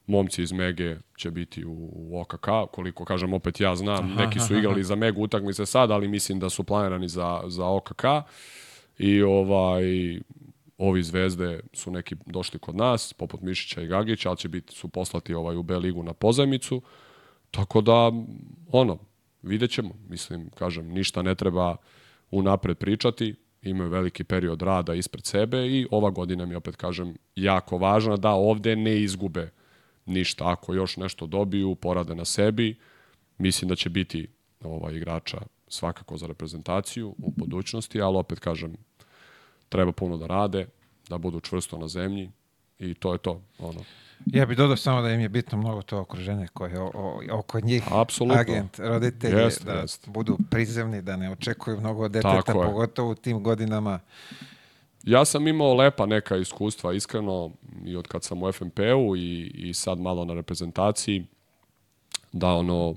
momci 0.07 0.43
iz 0.43 0.53
Mege 0.53 0.97
će 1.17 1.31
biti 1.31 1.65
u, 1.65 1.91
u 1.93 2.21
OKK, 2.21 2.49
koliko 2.73 3.05
kažem 3.05 3.33
opet 3.33 3.61
ja 3.61 3.77
znam, 3.77 4.15
neki 4.19 4.41
su 4.41 4.57
igrali 4.57 4.85
za 4.85 4.95
Megu 4.95 5.23
utakmice 5.23 5.67
sad, 5.67 5.91
ali 5.91 6.09
mislim 6.09 6.41
da 6.41 6.51
su 6.51 6.65
planirani 6.65 7.09
za, 7.09 7.43
za 7.47 7.67
OKK. 7.67 8.05
I 8.99 9.23
ovaj 9.23 10.19
ovi 10.79 11.03
zvezde 11.03 11.61
su 11.73 11.91
neki 11.91 12.17
došli 12.27 12.59
kod 12.59 12.77
nas, 12.77 13.13
poput 13.13 13.41
Mišića 13.41 13.83
i 13.83 13.87
Gagića, 13.87 14.29
ali 14.29 14.39
će 14.39 14.49
biti, 14.49 14.75
su 14.75 14.89
poslati 14.89 15.35
ovaj 15.35 15.57
u 15.57 15.63
B 15.63 15.77
ligu 15.77 16.03
na 16.03 16.13
pozajmicu. 16.13 16.83
Tako 17.51 17.81
da, 17.81 18.13
ono, 18.73 18.99
vidjet 19.43 19.71
ćemo. 19.71 19.95
Mislim, 20.09 20.51
kažem, 20.51 20.89
ništa 20.89 21.23
ne 21.23 21.35
treba 21.35 21.77
unapred 22.31 22.79
pričati. 22.79 23.35
Imaju 23.63 23.91
veliki 23.91 24.25
period 24.25 24.63
rada 24.63 24.95
ispred 24.95 25.25
sebe 25.25 25.67
i 25.67 25.87
ova 25.91 26.11
godina 26.11 26.47
mi 26.47 26.55
opet 26.55 26.77
kažem 26.77 27.17
jako 27.37 27.79
važna 27.79 28.17
da 28.17 28.31
ovde 28.31 28.77
ne 28.77 29.03
izgube 29.03 29.51
ništa. 30.07 30.51
Ako 30.51 30.75
još 30.75 30.97
nešto 30.97 31.27
dobiju, 31.27 31.75
porade 31.75 32.15
na 32.15 32.25
sebi, 32.25 32.77
mislim 33.39 33.69
da 33.69 33.77
će 33.77 33.89
biti 33.89 34.29
ovaj 34.61 34.95
igrača 34.95 35.39
svakako 35.75 36.17
za 36.17 36.27
reprezentaciju 36.27 37.15
u 37.19 37.31
budućnosti, 37.31 38.01
ali 38.01 38.17
opet 38.17 38.39
kažem, 38.39 38.77
treba 39.69 39.93
puno 39.93 40.17
da 40.17 40.27
rade, 40.27 40.67
da 41.09 41.19
budu 41.19 41.41
čvrsto 41.41 41.79
na 41.79 41.89
zemlji 41.89 42.31
i 42.79 42.95
to 42.95 43.13
je 43.13 43.19
to. 43.19 43.41
Ono. 43.59 43.81
Ja 44.27 44.47
bih 44.47 44.57
dodao 44.57 44.77
samo 44.77 45.03
da 45.03 45.11
im 45.11 45.21
je 45.21 45.29
bitno 45.29 45.59
mnogo 45.59 45.83
to 45.83 46.01
okruženje 46.01 46.47
koje 46.49 46.73
je 46.73 46.81
o- 46.81 46.91
o- 46.95 47.21
oko 47.33 47.61
njih, 47.61 47.83
Apsolutno. 47.93 48.41
agent, 48.41 48.79
roditelji, 48.79 49.37
Jest, 49.37 49.65
da 49.65 49.73
jest. 49.73 50.09
budu 50.09 50.39
prizemni, 50.51 51.03
da 51.03 51.17
ne 51.17 51.31
očekuju 51.31 51.81
mnogo 51.81 52.03
od 52.03 52.11
deteta, 52.11 52.43
Tako 52.43 52.63
je. 52.63 52.67
pogotovo 52.69 53.11
u 53.11 53.15
tim 53.15 53.43
godinama. 53.43 54.01
Ja 55.03 55.25
sam 55.25 55.49
imao 55.49 55.75
lepa 55.75 56.07
neka 56.07 56.37
iskustva, 56.37 56.93
iskreno, 56.93 57.51
i 57.85 57.97
od 57.97 58.09
kad 58.09 58.25
sam 58.25 58.43
u 58.43 58.53
FNP-u 58.53 59.17
i, 59.17 59.41
i 59.55 59.75
sad 59.75 59.99
malo 59.99 60.25
na 60.25 60.35
reprezentaciji, 60.35 61.27
da 62.33 62.49
ono, 62.49 62.95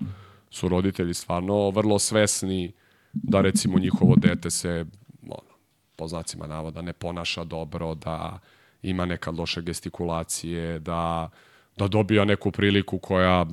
su 0.50 0.68
roditelji 0.68 1.14
stvarno 1.14 1.70
vrlo 1.70 2.00
svesni 2.00 2.72
da 3.14 3.42
recimo 3.42 3.80
njihovo 3.80 4.16
dete 4.16 4.50
se, 4.50 4.86
ono, 5.24 5.54
po 5.96 6.08
znacima 6.08 6.48
navoda, 6.48 6.82
ne 6.82 6.94
ponaša 6.94 7.44
dobro, 7.44 7.96
da 7.96 8.40
ima 8.82 9.06
neka 9.06 9.32
loše 9.32 9.62
gestikulacije, 9.62 10.80
da 10.80 11.30
da 11.78 11.88
dobija 11.88 12.26
neku 12.26 12.52
priliku 12.52 12.98
koja 13.00 13.46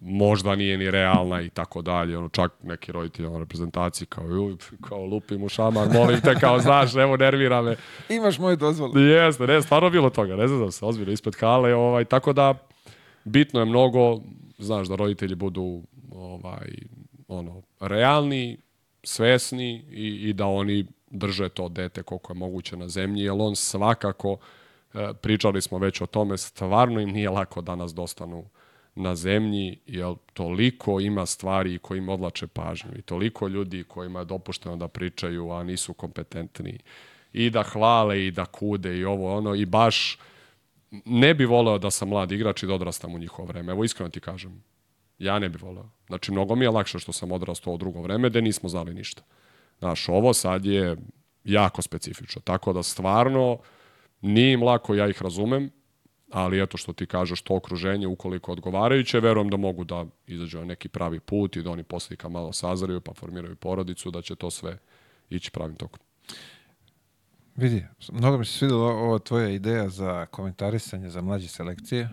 možda 0.00 0.56
nije 0.56 0.78
ni 0.78 0.90
realna 0.90 1.40
i 1.42 1.48
tako 1.48 1.82
dalje. 1.82 2.18
Ono, 2.18 2.28
čak 2.28 2.52
neki 2.62 2.92
roditelji 2.92 3.30
na 3.30 3.38
reprezentaciji 3.38 4.06
kao, 4.06 4.24
"Juj, 4.24 4.56
kao 4.88 5.04
lupim 5.06 5.42
u 5.42 5.48
šamar, 5.48 5.88
molim 5.92 6.20
te, 6.20 6.34
kao 6.40 6.58
znaš, 6.60 6.94
evo 6.94 7.16
nervira 7.16 7.62
me. 7.62 7.76
Imaš 8.08 8.38
moju 8.38 8.56
dozvolu. 8.56 8.98
Jeste, 8.98 9.46
ne, 9.46 9.62
stvarno 9.62 9.90
bilo 9.90 10.10
toga, 10.10 10.36
ne 10.36 10.48
znam 10.48 10.72
se, 10.72 10.84
ozbiljno 10.84 11.12
ispred 11.12 11.34
hale, 11.40 11.74
ovaj, 11.74 12.04
tako 12.04 12.32
da 12.32 12.54
bitno 13.24 13.60
je 13.60 13.66
mnogo, 13.66 14.20
znaš, 14.58 14.88
da 14.88 14.96
roditelji 14.96 15.34
budu 15.34 15.82
ovaj, 16.12 16.68
ono, 17.28 17.62
realni, 17.80 18.58
svesni 19.02 19.84
i, 19.90 20.28
i 20.28 20.32
da 20.32 20.46
oni 20.46 20.86
drže 21.10 21.48
to 21.48 21.68
dete 21.68 22.02
koliko 22.02 22.32
je 22.32 22.38
moguće 22.38 22.76
na 22.76 22.88
zemlji, 22.88 23.22
jer 23.22 23.34
on 23.38 23.56
svakako, 23.56 24.36
e, 24.94 25.12
pričali 25.22 25.62
smo 25.62 25.78
već 25.78 26.00
o 26.00 26.06
tome, 26.06 26.38
stvarno 26.38 27.00
im 27.00 27.10
nije 27.10 27.30
lako 27.30 27.60
da 27.60 27.76
nas 27.76 27.94
dostanu 27.94 28.44
na 28.94 29.14
zemlji, 29.14 29.78
jer 29.86 30.14
toliko 30.32 31.00
ima 31.00 31.26
stvari 31.26 31.78
koji 31.78 31.98
im 31.98 32.08
odlače 32.08 32.46
pažnju 32.46 32.90
i 32.98 33.02
toliko 33.02 33.48
ljudi 33.48 33.84
kojima 33.84 34.18
je 34.18 34.24
dopušteno 34.24 34.76
da 34.76 34.88
pričaju, 34.88 35.50
a 35.50 35.64
nisu 35.64 35.94
kompetentni 35.94 36.78
i 37.32 37.50
da 37.50 37.62
hvale 37.62 38.26
i 38.26 38.30
da 38.30 38.44
kude 38.44 38.98
i 38.98 39.04
ovo 39.04 39.36
ono 39.36 39.54
i 39.54 39.66
baš 39.66 40.18
ne 41.04 41.34
bi 41.34 41.44
voleo 41.44 41.78
da 41.78 41.90
sam 41.90 42.08
mlad 42.08 42.32
igrač 42.32 42.62
i 42.62 42.66
da 42.66 42.74
odrastam 42.74 43.14
u 43.14 43.18
njihovo 43.18 43.48
vreme. 43.48 43.72
Evo 43.72 43.84
iskreno 43.84 44.10
ti 44.10 44.20
kažem. 44.20 44.62
Ja 45.20 45.38
ne 45.38 45.48
bi 45.48 45.58
voleo. 45.58 45.88
Znači, 46.06 46.32
mnogo 46.32 46.54
mi 46.54 46.64
je 46.64 46.70
lakše 46.70 46.98
što 46.98 47.12
sam 47.12 47.32
odrastao 47.32 47.72
u 47.72 47.78
drugo 47.78 48.02
vreme, 48.02 48.30
da 48.30 48.40
nismo 48.40 48.68
znali 48.68 48.94
ništa. 48.94 49.22
Znaš, 49.78 50.08
ovo 50.08 50.32
sad 50.34 50.64
je 50.64 50.96
jako 51.44 51.82
specifično. 51.82 52.42
Tako 52.44 52.72
da 52.72 52.82
stvarno 52.82 53.58
nije 54.20 54.52
im 54.52 54.62
lako, 54.62 54.94
ja 54.94 55.08
ih 55.08 55.22
razumem, 55.22 55.70
ali 56.30 56.62
eto 56.62 56.76
što 56.76 56.92
ti 56.92 57.06
kažeš, 57.06 57.42
to 57.42 57.56
okruženje, 57.56 58.06
ukoliko 58.06 58.52
odgovarajuće, 58.52 59.20
verujem 59.20 59.50
da 59.50 59.56
mogu 59.56 59.84
da 59.84 60.06
izađu 60.26 60.58
na 60.58 60.64
neki 60.64 60.88
pravi 60.88 61.20
put 61.20 61.56
i 61.56 61.62
da 61.62 61.70
oni 61.70 61.82
posle 61.82 62.16
kad 62.16 62.30
malo 62.30 62.52
sazraju 62.52 63.00
pa 63.00 63.14
formiraju 63.14 63.56
porodicu, 63.56 64.10
da 64.10 64.22
će 64.22 64.36
to 64.36 64.50
sve 64.50 64.78
ići 65.30 65.50
pravim 65.50 65.76
tokom. 65.76 66.00
Vidi, 67.56 67.86
mnogo 68.12 68.38
mi 68.38 68.44
se 68.44 68.52
svidjela 68.52 68.86
ova 68.86 69.18
tvoja 69.18 69.48
ideja 69.48 69.88
za 69.88 70.26
komentarisanje 70.26 71.10
za 71.10 71.20
mlađe 71.20 71.48
selekcije. 71.48 72.08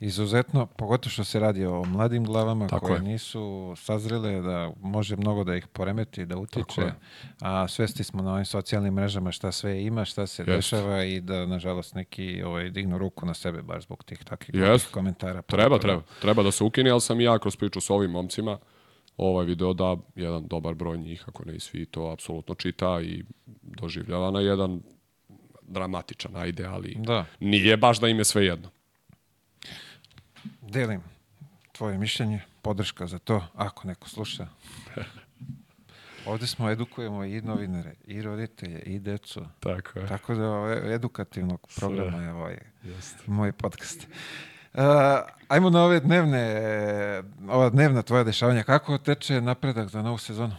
Izuzetno, 0.00 0.66
pogotovo 0.68 1.10
što 1.10 1.24
se 1.24 1.40
radi 1.40 1.64
o 1.66 1.84
mladim 1.84 2.24
glavama 2.24 2.66
Tako 2.66 2.86
koje 2.86 2.96
je. 2.96 3.02
nisu 3.02 3.74
sazrele, 3.76 4.40
da 4.40 4.70
može 4.76 5.16
mnogo 5.16 5.44
da 5.44 5.56
ih 5.56 5.66
poremeti, 5.66 6.26
da 6.26 6.36
utiče, 6.38 6.92
a 7.40 7.68
svesti 7.68 8.04
smo 8.04 8.22
na 8.22 8.32
ovim 8.32 8.44
socijalnim 8.44 8.94
mrežama 8.94 9.32
šta 9.32 9.52
sve 9.52 9.82
ima, 9.82 10.04
šta 10.04 10.26
se 10.26 10.42
Jeste. 10.42 10.52
dešava 10.52 11.04
i 11.04 11.20
da, 11.20 11.46
nažalost, 11.46 11.94
neki 11.94 12.42
ovaj, 12.42 12.70
dignu 12.70 12.98
ruku 12.98 13.26
na 13.26 13.34
sebe 13.34 13.62
baš 13.62 13.82
zbog 13.84 14.04
tih 14.04 14.18
takvih 14.20 14.62
komentara. 14.84 15.42
Treba, 15.42 15.64
Pogotovo- 15.68 15.80
treba. 15.80 16.02
Treba 16.20 16.42
da 16.42 16.50
se 16.50 16.64
ukine, 16.64 16.90
ali 16.90 17.00
sam 17.00 17.20
i 17.20 17.24
ja 17.24 17.38
kroz 17.38 17.56
priču 17.56 17.80
s 17.80 17.90
ovim 17.90 18.10
momcima 18.10 18.58
ovaj 19.16 19.46
video 19.46 19.72
da 19.72 19.96
jedan 20.14 20.46
dobar 20.46 20.74
broj 20.74 20.98
njih, 20.98 21.24
ako 21.26 21.44
ne 21.44 21.54
i 21.54 21.60
svi, 21.60 21.86
to 21.86 22.06
apsolutno 22.06 22.54
čita 22.54 23.00
i 23.00 23.24
doživljava 23.62 24.30
na 24.30 24.40
jedan 24.40 24.80
dramatičan, 25.62 26.36
ajde, 26.36 26.64
ali 26.66 26.96
Da. 26.98 27.24
nije 27.40 27.76
baš 27.76 28.00
da 28.00 28.08
im 28.08 28.18
je 28.18 28.24
sve 28.24 28.44
jedno. 28.46 28.68
Delim 30.70 31.02
tvoje 31.72 31.98
mišljenje, 31.98 32.40
podrška 32.62 33.06
za 33.06 33.18
to, 33.18 33.42
ako 33.54 33.88
neko 33.88 34.08
sluša. 34.08 34.46
Ovdje 36.26 36.46
smo 36.46 36.70
edukujemo 36.70 37.24
i 37.24 37.40
novinare, 37.40 37.94
i 38.04 38.22
roditelje, 38.22 38.80
i 38.80 38.98
decu. 38.98 39.40
Tako 39.60 39.98
je. 39.98 40.06
Tako 40.06 40.34
da 40.34 40.50
ovo 40.50 40.68
je 40.68 40.94
edukativnog 40.94 41.68
programa 41.76 42.22
je 42.22 42.32
ovaj 42.32 42.58
moj 43.26 43.52
podcast. 43.52 44.06
Uh, 44.74 44.80
ajmo 45.48 45.70
na 45.70 45.84
ove 45.84 46.00
dnevne, 46.00 46.62
ova 47.48 47.70
dnevna 47.70 48.02
tvoja 48.02 48.24
dešavanja. 48.24 48.62
Kako 48.62 48.98
teče 48.98 49.40
napredak 49.40 49.88
za 49.88 50.02
novu 50.02 50.18
sezonu? 50.18 50.54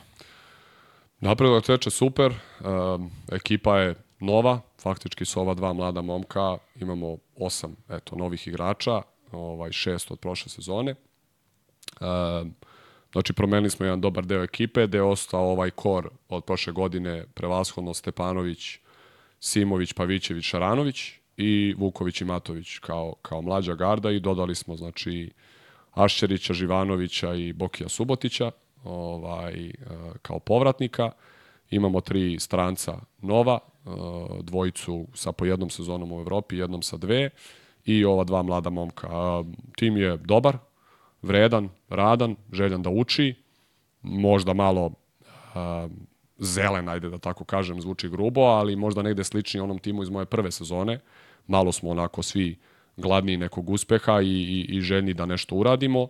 Napredak 1.19 1.65
teče 1.65 1.89
super, 1.89 2.33
um, 2.59 3.11
ekipa 3.31 3.77
je 3.77 3.95
nova, 4.19 4.59
faktički 4.81 5.25
s 5.25 5.38
ova 5.38 5.53
dva 5.53 5.73
mlada 5.73 6.01
momka 6.01 6.57
imamo 6.75 7.17
osam 7.35 7.75
eto, 7.89 8.15
novih 8.15 8.47
igrača, 8.47 9.01
ovaj, 9.31 9.71
šest 9.71 10.11
od 10.11 10.19
prošle 10.19 10.49
sezone. 10.49 10.91
E, 10.91 10.95
znači, 13.11 13.33
promenili 13.33 13.69
smo 13.69 13.85
jedan 13.85 14.01
dobar 14.01 14.25
deo 14.25 14.43
ekipe, 14.43 14.87
gde 14.87 14.97
je 14.97 15.03
ostao 15.03 15.51
ovaj 15.51 15.69
kor 15.69 16.09
od 16.29 16.45
prošle 16.45 16.73
godine, 16.73 17.25
prevashodno 17.33 17.93
Stepanović, 17.93 18.79
Simović, 19.39 19.93
Pavićević, 19.93 20.45
Šaranović 20.45 21.11
i 21.37 21.75
Vuković 21.77 22.21
i 22.21 22.25
Matović 22.25 22.77
kao, 22.79 23.13
kao 23.21 23.41
mlađa 23.41 23.75
garda 23.75 24.11
i 24.11 24.19
dodali 24.19 24.55
smo, 24.55 24.75
znači, 24.75 25.31
Ašćerića, 25.91 26.53
Živanovića 26.53 27.33
i 27.33 27.53
Bokija 27.53 27.89
Subotića 27.89 28.51
ovaj, 28.83 29.65
e, 29.65 29.73
kao 30.21 30.39
povratnika. 30.39 31.11
Imamo 31.69 32.01
tri 32.01 32.39
stranca 32.39 32.99
nova, 33.21 33.59
e, 33.59 33.89
dvojicu 34.41 35.07
sa 35.13 35.31
po 35.31 35.45
jednom 35.45 35.69
sezonom 35.69 36.11
u 36.11 36.19
Evropi, 36.19 36.57
jednom 36.57 36.81
sa 36.81 36.97
dve 36.97 37.29
i 37.85 38.05
ova 38.05 38.23
dva 38.23 38.43
mlada 38.43 38.69
momka. 38.69 39.09
Tim 39.75 39.97
je 39.97 40.17
dobar, 40.17 40.57
vredan, 41.21 41.69
radan, 41.89 42.35
željan 42.51 42.81
da 42.81 42.89
uči, 42.89 43.35
možda 44.01 44.53
malo 44.53 44.91
zelen, 46.37 46.89
ajde 46.89 47.09
da 47.09 47.17
tako 47.17 47.43
kažem, 47.43 47.81
zvuči 47.81 48.09
grubo, 48.09 48.41
ali 48.41 48.75
možda 48.75 49.01
negde 49.01 49.23
slični 49.23 49.59
onom 49.59 49.79
timu 49.79 50.03
iz 50.03 50.09
moje 50.09 50.25
prve 50.25 50.51
sezone. 50.51 50.99
Malo 51.47 51.71
smo 51.71 51.89
onako 51.89 52.23
svi 52.23 52.57
gladni 52.97 53.37
nekog 53.37 53.69
uspeha 53.69 54.21
i, 54.21 54.27
i, 54.27 54.77
i 54.77 54.81
željni 54.81 55.13
da 55.13 55.25
nešto 55.25 55.55
uradimo. 55.55 56.07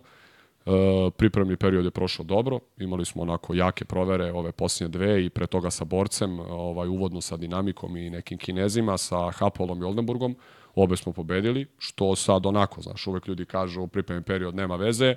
E, 0.66 0.70
pripremni 1.16 1.56
period 1.56 1.84
je 1.84 1.90
prošao 1.90 2.24
dobro, 2.24 2.60
imali 2.78 3.04
smo 3.04 3.22
onako 3.22 3.54
jake 3.54 3.84
provere 3.84 4.32
ove 4.32 4.52
posljednje 4.52 4.88
dve 4.88 5.24
i 5.24 5.30
pre 5.30 5.46
toga 5.46 5.70
sa 5.70 5.84
borcem, 5.84 6.40
ovaj, 6.40 6.88
uvodno 6.88 7.20
sa 7.20 7.36
dinamikom 7.36 7.96
i 7.96 8.10
nekim 8.10 8.38
kinezima, 8.38 8.98
sa 8.98 9.30
Hapolom 9.30 9.82
i 9.82 9.84
Oldenburgom, 9.84 10.36
obe 10.74 10.96
smo 10.96 11.12
pobedili, 11.12 11.66
što 11.78 12.16
sad 12.16 12.46
onako, 12.46 12.82
znaš, 12.82 13.06
uvek 13.06 13.28
ljudi 13.28 13.44
kažu 13.44 13.86
pripremni 13.86 14.22
period 14.22 14.54
nema 14.54 14.76
veze, 14.76 15.16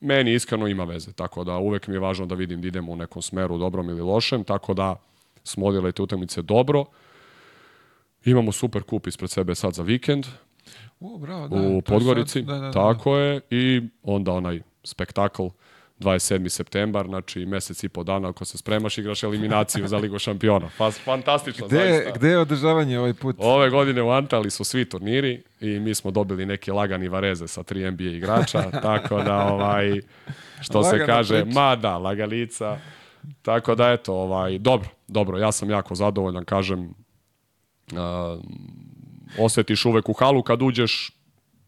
meni 0.00 0.34
iskreno 0.34 0.66
ima 0.68 0.84
veze, 0.84 1.12
tako 1.12 1.44
da 1.44 1.56
uvek 1.56 1.86
mi 1.86 1.94
je 1.94 2.00
važno 2.00 2.26
da 2.26 2.34
vidim 2.34 2.60
da 2.60 2.68
idemo 2.68 2.92
u 2.92 2.96
nekom 2.96 3.22
smeru 3.22 3.58
dobrom 3.58 3.88
ili 3.88 4.00
lošem, 4.00 4.44
tako 4.44 4.74
da 4.74 4.96
smo 5.44 5.66
odjeli 5.66 5.92
te 5.92 6.02
utakmice 6.02 6.42
dobro, 6.42 6.84
Imamo 8.24 8.52
super 8.52 8.82
kup 8.82 9.06
ispred 9.06 9.30
sebe 9.30 9.54
sad 9.54 9.74
za 9.74 9.82
vikend, 9.82 10.26
U, 11.00 11.18
bravo, 11.18 11.48
da, 11.48 11.56
u 11.68 11.82
Podgorici, 11.82 12.32
sad- 12.32 12.44
da, 12.44 12.54
da, 12.54 12.60
da. 12.60 12.70
tako 12.70 13.16
je, 13.16 13.40
i 13.50 13.82
onda 14.02 14.32
onaj 14.32 14.60
spektakl 14.84 15.42
27. 16.02 16.48
septembar, 16.48 17.06
znači 17.06 17.46
mesec 17.46 17.84
i 17.84 17.88
po 17.88 18.02
dana 18.02 18.28
ako 18.28 18.44
se 18.44 18.58
spremaš 18.58 18.98
igraš 18.98 19.22
eliminaciju 19.22 19.88
za 19.88 19.96
Ligu 19.98 20.18
šampiona. 20.18 20.68
Pa 20.78 20.90
fantastično, 20.90 21.66
Gde, 21.66 21.76
zaista. 21.76 22.10
gde 22.18 22.28
je 22.28 22.38
održavanje 22.38 22.98
ovaj 22.98 23.14
put? 23.14 23.36
Ove 23.38 23.70
godine 23.70 24.02
u 24.02 24.10
Antali 24.10 24.50
su 24.50 24.64
svi 24.64 24.84
turniri 24.88 25.42
i 25.60 25.80
mi 25.80 25.94
smo 25.94 26.10
dobili 26.10 26.46
neke 26.46 26.72
lagani 26.72 27.08
vareze 27.08 27.48
sa 27.48 27.62
tri 27.62 27.90
NBA 27.90 28.04
igrača, 28.04 28.70
tako 28.82 29.22
da 29.22 29.46
ovaj 29.46 30.00
što 30.60 30.82
se 30.82 30.92
Lagana 30.92 31.06
kaže, 31.06 31.42
priča. 31.42 31.60
ma 31.60 31.76
da, 31.76 31.98
lagalica. 31.98 32.78
Tako 33.42 33.74
da 33.74 33.90
eto, 33.90 34.14
ovaj 34.14 34.58
dobro, 34.58 34.88
dobro, 35.08 35.38
ja 35.38 35.52
sam 35.52 35.70
jako 35.70 35.94
zadovoljan, 35.94 36.44
kažem 36.44 36.94
a, 37.96 38.38
osetiš 39.38 39.84
uvek 39.84 40.08
u 40.08 40.12
halu 40.12 40.42
kad 40.42 40.62
uđeš 40.62 41.10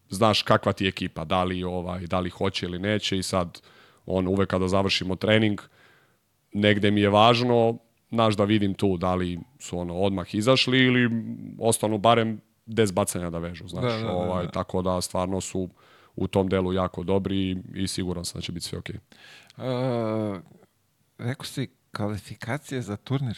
znaš 0.09 0.41
kakva 0.41 0.73
ti 0.73 0.83
je 0.85 0.87
ekipa, 0.89 1.25
da 1.25 1.43
li 1.43 1.63
ovaj 1.63 2.07
da 2.07 2.19
li 2.19 2.29
hoće 2.29 2.65
ili 2.65 2.79
neće 2.79 3.17
i 3.17 3.23
sad 3.23 3.59
on 4.05 4.27
uvek 4.27 4.49
kada 4.49 4.67
završimo 4.67 5.15
trening 5.15 5.61
negde 6.53 6.91
mi 6.91 7.01
je 7.01 7.09
važno 7.09 7.77
znaš 8.11 8.35
da 8.35 8.43
vidim 8.43 8.73
tu 8.73 8.97
da 8.97 9.15
li 9.15 9.39
su 9.59 9.79
ono 9.79 9.95
odmah 9.95 10.35
izašli 10.35 10.79
ili 10.79 11.09
ostanu 11.59 11.97
barem 11.97 12.41
10 12.67 12.93
bacanja 12.93 13.29
da 13.29 13.37
vežu, 13.37 13.67
znaš. 13.67 13.83
Da, 13.83 13.97
da, 13.97 14.03
da, 14.03 14.11
ovaj, 14.11 14.45
da. 14.45 14.51
Tako 14.51 14.81
da 14.81 15.01
stvarno 15.01 15.41
su 15.41 15.69
u 16.15 16.27
tom 16.27 16.47
delu 16.47 16.73
jako 16.73 17.03
dobri 17.03 17.57
i, 17.75 17.87
siguran 17.87 18.25
sam 18.25 18.39
da 18.39 18.41
će 18.41 18.51
biti 18.51 18.65
sve 18.65 18.79
okej. 18.79 18.95
Uh, 19.57 19.63
rekao 21.17 21.45
si 21.45 21.69
kvalifikacije 21.91 22.81
za 22.81 22.97
turnir. 22.97 23.37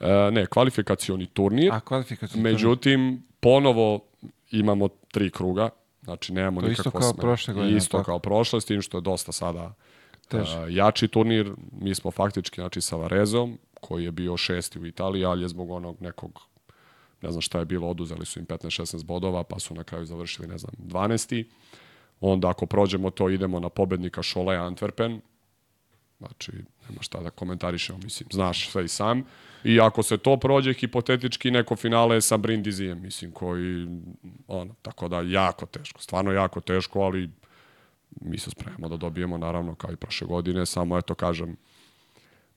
E, 0.00 0.30
ne, 0.30 0.46
kvalifikacioni 0.46 1.26
turnir, 1.26 1.72
A, 1.72 1.80
kvalifikacije 1.80 2.32
turnir. 2.32 2.52
međutim, 2.52 3.22
ponovo 3.40 4.04
imamo 4.50 4.88
tri 4.88 5.30
kruga, 5.30 5.68
znači 6.02 6.32
nemamo 6.32 6.60
To 6.60 6.66
isto 6.66 6.80
nikakvo 6.80 7.00
kao 7.00 7.10
sme- 7.10 7.20
prošle 7.20 7.54
godine, 7.54 7.76
Isto 7.76 7.96
tako? 7.96 8.04
kao 8.04 8.18
prošle, 8.18 8.60
s 8.60 8.64
tim 8.64 8.82
što 8.82 8.96
je 8.96 9.02
dosta 9.02 9.32
sada 9.32 9.74
Teže. 10.28 10.58
e, 10.58 10.74
jači 10.74 11.08
turnir. 11.08 11.52
Mi 11.72 11.94
smo 11.94 12.10
faktički 12.10 12.60
znači, 12.60 12.80
sa 12.80 12.96
Varezom, 12.96 13.58
koji 13.80 14.04
je 14.04 14.10
bio 14.12 14.36
šesti 14.36 14.78
u 14.78 14.86
Italiji, 14.86 15.24
ali 15.24 15.42
je 15.42 15.48
zbog 15.48 15.70
onog 15.70 15.96
nekog 16.00 16.40
ne 17.22 17.30
znam 17.30 17.42
šta 17.42 17.58
je 17.58 17.64
bilo, 17.64 17.88
oduzeli 17.88 18.26
su 18.26 18.38
im 18.38 18.46
15-16 18.46 19.04
bodova, 19.04 19.44
pa 19.44 19.58
su 19.58 19.74
na 19.74 19.84
kraju 19.84 20.06
završili, 20.06 20.48
ne 20.48 20.58
znam, 20.58 20.72
12. 20.78 21.44
Onda 22.20 22.48
ako 22.48 22.66
prođemo 22.66 23.10
to, 23.10 23.30
idemo 23.30 23.60
na 23.60 23.68
pobednika 23.68 24.22
Šolea 24.22 24.62
Antwerpen, 24.62 25.20
Znači, 26.18 26.52
nema 26.88 27.02
šta 27.02 27.20
da 27.20 27.30
komentarišemo, 27.30 27.98
mislim, 27.98 28.28
znaš 28.32 28.70
sve 28.70 28.84
i 28.84 28.88
sam. 28.88 29.24
I 29.64 29.80
ako 29.80 30.02
se 30.02 30.18
to 30.18 30.36
prođe, 30.36 30.72
hipotetički 30.72 31.50
neko 31.50 31.76
finale 31.76 32.20
sa 32.20 32.36
Brindizijem, 32.36 33.02
mislim, 33.02 33.30
koji, 33.30 33.88
ono, 34.48 34.74
tako 34.82 35.08
da 35.08 35.20
jako 35.20 35.66
teško, 35.66 36.00
stvarno 36.00 36.32
jako 36.32 36.60
teško, 36.60 37.00
ali 37.00 37.30
mi 38.20 38.38
se 38.38 38.50
spremamo 38.50 38.88
da 38.88 38.96
dobijemo, 38.96 39.38
naravno, 39.38 39.74
kao 39.74 39.92
i 39.92 39.96
prošle 39.96 40.26
godine, 40.26 40.66
samo, 40.66 40.98
eto, 40.98 41.14
kažem, 41.14 41.56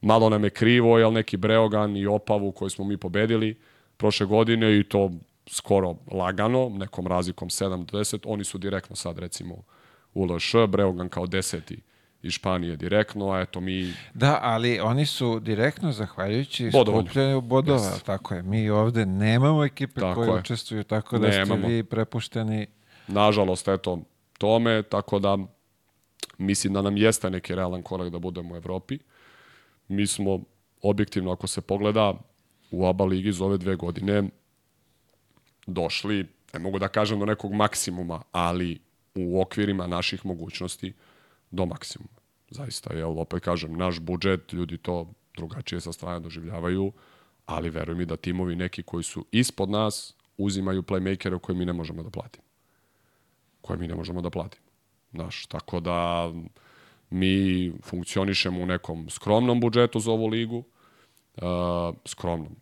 malo 0.02 0.30
nam 0.30 0.44
je 0.44 0.50
krivo, 0.50 0.98
jel 0.98 1.14
neki 1.14 1.38
Breogan 1.38 1.98
i 1.98 2.08
Opavu 2.08 2.52
koji 2.52 2.70
smo 2.70 2.86
mi 2.86 2.98
pobedili 2.98 3.58
prošle 3.98 4.26
godine 4.26 4.80
i 4.80 4.84
to 4.84 5.12
skoro 5.48 5.96
lagano, 6.12 6.70
nekom 6.70 7.08
razlikom 7.08 7.50
7 7.50 7.86
do 7.86 8.00
10, 8.00 8.20
oni 8.26 8.44
su 8.44 8.58
direktno 8.58 8.96
sad, 8.96 9.20
recimo, 9.20 9.64
u 10.14 10.26
LŠ, 10.26 10.56
Breogan 10.68 11.10
kao 11.10 11.28
deseti 11.28 11.82
iz 12.26 12.32
Španije 12.32 12.76
direktno, 12.76 13.32
a 13.32 13.42
eto 13.42 13.60
mi 13.60 13.94
Da, 14.14 14.40
ali 14.42 14.80
oni 14.80 15.06
su 15.06 15.40
direktno 15.40 15.92
zahvaljujući 15.92 16.70
skupljanju 16.72 17.42
bodova, 17.42 17.80
Yes. 17.80 18.04
tako 18.04 18.34
je. 18.36 18.42
Mi 18.44 18.70
ovde 18.70 19.06
nemamo 19.06 19.66
ekipe 19.66 20.00
Tako 20.02 20.16
koje 20.16 20.28
je. 20.28 20.34
učestvuju, 20.36 20.84
tako 20.84 21.18
da 21.18 21.28
Nemamo. 21.30 21.58
ste 21.58 21.68
vi 21.68 21.84
prepušteni. 21.84 22.68
nažalost, 23.08 23.68
eto, 23.68 24.00
tome, 24.38 24.84
tako 24.84 25.20
da 25.20 25.38
mislim 26.38 26.74
da 26.74 26.82
nam 26.82 26.98
jeste 26.98 27.30
neki 27.30 27.56
realan 27.56 27.82
korak 27.82 28.10
da 28.10 28.20
budemo 28.20 28.54
u 28.54 28.58
Evropi. 28.58 29.00
Mi 29.88 30.08
smo, 30.08 30.40
objektivno, 30.82 31.32
ako 31.32 31.48
se 31.48 31.62
pogleda, 31.62 32.14
u 32.72 32.86
ABA 32.86 33.06
ligi 33.06 33.32
za 33.32 33.46
ove 33.46 33.58
dve 33.58 33.76
godine 33.76 34.24
došli, 35.68 36.28
ne 36.54 36.60
mogu 36.60 36.80
da 36.80 36.88
kažem 36.88 37.20
do 37.20 37.26
nekog 37.26 37.54
maksimuma, 37.54 38.22
ali 38.32 38.80
u 39.16 39.42
okvirima 39.42 39.88
naših 39.88 40.26
mogućnosti 40.26 40.94
do 41.56 41.66
maksimuma. 41.66 42.20
Zaista, 42.50 42.94
jel, 42.94 43.20
opet 43.20 43.44
kažem, 43.44 43.78
naš 43.78 44.00
budžet, 44.00 44.54
ljudi 44.54 44.78
to 44.78 45.08
drugačije 45.38 45.82
sa 45.82 45.94
strane 45.94 46.20
doživljavaju, 46.20 46.92
ali 47.46 47.70
veruj 47.70 47.96
mi 47.96 48.06
da 48.06 48.18
timovi 48.18 48.56
neki 48.56 48.84
koji 48.84 49.04
su 49.04 49.26
ispod 49.32 49.70
nas 49.70 50.16
uzimaju 50.38 50.84
playmakere 50.84 51.40
koje 51.40 51.56
mi 51.56 51.66
ne 51.66 51.74
možemo 51.74 52.04
da 52.04 52.10
platimo 52.10 52.46
koje 53.66 53.80
mi 53.80 53.88
ne 53.88 53.96
možemo 53.96 54.22
da 54.22 54.30
platimo. 54.30 54.66
Znaš, 55.12 55.46
tako 55.46 55.80
da 55.80 56.32
mi 57.10 57.72
funkcionišemo 57.84 58.62
u 58.62 58.66
nekom 58.66 59.10
skromnom 59.10 59.60
budžetu 59.60 60.00
za 60.00 60.12
ovu 60.12 60.28
ligu, 60.28 60.58
uh, 60.58 61.96
skromnom, 62.06 62.56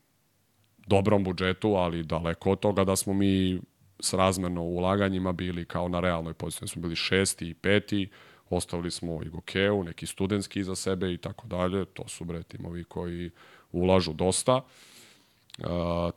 dobrom 0.88 1.24
budžetu, 1.24 1.76
ali 1.76 2.04
daleko 2.04 2.52
od 2.52 2.60
toga 2.60 2.84
da 2.84 2.96
smo 2.96 3.14
mi 3.14 3.60
s 4.00 4.14
razmerno 4.14 4.64
ulaganjima 4.64 5.32
bili 5.32 5.66
kao 5.66 5.88
na 5.88 6.00
realnoj 6.00 6.34
poziciji. 6.34 6.68
Smo 6.68 6.82
bili 6.82 6.96
šesti 6.96 7.50
i 7.50 7.54
peti, 7.54 8.10
ostavili 8.56 8.92
smo 8.92 9.24
i 9.24 9.30
Gokeu, 9.30 9.84
neki 9.84 10.06
studentski 10.06 10.60
iza 10.60 10.76
sebe 10.76 11.14
i 11.14 11.18
tako 11.18 11.48
dalje. 11.48 11.86
To 11.86 12.08
su 12.08 12.26
bre 12.26 12.44
timovi 12.44 12.84
koji 12.84 13.32
ulažu 13.72 14.14
dosta. 14.14 14.56
Uh, 14.56 15.66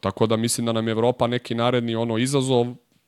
tako 0.00 0.26
da 0.26 0.36
mislim 0.36 0.66
da 0.66 0.72
nam 0.72 0.88
je 0.88 0.92
Evropa 0.92 1.26
neki 1.26 1.54
naredni 1.54 1.96
ono 1.96 2.18
izazov 2.18 2.66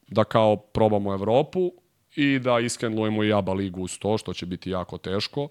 da 0.08 0.24
kao 0.24 0.56
probamo 0.56 1.12
Evropu 1.12 1.72
i 2.16 2.38
da 2.38 2.58
iskenlujemo 2.60 3.24
i 3.24 3.32
ABA 3.32 3.52
ligu 3.52 3.82
uz 3.82 3.98
to, 3.98 4.18
što 4.18 4.34
će 4.34 4.46
biti 4.46 4.70
jako 4.70 4.98
teško. 4.98 5.48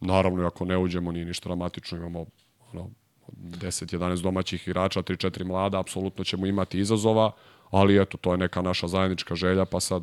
Naravno, 0.00 0.46
ako 0.46 0.64
ne 0.64 0.78
uđemo, 0.78 1.12
nije 1.12 1.24
ništa 1.24 1.48
dramatično, 1.48 1.98
imamo 1.98 2.26
ono, 2.72 2.90
10-11 3.32 4.22
domaćih 4.22 4.68
igrača, 4.68 5.02
3-4 5.02 5.44
mlada, 5.44 5.80
apsolutno 5.80 6.24
ćemo 6.24 6.46
imati 6.46 6.78
izazova, 6.78 7.32
ali 7.70 8.02
eto, 8.02 8.18
to 8.18 8.32
je 8.32 8.38
neka 8.38 8.62
naša 8.62 8.88
zajednička 8.88 9.34
želja, 9.34 9.64
pa 9.64 9.80
sad 9.80 10.02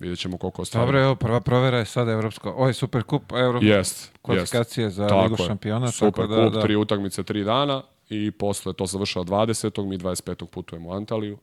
vidjet 0.00 0.18
ćemo 0.18 0.38
koliko 0.38 0.62
ostane. 0.62 0.84
Dobro, 0.84 1.02
evo, 1.02 1.14
prva 1.14 1.40
provera 1.40 1.78
je 1.78 1.84
sada 1.84 2.12
Evropsko, 2.12 2.50
ovaj 2.50 2.72
Super 2.72 3.02
Kup, 3.02 3.32
Euro, 3.32 3.58
Jest, 3.62 4.12
kvalifikacije 4.22 4.84
jest. 4.84 4.96
za 4.96 5.08
Tako 5.08 5.22
Ligu 5.22 5.36
je. 5.38 5.46
šampiona, 5.46 5.90
Super 5.90 6.24
tako 6.24 6.34
da, 6.34 6.44
kup, 6.44 6.54
da. 6.54 6.60
tri 6.62 6.76
utakmice, 6.76 7.22
tri 7.22 7.44
dana 7.44 7.82
i 8.08 8.30
posle 8.30 8.72
to 8.72 8.86
završava 8.86 9.24
20. 9.24 9.84
Mi 9.84 9.98
25. 9.98 10.46
putujemo 10.46 10.88
u 10.88 10.92
Antaliju, 10.92 11.38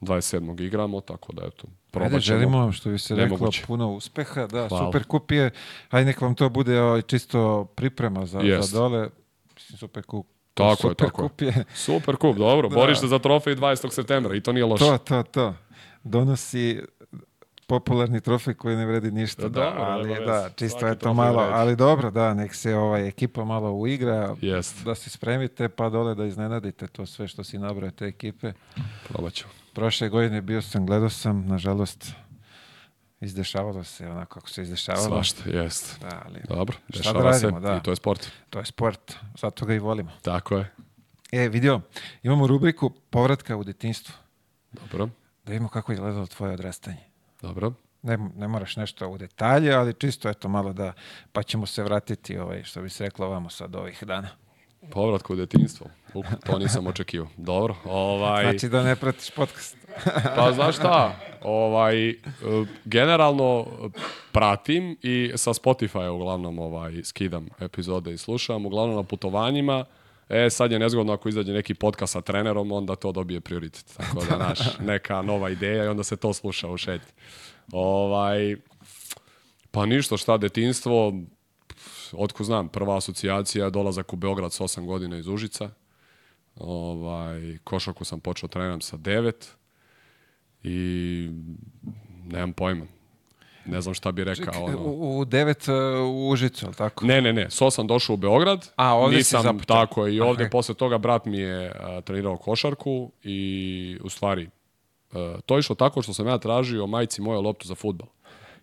27. 0.00 0.62
igramo, 0.62 1.00
tako 1.00 1.32
da 1.32 1.46
eto, 1.46 1.66
probat 1.90 2.12
Ajde, 2.12 2.20
želimo 2.20 2.58
vam, 2.58 2.72
što 2.72 2.90
bi 2.90 2.98
se 2.98 3.14
reklo, 3.14 3.36
Nemoguće. 3.36 3.64
puno 3.66 3.92
uspeha. 3.92 4.46
Da, 4.46 4.68
Hvala. 4.68 4.86
Super 4.86 5.04
Kup 5.04 5.30
je, 5.30 5.50
ajde 5.90 6.04
nek 6.06 6.20
vam 6.20 6.34
to 6.34 6.48
bude 6.48 6.80
ovaj, 6.80 7.02
čisto 7.02 7.64
priprema 7.64 8.26
za, 8.26 8.40
Jest. 8.40 8.70
za 8.70 8.78
dole. 8.78 9.08
Mislim, 9.54 9.78
Super 9.78 10.02
Kup 10.02 10.26
Tako 10.54 10.70
je, 10.70 10.76
Super 10.76 10.94
tako 10.96 11.22
je. 11.22 11.28
kup 11.28 11.40
je. 11.40 11.64
Super 11.74 12.16
kup, 12.16 12.36
dobro. 12.36 12.68
Boriš 12.80 13.00
se 13.00 13.06
za 13.06 13.18
trofej 13.18 13.56
20. 13.56 13.90
septembra 13.90 14.34
i 14.36 14.40
to 14.40 14.52
nije 14.52 14.64
loše. 14.64 14.84
To, 14.84 14.98
to, 14.98 15.22
to. 15.22 15.54
Donosi 16.04 16.80
popularni 17.68 18.20
trofej 18.20 18.54
koji 18.54 18.76
ne 18.76 18.86
vredi 18.86 19.10
ništa. 19.10 19.42
Da, 19.42 19.48
Da, 19.50 19.60
dobro, 19.60 19.82
ali 19.82 20.08
da, 20.16 20.42
veze. 20.42 20.54
čisto 20.56 20.86
je 20.86 20.98
to 20.98 21.14
malo, 21.14 21.38
vredi. 21.38 21.52
ali 21.54 21.76
dobro, 21.76 22.10
da, 22.10 22.34
nek 22.34 22.54
se 22.54 22.74
ovaj 22.74 23.08
ekipa 23.08 23.44
malo 23.44 23.70
uigra, 23.72 24.34
Jest. 24.40 24.84
da 24.84 24.94
se 24.94 25.10
spremite 25.10 25.68
pa 25.68 25.88
dole 25.88 26.14
da 26.14 26.24
iznenadite 26.24 26.86
to 26.86 27.06
sve 27.06 27.28
što 27.28 27.44
si 27.44 27.58
nabrao 27.58 27.90
te 27.90 28.04
ekipe. 28.06 28.52
Probat 29.08 29.32
ću. 29.32 29.44
Prošle 29.72 30.08
godine 30.08 30.42
bio 30.42 30.62
sam, 30.62 30.86
gledao 30.86 31.10
sam, 31.10 31.46
nažalost, 31.46 32.12
izdešavalo 33.20 33.84
se 33.84 34.08
onako 34.08 34.34
kako 34.34 34.48
se 34.48 34.62
izdešavalo. 34.62 35.06
Svašta, 35.06 35.50
jest. 35.50 36.00
Da, 36.00 36.22
ali 36.26 36.40
Dobro, 36.48 36.76
dešava 36.88 37.22
da 37.22 37.32
se 37.32 37.46
radimo, 37.46 37.60
da. 37.60 37.76
i 37.76 37.82
to 37.82 37.90
je 37.90 37.96
sport. 37.96 38.30
to 38.50 38.58
je 38.58 38.64
sport, 38.64 39.14
zato 39.38 39.66
ga 39.66 39.74
i 39.74 39.78
volimo. 39.78 40.10
Tako 40.22 40.56
je. 40.56 40.70
E, 41.32 41.48
vidio, 41.48 41.80
imamo 42.22 42.46
rubriku 42.46 42.90
povratka 42.90 43.56
u 43.56 43.64
detinjstvo. 43.64 44.14
Dobro, 44.72 45.06
Da 45.44 45.52
vidimo 45.52 45.68
kako 45.68 45.92
je 45.92 45.94
izgledalo 45.94 46.26
tvoje 46.26 46.52
odrastanje. 46.52 47.07
Dobro. 47.42 47.72
Ne, 48.02 48.18
ne 48.36 48.48
moraš 48.48 48.76
nešto 48.76 49.08
u 49.08 49.18
detalje, 49.18 49.74
ali 49.74 49.94
čisto 49.94 50.28
eto 50.28 50.48
malo 50.48 50.72
da, 50.72 50.92
pa 51.32 51.42
ćemo 51.42 51.66
se 51.66 51.82
vratiti, 51.82 52.38
ovaj, 52.38 52.64
što 52.64 52.82
bi 52.82 52.90
se 52.90 53.04
reklo 53.04 53.28
vamo 53.28 53.50
sad 53.50 53.76
ovih 53.76 54.04
dana. 54.04 54.28
Povratku 54.90 55.32
u 55.32 55.36
detinjstvo. 55.36 55.86
Uk, 56.14 56.26
to 56.46 56.58
nisam 56.58 56.86
očekivao. 56.86 57.28
Dobro, 57.36 57.76
ovaj... 57.84 58.42
Znači 58.42 58.68
da 58.68 58.82
ne 58.82 58.96
pratiš 58.96 59.30
podcast. 59.30 59.76
Pa 60.36 60.52
znaš 60.52 60.76
šta, 60.76 61.16
ovaj, 61.42 62.10
e, 62.10 62.14
generalno 62.84 63.66
e, 63.66 63.88
pratim 64.32 64.96
i 65.02 65.32
sa 65.36 65.52
Spotify 65.52 66.08
uglavnom 66.08 66.58
ovaj, 66.58 67.02
skidam 67.04 67.48
epizode 67.60 68.12
i 68.12 68.18
slušam, 68.18 68.66
uglavnom 68.66 68.96
na 68.96 69.02
putovanjima. 69.02 69.84
E, 70.28 70.50
sad 70.50 70.72
je 70.72 70.78
nezgodno 70.78 71.12
ako 71.12 71.28
izađe 71.28 71.52
neki 71.52 71.74
podcast 71.74 72.12
sa 72.12 72.20
trenerom, 72.20 72.72
onda 72.72 72.96
to 72.96 73.12
dobije 73.12 73.40
prioritet. 73.40 73.94
Tako 73.96 74.24
da, 74.24 74.36
naš, 74.36 74.58
neka 74.92 75.22
nova 75.22 75.50
ideja 75.50 75.84
i 75.84 75.88
onda 75.88 76.04
se 76.04 76.16
to 76.16 76.32
sluša 76.32 76.68
u 76.68 76.76
šetnji. 76.76 77.12
Ovaj, 77.72 78.56
pa 79.70 79.86
ništa, 79.86 80.16
šta, 80.16 80.36
detinstvo, 80.36 81.14
otko 82.12 82.44
znam, 82.44 82.68
prva 82.68 82.96
asocijacija 82.96 83.64
je 83.64 83.70
dolazak 83.70 84.12
u 84.12 84.16
Beograd 84.16 84.52
s 84.52 84.60
8 84.60 84.86
godina 84.86 85.18
iz 85.18 85.26
Užica. 85.26 85.70
Ovaj, 86.56 87.58
košarku 87.64 88.04
sam 88.04 88.20
počeo 88.20 88.48
treniram 88.48 88.80
sa 88.80 88.96
9 88.96 89.32
i 90.62 91.30
nemam 92.24 92.52
pojma. 92.52 92.97
Ne 93.68 93.80
znam 93.80 93.94
šta 93.94 94.12
bi 94.12 94.24
rekao. 94.24 94.64
Ono. 94.64 94.78
U, 94.78 95.18
u 95.18 95.24
devet 95.24 95.68
uh, 95.68 95.74
u 96.08 96.28
Užicu, 96.28 96.66
ali 96.66 96.74
tako? 96.74 97.06
Ne, 97.06 97.20
ne, 97.22 97.32
ne. 97.32 97.50
So 97.50 97.70
sam 97.70 97.86
došao 97.86 98.14
u 98.14 98.16
Beograd. 98.16 98.68
A, 98.76 98.94
ovdje 98.94 99.16
si 99.16 99.18
Nisam, 99.18 99.42
započeo. 99.42 99.76
tako. 99.76 100.08
I 100.08 100.20
ovdje 100.20 100.44
Aha. 100.44 100.50
posle 100.50 100.74
toga 100.74 100.98
brat 100.98 101.24
mi 101.24 101.38
je 101.38 101.72
a, 101.80 102.00
trenirao 102.00 102.36
košarku 102.36 103.10
i 103.22 103.98
u 104.04 104.08
stvari 104.08 104.48
a, 105.12 105.36
to 105.46 105.56
je 105.56 105.60
išlo 105.60 105.74
tako 105.74 106.02
što 106.02 106.14
sam 106.14 106.26
ja 106.26 106.38
tražio 106.38 106.86
majci 106.86 107.22
moje 107.22 107.40
loptu 107.40 107.66
za 107.66 107.74
futbal. 107.74 108.08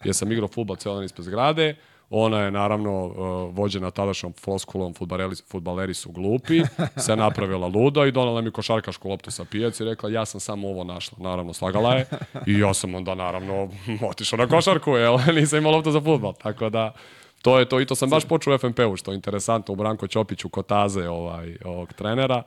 Jer 0.04 0.16
sam 0.16 0.32
igrao 0.32 0.48
futbal 0.48 0.76
cijelo 0.76 0.96
dan 0.96 1.06
ispred 1.06 1.26
zgrade. 1.26 1.76
Ona 2.10 2.42
je 2.42 2.52
naravno 2.52 3.06
uh, 3.06 3.16
vođena 3.56 3.92
tadašnjom 3.92 4.34
floskulom 4.34 4.94
futbaleri, 4.94 5.36
futbaleri 5.52 5.94
su 5.94 6.12
glupi, 6.12 6.62
se 6.98 7.16
napravila 7.26 7.68
luda 7.68 8.06
i 8.06 8.12
donala 8.12 8.42
mi 8.42 8.52
košarkašku 8.52 9.10
loptu 9.10 9.32
sa 9.32 9.46
pijac 9.46 9.80
i 9.80 9.86
rekla 9.86 10.10
ja 10.10 10.26
sam 10.26 10.40
samo 10.40 10.68
ovo 10.68 10.84
našla. 10.84 11.18
Naravno 11.22 11.54
slagala 11.54 11.94
je 11.94 12.06
i 12.48 12.60
ja 12.60 12.74
sam 12.74 12.96
onda 12.96 13.16
naravno 13.16 13.70
otišao 14.10 14.38
na 14.38 14.48
košarku, 14.48 14.92
jel? 14.92 15.18
nisam 15.36 15.60
imao 15.60 15.72
loptu 15.72 15.92
za 15.92 16.02
futbal. 16.02 16.34
Tako 16.34 16.70
da 16.70 16.94
to 17.42 17.60
je 17.60 17.70
to 17.70 17.82
i 17.82 17.86
to 17.86 17.96
sam 17.96 18.10
baš 18.10 18.26
počeo 18.26 18.56
u 18.56 18.58
FNP-u, 18.58 18.96
što 18.96 19.12
je 19.12 19.16
interesantno 19.16 19.74
u 19.74 19.76
Branko 19.76 20.08
Ćopiću 20.08 20.50
Kotaze 20.50 21.10
ovaj, 21.10 21.58
ovog 21.66 21.94
trenera. 21.94 22.44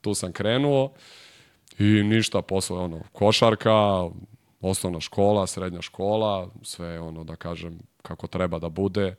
Tu 0.00 0.14
sam 0.14 0.32
krenuo 0.32 0.92
i 1.78 1.84
ništa, 1.84 2.42
posle 2.42 2.78
ono, 2.78 3.00
košarka, 3.12 4.04
osnovna 4.60 5.00
škola, 5.00 5.46
srednja 5.46 5.82
škola, 5.82 6.48
sve 6.62 7.00
ono 7.00 7.24
da 7.24 7.36
kažem 7.36 7.78
kako 8.04 8.26
treba 8.26 8.58
da 8.58 8.68
bude. 8.68 9.14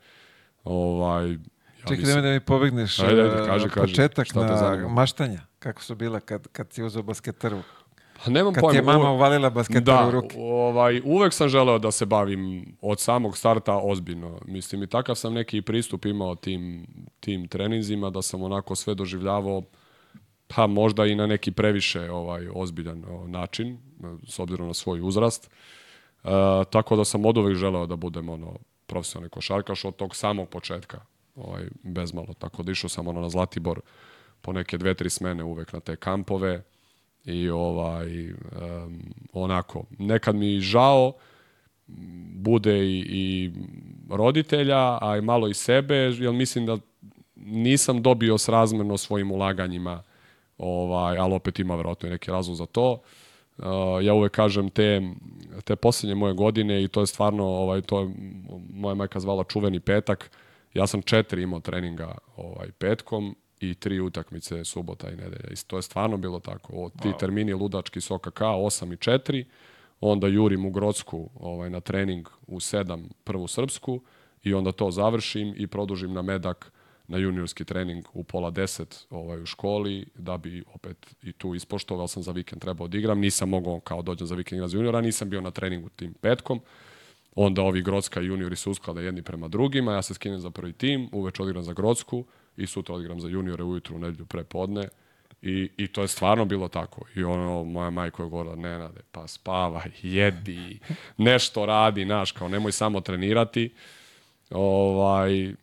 Ovaj, 0.64 1.32
ja 1.32 1.38
Čekaj, 1.80 1.98
mislim- 1.98 2.24
da 2.24 2.30
mi 2.32 2.40
pobegneš 2.40 3.00
Ajde, 3.00 3.22
ajde, 3.22 3.42
uh, 3.42 3.48
kaži, 3.48 3.70
kaži. 3.70 3.80
početak 3.88 4.28
Šta 4.28 4.46
na 4.46 4.88
maštanja. 4.88 5.40
Kako 5.60 5.82
su 5.84 5.96
bila 5.96 6.20
kad, 6.20 6.48
kad 6.48 6.74
si 6.74 6.84
uzeo 6.84 7.04
basketeru? 7.04 7.62
Pa 8.24 8.32
nemam 8.32 8.54
Kad 8.54 8.62
pojma. 8.62 8.72
ti 8.72 8.78
je 8.78 8.82
mama 8.98 9.12
uvalila 9.12 9.50
da, 9.50 10.08
u 10.08 10.12
ruke? 10.12 10.38
ovaj, 10.40 11.02
uvek 11.06 11.34
sam 11.34 11.50
želeo 11.50 11.80
da 11.80 11.92
se 11.92 12.06
bavim 12.06 12.66
od 12.82 13.00
samog 13.00 13.38
starta 13.38 13.80
ozbiljno. 13.84 14.40
Mislim, 14.46 14.84
i 14.84 14.88
takav 14.88 15.16
sam 15.16 15.34
neki 15.34 15.62
pristup 15.62 16.06
imao 16.06 16.36
tim, 16.36 16.88
tim 17.20 17.48
treninzima, 17.48 18.10
da 18.10 18.22
sam 18.22 18.44
onako 18.44 18.76
sve 18.76 18.96
doživljavao 18.96 19.64
pa 20.48 20.68
možda 20.68 21.06
i 21.06 21.16
na 21.16 21.28
neki 21.28 21.52
previše 21.52 22.12
ovaj 22.12 22.48
ozbiljan 22.54 23.04
način, 23.28 23.78
s 24.28 24.40
obzirom 24.40 24.68
na 24.68 24.74
svoj 24.74 25.02
uzrast. 25.02 25.50
E, 26.24 26.28
tako 26.70 26.96
da 26.96 27.06
sam 27.06 27.26
od 27.26 27.38
uvek 27.38 27.56
želeo 27.58 27.86
da 27.86 27.96
budem 27.96 28.30
ono 28.30 28.58
profesionalni 28.88 29.30
košarkaš 29.30 29.86
od 29.86 29.96
tog 29.96 30.16
samog 30.16 30.50
početka, 30.50 31.02
ovaj, 31.36 31.68
bezmalo. 31.84 32.34
Tako 32.34 32.64
da 32.64 32.72
išao 32.72 32.90
sam 32.90 33.08
ono 33.08 33.22
na 33.22 33.30
Zlatibor 33.30 33.82
po 34.42 34.54
neke 34.54 34.78
dve, 34.78 34.94
tri 34.94 35.10
smene 35.10 35.44
uvek 35.44 35.74
na 35.74 35.80
te 35.80 35.96
kampove 35.96 36.64
i 37.26 37.50
ovaj 37.50 38.26
em, 38.26 38.34
onako 39.34 39.84
nekad 40.00 40.36
mi 40.36 40.60
žao 40.60 41.14
bude 42.36 42.86
i, 42.86 43.06
i 43.10 43.52
roditelja, 44.10 44.98
a 45.02 45.18
i 45.18 45.22
malo 45.22 45.48
i 45.48 45.54
sebe, 45.54 45.96
jer 45.96 46.34
mislim 46.34 46.66
da 46.66 46.78
nisam 47.36 48.02
dobio 48.02 48.38
srazmerno 48.38 48.98
svojim 48.98 49.32
ulaganjima, 49.32 50.04
ovaj, 50.58 51.18
ali 51.18 51.34
opet 51.34 51.60
ima 51.60 51.76
verovatno 51.76 52.08
i 52.08 52.12
neki 52.12 52.32
razlog 52.32 52.56
za 52.56 52.66
to. 52.66 52.92
Uh, 52.92 53.00
ja 54.02 54.14
uvek 54.14 54.32
kažem 54.32 54.70
te, 54.70 55.02
te 55.64 55.76
posljednje 55.76 56.16
moje 56.16 56.34
godine 56.34 56.84
i 56.84 56.88
to 56.88 57.00
je 57.00 57.08
stvarno, 57.08 57.46
ovaj, 57.46 57.82
to 57.82 58.00
je 58.00 58.10
moja 58.74 58.96
majka 58.96 59.20
zvala 59.20 59.44
čuveni 59.44 59.80
petak, 59.80 60.32
ja 60.74 60.88
sam 60.88 61.02
četiri 61.02 61.44
imao 61.44 61.60
treninga 61.60 62.18
ovaj, 62.36 62.72
petkom 62.72 63.36
i 63.60 63.74
tri 63.74 64.00
utakmice 64.00 64.64
subota 64.64 65.10
i 65.10 65.16
nedelja. 65.16 65.50
I 65.52 65.56
to 65.68 65.76
je 65.76 65.82
stvarno 65.82 66.18
bilo 66.18 66.40
tako. 66.40 66.74
O, 66.74 66.90
ti 67.02 67.12
termini 67.20 67.54
ludački 67.54 68.02
s 68.02 68.12
OKK, 68.12 68.40
8 68.40 68.94
i 68.94 68.98
4, 68.98 69.46
onda 70.02 70.28
jurim 70.28 70.66
u 70.66 70.70
Grodsku 70.70 71.30
ovaj, 71.40 71.70
na 71.70 71.80
trening 71.80 72.30
u 72.48 72.60
7 72.60 73.10
prvu 73.24 73.48
srpsku 73.48 74.02
i 74.44 74.54
onda 74.54 74.72
to 74.72 74.92
završim 74.92 75.54
i 75.58 75.68
produžim 75.68 76.14
na 76.14 76.22
medak 76.22 76.72
na 77.08 77.18
juniorski 77.18 77.66
trening 77.66 78.06
u 78.14 78.24
pola 78.24 78.52
deset 78.52 79.06
ovaj, 79.10 79.42
u 79.42 79.46
školi, 79.46 80.06
da 80.16 80.38
bi 80.38 80.64
opet 80.74 81.16
i 81.24 81.32
tu 81.32 81.56
ispoštovao 81.56 82.08
sam 82.08 82.24
za 82.24 82.32
vikend 82.32 82.62
trebao 82.62 82.88
da 82.88 82.98
igram. 82.98 83.20
Nisam 83.20 83.50
mogao 83.50 83.80
kao 83.80 84.02
dođem 84.02 84.28
za 84.28 84.36
vikend 84.36 84.58
igram 84.58 84.70
za 84.70 84.78
juniora, 84.78 85.02
nisam 85.02 85.30
bio 85.30 85.42
na 85.42 85.52
treningu 85.52 85.90
tim 85.90 86.14
petkom. 86.14 86.62
Onda 87.36 87.62
ovi 87.62 87.82
Grodska 87.82 88.22
juniori 88.22 88.56
se 88.56 88.70
usklade 88.70 89.04
jedni 89.04 89.22
prema 89.22 89.48
drugima, 89.48 89.94
ja 89.94 90.02
se 90.02 90.14
skinem 90.14 90.40
za 90.40 90.50
prvi 90.50 90.74
tim, 90.74 91.10
uveč 91.12 91.40
odigram 91.40 91.64
za 91.64 91.74
Grodsku 91.74 92.26
i 92.58 92.68
sutra 92.68 92.96
odigram 92.96 93.20
za 93.20 93.28
juniore 93.28 93.64
ujutru 93.64 93.96
u 93.96 94.00
nedelju 94.00 94.26
pre 94.26 94.44
podne. 94.44 94.88
I, 95.42 95.70
I 95.78 95.88
to 95.88 96.02
je 96.02 96.08
stvarno 96.08 96.46
bilo 96.46 96.68
tako. 96.68 97.06
I 97.16 97.24
ono, 97.24 97.64
moja 97.64 97.90
majka 97.90 98.24
je 98.24 98.30
govorila, 98.30 98.56
Nenade, 98.56 99.02
pa 99.12 99.28
spavaj, 99.28 99.92
jedi, 100.02 100.80
nešto 101.18 101.66
radi, 101.66 102.06
naš, 102.06 102.32
kao 102.32 102.48
nemoj 102.48 102.72
samo 102.72 103.02
trenirati. 103.02 103.74
Ovaj, 104.50 105.54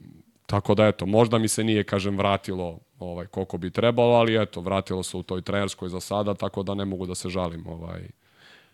tako 0.47 0.75
da, 0.75 0.87
eto, 0.87 1.07
možda 1.07 1.39
mi 1.39 1.49
se 1.49 1.65
nije, 1.65 1.85
kažem, 1.85 2.19
vratilo 2.19 2.79
ovaj, 2.99 3.27
koliko 3.27 3.59
bi 3.59 3.71
trebalo, 3.71 4.15
ali 4.15 4.43
eto, 4.43 4.61
vratilo 4.61 5.03
se 5.03 5.17
u 5.17 5.23
toj 5.23 5.43
trenerskoj 5.43 5.89
za 5.89 6.01
sada, 6.01 6.35
tako 6.35 6.63
da 6.63 6.75
ne 6.75 6.85
mogu 6.85 7.07
da 7.07 7.15
se 7.15 7.29
žalim 7.29 7.67
ovaj, 7.67 8.09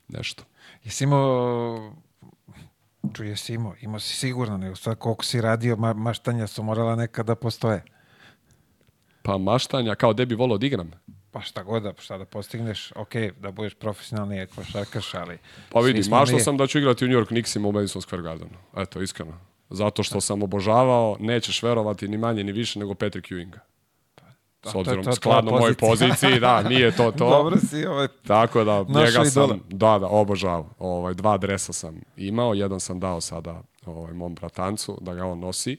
nešto. 0.08 0.44
Jesi 0.84 1.04
imao, 1.04 1.92
čuje 3.14 3.36
si 3.36 3.54
imao, 3.54 3.74
imao 3.80 4.00
si 4.00 4.16
sigurno, 4.16 4.56
nego 4.56 4.76
sad 4.76 4.98
koliko 4.98 5.24
si 5.24 5.40
radio, 5.40 5.76
ma, 5.76 5.92
maštanja 5.92 6.46
su 6.46 6.62
morala 6.62 6.96
nekada 6.96 7.34
postoje. 7.34 7.84
Pa 9.22 9.38
maštanja, 9.38 9.94
kao 9.94 10.12
gde 10.12 10.26
bi 10.26 10.34
volao 10.34 10.58
da 10.58 10.66
igram? 10.66 10.90
Pa 11.30 11.40
šta 11.40 11.62
god 11.62 11.82
da, 11.82 11.92
šta 11.98 12.18
da 12.18 12.24
postigneš, 12.24 12.92
ok, 12.96 13.14
da 13.40 13.50
budeš 13.50 13.74
profesionalni 13.74 14.46
košarkaš, 14.46 15.14
ali... 15.14 15.38
Pa 15.70 15.80
vidi, 15.80 16.08
maštao 16.10 16.38
sam 16.38 16.56
da 16.56 16.66
ću 16.66 16.78
igrati 16.78 17.04
u 17.04 17.08
New 17.08 17.20
York 17.20 17.28
Knicksima 17.28 17.68
u 17.68 17.72
Madison 17.72 18.02
Square 18.02 18.22
Gardenu. 18.22 18.56
Eto, 18.76 19.02
iskreno. 19.02 19.40
Zato 19.70 20.02
što 20.02 20.20
sam 20.20 20.42
obožavao, 20.42 21.16
nećeš 21.20 21.62
verovati 21.62 22.08
ni 22.08 22.18
manje 22.18 22.44
ni 22.44 22.52
više 22.52 22.78
nego 22.78 22.94
Patrick 22.94 23.28
Ewinga. 23.30 23.58
S 24.64 24.72
to 24.72 24.78
obzirom, 24.78 25.04
to 25.04 25.10
tvoja 25.10 25.14
skladno 25.16 25.50
mojoj 25.50 25.74
poziciji, 25.74 26.40
da, 26.40 26.62
nije 26.62 26.96
to 26.96 27.12
to. 27.12 27.30
Dobro 27.36 27.56
si, 27.56 27.86
ovaj, 27.86 28.08
Tako 28.26 28.64
da, 28.64 28.84
njega 28.88 29.24
sam, 29.24 29.60
da, 29.68 29.98
da, 29.98 30.06
obožavao. 30.06 30.70
Ovaj, 30.78 31.14
dva 31.14 31.36
dresa 31.36 31.72
sam 31.72 32.00
imao, 32.16 32.54
jedan 32.54 32.80
sam 32.80 33.00
dao 33.00 33.20
sada 33.20 33.62
ovaj, 33.86 34.12
mom 34.12 34.34
bratancu 34.34 34.98
da 35.00 35.14
ga 35.14 35.24
on 35.24 35.40
nosi. 35.40 35.76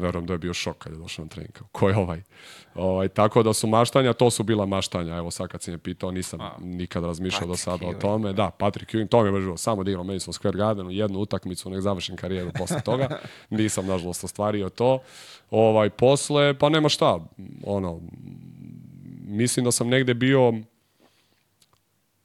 Verujem 0.00 0.26
da 0.26 0.32
je 0.34 0.38
bio 0.38 0.54
šok 0.54 0.78
kad 0.78 0.92
je 0.92 0.98
došao 0.98 1.24
na 1.24 1.28
trening. 1.28 1.52
kao, 1.52 1.66
Ko 1.72 1.88
je 1.88 1.96
ovaj? 1.96 2.22
ovaj? 2.74 3.08
Tako 3.08 3.42
da 3.42 3.52
su 3.52 3.66
maštanja, 3.66 4.12
to 4.12 4.30
su 4.30 4.42
bila 4.42 4.66
maštanja. 4.66 5.16
Evo 5.16 5.30
sad 5.30 5.48
kad 5.48 5.62
si 5.62 5.70
me 5.70 5.78
pitao, 5.78 6.10
nisam 6.10 6.40
nikad 6.60 7.04
razmišljao 7.04 7.46
do 7.46 7.52
Patrick 7.52 7.64
sada 7.64 7.86
o 7.86 7.92
Ewing, 7.92 8.00
tome. 8.00 8.32
Da, 8.32 8.50
Patrick 8.50 8.94
Ewing, 8.94 9.08
to 9.08 9.22
mi 9.22 9.28
je 9.28 9.32
baš 9.32 9.42
bilo. 9.42 9.56
Samo 9.56 9.84
da 9.84 9.90
igram 9.90 10.06
u 10.06 10.06
Madison 10.06 10.34
Square 10.34 10.56
Gardenu, 10.56 10.90
jednu 10.90 11.18
utakmicu, 11.18 11.70
nek 11.70 11.80
završim 11.80 12.16
karijeru 12.16 12.50
posle 12.58 12.80
toga. 12.80 13.08
Nisam, 13.50 13.86
nažalost, 13.86 14.24
ostvario 14.24 14.68
to. 14.68 14.98
Ovaj, 15.50 15.90
posle, 15.90 16.54
pa 16.58 16.68
nema 16.68 16.88
šta. 16.88 17.18
Ono, 17.64 18.00
mislim 19.24 19.64
da 19.64 19.72
sam 19.72 19.88
negde 19.88 20.14
bio 20.14 20.52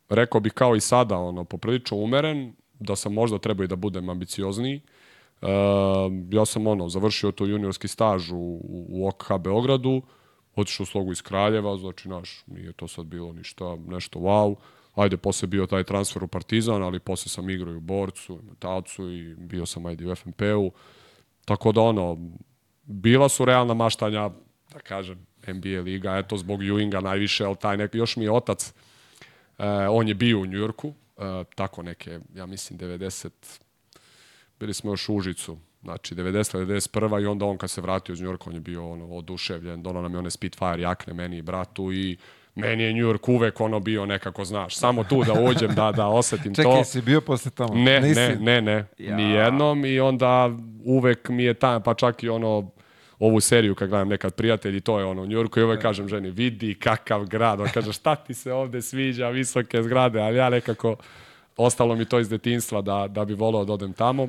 rekao 0.10 0.42
bih 0.42 0.54
kao 0.54 0.76
i 0.76 0.80
sada, 0.82 1.18
ono, 1.18 1.44
poprilično 1.44 1.98
umeren, 1.98 2.54
da 2.80 2.96
sam 2.96 3.14
možda 3.14 3.38
trebao 3.38 3.64
i 3.64 3.68
da 3.68 3.76
budem 3.76 4.10
ambiciozniji. 4.10 4.82
Uh, 5.42 5.50
ja 6.32 6.46
sam 6.46 6.68
ono, 6.68 6.90
završio 6.90 7.32
to 7.32 7.46
juniorski 7.46 7.88
staž 7.88 8.32
u, 8.32 8.60
u 8.90 9.08
OKH 9.08 9.28
Beogradu, 9.40 10.02
otišao 10.56 10.84
u 10.84 10.88
slogu 10.88 11.12
iz 11.12 11.22
Kraljeva, 11.22 11.78
znači 11.78 12.10
naš, 12.10 12.44
nije 12.48 12.74
to 12.74 12.88
sad 12.88 13.06
bilo 13.06 13.34
ništa, 13.34 13.76
nešto 13.88 14.20
wow. 14.20 14.56
Ajde, 14.96 15.18
posle 15.18 15.48
bio 15.48 15.66
taj 15.66 15.84
transfer 15.84 16.24
u 16.24 16.28
Partizan, 16.28 16.84
ali 16.84 17.00
posle 17.00 17.30
sam 17.30 17.50
igrao 17.50 17.74
i 17.74 17.78
u 17.78 17.80
Borcu, 17.80 18.40
i 18.44 18.46
Metalcu 18.50 19.12
i 19.12 19.36
bio 19.36 19.66
sam 19.66 19.86
ajde 19.86 20.12
u 20.12 20.16
FNP-u. 20.16 20.72
Tako 21.46 21.72
da 21.72 21.82
ono, 21.82 22.18
bila 22.84 23.30
su 23.30 23.46
realna 23.46 23.74
maštanja, 23.74 24.30
da 24.74 24.80
kažem, 24.80 25.26
NBA 25.48 25.82
liga, 25.82 26.18
eto 26.18 26.38
zbog 26.38 26.60
Ewinga 26.60 27.02
najviše, 27.02 27.46
ali 27.46 27.56
taj 27.56 27.78
nek, 27.78 27.96
još 27.96 28.16
mi 28.16 28.24
je 28.24 28.32
otac, 28.32 28.74
uh, 29.58 29.66
on 29.90 30.08
je 30.08 30.14
bio 30.14 30.40
u 30.40 30.46
Njujorku, 30.46 30.88
uh, 30.88 30.94
tako 31.56 31.84
neke, 31.84 32.20
ja 32.36 32.46
mislim 32.46 32.80
90, 32.80 33.30
bili 34.60 34.74
smo 34.74 34.92
još 34.92 35.10
u 35.10 35.16
Užicu, 35.16 35.58
znači 35.84 36.16
90. 36.16 36.66
91. 36.66 37.24
i 37.24 37.26
onda 37.26 37.46
on 37.46 37.58
kad 37.58 37.70
se 37.70 37.82
vratio 37.82 38.14
iz 38.14 38.22
Njujorka, 38.22 38.44
on 38.48 38.54
je 38.54 38.60
bio 38.60 38.92
ono, 38.92 39.06
oduševljen, 39.06 39.84
donao 39.84 40.02
nam 40.02 40.14
je 40.14 40.20
one 40.20 40.32
Spitfire 40.32 40.82
jakne, 40.82 41.14
meni 41.14 41.38
i 41.38 41.42
bratu 41.42 41.92
i 41.94 42.18
meni 42.56 42.84
je 42.84 42.94
New 42.94 43.06
York 43.08 43.30
uvek 43.32 43.62
ono 43.62 43.80
bio 43.80 44.06
nekako, 44.06 44.46
znaš, 44.46 44.76
samo 44.76 45.04
tu 45.04 45.24
da 45.24 45.34
uđem, 45.34 45.76
da, 45.76 45.92
da 45.92 46.08
osetim 46.08 46.56
Čekaj, 46.56 46.64
to. 46.64 46.72
Čekaj, 46.72 46.86
si 46.86 47.02
bio 47.02 47.22
posle 47.22 47.52
tamo? 47.52 47.74
Ne, 47.76 48.02
Nisi? 48.02 48.20
ne, 48.20 48.36
ne, 48.36 48.62
ne, 48.62 48.86
Ja. 48.98 49.16
ni 49.16 49.24
jednom 49.24 49.86
i 49.86 50.00
onda 50.00 50.50
uvek 50.86 51.30
mi 51.30 51.44
je 51.44 51.54
ta, 51.54 51.80
pa 51.80 51.94
čak 51.94 52.24
i 52.24 52.30
ono, 52.30 52.72
ovu 53.20 53.40
seriju 53.40 53.76
kad 53.76 53.90
gledam 53.90 54.08
nekad 54.08 54.36
prijatelji, 54.36 54.82
to 54.82 55.00
je 55.00 55.06
ono 55.06 55.22
u 55.22 55.26
Njurku 55.26 55.60
i 55.60 55.64
uvek 55.64 55.82
kažem 55.82 56.08
ženi, 56.08 56.30
vidi 56.30 56.74
kakav 56.74 57.26
grad, 57.26 57.60
on 57.60 57.68
kaže 57.74 57.94
šta 57.94 58.16
ti 58.16 58.34
se 58.34 58.54
ovde 58.54 58.82
sviđa, 58.82 59.30
visoke 59.30 59.84
zgrade, 59.84 60.20
ali 60.20 60.38
ja 60.38 60.50
nekako, 60.50 60.96
ostalo 61.58 61.96
mi 61.96 62.06
to 62.06 62.20
iz 62.20 62.30
detinstva 62.30 62.82
da, 62.82 63.08
da 63.08 63.26
bi 63.26 63.34
volao 63.34 63.66
da 63.66 63.74
odem 63.74 63.94
tamo. 63.94 64.28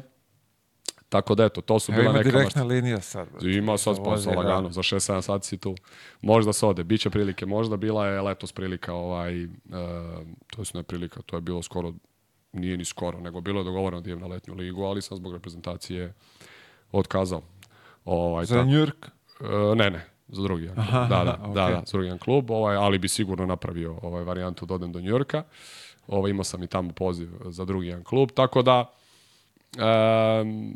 Tako 1.09 1.35
da 1.35 1.45
eto, 1.45 1.61
to 1.61 1.79
su 1.79 1.93
Evo 1.93 2.01
bila 2.01 2.11
ima 2.11 2.19
neka 2.19 2.31
direktna 2.31 2.65
linija 2.65 3.01
sad. 3.01 3.29
brate. 3.31 3.51
Ima 3.51 3.79
sad 3.79 3.97
voze, 3.99 4.31
lagano, 4.31 4.71
za 4.71 4.83
6-7 4.83 5.23
sati 5.23 5.47
si 5.47 5.59
tu. 5.59 5.75
Možda 6.23 6.53
se 6.53 6.67
ode, 6.67 6.85
bit 6.85 7.01
će 7.01 7.11
prilike, 7.11 7.47
možda 7.47 7.77
bila 7.77 8.07
je 8.07 8.21
letos 8.21 8.53
prilika, 8.53 8.95
ovaj, 8.95 9.45
uh, 9.45 9.51
to 10.47 10.63
je 10.63 10.67
ne 10.75 10.83
prilika, 10.83 11.23
to 11.23 11.37
je 11.37 11.41
bilo 11.41 11.63
skoro, 11.63 11.93
nije 12.53 12.77
ni 12.77 12.85
skoro, 12.85 13.21
nego 13.21 13.41
bilo 13.41 13.61
je 13.61 13.65
dogovoreno 13.65 14.01
da 14.01 14.11
idem 14.11 14.21
na 14.21 14.27
letnju 14.27 14.55
ligu, 14.55 14.83
ali 14.83 15.03
sam 15.03 15.17
zbog 15.17 15.33
reprezentacije 15.33 16.15
otkazao. 16.93 17.43
Ovaj, 18.05 18.45
Za 18.45 18.65
New 18.65 18.85
York? 18.85 19.09
E, 19.41 19.75
ne, 19.75 19.91
ne, 19.91 20.07
za 20.29 20.43
drugi 20.43 20.63
jedan 20.65 20.77
klub. 20.77 20.89
Aha, 20.89 21.07
da, 21.09 21.25
da, 21.25 21.31
aha, 21.31 21.47
da, 21.47 21.71
da, 21.71 21.83
za 21.87 21.93
drugi 21.93 22.07
jedan 22.07 22.19
klub, 22.19 22.51
ovaj, 22.51 22.77
ali 22.77 22.99
bi 22.99 23.09
sigurno 23.09 23.47
napravio 23.47 23.99
ovaj 24.03 24.25
varijantu 24.25 24.67
da 24.67 24.75
odem 24.75 24.93
do 24.93 25.01
Njujorka. 25.01 25.43
Ovaj, 26.07 26.31
imao 26.31 26.45
sam 26.45 26.63
i 26.63 26.67
tamo 26.67 26.93
poziv 26.93 27.29
za 27.45 27.65
drugi 27.65 27.87
jedan 27.87 28.05
klub, 28.05 28.31
tako 28.35 28.63
da 28.63 28.93
em, 29.79 30.75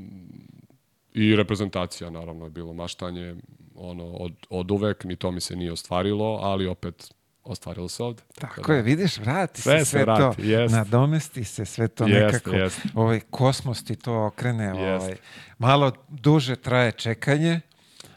i 1.12 1.36
reprezentacija 1.36 2.10
naravno 2.10 2.44
je 2.44 2.50
bilo 2.50 2.72
maštanje 2.72 3.36
ono, 3.74 4.04
od, 4.04 4.32
od 4.50 4.70
uvek, 4.70 5.04
ni 5.04 5.16
to 5.16 5.30
mi 5.30 5.40
se 5.40 5.56
nije 5.56 5.72
ostvarilo, 5.72 6.38
ali 6.42 6.66
opet 6.66 7.14
ostvarilo 7.44 7.88
se 7.88 8.02
ovde. 8.02 8.22
Tako 8.34 8.72
je, 8.72 8.82
vidiš, 8.82 9.18
vrati 9.18 9.62
Sve 9.62 9.78
se 9.78 9.84
sve 9.84 10.02
vrati, 10.02 10.36
to, 10.36 10.42
jest. 10.42 10.74
nadomesti 10.74 11.44
se 11.44 11.64
sve 11.64 11.88
to 11.88 12.06
Jest, 12.06 12.22
nekako, 12.34 12.56
jest. 12.56 12.80
ovaj 12.94 13.20
kosmos 13.20 13.84
ti 13.84 13.96
to 13.96 14.24
okrene, 14.26 14.64
Jest. 14.64 15.02
ovaj, 15.02 15.16
malo 15.58 15.92
duže 16.08 16.56
traje 16.56 16.92
čekanje, 16.92 17.60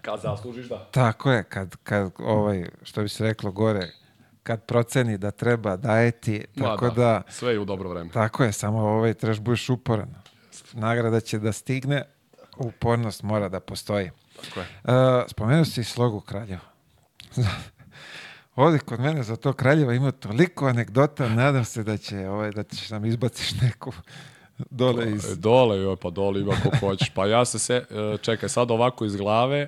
Kad 0.02 0.20
zaslužiš 0.22 0.66
da. 0.70 0.86
tako 0.92 1.32
je, 1.32 1.44
kad, 1.44 1.76
kad 1.76 2.12
ovaj, 2.18 2.66
što 2.84 3.02
bi 3.02 3.10
se 3.10 3.24
reklo 3.24 3.52
gore, 3.52 3.92
kad 4.44 4.66
proceni 4.66 5.18
da 5.18 5.32
treba 5.32 5.78
daje 5.78 6.12
ti, 6.12 6.46
Ma 6.56 6.66
tako 6.66 6.90
da, 6.90 7.22
Sve 7.30 7.52
je 7.52 7.60
u 7.60 7.66
dobro 7.66 7.90
vreme. 7.90 8.10
tako 8.10 8.44
je, 8.44 8.52
samo 8.52 8.80
ovaj, 8.80 9.14
trebaš 9.14 9.40
budeš 9.40 9.70
uporan. 9.70 10.16
Nagrada 10.74 11.20
će 11.20 11.40
da 11.40 11.52
stigne, 11.52 12.04
upornost 12.58 13.24
mora 13.24 13.50
da 13.50 13.60
postoji. 13.60 14.10
Tako 14.44 14.60
je. 14.60 14.66
Uh, 14.84 15.24
spomenuo 15.28 15.66
si 15.66 15.84
slogu 15.84 16.22
Kraljeva. 16.22 16.62
Ovdje 18.56 18.80
kod 18.80 19.00
mene 19.00 19.24
za 19.24 19.36
to 19.36 19.54
Kraljeva 19.54 19.94
ima 19.94 20.12
toliko 20.12 20.68
anegdota, 20.68 21.30
nadam 21.30 21.66
se 21.66 21.84
da 21.84 21.98
će 21.98 22.30
ovaj, 22.30 22.52
da 22.52 22.64
ćeš 22.64 22.90
nam 22.90 23.06
izbaciš 23.06 23.62
neku 23.62 23.94
dole 24.58 25.12
iz... 25.12 25.32
E, 25.32 25.36
Dole, 25.36 25.78
joj, 25.78 25.96
pa 25.96 26.10
dole 26.10 26.42
ima 26.42 26.54
ko 26.64 26.78
hoćeš. 26.80 27.10
Pa 27.10 27.26
ja 27.26 27.46
se 27.46 27.60
se, 27.60 27.76
e, 27.76 28.18
čekaj, 28.22 28.50
sad 28.50 28.72
ovako 28.72 29.06
iz 29.06 29.16
glave 29.16 29.68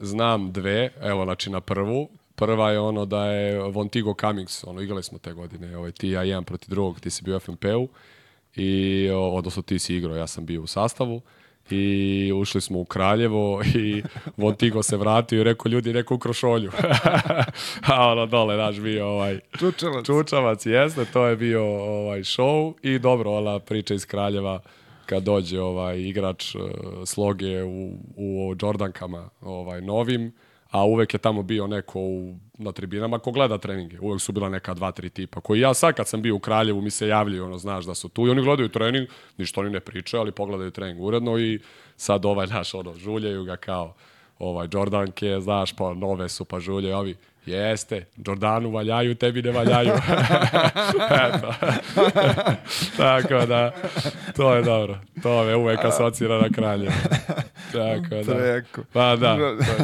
znam 0.00 0.52
dve, 0.52 0.90
evo, 1.00 1.24
znači 1.24 1.50
na 1.50 1.60
prvu. 1.60 2.08
Prva 2.34 2.70
je 2.70 2.80
ono 2.80 3.06
da 3.06 3.24
je 3.24 3.58
Vontigo 3.58 4.14
Cummings, 4.20 4.64
ono, 4.64 4.80
igrali 4.80 5.02
smo 5.02 5.18
te 5.18 5.32
godine, 5.32 5.76
ovaj, 5.76 5.92
ti 5.92 6.08
ja 6.08 6.22
jedan 6.22 6.44
proti 6.44 6.70
drugog, 6.70 7.00
ti 7.00 7.10
si 7.10 7.24
bio 7.24 7.36
u 7.36 7.40
FNP-u, 7.40 7.88
i, 8.56 9.08
odnosno 9.12 9.62
ti 9.62 9.78
si 9.78 9.96
igrao, 9.96 10.16
ja 10.16 10.26
sam 10.26 10.46
bio 10.46 10.62
u 10.62 10.66
sastavu, 10.66 11.22
i 11.70 12.32
ušli 12.32 12.60
smo 12.60 12.78
u 12.78 12.84
Kraljevo 12.84 13.62
i 13.74 14.02
Vontigo 14.36 14.82
se 14.82 14.96
vratio 14.96 15.40
i 15.40 15.44
rekao, 15.44 15.70
ljudi, 15.70 15.92
neko 15.92 16.14
ukro 16.14 16.32
šolju. 16.32 16.70
A 17.92 18.08
ono 18.08 18.26
dole, 18.26 18.56
naš 18.56 18.80
bio 18.80 19.06
ovaj, 19.06 19.40
Čučelac. 19.58 20.06
Čučavac 20.06 20.66
jeste, 20.66 21.04
to 21.04 21.26
je 21.26 21.36
bio 21.36 21.64
ovaj 21.82 22.20
show 22.20 22.74
i 22.82 22.98
dobro, 22.98 23.32
ona 23.32 23.58
priča 23.58 23.94
iz 23.94 24.06
Kraljeva 24.06 24.60
kad 25.06 25.22
dođe 25.22 25.60
ovaj 25.60 26.00
igrač 26.00 26.54
uh, 26.54 26.62
sloge 27.06 27.62
u, 27.62 27.92
u 28.16 28.54
Jordankama 28.62 29.28
ovaj 29.40 29.80
novim, 29.80 30.32
a 30.70 30.84
uvek 30.84 31.14
je 31.14 31.18
tamo 31.18 31.42
bio 31.42 31.66
neko 31.66 32.00
u, 32.00 32.34
na 32.58 32.72
tribinama 32.72 33.18
ko 33.18 33.30
gleda 33.30 33.58
treninge. 33.58 34.00
Uvek 34.00 34.20
su 34.20 34.32
bila 34.32 34.48
neka 34.48 34.74
dva, 34.74 34.92
tri 34.92 35.10
tipa. 35.10 35.40
Koji 35.40 35.60
ja 35.60 35.74
sad 35.74 35.94
kad 35.94 36.08
sam 36.08 36.22
bio 36.22 36.36
u 36.36 36.38
Kraljevu 36.38 36.80
mi 36.80 36.90
se 36.90 37.08
javljaju, 37.08 37.44
ono, 37.44 37.58
znaš 37.58 37.84
da 37.84 37.94
su 37.94 38.08
tu 38.08 38.26
i 38.26 38.30
oni 38.30 38.42
gledaju 38.42 38.68
trening, 38.68 39.08
ništa 39.38 39.60
oni 39.60 39.70
ne 39.70 39.80
pričaju, 39.80 40.20
ali 40.20 40.32
pogledaju 40.32 40.70
trening 40.70 41.02
uredno 41.02 41.38
i 41.38 41.60
sad 41.96 42.24
ovaj 42.24 42.46
naš, 42.46 42.74
ono, 42.74 42.94
žuljaju 42.94 43.44
ga 43.44 43.56
kao 43.56 43.94
ovaj 44.38 44.68
Jordanke, 44.72 45.40
znaš, 45.40 45.76
pa 45.76 45.94
nove 45.94 46.28
su, 46.28 46.44
pa 46.44 46.60
žulje, 46.60 46.96
ovi, 46.96 47.16
jeste, 47.46 48.06
Jordanu 48.26 48.70
valjaju, 48.70 49.14
tebi 49.14 49.42
ne 49.42 49.50
valjaju. 49.50 49.92
Eto. 51.26 51.54
Tako 52.96 53.46
da, 53.46 53.72
to 54.36 54.54
je 54.54 54.62
dobro. 54.62 54.98
To 55.22 55.44
me 55.44 55.56
uvek 55.56 55.84
asocira 55.84 56.40
na 56.40 56.48
kralje. 56.48 56.90
Tako 57.72 58.14
da. 58.24 58.34
Preko. 58.34 58.82
Pa 58.92 59.16
da, 59.16 59.38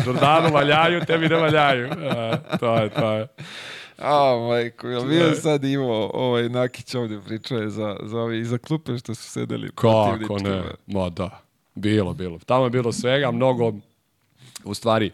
Jordanu 0.06 0.54
valjaju, 0.54 1.00
tebi 1.06 1.28
ne 1.28 1.36
valjaju. 1.36 1.86
E, 1.86 2.58
to 2.60 2.76
je, 2.76 2.88
to 2.88 3.12
je. 3.12 3.26
A, 3.98 4.46
majko, 4.48 4.88
jel 4.88 5.04
bio 5.04 5.34
sad 5.34 5.64
imao 5.64 6.10
ovaj 6.14 6.48
Nakić 6.48 6.94
ovdje 6.94 7.20
pričao 7.26 7.58
je 7.58 7.70
za, 7.70 7.96
za 8.02 8.18
ove 8.18 8.38
iza 8.38 8.58
klupe 8.58 8.98
što 8.98 9.14
su 9.14 9.30
sedeli 9.30 9.70
Kako 9.74 10.38
ne? 10.38 10.62
Ma 10.86 11.08
da, 11.08 11.40
bilo, 11.74 12.14
bilo. 12.14 12.38
Tamo 12.46 12.64
je 12.64 12.70
bilo 12.70 12.92
svega, 12.92 13.30
mnogo, 13.30 13.72
u 14.64 14.74
stvari, 14.74 15.10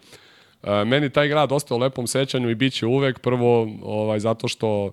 e, 0.62 0.84
meni 0.84 1.10
taj 1.10 1.28
grad 1.28 1.52
ostao 1.52 1.76
u 1.76 1.80
lepom 1.80 2.06
sećanju 2.06 2.50
i 2.50 2.54
bit 2.54 2.72
će 2.72 2.86
uvek 2.86 3.18
prvo 3.18 3.68
ovaj, 3.82 4.20
zato 4.20 4.48
što 4.48 4.90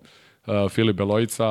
Filip 0.69 0.95
Belojica, 0.95 1.45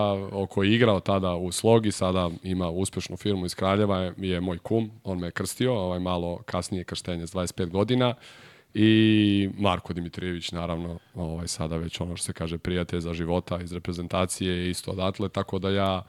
koji 0.51 0.69
je 0.69 0.75
igrao 0.75 1.01
tada 1.01 1.35
u 1.35 1.53
Slogi, 1.53 1.93
sada 1.93 2.31
ima 2.43 2.71
uspešnu 2.71 3.17
firmu 3.17 3.47
iz 3.47 3.55
Kraljeva, 3.55 3.99
je, 3.99 4.15
je 4.19 4.41
moj 4.41 4.59
kum, 4.59 4.91
on 5.05 5.19
me 5.19 5.27
je 5.27 5.31
krstio, 5.31 5.75
ovaj, 5.75 5.99
malo 5.99 6.43
kasnije 6.47 6.85
krštenje 6.85 7.27
s 7.27 7.35
25 7.35 7.71
godina, 7.71 8.15
i 8.75 9.51
Marko 9.59 9.93
Dimitrijević 9.93 10.53
naravno 10.53 10.99
ovaj 11.15 11.49
sada 11.49 11.77
već 11.77 12.01
ono 12.01 12.17
što 12.17 12.25
se 12.25 12.33
kaže 12.33 12.59
prijatelj 12.59 13.01
za 13.01 13.15
života 13.15 13.61
iz 13.61 13.73
reprezentacije 13.73 14.57
je 14.57 14.71
isto 14.71 14.91
odatle 14.91 15.29
tako 15.29 15.59
da 15.59 15.71
ja 15.71 16.03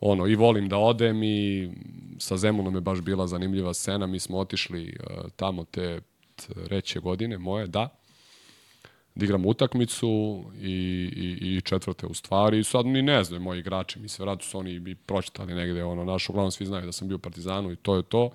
ono 0.00 0.26
i 0.26 0.34
volim 0.34 0.68
da 0.68 0.78
odem 0.78 1.22
i 1.22 1.70
sa 2.18 2.36
Zemunom 2.36 2.74
je 2.74 2.80
baš 2.80 3.00
bila 3.00 3.26
zanimljiva 3.26 3.74
scena. 3.74 4.06
Mi 4.06 4.20
smo 4.20 4.38
otišli 4.38 4.96
uh, 5.00 5.30
tamo 5.36 5.64
te 5.64 6.00
treće 6.36 7.00
godine 7.00 7.38
moje 7.38 7.66
da 7.66 7.88
da 9.14 9.24
igramo 9.24 9.48
utakmicu 9.48 10.44
i, 10.60 10.70
i, 11.16 11.56
i 11.56 11.60
četvrte 11.60 12.06
u 12.06 12.14
stvari. 12.14 12.64
Sad 12.64 12.86
ni 12.86 13.02
ne 13.02 13.24
znaju 13.24 13.42
moji 13.42 13.60
igrači, 13.60 13.98
mi 13.98 14.08
se 14.08 14.22
vratno 14.22 14.44
su 14.44 14.58
oni 14.58 14.70
i 14.72 14.94
pročitali 14.94 15.54
negde, 15.54 15.84
ono, 15.84 16.04
naš, 16.04 16.28
uglavnom 16.28 16.50
svi 16.50 16.66
znaju 16.66 16.86
da 16.86 16.92
sam 16.92 17.08
bio 17.08 17.18
Partizanu 17.18 17.72
i 17.72 17.76
to 17.76 17.96
je 17.96 18.02
to. 18.02 18.30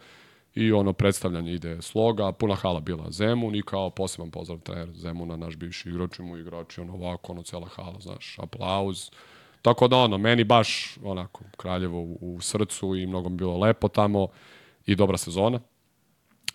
I 0.55 0.71
ono, 0.71 0.93
predstavljanje 0.93 1.53
ide 1.53 1.81
sloga, 1.81 2.31
puna 2.31 2.55
hala 2.55 2.79
bila 2.79 3.11
Zemun 3.11 3.55
i 3.55 3.61
kao 3.61 3.89
poseban 3.89 4.31
pozdrav 4.31 4.59
trener 4.59 4.89
Zemuna, 4.93 5.35
naš 5.37 5.55
bivši 5.55 5.89
igrač 5.89 6.19
i 6.19 6.21
mu 6.21 6.37
igrači, 6.37 6.81
ono, 6.81 6.93
ovako, 6.93 7.31
ono, 7.31 7.43
cela 7.43 7.67
hala, 7.67 7.99
znaš, 7.99 8.35
aplauz. 8.39 9.09
Tako 9.61 9.87
da, 9.87 9.97
ono, 9.97 10.17
meni 10.17 10.43
baš, 10.43 10.97
onako, 11.03 11.43
Kraljevo 11.57 11.99
u, 11.99 12.17
u 12.21 12.41
srcu 12.41 12.95
i 12.95 13.07
mnogo 13.07 13.29
mi 13.29 13.37
bilo 13.37 13.57
lepo 13.57 13.87
tamo 13.87 14.27
i 14.85 14.95
dobra 14.95 15.17
sezona 15.17 15.59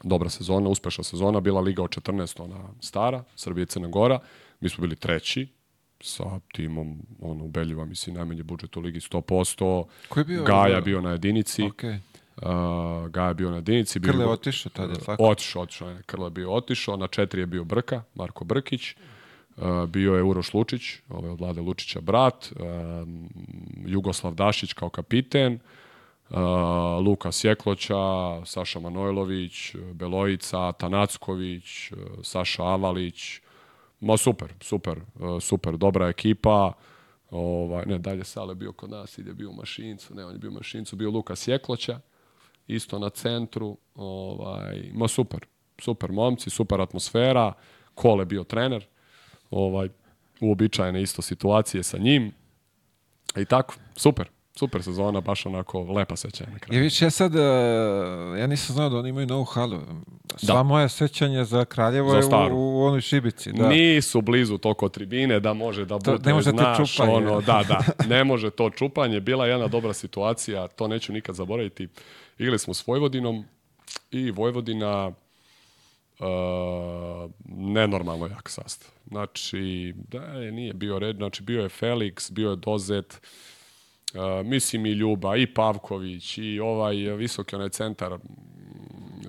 dobra 0.02 0.28
sezona, 0.30 0.68
uspešna 0.68 1.04
sezona, 1.04 1.40
bila 1.40 1.60
Liga 1.60 1.82
od 1.82 1.90
14, 1.90 2.42
ona 2.42 2.68
stara, 2.80 3.24
Srbija 3.36 3.62
i 3.62 3.66
Crna 3.66 3.88
Gora. 3.88 4.18
Mi 4.60 4.68
smo 4.68 4.82
bili 4.82 4.96
treći 4.96 5.48
sa 6.00 6.24
timom 6.52 7.02
ono, 7.20 7.44
ubeljiva, 7.44 7.84
mislim, 7.84 8.16
najmanji 8.16 8.42
budžet 8.42 8.76
u 8.76 8.80
Ligi 8.80 9.00
100%. 9.00 9.84
Ko 10.08 10.20
je 10.20 10.24
bio? 10.24 10.44
Gaja 10.44 10.80
bio 10.80 11.00
na 11.00 11.10
jedinici. 11.10 11.62
Okej. 11.62 11.98
Uh, 12.36 13.08
Gaja 13.08 13.34
bio 13.34 13.50
na 13.50 13.56
jedinici. 13.56 13.98
Bio 13.98 14.12
Krle 14.12 14.24
go- 14.24 14.30
otišao 14.30 14.70
tada, 14.70 14.92
je 14.92 14.98
tako? 14.98 15.24
Otišao, 15.24 15.62
otišao 15.62 15.90
je. 15.90 16.02
Krle 16.06 16.26
je 16.26 16.30
bio 16.30 16.52
otišao. 16.52 16.96
Na 16.96 17.06
četiri 17.06 17.40
je 17.40 17.46
bio 17.46 17.64
Brka, 17.64 18.02
Marko 18.14 18.44
Brkić. 18.44 18.94
Uh, 19.56 19.88
bio 19.88 20.14
je 20.14 20.22
Uroš 20.22 20.54
Lučić, 20.54 20.82
ovaj 21.08 21.30
od 21.30 21.40
Vlade 21.40 21.60
Lučića 21.60 22.00
brat, 22.00 22.52
uh, 22.52 22.60
Jugoslav 23.86 24.34
Dašić 24.34 24.72
kao 24.72 24.88
kapiten, 24.88 25.54
uh, 25.54 25.60
Luka 27.06 27.32
Sjekloća, 27.32 27.94
Saša 28.44 28.80
Manojlović, 28.80 29.74
Belojica, 29.92 30.72
Tanacković, 30.72 31.92
uh, 31.92 31.98
Saša 32.22 32.64
Avalić, 32.64 33.40
ma 34.00 34.16
super, 34.16 34.52
super, 34.60 34.98
uh, 34.98 35.42
super, 35.42 35.76
dobra 35.76 36.08
ekipa, 36.08 36.72
ovaj, 37.30 37.84
ne, 37.86 37.98
dalje 37.98 38.24
Sale 38.24 38.54
bio 38.54 38.72
kod 38.72 38.90
nas, 38.90 39.18
ide 39.18 39.34
bio 39.34 39.50
u 39.50 39.52
Mašincu, 39.52 40.14
ne, 40.14 40.24
on 40.24 40.32
je 40.32 40.38
bio 40.38 40.50
u 40.50 40.54
Mašincu, 40.54 40.96
bio 40.96 41.10
Luka 41.10 41.36
Sjekloća, 41.36 42.00
isto 42.66 42.98
na 42.98 43.10
centru, 43.10 43.76
ovaj, 43.94 44.90
ma 44.94 45.08
super, 45.08 45.40
super 45.78 46.12
momci, 46.12 46.50
super 46.50 46.80
atmosfera, 46.80 47.52
Kole 47.94 48.24
bio 48.24 48.44
trener, 48.44 48.86
ovaj, 49.50 49.88
uobičajene 50.40 51.02
isto 51.02 51.22
situacije 51.22 51.82
sa 51.82 51.98
njim. 51.98 52.32
I 53.36 53.44
tako, 53.44 53.74
super. 53.96 54.33
Super 54.56 54.82
sezona, 54.82 55.20
baš 55.20 55.46
onako 55.46 55.82
lepa 55.82 56.16
sećanja 56.16 56.50
na 56.50 56.56
I 56.56 56.60
kraju. 56.60 56.82
viš, 56.82 57.02
ja 57.02 57.10
sad, 57.10 57.34
uh, 57.34 57.40
ja 58.38 58.46
nisam 58.46 58.74
znao 58.74 58.88
da 58.88 58.96
oni 58.96 59.08
imaju 59.08 59.26
novu 59.26 59.44
halu. 59.44 59.80
Sva 60.36 60.54
Da. 60.54 60.62
moja 60.62 60.88
sećanja 60.88 61.44
za 61.44 61.64
Kraljevo 61.64 62.10
Za 62.12 62.36
je 62.36 62.52
u, 62.52 62.78
u 62.78 62.82
onoj 62.82 63.00
šibici. 63.00 63.52
Da. 63.52 63.68
Nisu 63.68 64.20
blizu 64.20 64.58
toliko 64.58 64.88
tribine 64.88 65.40
da 65.40 65.52
može 65.52 65.84
da 65.84 65.98
To- 65.98 66.12
bude, 66.12 66.26
ne 66.26 66.34
može 66.34 66.50
to 66.50 66.56
znaš, 66.56 66.92
čupanje. 66.92 67.12
ono, 67.12 67.40
da, 67.40 67.62
da, 67.68 67.80
ne 68.14 68.24
može 68.24 68.50
to 68.50 68.70
čupanje. 68.70 69.20
Bila 69.20 69.46
je 69.46 69.52
jedna 69.52 69.68
dobra 69.68 69.92
situacija, 69.92 70.68
to 70.68 70.88
neću 70.88 71.12
nikad 71.12 71.34
zaboraviti. 71.34 71.88
Igrali 72.38 72.58
smo 72.58 72.74
s 72.74 72.86
Vojvodinom 72.86 73.44
i 74.10 74.30
Vojvodina 74.30 75.06
uh, 75.08 76.24
nenormalno 77.48 78.26
jak 78.26 78.48
sastav. 78.48 78.88
Znači, 79.06 79.94
da 80.10 80.18
je, 80.20 80.52
nije 80.52 80.72
bio 80.72 80.98
red, 80.98 81.16
znači 81.16 81.42
bio 81.42 81.62
je 81.62 81.68
Felix, 81.70 82.32
bio 82.32 82.50
je 82.50 82.56
Dozet, 82.56 83.12
uh, 83.12 83.53
mislim 84.44 84.86
i 84.86 84.92
Ljuba, 84.92 85.36
i 85.36 85.46
Pavković, 85.46 86.38
i 86.38 86.60
ovaj 86.60 86.96
visoki 86.96 87.56
onaj 87.56 87.68
centar, 87.68 88.18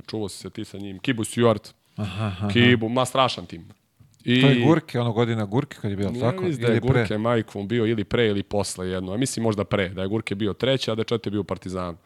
čuvo 0.07 0.29
si 0.29 0.37
se 0.37 0.49
ti 0.49 0.65
sa 0.65 0.77
njim, 0.77 0.99
Kibu 0.99 1.23
Stewart, 1.23 1.73
Aha, 1.95 2.25
aha. 2.25 2.49
Kibu, 2.49 2.89
ma 2.89 3.05
strašan 3.05 3.45
tim. 3.45 3.65
I, 4.23 4.41
To 4.41 4.47
je 4.47 4.65
Gurke, 4.65 4.99
ono 4.99 5.11
godina 5.11 5.45
Gurke 5.45 5.77
kad 5.81 5.91
je 5.91 5.97
bilo, 5.97 6.11
tako? 6.19 6.43
mislim 6.43 6.61
da 6.61 6.67
je 6.67 6.77
Ili 6.77 6.87
pre? 6.87 6.99
Gurke 6.99 7.17
majkom 7.17 7.67
bio 7.67 7.85
ili 7.85 8.03
pre 8.03 8.27
ili 8.27 8.43
posle 8.43 8.89
jedno. 8.89 9.13
A 9.13 9.17
mislim 9.17 9.43
možda 9.43 9.63
pre, 9.63 9.89
da 9.89 10.01
je 10.01 10.07
Gurke 10.07 10.35
bio 10.35 10.53
treći, 10.53 10.91
a 10.91 10.95
da 10.95 11.01
je 11.01 11.05
četiri 11.05 11.31
bio 11.31 11.41
u 11.41 11.43
Partizanu. 11.43 11.97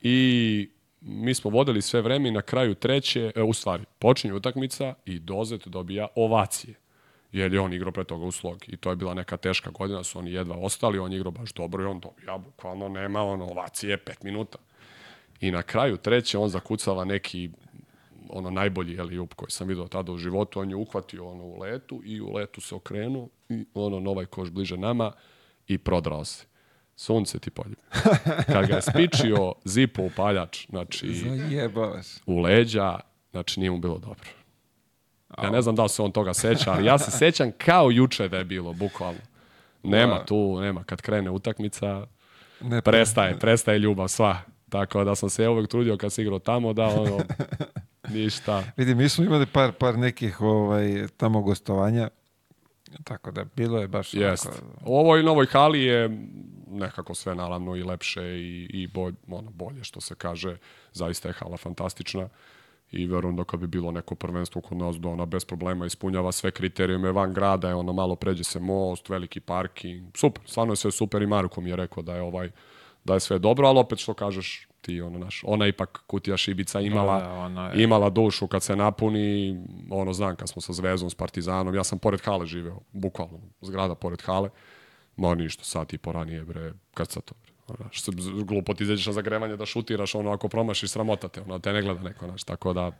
I 0.00 0.68
mi 1.00 1.34
smo 1.34 1.50
vodili 1.50 1.82
sve 1.82 2.00
vreme 2.00 2.28
i 2.28 2.32
na 2.32 2.42
kraju 2.42 2.74
treće, 2.74 3.32
e, 3.36 3.42
u 3.42 3.52
stvari, 3.52 3.84
počinje 3.98 4.34
utakmica 4.34 4.94
i 5.06 5.18
Dozet 5.18 5.68
dobija 5.68 6.06
ovacije. 6.14 6.74
Jer 7.32 7.54
je 7.54 7.60
on 7.60 7.72
igrao 7.72 7.92
pre 7.92 8.04
toga 8.04 8.24
u 8.24 8.32
slog. 8.32 8.64
I 8.66 8.76
to 8.76 8.90
je 8.90 8.96
bila 8.96 9.14
neka 9.14 9.36
teška 9.36 9.70
godina, 9.70 10.04
su 10.04 10.18
oni 10.18 10.32
jedva 10.32 10.56
ostali, 10.56 10.98
on 10.98 11.12
je 11.12 11.16
igrao 11.16 11.32
baš 11.32 11.52
dobro 11.52 11.82
i 11.82 11.86
on 11.86 12.00
dobija, 12.00 12.38
bukvalno 12.38 12.88
nema 12.88 13.22
ono 13.22 13.44
ovacije 13.44 13.96
pet 13.96 14.22
minuta. 14.22 14.58
I 15.40 15.50
na 15.50 15.62
kraju 15.62 15.96
treće 15.96 16.38
on 16.38 16.48
zakucava 16.48 17.04
neki 17.04 17.50
ono 18.28 18.50
najbolji 18.50 18.94
jeli 18.94 19.14
jup 19.14 19.34
koji 19.34 19.50
sam 19.50 19.68
vidio 19.68 19.88
tada 19.88 20.12
u 20.12 20.16
životu, 20.16 20.60
on 20.60 20.70
je 20.70 20.76
uhvatio 20.76 21.28
ono 21.28 21.44
u 21.44 21.58
letu 21.58 22.02
i 22.04 22.20
u 22.20 22.32
letu 22.32 22.60
se 22.60 22.74
okrenuo 22.74 23.28
i 23.48 23.64
ono 23.74 24.00
novaj 24.00 24.26
koš 24.26 24.50
bliže 24.50 24.76
nama 24.76 25.12
i 25.66 25.78
prodrao 25.78 26.24
se. 26.24 26.46
Sunce 26.96 27.38
ti 27.38 27.50
poljubi. 27.50 27.82
Kad 28.52 28.66
ga 28.66 28.74
je 28.74 28.82
spičio 28.82 29.54
zipo 29.64 30.02
upaljač, 30.02 30.66
znači 30.68 31.06
u 32.26 32.40
leđa, 32.40 33.00
znači 33.30 33.60
nije 33.60 33.70
mu 33.70 33.78
bilo 33.78 33.98
dobro. 33.98 34.28
Ja 35.38 35.50
ne 35.50 35.62
znam 35.62 35.74
da 35.74 35.82
li 35.82 35.88
se 35.88 36.02
on 36.02 36.12
toga 36.12 36.34
seća, 36.34 36.72
ali 36.72 36.84
ja 36.84 36.98
se 36.98 37.10
sećam 37.10 37.50
kao 37.54 37.90
juče 37.90 38.28
da 38.28 38.36
je 38.36 38.44
bilo, 38.44 38.72
bukvalno. 38.72 39.20
Nema 39.82 40.24
tu, 40.24 40.60
nema. 40.60 40.84
Kad 40.84 41.00
krene 41.00 41.30
utakmica, 41.30 42.06
Ne, 42.60 42.82
prestaje, 42.82 43.38
prestaje 43.38 43.78
ljubav 43.78 44.08
sva. 44.08 44.38
Tako 44.68 45.04
da 45.04 45.14
sam 45.14 45.30
se 45.30 45.42
ja 45.42 45.50
uvek 45.50 45.68
trudio 45.68 45.96
kad 45.96 46.12
sam 46.12 46.22
igrao 46.22 46.38
tamo 46.38 46.72
da 46.72 46.84
ono, 46.86 47.18
ništa. 48.10 48.64
Vidi, 48.76 48.94
mi 48.94 49.08
smo 49.08 49.24
imali 49.24 49.46
par, 49.46 49.72
par 49.72 49.98
nekih 49.98 50.40
ovaj, 50.40 51.06
tamo 51.16 51.42
gostovanja, 51.42 52.08
tako 53.04 53.30
da 53.30 53.44
bilo 53.46 53.78
je 53.78 53.88
baš... 53.88 54.14
Jest. 54.14 54.46
onako- 54.46 54.62
U 54.84 54.96
ovoj 54.96 55.22
novoj 55.22 55.46
hali 55.46 55.82
je 55.82 56.18
nekako 56.68 57.14
sve 57.14 57.34
naravno 57.34 57.76
i 57.76 57.82
lepše 57.82 58.22
i, 58.22 58.68
i 58.72 58.86
bolj, 58.86 59.14
ono, 59.28 59.50
bolje 59.50 59.84
što 59.84 60.00
se 60.00 60.14
kaže. 60.14 60.56
Zaista 60.92 61.28
je 61.28 61.34
hala 61.34 61.56
fantastična 61.56 62.28
i 62.92 63.06
verujem 63.06 63.36
da 63.36 63.44
kad 63.44 63.60
bi 63.60 63.66
bilo 63.66 63.90
neko 63.90 64.14
prvenstvo 64.14 64.60
kod 64.60 64.76
nas 64.76 64.96
da 64.96 65.08
ona 65.08 65.26
bez 65.26 65.44
problema 65.44 65.86
ispunjava 65.86 66.32
sve 66.32 66.50
kriterijume 66.50 67.12
van 67.12 67.32
grada, 67.32 67.68
je 67.68 67.74
ono 67.74 67.92
malo 67.92 68.16
pređe 68.16 68.44
se 68.44 68.60
most, 68.60 69.08
veliki 69.08 69.40
parking, 69.40 70.02
super, 70.14 70.42
stvarno 70.46 70.72
je 70.72 70.76
sve 70.76 70.90
super 70.90 71.22
i 71.22 71.26
Marko 71.26 71.60
mi 71.60 71.70
je 71.70 71.76
rekao 71.76 72.02
da 72.02 72.14
je 72.14 72.22
ovaj 72.22 72.50
da 73.04 73.14
je 73.14 73.20
sve 73.20 73.38
dobro, 73.38 73.68
ali 73.68 73.78
opet 73.78 73.98
što 73.98 74.14
kažeš 74.14 74.68
ti 74.80 75.00
ono 75.00 75.18
naš, 75.18 75.42
ona 75.44 75.66
ipak 75.66 76.02
kutija 76.06 76.36
šibica 76.36 76.80
imala, 76.80 77.20
Da, 77.20 77.32
ona 77.32 77.68
je- 77.68 77.82
imala 77.82 78.10
dušu 78.10 78.46
kad 78.46 78.62
se 78.62 78.76
napuni, 78.76 79.56
ono 79.90 80.12
znam 80.12 80.36
kad 80.36 80.48
smo 80.48 80.62
sa 80.62 80.72
Zvezdom, 80.72 81.10
s 81.10 81.14
Partizanom, 81.14 81.74
ja 81.74 81.84
sam 81.84 81.98
pored 81.98 82.20
hale 82.20 82.46
živeo, 82.46 82.80
bukvalno, 82.92 83.38
zgrada 83.60 83.94
pored 83.94 84.22
hale, 84.22 84.50
ma 85.16 85.34
ništa, 85.34 85.64
sat 85.64 85.92
i 85.92 85.98
po 85.98 86.12
ranije, 86.12 86.44
bre, 86.44 86.72
kad 86.94 87.10
sad 87.10 87.24
to, 87.24 87.34
ono, 87.70 87.90
z- 88.14 88.42
glupo 88.42 88.74
ti 88.74 88.84
izađeš 88.84 89.06
na 89.06 89.12
zagrevanje 89.12 89.56
da 89.56 89.66
šutiraš, 89.66 90.14
ono, 90.14 90.32
ako 90.32 90.48
promašiš, 90.48 90.90
sramota 90.90 91.28
te, 91.28 91.40
ono, 91.40 91.58
te 91.58 91.72
ne 91.72 91.82
gleda 91.82 92.02
neko, 92.02 92.26
znaš, 92.26 92.44
tako 92.44 92.72
da, 92.72 92.90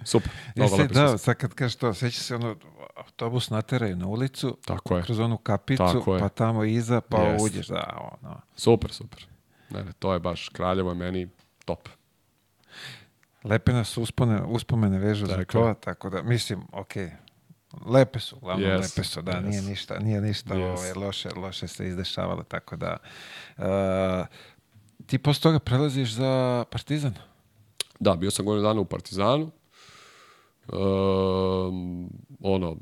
super, 0.00 0.30
mnogo 0.56 0.76
lepo 0.76 0.94
da, 0.94 1.18
sad 1.18 1.36
kad 1.36 1.54
kažeš 1.54 1.76
to, 1.76 1.94
seća 1.94 2.20
se 2.20 2.34
ono, 2.34 2.56
autobus 2.96 3.50
nateraju 3.50 3.96
na 3.96 4.06
ulicu, 4.06 4.56
Tako 4.64 4.96
je. 4.96 5.02
kroz 5.02 5.18
onu 5.20 5.36
kapicu, 5.38 5.82
Tako 5.84 6.16
pa 6.18 6.28
tamo 6.28 6.64
iza, 6.64 7.00
pa 7.00 7.18
Jest. 7.18 7.44
uđeš, 7.44 7.66
da, 7.66 7.98
ono. 8.22 8.40
super, 8.56 8.92
super, 8.92 9.26
ne, 9.70 9.84
ne, 9.84 9.92
to 9.92 10.12
je 10.12 10.18
baš, 10.18 10.48
Kraljevo 10.48 10.90
je 10.90 10.96
meni 10.96 11.28
top. 11.64 11.88
Lepe 13.44 13.72
nas 13.72 13.96
uspone, 13.98 14.42
uspomene 14.42 14.98
vežu 14.98 15.26
za 15.26 15.36
Tako 15.36 15.58
je. 15.58 15.64
to, 15.66 15.80
tako 15.80 16.10
da, 16.10 16.22
mislim, 16.22 16.62
okej, 16.72 17.10
lepe 17.86 18.20
su, 18.20 18.36
uglavnom 18.36 18.70
Yes, 18.70 18.80
lepe 18.80 19.04
su, 19.08 19.22
da, 19.22 19.32
yes. 19.32 19.48
nije 19.48 19.62
ništa, 19.62 19.98
nije 19.98 20.20
ništa 20.20 20.54
Yes. 20.54 20.72
ovaj, 20.72 20.92
loše, 20.92 21.28
loše 21.36 21.68
se 21.68 21.88
izdešavalo, 21.88 22.42
tako 22.42 22.76
da, 22.76 22.96
uh, 23.58 23.64
ti 25.06 25.18
posle 25.18 25.42
toga 25.42 25.58
prelaziš 25.58 26.12
za 26.12 26.64
Partizan. 26.70 27.14
Da, 28.00 28.16
bio 28.16 28.30
sam 28.30 28.46
godinu 28.46 28.68
dana 28.68 28.80
u 28.80 28.84
Partizanu. 28.84 29.50
Um, 30.72 32.10
ono, 32.40 32.76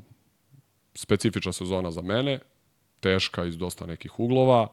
specifična 0.95 1.53
sezona 1.53 1.91
za 1.91 2.01
mene, 2.01 2.39
teška 2.99 3.45
iz 3.45 3.57
dosta 3.57 3.85
nekih 3.85 4.19
uglova. 4.19 4.67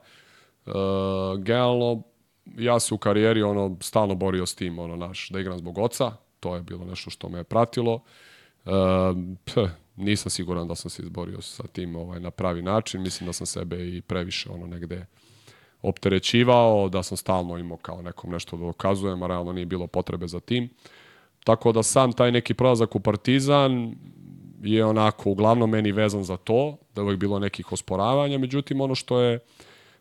Uh, 0.67 0.73
generalno, 1.39 2.03
ja 2.57 2.81
se 2.81 2.95
u 2.95 2.99
karijeri 2.99 3.43
ono, 3.43 3.77
stalno 3.81 4.15
borio 4.15 4.47
s 4.47 4.55
tim, 4.55 4.79
ono, 4.79 4.97
naš, 4.97 5.29
da 5.29 5.41
igram 5.41 5.59
zbog 5.59 5.79
oca. 5.79 6.13
To 6.41 6.55
je 6.55 6.63
bilo 6.63 6.85
nešto 6.85 7.11
što 7.11 7.29
me 7.29 7.39
je 7.39 7.45
pratilo. 7.45 8.03
Ph, 9.45 9.55
nisam 9.97 10.31
siguran 10.31 10.69
da 10.69 10.75
sam 10.75 10.91
se 10.91 11.03
izborio 11.03 11.41
sa 11.43 11.63
tim 11.63 11.97
ovaj, 11.97 12.21
na 12.21 12.31
pravi 12.31 12.63
način. 12.63 13.03
Mislim 13.03 13.27
da 13.27 13.33
sam 13.33 13.47
sebe 13.47 13.89
i 13.89 14.01
previše 14.01 14.51
ono 14.51 14.67
negde 14.67 15.07
opterećivao, 15.83 16.89
da 16.89 17.03
sam 17.03 17.17
stalno 17.17 17.59
imao 17.59 17.77
kao 17.77 18.03
nekom 18.03 18.31
nešto 18.31 18.57
da 18.57 18.65
dokazujem, 18.65 19.23
a 19.23 19.27
realno 19.27 19.53
nije 19.53 19.67
bilo 19.67 19.87
potrebe 19.87 20.29
za 20.29 20.41
tim. 20.41 20.69
Tako 21.45 21.73
da 21.73 21.83
sam 21.83 22.13
taj 22.13 22.33
neki 22.33 22.55
prolazak 22.55 22.95
u 22.97 23.01
Partizan 23.01 23.95
je 24.63 24.85
onako 24.85 25.31
uglavnom 25.31 25.71
meni 25.71 25.93
vezan 25.93 26.25
za 26.25 26.37
to, 26.37 26.77
da 26.95 27.01
je 27.01 27.05
uvek 27.05 27.19
bilo 27.19 27.39
nekih 27.39 27.73
osporavanja, 27.73 28.39
međutim 28.39 28.81
ono 28.81 28.95
što 28.95 29.21
je 29.21 29.39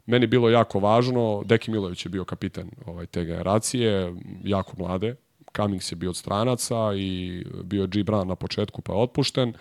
meni 0.06 0.28
bilo 0.28 0.50
jako 0.50 0.80
važno, 0.80 1.44
Deki 1.46 1.72
Milović 1.72 2.06
je 2.06 2.10
bio 2.10 2.26
kapiten 2.26 2.72
ovaj, 2.86 3.06
te 3.06 3.26
generacije, 3.26 4.14
jako 4.44 4.74
mlade, 4.78 5.16
Cummings 5.56 5.92
je 5.92 5.96
bio 5.96 6.10
od 6.10 6.16
stranaca 6.16 6.94
i 6.96 7.44
bio 7.64 7.82
je 7.82 7.88
G. 7.88 8.04
Brown 8.04 8.28
na 8.28 8.36
početku 8.36 8.82
pa 8.82 8.94
je 8.94 9.00
otpušten, 9.00 9.54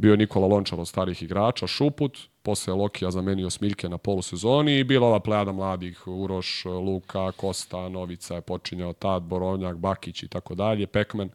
bio 0.00 0.12
je 0.12 0.16
Nikola 0.16 0.46
Lončar 0.46 0.80
od 0.80 0.88
starih 0.88 1.22
igrača, 1.22 1.66
Šuput, 1.66 2.18
posle 2.42 2.74
Lokija 2.74 3.10
zamenio 3.10 3.50
Smiljke 3.50 3.88
na 3.88 3.98
polusezoni 3.98 4.78
i 4.78 4.84
bila 4.84 5.06
ova 5.06 5.20
plejada 5.20 5.52
mladih, 5.52 6.06
Uroš, 6.06 6.64
Luka, 6.64 7.32
Kosta, 7.32 7.88
Novica 7.88 8.34
je 8.34 8.40
počinjao 8.40 8.92
tad, 8.92 9.22
Borovnjak, 9.22 9.76
Bakić 9.76 10.22
i 10.22 10.28
tako 10.28 10.54
dalje, 10.54 10.86
Pekmen. 10.86 11.28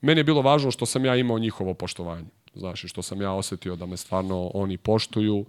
Meni 0.00 0.20
je 0.20 0.24
bilo 0.24 0.42
važno 0.42 0.70
što 0.70 0.86
sam 0.86 1.04
ja 1.04 1.16
imao 1.16 1.38
njihovo 1.38 1.74
poštovanje. 1.74 2.26
Znaš, 2.54 2.84
što 2.86 3.02
sam 3.02 3.22
ja 3.22 3.32
osetio 3.32 3.76
da 3.76 3.86
me 3.86 3.96
stvarno 3.96 4.50
oni 4.54 4.76
poštuju 4.76 5.44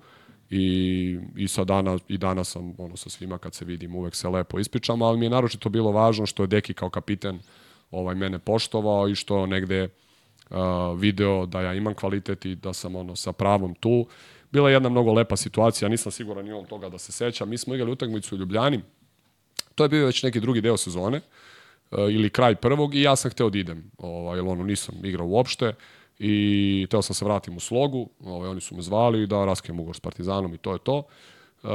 i, 0.49 1.19
i, 1.35 1.47
sa 1.47 1.63
dana, 1.63 1.99
i 2.07 2.17
danas 2.17 2.51
sam 2.51 2.73
ono, 2.77 2.97
sa 2.97 3.09
svima 3.09 3.37
kad 3.37 3.53
se 3.53 3.65
vidim 3.65 3.95
uvek 3.95 4.15
se 4.15 4.29
lepo 4.29 4.59
ispričamo, 4.59 5.05
ali 5.05 5.17
mi 5.17 5.25
je 5.25 5.29
naročito 5.29 5.69
bilo 5.69 5.91
važno 5.91 6.25
što 6.25 6.43
je 6.43 6.47
Deki 6.47 6.73
kao 6.73 6.89
kapiten 6.89 7.39
ovaj, 7.91 8.15
mene 8.15 8.39
poštovao 8.39 9.09
i 9.09 9.15
što 9.15 9.45
negde 9.45 9.89
video 10.97 11.45
da 11.45 11.61
ja 11.61 11.73
imam 11.73 11.93
kvalitet 11.93 12.45
i 12.45 12.55
da 12.55 12.73
sam 12.73 12.95
ono 12.95 13.15
sa 13.15 13.31
pravom 13.33 13.75
tu. 13.75 14.05
Bila 14.51 14.69
je 14.69 14.75
jedna 14.75 14.89
mnogo 14.89 15.13
lepa 15.13 15.35
situacija, 15.35 15.89
nisam 15.89 16.11
siguran 16.11 16.45
ni 16.45 16.51
on 16.51 16.65
toga 16.65 16.89
da 16.89 16.97
se 16.97 17.11
seća. 17.11 17.45
Mi 17.45 17.57
smo 17.57 17.75
igrali 17.75 17.91
utakmicu 17.91 18.35
u 18.35 18.37
Ljubljani, 18.37 18.81
to 19.75 19.83
je 19.83 19.89
bio 19.89 20.05
već 20.05 20.23
neki 20.23 20.39
drugi 20.39 20.61
deo 20.61 20.77
sezone 20.77 21.21
ili 21.91 22.29
kraj 22.29 22.55
prvog 22.55 22.95
i 22.95 23.01
ja 23.01 23.15
sam 23.15 23.31
hteo 23.31 23.49
da 23.49 23.57
idem, 23.57 23.91
ovaj, 23.97 24.39
ono 24.39 24.63
nisam 24.63 24.95
igrao 25.03 25.27
uopšte 25.27 25.73
i 26.19 26.87
teo 26.89 27.01
sam 27.01 27.13
se 27.13 27.25
vratim 27.25 27.57
u 27.57 27.59
slogu, 27.59 28.09
ovaj, 28.19 28.49
oni 28.49 28.61
su 28.61 28.75
me 28.75 28.81
zvali 28.81 29.27
da 29.27 29.45
raskijem 29.45 29.79
ugovor 29.79 29.95
s 29.95 29.99
Partizanom 29.99 30.53
i 30.53 30.57
to 30.57 30.73
je 30.73 30.79
to. 30.79 31.03
Uh, 31.63 31.69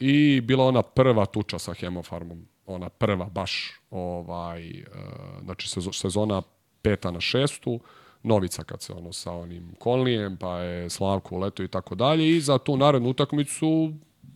I 0.00 0.40
bila 0.40 0.64
ona 0.64 0.82
prva 0.82 1.26
tuča 1.26 1.58
sa 1.58 1.74
Hemofarmom, 1.74 2.46
ona 2.66 2.88
prva 2.88 3.24
baš, 3.24 3.80
ovaj, 3.90 4.70
uh, 4.70 5.44
znači 5.44 5.68
sezona 5.92 6.42
peta 6.82 7.10
na 7.10 7.20
šestu, 7.20 7.80
Novica 8.22 8.64
kad 8.64 8.82
se 8.82 8.92
ono 8.92 9.12
sa 9.12 9.32
onim 9.32 9.74
Konlijem, 9.78 10.36
pa 10.36 10.58
je 10.58 10.90
Slavko 10.90 11.38
leto 11.38 11.62
i 11.62 11.68
tako 11.68 11.94
dalje 11.94 12.36
i 12.36 12.40
za 12.40 12.58
tu 12.58 12.76
narednu 12.76 13.08
utakmicu 13.08 13.92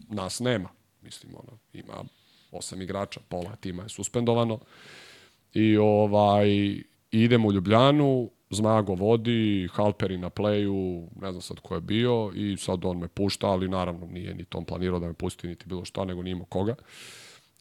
nas 0.08 0.40
nema. 0.40 0.68
Mislim, 1.02 1.34
ono, 1.34 1.58
ima 1.72 2.04
osam 2.52 2.82
igrača, 2.82 3.20
pola 3.28 3.56
tima 3.56 3.82
je 3.82 3.88
suspendovano. 3.88 4.58
I 5.54 5.76
ovaj, 5.76 6.48
idemo 7.10 7.48
u 7.48 7.52
Ljubljanu, 7.52 8.30
Zmago 8.50 8.94
vodi, 8.94 9.68
Halperi 9.72 10.18
na 10.18 10.30
pleju, 10.30 11.08
ne 11.20 11.32
znam 11.32 11.42
sad 11.42 11.60
ko 11.60 11.74
je 11.74 11.80
bio 11.80 12.32
i 12.34 12.56
sad 12.56 12.84
on 12.84 12.98
me 12.98 13.08
pušta, 13.08 13.46
ali 13.46 13.68
naravno 13.68 14.06
nije 14.06 14.34
ni 14.34 14.44
tom 14.44 14.64
planirao 14.64 14.98
da 14.98 15.06
me 15.06 15.14
pusti 15.14 15.46
niti 15.46 15.66
bilo 15.68 15.84
šta, 15.84 16.04
nego 16.04 16.22
nije 16.22 16.32
imao 16.32 16.46
koga. 16.46 16.74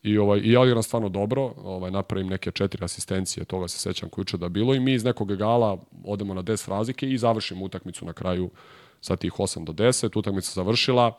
I, 0.05 0.17
ovaj, 0.17 0.39
i 0.39 0.51
ja 0.51 0.65
igram 0.65 0.83
stvarno 0.83 1.09
dobro, 1.09 1.53
ovaj, 1.63 1.91
napravim 1.91 2.27
neke 2.27 2.51
četiri 2.51 2.85
asistencije, 2.85 3.45
toga 3.45 3.67
se 3.67 3.79
sećam 3.79 4.09
kuće 4.09 4.37
da 4.37 4.49
bilo 4.49 4.75
i 4.75 4.79
mi 4.79 4.93
iz 4.93 5.03
nekog 5.03 5.35
gala 5.35 5.77
odemo 6.03 6.33
na 6.33 6.43
10 6.43 6.69
razlike 6.69 7.09
i 7.09 7.17
završimo 7.17 7.65
utakmicu 7.65 8.05
na 8.05 8.13
kraju 8.13 8.49
sa 9.01 9.15
tih 9.15 9.33
8 9.33 9.63
do 9.63 9.73
10, 9.73 10.19
utakmica 10.19 10.51
završila, 10.51 11.17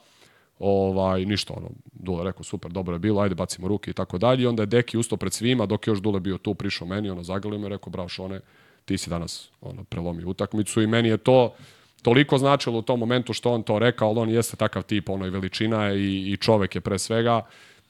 ovaj, 0.58 1.24
ništa, 1.24 1.54
ono, 1.56 1.68
Dule 1.92 2.24
rekao, 2.24 2.42
super, 2.42 2.72
dobro 2.72 2.94
je 2.94 2.98
bilo, 2.98 3.20
ajde 3.20 3.34
bacimo 3.34 3.68
ruke 3.68 3.90
i 3.90 3.94
tako 3.94 4.18
dalje. 4.18 4.48
Onda 4.48 4.62
je 4.62 4.66
Deki 4.66 4.98
ustao 4.98 5.18
pred 5.18 5.32
svima, 5.32 5.66
dok 5.66 5.86
je 5.86 5.90
još 5.90 5.98
Dule 5.98 6.20
bio 6.20 6.38
tu, 6.38 6.54
prišao 6.54 6.88
meni, 6.88 7.10
ono, 7.10 7.22
zagalio 7.22 7.58
me, 7.58 7.68
rekao, 7.68 7.90
bravo 7.90 8.08
Šone, 8.08 8.40
ti 8.84 8.98
si 8.98 9.10
danas 9.10 9.50
ono, 9.60 9.84
prelomio 9.84 10.28
utakmicu 10.28 10.82
i 10.82 10.86
meni 10.86 11.08
je 11.08 11.16
to 11.16 11.54
toliko 12.02 12.38
značilo 12.38 12.78
u 12.78 12.82
tom 12.82 13.00
momentu 13.00 13.32
što 13.32 13.52
on 13.52 13.62
to 13.62 13.78
rekao, 13.78 14.10
on 14.10 14.30
jeste 14.30 14.56
takav 14.56 14.82
tip, 14.82 15.08
ono, 15.08 15.26
i 15.26 15.30
veličina 15.30 15.92
i, 15.92 16.32
i 16.32 16.36
čovek 16.36 16.74
je 16.74 16.80
pre 16.80 16.98
svega. 16.98 17.42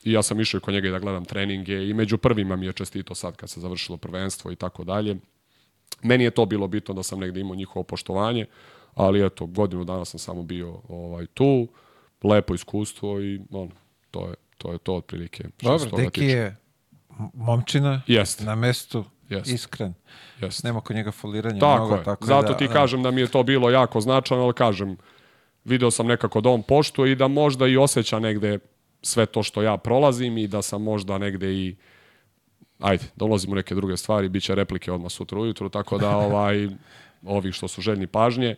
I 0.06 0.12
ja 0.12 0.22
sam 0.22 0.40
išao 0.40 0.60
kod 0.60 0.74
njega 0.74 0.90
da 0.90 0.98
gledam 0.98 1.24
treninge 1.24 1.88
i 1.88 1.94
među 1.94 2.18
prvima 2.18 2.56
mi 2.56 2.66
je 2.66 2.72
čestito 2.72 3.14
sad 3.14 3.36
kad 3.36 3.50
se 3.50 3.60
završilo 3.60 3.98
prvenstvo 3.98 4.52
i 4.52 4.56
tako 4.56 4.84
dalje. 4.84 5.16
Meni 6.02 6.24
je 6.24 6.30
to 6.30 6.46
bilo 6.46 6.68
bitno 6.68 6.94
da 6.94 7.02
sam 7.02 7.18
negde 7.18 7.40
imao 7.40 7.54
njihovo 7.54 7.82
poštovanje, 7.82 8.46
ali 8.94 9.26
eto, 9.26 9.46
godinu 9.46 9.84
dana 9.84 10.04
sam 10.04 10.18
samo 10.18 10.42
bio 10.42 10.80
ovaj 10.88 11.26
tu 11.26 11.68
lepo 12.22 12.54
iskustvo 12.54 13.20
i 13.20 13.40
on, 13.50 13.70
to 14.10 14.28
je 14.28 14.34
to 14.58 14.72
je 14.72 14.78
to 14.78 14.94
otprilike. 14.94 15.44
Dobro, 15.62 15.90
Deki 15.96 16.24
je 16.24 16.56
momčina 17.34 18.02
Jest. 18.06 18.40
na 18.40 18.54
mestu, 18.54 19.04
Jest. 19.28 19.50
iskren. 19.50 19.94
Jest. 20.40 20.64
Nema 20.64 20.80
kod 20.80 20.96
njega 20.96 21.12
foliranja. 21.12 21.60
Tako 21.60 21.86
mnogo, 21.86 21.94
je. 21.96 22.04
tako 22.04 22.26
Zato 22.26 22.52
da, 22.52 22.56
ti 22.56 22.66
da. 22.66 22.72
kažem 22.72 23.02
da 23.02 23.10
mi 23.10 23.20
je 23.20 23.26
to 23.26 23.42
bilo 23.42 23.70
jako 23.70 24.00
značajno, 24.00 24.44
ali 24.44 24.54
kažem, 24.54 24.96
video 25.64 25.90
sam 25.90 26.06
nekako 26.06 26.40
da 26.40 26.50
on 26.50 26.62
poštuje 26.62 27.12
i 27.12 27.16
da 27.16 27.28
možda 27.28 27.66
i 27.66 27.76
osjeća 27.76 28.18
negde 28.18 28.58
sve 29.06 29.26
to 29.26 29.42
što 29.42 29.62
ja 29.62 29.76
prolazim 29.76 30.38
i 30.38 30.48
da 30.48 30.62
sam 30.62 30.82
možda 30.82 31.18
negde 31.18 31.52
i 31.52 31.76
ajde, 32.78 33.04
da 33.16 33.24
ulazim 33.24 33.52
u 33.52 33.54
neke 33.54 33.74
druge 33.74 33.96
stvari, 33.96 34.28
bit 34.28 34.42
će 34.42 34.54
replike 34.54 34.92
odmah 34.92 35.12
sutra 35.12 35.40
ujutru, 35.40 35.68
tako 35.68 35.98
da 35.98 36.16
ovaj, 36.26 36.68
ovih 37.24 37.54
što 37.54 37.68
su 37.68 37.80
željni 37.80 38.06
pažnje, 38.06 38.56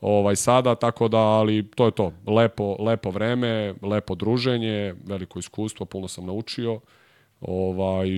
ovaj 0.00 0.36
sada, 0.36 0.74
tako 0.74 1.08
da, 1.08 1.18
ali 1.18 1.70
to 1.70 1.84
je 1.84 1.90
to. 1.90 2.12
Lepo, 2.26 2.76
lepo 2.78 3.10
vreme, 3.10 3.74
lepo 3.82 4.14
druženje, 4.14 4.94
veliko 5.06 5.38
iskustvo, 5.38 5.86
puno 5.86 6.08
sam 6.08 6.26
naučio. 6.26 6.80
Ovaj, 7.40 8.08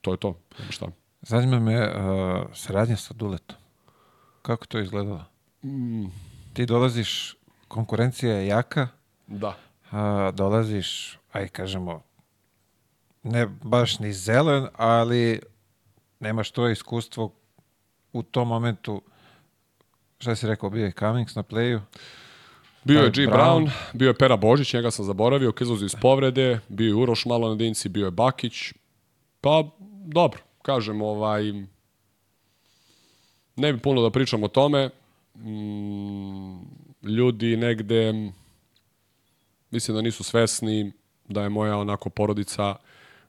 to 0.00 0.10
je 0.10 0.16
to. 0.16 0.38
Šta? 0.70 0.86
Zanima 1.22 1.60
me 1.60 1.88
uh, 1.88 2.46
saradnja 2.54 2.96
sa 2.96 3.14
Duletom. 3.14 3.56
Kako 4.42 4.66
to 4.66 4.78
izgledalo? 4.80 5.24
Mm, 5.64 6.06
Ti 6.52 6.66
dolaziš, 6.66 7.36
konkurencija 7.68 8.32
je 8.32 8.46
jaka, 8.46 8.88
da. 9.26 9.56
A, 9.92 10.30
dolaziš, 10.34 11.18
aj 11.32 11.48
kažemo, 11.48 12.02
ne 13.22 13.46
baš 13.46 13.98
ni 13.98 14.12
zelen, 14.12 14.66
ali 14.76 15.40
nemaš 16.20 16.50
to 16.50 16.68
iskustvo 16.68 17.32
u 18.12 18.22
tom 18.22 18.48
momentu, 18.48 19.02
šta 20.18 20.36
si 20.36 20.46
rekao, 20.46 20.70
bio 20.70 20.84
je 20.84 20.92
Cummings 20.92 21.34
na 21.34 21.42
playu, 21.42 21.80
Bio 22.84 23.00
je 23.00 23.10
G. 23.10 23.26
Brown. 23.26 23.30
Brown, 23.30 23.70
bio 23.92 24.08
je 24.08 24.14
Pera 24.14 24.36
Božić, 24.36 24.74
njega 24.74 24.90
sam 24.90 25.04
zaboravio, 25.04 25.52
izlazi 25.60 25.84
iz 25.84 25.94
povrede, 25.94 26.60
bio 26.68 26.88
je 26.88 26.94
Uroš 26.94 27.24
malo 27.26 27.48
na 27.48 27.54
dinci, 27.54 27.88
bio 27.88 28.04
je 28.04 28.10
Bakić. 28.10 28.72
Pa, 29.40 29.64
dobro, 30.06 30.40
kažem, 30.62 31.02
ovaj, 31.02 31.52
ne 33.56 33.72
bi 33.72 33.78
puno 33.78 34.02
da 34.02 34.10
pričam 34.10 34.42
o 34.42 34.48
tome. 34.48 34.90
Mm, 35.34 36.58
ljudi 37.02 37.56
negde, 37.56 38.32
mislim 39.72 39.94
da 39.94 40.02
nisu 40.02 40.24
svesni 40.24 40.92
da 41.28 41.42
je 41.42 41.48
moja 41.48 41.76
onako 41.76 42.10
porodica 42.10 42.76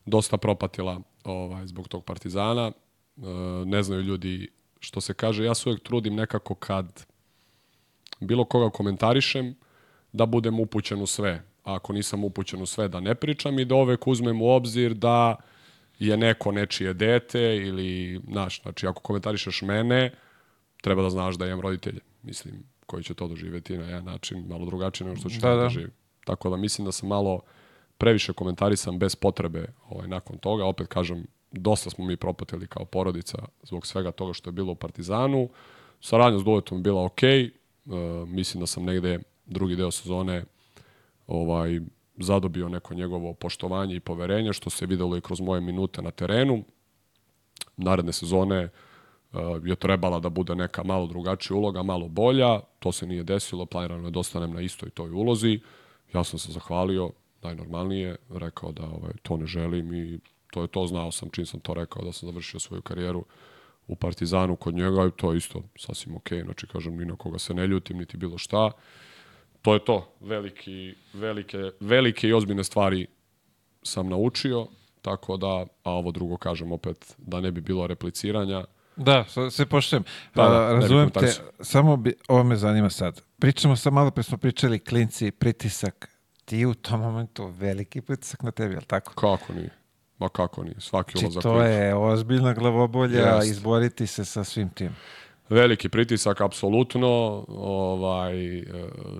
dosta 0.06 0.38
propatila 0.38 1.02
ovaj, 1.24 1.68
zbog 1.68 1.88
tog 1.88 2.03
partizana. 2.06 2.72
E, 2.72 3.22
ne 3.65 3.84
znaju 3.84 4.02
ljudi 4.02 4.49
što 4.80 5.02
se 5.02 5.14
kaže. 5.14 5.45
Ja 5.45 5.56
se 5.56 5.70
uvijek 5.70 5.84
trudim 5.84 6.15
nekako 6.15 6.56
kad 6.56 7.06
bilo 8.20 8.45
koga 8.45 8.70
komentarišem, 8.70 9.56
da 10.11 10.26
budem 10.26 10.60
upućen 10.60 11.02
u 11.02 11.06
sve. 11.06 11.44
A 11.64 11.76
ako 11.76 11.94
nisam 11.94 12.24
upućen 12.24 12.61
u 12.61 12.65
sve, 12.65 12.88
da 12.88 12.99
ne 12.99 13.15
pričam 13.15 13.60
i 13.60 13.65
da 13.65 13.76
uvek 13.76 14.07
uzmem 14.07 14.41
u 14.41 14.49
obzir 14.49 14.94
da 14.94 15.36
je 15.99 16.18
neko 16.18 16.52
nečije 16.52 16.94
dete 16.94 17.57
ili, 17.57 18.22
znaš, 18.32 18.61
znači 18.61 18.88
ako 18.88 19.02
komentarišeš 19.02 19.61
mene, 19.61 20.11
treba 20.82 21.02
da 21.03 21.10
znaš 21.10 21.36
da 21.36 21.48
imam 21.48 21.61
roditelje, 21.61 21.99
mislim, 22.24 22.64
koji 22.86 23.03
će 23.03 23.14
to 23.14 23.28
doživeti 23.28 23.78
na 23.78 23.86
jedan 23.86 24.06
način 24.06 24.45
malo 24.48 24.65
drugačije 24.65 25.07
nego 25.07 25.20
što 25.20 25.30
ću 25.30 25.40
Da, 25.40 25.49
da, 25.49 25.56
da. 25.56 25.64
doživim. 25.64 25.91
Tako 26.26 26.50
da 26.50 26.58
mislim 26.58 26.86
da 26.86 26.91
sam 26.91 27.10
malo 27.10 27.40
previše 27.98 28.34
komentarisan 28.34 29.00
bez 29.00 29.16
potrebe 29.16 29.68
ovaj, 29.90 30.08
nakon 30.08 30.38
toga. 30.38 30.66
Opet 30.66 30.88
kažem, 30.88 31.28
dosta 31.52 31.90
smo 31.90 32.06
mi 32.06 32.18
propatili 32.18 32.68
kao 32.68 32.86
porodica 32.86 33.38
zbog 33.64 33.88
svega 33.88 34.12
toga 34.12 34.34
što 34.34 34.50
je 34.50 34.54
bilo 34.54 34.72
u 34.72 34.76
Partizanu. 34.76 35.50
Saradnja 36.02 36.40
s 36.40 36.44
Duletom 36.44 36.78
je 36.78 36.82
bila 36.82 37.06
ok. 37.06 37.24
E, 37.24 37.50
mislim 38.28 38.62
da 38.62 38.68
sam 38.68 38.84
negde 38.84 39.20
drugi 39.45 39.76
deo 39.76 39.91
sezone 39.91 40.45
ovaj, 41.28 41.80
zadobio 42.18 42.70
neko 42.70 42.94
njegovo 42.94 43.34
poštovanje 43.34 43.95
i 43.95 44.00
poverenje, 44.00 44.54
što 44.54 44.70
se 44.70 44.86
videlo 44.86 45.18
i 45.18 45.22
kroz 45.22 45.41
moje 45.41 45.62
minute 45.62 46.02
na 46.02 46.12
terenu. 46.12 46.64
Naredne 47.78 48.14
sezone 48.14 48.64
uh, 48.64 49.40
je 49.64 49.76
trebala 49.76 50.20
da 50.20 50.30
bude 50.30 50.56
neka 50.56 50.84
malo 50.84 51.08
drugačija 51.08 51.58
uloga, 51.58 51.84
malo 51.84 52.08
bolja. 52.08 52.60
To 52.80 52.91
se 52.91 53.08
nije 53.08 53.24
desilo, 53.24 53.66
planirano 53.66 54.08
je 54.08 54.12
da 54.12 54.20
ostanem 54.20 54.54
na 54.54 54.62
istoj 54.62 54.90
toj 54.90 55.10
ulozi. 55.10 55.60
Ja 56.14 56.23
sam 56.23 56.40
se 56.40 56.52
zahvalio, 56.52 57.11
najnormalnije, 57.41 58.15
rekao 58.30 58.72
da 58.72 58.84
ovaj, 58.84 59.14
to 59.22 59.38
ne 59.38 59.45
želim 59.45 59.94
i 59.94 60.19
to 60.52 60.61
je 60.61 60.68
to, 60.68 60.88
znao 60.88 61.11
sam 61.11 61.30
čim 61.30 61.45
sam 61.45 61.60
to 61.60 61.73
rekao 61.73 62.06
da 62.06 62.11
sam 62.11 62.30
završio 62.30 62.60
svoju 62.60 62.81
karijeru 62.81 63.26
u 63.88 63.95
Partizanu 63.95 64.56
kod 64.56 64.76
njega 64.76 65.07
i 65.07 65.18
to 65.18 65.31
je 65.31 65.38
isto 65.38 65.64
sasvim 65.76 66.15
okej, 66.15 66.44
znači 66.44 66.68
kažem 66.68 66.98
ni 66.98 67.06
na 67.06 67.15
koga 67.15 67.40
se 67.40 67.53
ne 67.53 67.68
ljutim, 67.68 67.98
niti 67.98 68.18
bilo 68.18 68.38
šta. 68.38 68.72
To 69.61 69.73
je 69.73 69.85
to, 69.85 70.14
veliki, 70.19 70.95
velike, 71.14 71.72
velike 71.80 72.27
i 72.27 72.34
ozbiljne 72.34 72.64
stvari 72.64 73.07
sam 73.84 74.10
naučio, 74.10 74.68
tako 75.02 75.38
da, 75.38 75.65
a 75.84 75.91
ovo 75.91 76.11
drugo 76.11 76.38
kažem 76.38 76.72
opet, 76.72 77.15
da 77.18 77.41
ne 77.41 77.52
bi 77.52 77.61
bilo 77.61 77.88
repliciranja, 77.88 78.65
Da, 78.95 79.26
se 79.52 79.65
poštujem. 79.65 80.03
Da, 80.36 80.44
da, 80.44 80.74
razumem 80.74 81.10
te, 81.10 81.32
samo 81.60 81.98
bi, 81.98 82.14
ovo 82.28 82.44
me 82.44 82.56
zanima 82.56 82.90
sad. 82.90 83.22
Pričamo 83.40 83.76
sad, 83.76 83.94
malo 83.94 84.11
pre 84.11 84.24
smo 84.24 84.38
pričali 84.38 84.80
klinci, 84.80 85.32
pritisak. 85.32 86.10
Ti 86.45 86.65
u 86.65 86.74
tom 86.74 86.99
momentu 86.99 87.45
veliki 87.48 88.02
pritisak 88.02 88.44
na 88.44 88.52
tebi, 88.52 88.74
jel 88.74 88.82
tako? 88.84 89.14
kako 89.14 89.53
nije? 89.53 89.70
Ma 90.18 90.30
kako 90.30 90.64
nije? 90.64 90.76
Svaki 90.80 91.11
Znači, 91.11 91.26
ulazak 91.26 91.44
to 91.44 91.53
u- 91.53 91.61
je 91.61 91.95
ozbiljna 91.95 92.53
glavobolja, 92.53 93.20
Jest. 93.36 93.48
izboriti 93.48 94.07
se 94.07 94.26
sa 94.26 94.44
svim 94.44 94.70
tim. 94.70 94.95
Veliki 95.49 95.90
pritisak, 95.90 96.41
apsolutno. 96.41 97.07
Ovaj, 97.49 98.57
e, 98.57 98.64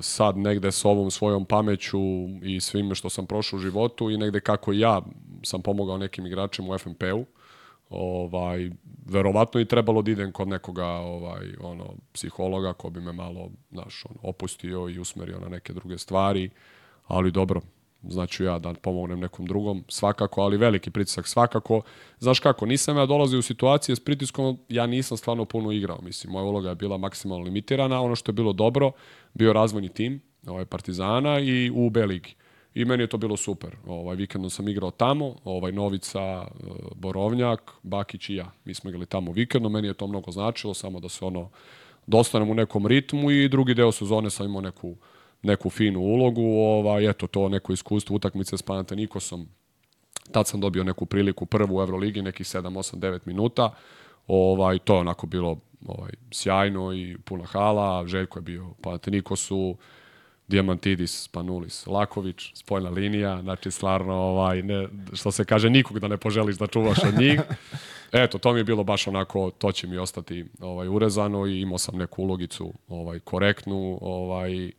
sad 0.02 0.38
negde 0.38 0.72
s 0.72 0.86
ovom 0.86 1.12
svojom 1.12 1.46
pameću 1.46 2.00
i 2.42 2.60
svime 2.62 2.96
što 2.96 3.10
sam 3.10 3.26
prošao 3.26 3.58
u 3.58 3.62
životu 3.62 4.10
i 4.10 4.18
negde 4.18 4.40
kako 4.40 4.74
ja 4.74 5.02
sam 5.44 5.62
pomogao 5.62 5.98
nekim 5.98 6.26
igračima 6.26 6.70
u 6.70 6.78
FNP-u, 6.78 7.26
ovaj, 7.94 8.70
verovatno 9.06 9.60
i 9.62 9.66
trebalo 9.66 10.02
da 10.02 10.12
idem 10.12 10.32
kod 10.32 10.48
nekoga 10.48 10.86
ovaj, 10.86 11.54
ono, 11.62 11.94
psihologa 12.14 12.74
ko 12.74 12.90
bi 12.90 13.02
me 13.02 13.14
malo 13.14 13.50
znaš, 13.72 14.06
ono, 14.06 14.20
opustio 14.22 14.90
i 14.90 15.00
usmerio 15.00 15.40
na 15.40 15.50
neke 15.50 15.74
druge 15.74 15.98
stvari, 15.98 16.50
ali 17.08 17.32
dobro, 17.32 17.62
znači 18.04 18.44
ja 18.44 18.60
da 18.60 18.74
pomognem 18.74 19.20
nekom 19.20 19.46
drugom, 19.46 19.84
svakako, 19.88 20.42
ali 20.42 20.58
veliki 20.58 20.92
pritisak 20.92 21.28
svakako. 21.28 21.82
Znaš 22.20 22.40
kako, 22.40 22.66
nisam 22.66 22.98
ja 22.98 23.06
dolazio 23.06 23.40
u 23.40 23.42
situacije 23.42 23.96
s 23.96 24.00
pritiskom, 24.00 24.58
ja 24.70 24.86
nisam 24.86 25.18
stvarno 25.18 25.46
puno 25.46 25.72
igrao, 25.72 26.00
mislim, 26.02 26.34
moja 26.34 26.46
uloga 26.46 26.70
je 26.70 26.76
bila 26.76 26.98
maksimalno 26.98 27.44
limitirana, 27.44 28.02
ono 28.02 28.16
što 28.16 28.30
je 28.30 28.34
bilo 28.34 28.54
dobro, 28.54 28.92
bio 29.34 29.54
razvojni 29.54 29.90
tim, 29.90 30.22
ovaj 30.48 30.66
Partizana 30.66 31.40
i 31.40 31.72
u 31.76 31.90
B 31.90 32.06
ligi. 32.06 32.36
I 32.76 32.86
meni 32.86 33.04
je 33.04 33.08
to 33.08 33.18
bilo 33.18 33.38
super. 33.38 33.76
Ovaj 33.88 34.16
vikendom 34.16 34.50
sam 34.50 34.68
igrao 34.68 34.92
tamo, 34.92 35.36
ovaj 35.44 35.72
Novica, 35.72 36.20
e, 36.20 36.48
Borovnjak, 36.96 37.72
Bakić 37.84 38.30
i 38.30 38.36
ja. 38.36 38.52
Mi 38.66 38.74
smo 38.74 38.90
igrali 38.90 39.06
tamo 39.06 39.32
vikendom, 39.32 39.72
meni 39.72 39.88
je 39.88 39.94
to 39.94 40.08
mnogo 40.08 40.32
značilo, 40.32 40.74
samo 40.74 41.00
da 41.00 41.10
se 41.10 41.26
ono 41.26 41.50
da 42.08 42.18
ostanem 42.18 42.50
u 42.50 42.54
nekom 42.54 42.88
ritmu 42.88 43.32
i 43.32 43.50
drugi 43.50 43.74
deo 43.74 43.92
sezone 43.92 44.30
sam 44.30 44.46
imao 44.46 44.62
neku, 44.62 44.96
neku 45.42 45.70
finu 45.70 46.00
ulogu, 46.00 46.42
ovaj, 46.42 47.10
eto 47.10 47.28
to 47.28 47.50
neko 47.50 47.74
iskustvo 47.74 48.16
utakmice 48.16 48.58
s 48.58 48.62
Panatenikosom, 48.62 49.48
tad 50.32 50.48
sam 50.48 50.62
dobio 50.62 50.84
neku 50.84 51.06
priliku 51.06 51.46
prvu 51.46 51.78
u 51.78 51.82
Euroligi, 51.82 52.22
nekih 52.22 52.46
7, 52.46 52.62
8, 52.62 52.96
9 52.96 53.20
minuta, 53.26 53.74
ovaj, 54.28 54.80
to 54.80 54.94
je 54.94 55.00
onako 55.00 55.28
bilo 55.28 55.58
ovaj, 55.86 56.12
sjajno 56.32 56.94
i 56.94 57.18
puna 57.26 57.46
hala, 57.46 58.08
Željko 58.08 58.40
je 58.40 58.44
bio 58.44 58.74
Panatenikosu, 58.82 59.78
Diamantidis, 60.48 61.28
Panulis, 61.28 61.88
Laković, 61.88 62.52
spoljna 62.56 62.90
linija, 62.90 63.42
znači 63.42 63.72
stvarno, 63.72 64.14
ovaj, 64.14 64.64
ne, 64.64 64.88
što 65.14 65.32
se 65.32 65.46
kaže, 65.46 65.70
nikog 65.70 66.00
da 66.00 66.08
ne 66.08 66.18
poželiš 66.18 66.58
da 66.58 66.68
čuvaš 66.68 67.04
od 67.04 67.20
njih. 67.20 67.42
Eto, 68.12 68.38
to 68.38 68.54
mi 68.54 68.60
je 68.60 68.64
bilo 68.64 68.84
baš 68.84 69.08
onako, 69.08 69.52
to 69.52 69.72
će 69.72 69.88
mi 69.88 69.98
ostati 69.98 70.46
ovaj, 70.60 70.88
urezano 70.88 71.48
i 71.48 71.62
imao 71.62 71.78
sam 71.78 71.98
neku 71.98 72.24
ulogicu 72.24 72.74
ovaj, 72.88 73.20
korektnu, 73.20 73.98
ovaj, 74.02 74.72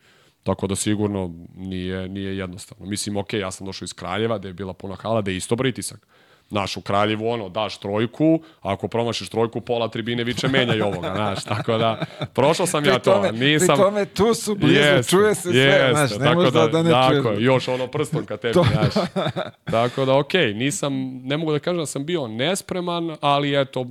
tako 0.42 0.66
da 0.66 0.76
sigurno 0.76 1.34
nije, 1.56 2.08
nije 2.08 2.36
jednostavno. 2.36 2.86
Mislim, 2.86 3.16
ok, 3.16 3.32
ja 3.32 3.50
sam 3.50 3.66
došao 3.66 3.84
iz 3.84 3.92
Kraljeva, 3.92 4.38
da 4.38 4.48
je 4.48 4.54
bila 4.54 4.72
puna 4.72 4.94
hala, 4.94 5.22
da 5.22 5.30
je 5.30 5.36
isto 5.36 5.56
pritisak. 5.56 6.06
Naš 6.50 6.76
u 6.76 6.80
Kraljevu, 6.80 7.28
ono, 7.28 7.48
daš 7.48 7.78
trojku, 7.78 8.40
ako 8.60 8.88
promašiš 8.88 9.28
trojku, 9.28 9.60
pola 9.60 9.88
tribine 9.88 10.24
viče 10.24 10.48
menjaj 10.48 10.82
ovoga, 10.82 11.12
znaš, 11.16 11.44
tako 11.44 11.78
da, 11.78 12.00
prošao 12.34 12.66
sam 12.66 12.84
ja 12.84 12.98
to, 12.98 13.12
tome, 13.12 13.32
nisam... 13.32 13.76
Pri 13.76 13.84
tome 13.84 14.04
tu 14.04 14.34
su 14.34 14.54
blizu, 14.54 14.80
Jeste, 14.80 15.10
čuje 15.10 15.34
se 15.34 15.42
sve, 15.42 15.90
znaš, 15.92 16.10
ne 16.10 16.18
tako 16.26 16.40
možda 16.42 16.66
da, 16.66 16.82
ne 16.82 16.90
tako, 16.90 17.22
čuješ. 17.22 17.38
je, 17.38 17.44
još 17.44 17.68
ono 17.68 17.86
prstom 17.86 18.26
ka 18.26 18.36
tebi, 18.36 18.54
To- 18.54 18.64
znaš. 18.72 19.08
Tako 19.64 20.04
da, 20.04 20.18
okej, 20.18 20.54
nisam, 20.54 20.92
ne 21.24 21.36
mogu 21.36 21.52
da 21.52 21.58
kažem 21.58 21.78
da 21.78 21.86
sam 21.86 22.06
bio 22.06 22.28
nespreman, 22.28 23.16
ali 23.20 23.60
eto, 23.60 23.86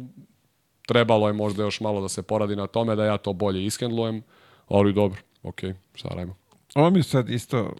trebalo 0.88 1.28
je 1.28 1.34
možda 1.34 1.64
još 1.64 1.80
malo 1.80 2.02
da 2.02 2.10
se 2.10 2.22
poradi 2.24 2.56
na 2.56 2.68
tome, 2.68 2.96
da 2.96 3.06
ja 3.06 3.18
to 3.18 3.34
bolje 3.34 3.66
ishendlujem, 3.66 4.24
ali 4.68 4.94
dobro, 4.94 5.20
okej, 5.44 5.74
šta 5.96 6.10
radimo. 6.10 6.36
Ovo 6.76 6.90
mi 6.90 7.04
sad 7.04 7.30
isto, 7.30 7.74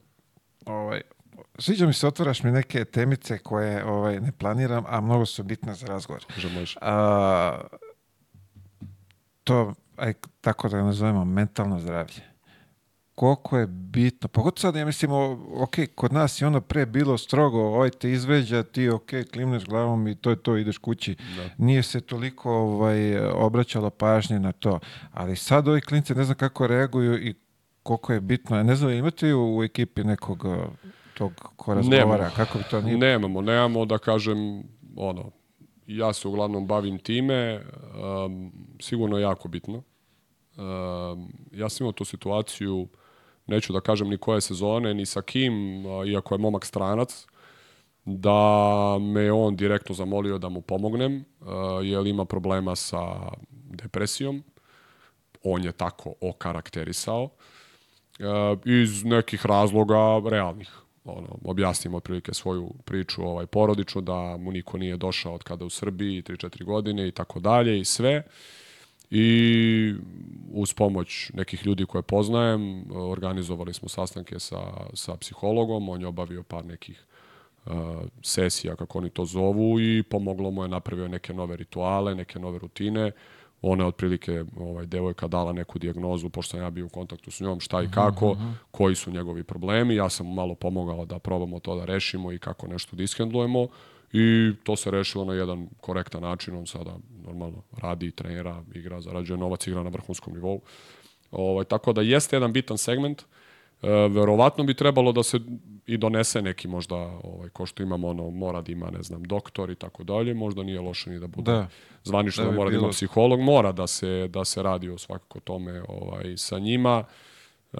ovaj, 0.66 1.02
sviđa 1.60 1.88
mi 1.88 1.94
se, 1.94 2.08
otvaraš 2.08 2.44
mi 2.44 2.52
neke 2.52 2.86
temice 2.86 3.38
koje 3.38 3.86
ovaj, 3.86 4.20
ne 4.20 4.32
planiram, 4.32 4.84
a 4.88 5.02
mnogo 5.02 5.26
su 5.26 5.44
bitne 5.44 5.74
za 5.74 5.88
razgovor. 5.88 6.26
Može, 6.36 6.50
može. 6.50 6.78
A, 6.82 7.62
to, 9.44 9.74
aj, 9.98 10.14
tako 10.42 10.70
da 10.70 10.78
ga 10.78 10.84
nazovemo, 10.84 11.26
mentalno 11.26 11.80
zdravlje. 11.80 12.34
Koliko 13.16 13.58
je 13.58 13.68
bitno, 13.68 14.28
pogotovo 14.28 14.62
sad, 14.62 14.76
ja 14.76 14.86
mislim, 14.86 15.12
ok, 15.56 15.76
kod 15.96 16.14
nas 16.14 16.42
je 16.42 16.48
ono 16.48 16.62
pre 16.62 16.86
bilo 16.86 17.18
strogo, 17.18 17.60
ovaj 17.60 17.90
te 17.90 18.12
izveđa, 18.12 18.64
ti 18.64 18.90
ok, 18.90 19.10
klimneš 19.34 19.66
glavom 19.66 20.08
i 20.08 20.16
to 20.16 20.30
je 20.30 20.36
to, 20.36 20.58
ideš 20.58 20.78
kući. 20.78 21.16
Da. 21.16 21.50
Nije 21.58 21.84
se 21.84 22.02
toliko 22.02 22.52
ovaj, 22.52 23.20
obraćalo 23.20 23.90
pažnje 23.90 24.40
na 24.40 24.52
to. 24.52 24.80
Ali 25.12 25.36
sad 25.36 25.68
ovi 25.68 25.82
klinci 25.82 26.16
ne 26.16 26.24
znam 26.24 26.38
kako 26.38 26.68
reaguju 26.68 27.28
i 27.28 27.36
koliko 27.84 28.14
je 28.14 28.22
bitno. 28.22 28.58
Ja 28.58 28.64
ne 28.64 28.76
znam, 28.76 28.92
imate 28.92 29.36
u, 29.36 29.64
ekipi 29.64 30.04
nekog 30.04 30.46
tog 31.18 31.34
ko 31.56 31.74
razgovara? 31.74 32.06
Nemamo. 32.06 32.30
Kako 32.36 32.58
bi 32.58 32.64
to 32.72 32.82
nije? 32.82 32.98
Nemamo, 32.98 33.42
nemamo 33.42 33.86
da 33.86 33.98
kažem, 33.98 34.64
ono, 34.96 35.32
ja 35.88 36.14
se 36.14 36.28
uglavnom 36.28 36.68
bavim 36.68 37.00
time, 37.00 37.62
um, 38.26 38.52
sigurno 38.80 39.18
je 39.18 39.22
jako 39.22 39.48
bitno. 39.48 39.84
Um, 40.58 41.34
ja 41.52 41.70
sam 41.70 41.86
imao 41.86 41.92
tu 41.92 42.06
situaciju, 42.06 42.88
neću 43.48 43.74
da 43.74 43.82
kažem 43.82 44.10
ni 44.10 44.18
koje 44.18 44.42
sezone, 44.42 44.94
ni 44.94 45.06
sa 45.06 45.22
kim, 45.22 45.84
iako 46.08 46.36
je 46.36 46.40
momak 46.40 46.66
stranac, 46.66 47.26
da 48.06 48.98
me 49.00 49.32
on 49.32 49.56
direktno 49.56 49.96
zamolio 49.96 50.38
da 50.38 50.50
mu 50.50 50.62
pomognem, 50.62 51.26
uh, 51.40 51.48
jer 51.84 52.08
ima 52.08 52.26
problema 52.26 52.76
sa 52.76 53.00
depresijom. 53.52 54.44
On 55.44 55.64
je 55.64 55.72
tako 55.72 56.14
okarakterisao. 56.22 57.24
Uh, 57.24 58.60
iz 58.66 59.04
nekih 59.04 59.46
razloga 59.46 60.30
realnih. 60.30 60.83
Ono, 61.06 61.38
objasnim 61.44 61.96
otprilike 61.96 62.34
svoju 62.34 62.72
priču 62.86 63.24
ovaj, 63.24 63.46
porodičnu, 63.46 64.02
da 64.02 64.38
mu 64.38 64.52
niko 64.52 64.78
nije 64.78 64.98
došao 64.98 65.34
od 65.34 65.44
kada 65.44 65.66
u 65.66 65.70
Srbiji, 65.70 66.22
3-4 66.22 66.64
godine 66.64 67.08
i 67.08 67.12
tako 67.12 67.40
dalje 67.40 67.80
i 67.80 67.86
sve. 67.86 68.24
I 69.12 69.96
uz 70.52 70.74
pomoć 70.74 71.32
nekih 71.34 71.66
ljudi 71.66 71.86
koje 71.86 72.02
poznajem, 72.02 72.86
organizovali 72.92 73.74
smo 73.74 73.90
sastanke 73.90 74.40
sa, 74.40 74.62
sa 74.94 75.16
psihologom, 75.16 75.90
on 75.90 76.02
je 76.02 76.08
obavio 76.08 76.44
par 76.44 76.66
nekih 76.66 77.04
uh, 77.66 77.74
sesija, 78.22 78.76
kako 78.76 78.98
oni 78.98 79.10
to 79.10 79.26
zovu, 79.26 79.80
i 79.80 80.04
pomoglo 80.04 80.52
mu 80.52 80.64
je, 80.64 80.68
napravio 80.68 81.08
neke 81.08 81.34
nove 81.34 81.58
rituale, 81.58 82.16
neke 82.16 82.40
nove 82.40 82.60
rutine. 82.60 83.12
Ona 83.66 83.88
otprilike, 83.88 84.44
ovaj, 84.58 84.86
devojka 84.86 85.28
dala 85.28 85.54
neku 85.54 85.80
dijagnozu, 85.80 86.30
pošto 86.30 86.52
sam 86.52 86.60
ja 86.60 86.70
bio 86.70 86.86
u 86.86 86.90
kontaktu 86.90 87.32
s 87.32 87.40
njom, 87.40 87.60
šta 87.60 87.84
i 87.84 87.92
kako, 87.92 88.38
koji 88.72 88.96
su 88.96 89.12
njegovi 89.12 89.44
problemi. 89.44 89.96
Ja 89.96 90.10
sam 90.10 90.34
malo 90.34 90.56
pomogao 90.56 91.06
da 91.06 91.20
probamo 91.20 91.60
to 91.60 91.76
da 91.76 91.86
rešimo 91.86 92.32
i 92.32 92.40
kako 92.40 92.68
nešto 92.68 92.96
da 92.96 93.04
ishendlujemo. 93.04 93.68
I 94.14 94.54
to 94.64 94.76
se 94.76 94.92
rešilo 94.92 95.26
na 95.26 95.34
jedan 95.34 95.68
korektan 95.82 96.22
način. 96.22 96.56
On 96.56 96.68
sada 96.68 96.98
normalno 97.26 97.64
radi, 97.82 98.12
trenira, 98.12 98.64
igra, 98.74 99.02
zarađuje 99.02 99.38
novac, 99.38 99.68
igra 99.68 99.84
na 99.84 99.90
vrhunskom 99.90 100.34
nivou. 100.34 100.62
Ovaj, 101.32 101.66
tako 101.66 101.94
da 101.94 102.02
jeste 102.02 102.36
jedan 102.36 102.54
bitan 102.54 102.78
segment. 102.78 103.22
E, 103.22 103.26
verovatno 104.10 104.64
bi 104.64 104.74
trebalo 104.74 105.12
da 105.12 105.24
se 105.24 105.40
i 105.86 105.98
donese 105.98 106.42
neki 106.42 106.68
možda, 106.68 106.96
ovaj, 107.24 107.50
ko 107.50 107.66
što 107.66 107.84
imamo, 107.84 108.08
ono, 108.08 108.30
mora 108.30 108.62
da 108.62 108.72
ima, 108.72 108.90
ne 108.90 109.04
znam, 109.04 109.24
doktor 109.24 109.70
i 109.70 109.76
tako 109.76 110.04
dalje, 110.04 110.34
možda 110.34 110.64
nije 110.64 110.80
loše 110.82 111.10
ni 111.10 111.20
da 111.20 111.28
bude 111.28 111.52
Da. 111.52 111.68
zvanično 112.04 112.44
Da 112.44 112.48
da, 112.48 112.52
bi 112.52 112.58
mora 112.58 112.70
da 112.70 112.76
ima 112.76 112.82
bilo- 112.82 112.92
psiholog, 112.92 113.40
mora 113.40 113.72
da 113.72 113.88
se, 113.88 114.28
da 114.28 114.46
se 114.46 114.64
radi 114.64 114.90
o 114.90 114.98
svakako 114.98 115.40
tome 115.40 115.84
ovaj, 115.88 116.38
sa 116.38 116.60
njima. 116.60 117.04
E, 117.74 117.78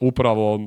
upravo 0.00 0.60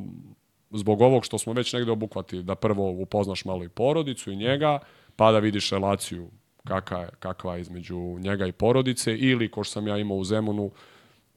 zbog 0.72 1.01
ovog 1.01 1.26
što 1.26 1.38
smo 1.38 1.53
već 1.53 1.73
negde 1.73 1.91
obuhvatili, 1.91 2.43
da 2.43 2.55
prvo 2.55 2.91
upoznaš 2.91 3.45
malo 3.45 3.64
i 3.64 3.69
porodicu 3.69 4.31
i 4.31 4.35
njega, 4.35 4.80
pa 5.15 5.31
da 5.31 5.39
vidiš 5.39 5.69
relaciju 5.72 6.27
kakva 6.64 6.99
je, 6.99 7.09
kakva 7.19 7.55
je 7.55 7.61
između 7.61 7.97
njega 8.19 8.47
i 8.47 8.51
porodice 8.51 9.18
ili 9.18 9.51
ko 9.51 9.64
što 9.64 9.72
sam 9.72 9.88
ja 9.88 9.97
imao 9.97 10.18
u 10.18 10.23
Zemunu 10.23 10.72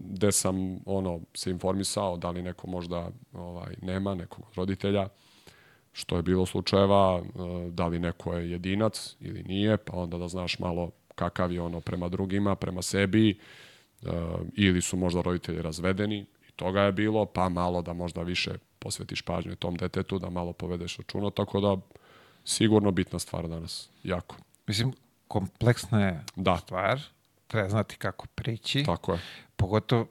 gde 0.01 0.32
sam 0.32 0.78
ono 0.86 1.20
se 1.35 1.51
informisao 1.51 2.16
da 2.16 2.31
li 2.31 2.43
neko 2.43 2.66
možda 2.66 3.10
ovaj 3.32 3.74
nema 3.82 4.14
nekog 4.14 4.44
od 4.48 4.55
roditelja 4.55 5.09
što 5.93 6.16
je 6.16 6.22
bilo 6.22 6.47
slučajeva 6.47 7.22
e, 7.22 7.70
da 7.70 7.86
li 7.86 7.98
neko 7.98 8.35
je 8.35 8.51
jedinac 8.51 9.16
ili 9.20 9.43
nije 9.43 9.77
pa 9.77 9.97
onda 9.97 10.18
da 10.18 10.28
znaš 10.28 10.59
malo 10.59 10.90
kakav 11.14 11.52
je 11.52 11.60
ono 11.60 11.81
prema 11.81 12.09
drugima 12.09 12.55
prema 12.55 12.82
sebi 12.82 13.31
e, 13.31 13.36
ili 14.56 14.82
su 14.82 14.97
možda 14.97 15.22
roditelji 15.22 15.62
razvedeni 15.62 16.27
i 16.48 16.52
toga 16.52 16.81
je 16.81 16.93
bilo 16.93 17.27
pa 17.27 17.48
malo 17.48 17.82
da 17.82 17.93
možda 17.93 18.22
više 18.22 18.51
posvetiš 18.78 19.22
pažnje 19.22 19.56
tom 19.56 19.77
detetu 19.77 20.18
da 20.18 20.31
malo 20.31 20.52
povedeš 20.52 20.97
računa 20.97 21.31
tako 21.31 21.60
da 21.60 21.77
sigurno 22.44 22.90
bitna 22.90 23.18
stvar 23.18 23.48
danas 23.48 23.90
jako. 24.05 24.36
Mislim, 24.66 24.93
kompleksna 25.28 26.06
je 26.06 26.24
Da. 26.36 26.56
stvar, 26.56 27.01
treba 27.47 27.68
znati 27.68 27.97
kako 27.97 28.27
prići, 28.35 28.85
tako 28.85 29.12
je 29.12 29.20
pogotovo 29.60 30.06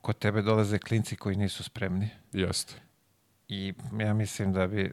kod 0.00 0.18
tebe 0.18 0.42
dolaze 0.42 0.78
klinci 0.78 1.16
koji 1.16 1.36
nisu 1.36 1.64
spremni 1.64 2.08
jeste 2.32 2.74
i 3.48 3.74
ja 4.00 4.14
mislim 4.14 4.52
da 4.52 4.66
bi 4.66 4.92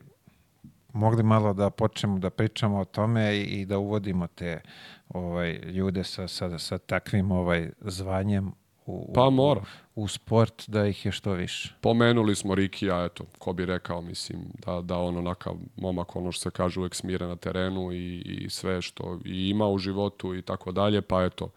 mogli 0.94 1.24
malo 1.24 1.54
da 1.54 1.70
počnemo 1.70 2.20
da 2.20 2.30
pričamo 2.30 2.80
o 2.80 2.86
tome 2.86 3.38
i, 3.38 3.42
i 3.42 3.66
da 3.66 3.78
uvodimo 3.78 4.28
te 4.28 4.62
ovaj 5.10 5.52
ljude 5.54 6.04
sa, 6.04 6.28
sa, 6.28 6.60
sa 6.60 6.78
takvim 6.78 7.32
ovaj 7.32 7.70
zvanjem 7.82 8.52
u, 8.86 9.14
Pa 9.14 9.24
u- 9.24 9.32
mora. 9.32 9.62
u 9.96 10.08
sport 10.08 10.64
da 10.68 10.86
ih 10.88 11.06
je 11.06 11.12
što 11.12 11.34
više. 11.34 11.74
Pomenuli 11.82 12.36
smo 12.36 12.56
Rikija, 12.56 13.06
eto, 13.06 13.26
ko 13.40 13.54
bi 13.54 13.66
rekao, 13.66 14.02
mislim, 14.02 14.40
da, 14.66 14.82
da 14.82 14.98
on 14.98 15.18
onakav 15.18 15.54
momak, 15.76 16.16
ono 16.16 16.32
što 16.32 16.42
se 16.42 16.52
kaže, 16.52 16.80
uvek 16.80 16.96
smire 16.96 17.28
na 17.28 17.36
terenu 17.36 17.92
i, 17.92 18.18
i 18.22 18.50
sve 18.50 18.82
što 18.82 19.20
i 19.26 19.50
ima 19.50 19.68
u 19.68 19.78
životu 19.78 20.36
i 20.36 20.42
tako 20.42 20.72
dalje, 20.72 21.02
pa 21.02 21.24
eto, 21.24 21.50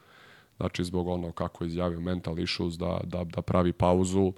znači 0.58 0.84
zbog 0.84 1.08
ono 1.08 1.32
kako 1.32 1.64
je 1.64 1.68
izjavio 1.68 2.00
mental 2.00 2.38
issues, 2.38 2.74
da, 2.74 3.00
da, 3.04 3.24
da 3.24 3.42
pravi 3.42 3.72
pauzu, 3.72 4.32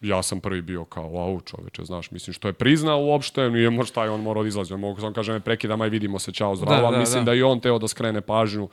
ja 0.00 0.22
sam 0.22 0.40
prvi 0.40 0.62
bio 0.62 0.84
kao, 0.84 1.18
au 1.18 1.40
čoveče, 1.40 1.84
znaš, 1.84 2.10
mislim, 2.10 2.34
što 2.34 2.48
je 2.48 2.52
priznao 2.52 3.04
uopšte, 3.04 3.50
nije 3.50 3.70
možda 3.70 3.94
taj 3.94 4.08
on 4.08 4.20
morao 4.20 4.42
da 4.42 4.48
izlazi, 4.48 4.74
on 4.74 4.80
mogu 4.80 5.00
sam 5.00 5.12
kaže, 5.12 5.32
me 5.32 5.40
prekida, 5.40 5.76
maj 5.76 5.88
vidimo 5.88 6.18
se, 6.18 6.32
čao, 6.32 6.56
zdravo, 6.56 6.90
Da, 6.90 6.90
da, 6.90 6.98
mislim 6.98 7.24
da. 7.24 7.30
da 7.30 7.34
i 7.34 7.42
on 7.42 7.60
teo 7.60 7.78
da 7.78 7.88
skrene 7.88 8.20
pažnju 8.20 8.68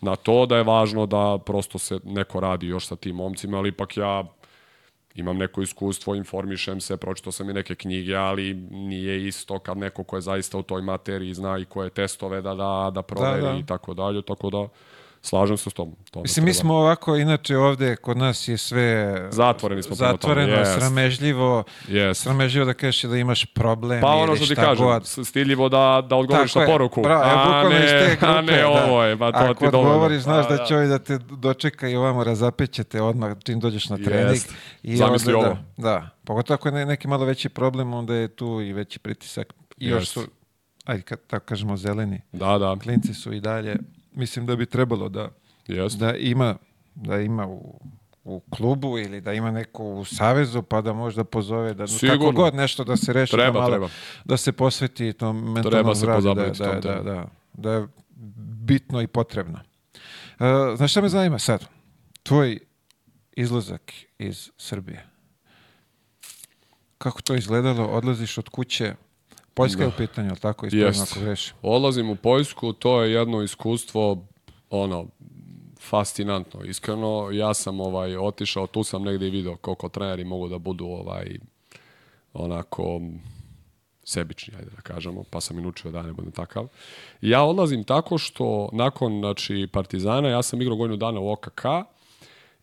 na 0.00 0.16
to, 0.16 0.46
da 0.46 0.56
je 0.56 0.62
važno 0.62 1.06
da 1.06 1.38
prosto 1.46 1.78
se 1.78 2.00
neko 2.04 2.40
radi 2.40 2.66
još 2.66 2.86
sa 2.86 2.96
tim 2.96 3.16
momcima, 3.16 3.58
ali 3.58 3.68
ipak 3.68 3.96
ja 3.96 4.24
imam 5.14 5.36
neko 5.36 5.62
iskustvo, 5.62 6.14
informišem 6.14 6.80
se, 6.80 6.96
pročito 6.96 7.32
sam 7.32 7.50
i 7.50 7.52
neke 7.52 7.74
knjige, 7.74 8.14
ali 8.14 8.54
nije 8.70 9.26
isto 9.26 9.58
kad 9.58 9.76
neko 9.78 10.04
ko 10.04 10.16
je 10.16 10.20
zaista 10.20 10.58
u 10.58 10.62
toj 10.62 10.82
materiji 10.82 11.34
zna 11.34 11.58
i 11.58 11.64
koje 11.64 11.90
testove 11.90 12.42
da 12.42 12.54
da, 12.54 12.90
da 12.94 13.02
proveri 13.02 13.42
Da, 13.42 13.52
da. 13.52 13.58
i 13.58 13.66
tako 13.66 13.94
dalje, 13.94 14.22
tako 14.22 14.50
da 14.50 14.68
slažem 15.24 15.56
se 15.56 15.70
s 15.70 15.72
tom. 15.72 15.96
To 16.10 16.22
Mislim, 16.22 16.44
mi 16.44 16.54
smo 16.54 16.74
ovako, 16.74 17.16
inače 17.16 17.56
ovde 17.58 17.96
kod 17.96 18.16
nas 18.16 18.48
je 18.48 18.56
sve 18.58 19.16
Zatvoreni 19.30 19.82
smo 19.82 19.94
zatvoreno, 19.96 20.52
jest. 20.52 20.74
sramežljivo, 20.74 21.64
Jest. 21.88 22.22
sramežljivo 22.22 22.66
da 22.66 22.74
kažeš 22.74 23.02
da 23.02 23.16
imaš 23.16 23.44
problem 23.46 24.00
Pa 24.00 24.08
ono 24.08 24.36
što 24.36 24.46
ti 24.46 24.54
kažem, 24.54 24.84
god. 24.84 25.06
stiljivo 25.24 25.68
da, 25.68 26.02
da 26.04 26.16
odgovoriš 26.16 26.52
Tako 26.52 26.58
na 26.58 26.64
je. 26.64 26.72
poruku. 26.72 27.02
Bravo, 27.02 27.22
evo, 27.24 27.40
a, 27.70 27.74
iz 27.74 27.90
te 27.90 27.98
ne, 28.00 28.08
grupe, 28.10 28.26
a 28.28 28.40
ne 28.42 28.58
da. 28.58 28.68
ovo 28.84 29.04
je, 29.04 29.18
pa 29.18 29.32
to 29.32 29.38
Ako 29.38 29.54
ti 29.56 29.60
dovoljno. 29.62 29.90
odgovoriš, 29.90 30.22
znaš 30.22 30.46
Pa, 30.48 30.56
da 30.56 30.64
će 30.64 30.74
ovaj 30.74 30.86
da 30.86 30.98
te 30.98 31.18
dočeka 31.18 31.88
i 31.88 31.96
ovamo 31.96 32.24
razapećete 32.24 33.02
odmah 33.02 33.36
čim 33.44 33.60
dođeš 33.60 33.88
na 33.88 33.96
trening. 33.96 34.30
Jest. 34.30 34.54
I 34.82 34.96
Zamisli 34.96 35.34
onda, 35.34 35.46
ovo. 35.46 35.56
Da, 35.76 35.82
da, 35.82 36.10
pogotovo 36.24 36.54
ako 36.54 36.68
je 36.68 36.72
ne- 36.72 36.86
neki 36.86 37.08
malo 37.08 37.24
veći 37.24 37.48
problem, 37.48 37.94
onda 37.94 38.14
je 38.14 38.28
tu 38.28 38.60
i 38.60 38.72
veći 38.72 38.98
pritisak. 38.98 39.52
I 39.78 39.86
još 39.88 40.02
Jest. 40.02 40.12
su, 40.12 40.20
ajde, 40.84 41.02
kad 41.02 41.18
tako 41.26 41.46
kažemo, 41.46 41.76
zeleni. 41.76 42.20
Da, 42.32 42.58
da, 42.58 42.76
Klinci 42.82 43.14
su 43.14 43.32
i 43.32 43.40
dalje, 43.40 43.76
mislim 44.14 44.46
da 44.46 44.56
bi 44.56 44.66
trebalo 44.66 45.08
da, 45.08 45.28
jest. 45.66 45.98
da 45.98 46.16
ima, 46.16 46.56
da 46.94 47.20
ima 47.20 47.46
u, 47.46 47.80
u 48.24 48.40
klubu 48.50 48.98
ili 48.98 49.20
da 49.20 49.32
ima 49.32 49.50
neko 49.50 49.84
u 49.84 50.04
savezu 50.04 50.62
pa 50.62 50.80
da 50.80 50.92
možda 50.92 51.24
pozove 51.24 51.74
da 51.74 51.84
kako 51.84 51.98
Sigurno. 51.98 52.32
god 52.32 52.54
nešto 52.54 52.84
da 52.84 52.96
se 52.96 53.12
reši 53.12 53.32
Treba, 53.32 53.52
da 53.52 53.58
malo 53.58 53.70
treba. 53.70 53.88
da 54.24 54.36
se 54.36 54.52
posveti 54.52 55.12
tom 55.12 55.52
mentalnom 55.52 55.94
zdravlju, 55.94 56.34
da, 56.34 56.44
da, 56.50 56.80
da, 56.80 57.02
da, 57.02 57.26
da 57.52 57.72
je 57.72 57.86
bitno 58.64 59.02
i 59.02 59.06
potrebno. 59.06 59.60
Uh, 60.38 60.76
znaš 60.76 60.90
šta 60.90 61.00
me 61.00 61.08
zanima 61.08 61.38
sad? 61.38 61.64
Tvoj 62.22 62.58
izlazak 63.32 63.92
iz 64.18 64.50
Srbije. 64.58 65.06
Kako 66.98 67.22
to 67.22 67.34
izgledalo? 67.34 67.86
Odlaziš 67.86 68.38
od 68.38 68.48
kuće, 68.48 68.94
Poljska 69.54 69.82
je 69.82 69.88
u 69.88 69.92
pitanju, 69.96 70.28
ali 70.28 70.38
tako? 70.38 70.66
Jest. 70.72 71.12
ako 71.12 71.20
grešim. 71.20 71.54
Odlazim 71.62 72.10
u 72.10 72.16
Poljsku, 72.16 72.72
to 72.72 73.02
je 73.02 73.12
jedno 73.12 73.42
iskustvo, 73.42 74.26
ono, 74.70 75.06
fascinantno, 75.80 76.64
iskreno. 76.64 77.30
Ja 77.32 77.54
sam 77.54 77.80
ovaj 77.80 78.16
otišao, 78.16 78.66
tu 78.66 78.84
sam 78.84 79.02
negdje 79.02 79.28
i 79.28 79.30
video 79.30 79.56
koliko 79.56 79.88
treneri 79.88 80.24
mogu 80.24 80.48
da 80.48 80.58
budu 80.58 80.86
ovaj 80.86 81.38
onako 82.32 83.00
sebični, 84.04 84.54
ajde 84.58 84.70
da 84.70 84.80
kažemo, 84.80 85.24
pa 85.30 85.40
sam 85.40 85.58
i 85.58 85.62
naučio 85.62 85.90
da 85.90 86.02
ne 86.02 86.12
budem 86.12 86.32
takav. 86.32 86.68
Ja 87.20 87.42
odlazim 87.42 87.84
tako 87.84 88.18
što 88.18 88.68
nakon 88.72 89.18
znači, 89.18 89.68
Partizana, 89.72 90.28
ja 90.28 90.42
sam 90.42 90.62
igrao 90.62 90.76
godinu 90.76 90.96
dana 90.96 91.20
u 91.20 91.32
OKK 91.32 91.62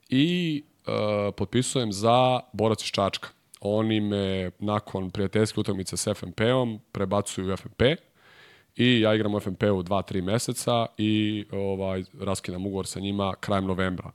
i 0.09 0.63
e, 0.87 1.31
potpisujem 1.31 1.93
za 1.93 2.39
borac 2.53 2.83
iz 2.83 2.89
Čačka. 2.89 3.29
Oni 3.61 3.99
me 3.99 4.51
nakon 4.59 5.11
prijateljske 5.11 5.59
utakmice 5.59 5.97
s 5.97 6.07
FNP-om 6.15 6.79
prebacuju 6.91 7.53
u 7.53 7.57
FNP 7.57 7.81
i 8.75 8.99
ja 8.99 9.15
igram 9.15 9.35
u 9.35 9.39
FNP-u 9.39 9.83
2-3 9.83 10.21
meseca 10.21 10.85
i 10.97 11.45
ovaj, 11.51 12.03
raskidam 12.19 12.65
ugovor 12.65 12.87
sa 12.87 12.99
njima 12.99 13.33
krajem 13.39 13.65
novembra. 13.65 14.11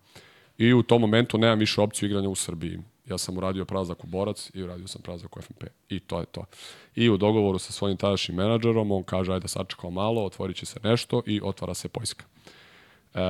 I 0.58 0.72
u 0.72 0.82
tom 0.82 1.00
momentu 1.00 1.38
nemam 1.38 1.58
više 1.58 1.80
opciju 1.80 2.06
igranja 2.06 2.28
u 2.28 2.34
Srbiji. 2.34 2.78
Ja 3.06 3.18
sam 3.18 3.38
uradio 3.38 3.64
prelazak 3.64 4.04
u 4.04 4.06
Borac 4.06 4.50
i 4.54 4.62
uradio 4.62 4.86
sam 4.86 5.02
prelazak 5.02 5.36
u 5.36 5.42
FNP. 5.42 5.64
I 5.88 6.00
to 6.00 6.20
je 6.20 6.26
to. 6.26 6.44
I 6.94 7.10
u 7.10 7.16
dogovoru 7.16 7.58
sa 7.58 7.72
svojim 7.72 7.96
tadašnjim 7.96 8.36
menadžerom, 8.36 8.92
on 8.92 9.02
kaže, 9.02 9.32
ajde 9.32 9.48
sačekao 9.48 9.90
malo, 9.90 10.24
otvorit 10.24 10.56
će 10.56 10.66
se 10.66 10.80
nešto 10.82 11.22
i 11.26 11.40
otvara 11.44 11.74
se 11.74 11.88
Poljska. 11.88 12.24
E, 13.14 13.20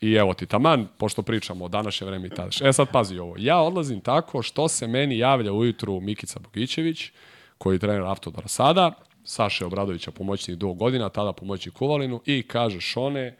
I 0.00 0.12
evo 0.12 0.34
ti, 0.34 0.46
taman, 0.46 0.88
pošto 0.98 1.22
pričamo 1.22 1.64
o 1.64 1.68
današnje 1.68 2.06
vreme 2.06 2.26
i 2.26 2.30
tadašnje. 2.30 2.68
E 2.68 2.72
sad 2.72 2.90
pazi 2.92 3.18
ovo, 3.18 3.34
ja 3.38 3.60
odlazim 3.60 4.00
tako 4.00 4.42
što 4.42 4.68
se 4.68 4.86
meni 4.86 5.18
javlja 5.18 5.52
ujutru 5.52 6.00
Mikica 6.00 6.40
Bogićević, 6.40 7.10
koji 7.58 7.74
je 7.74 7.78
trener 7.78 8.02
Автодора 8.02 8.48
sada, 8.48 8.92
Saše 9.24 9.66
Obradovića 9.66 10.10
pomoćnik 10.10 10.56
dugo 10.56 10.74
godina, 10.74 11.08
tada 11.08 11.32
pomoćnik 11.32 11.74
Kuvalinu 11.74 12.20
i 12.26 12.42
kaže 12.42 12.80
Šone, 12.80 13.36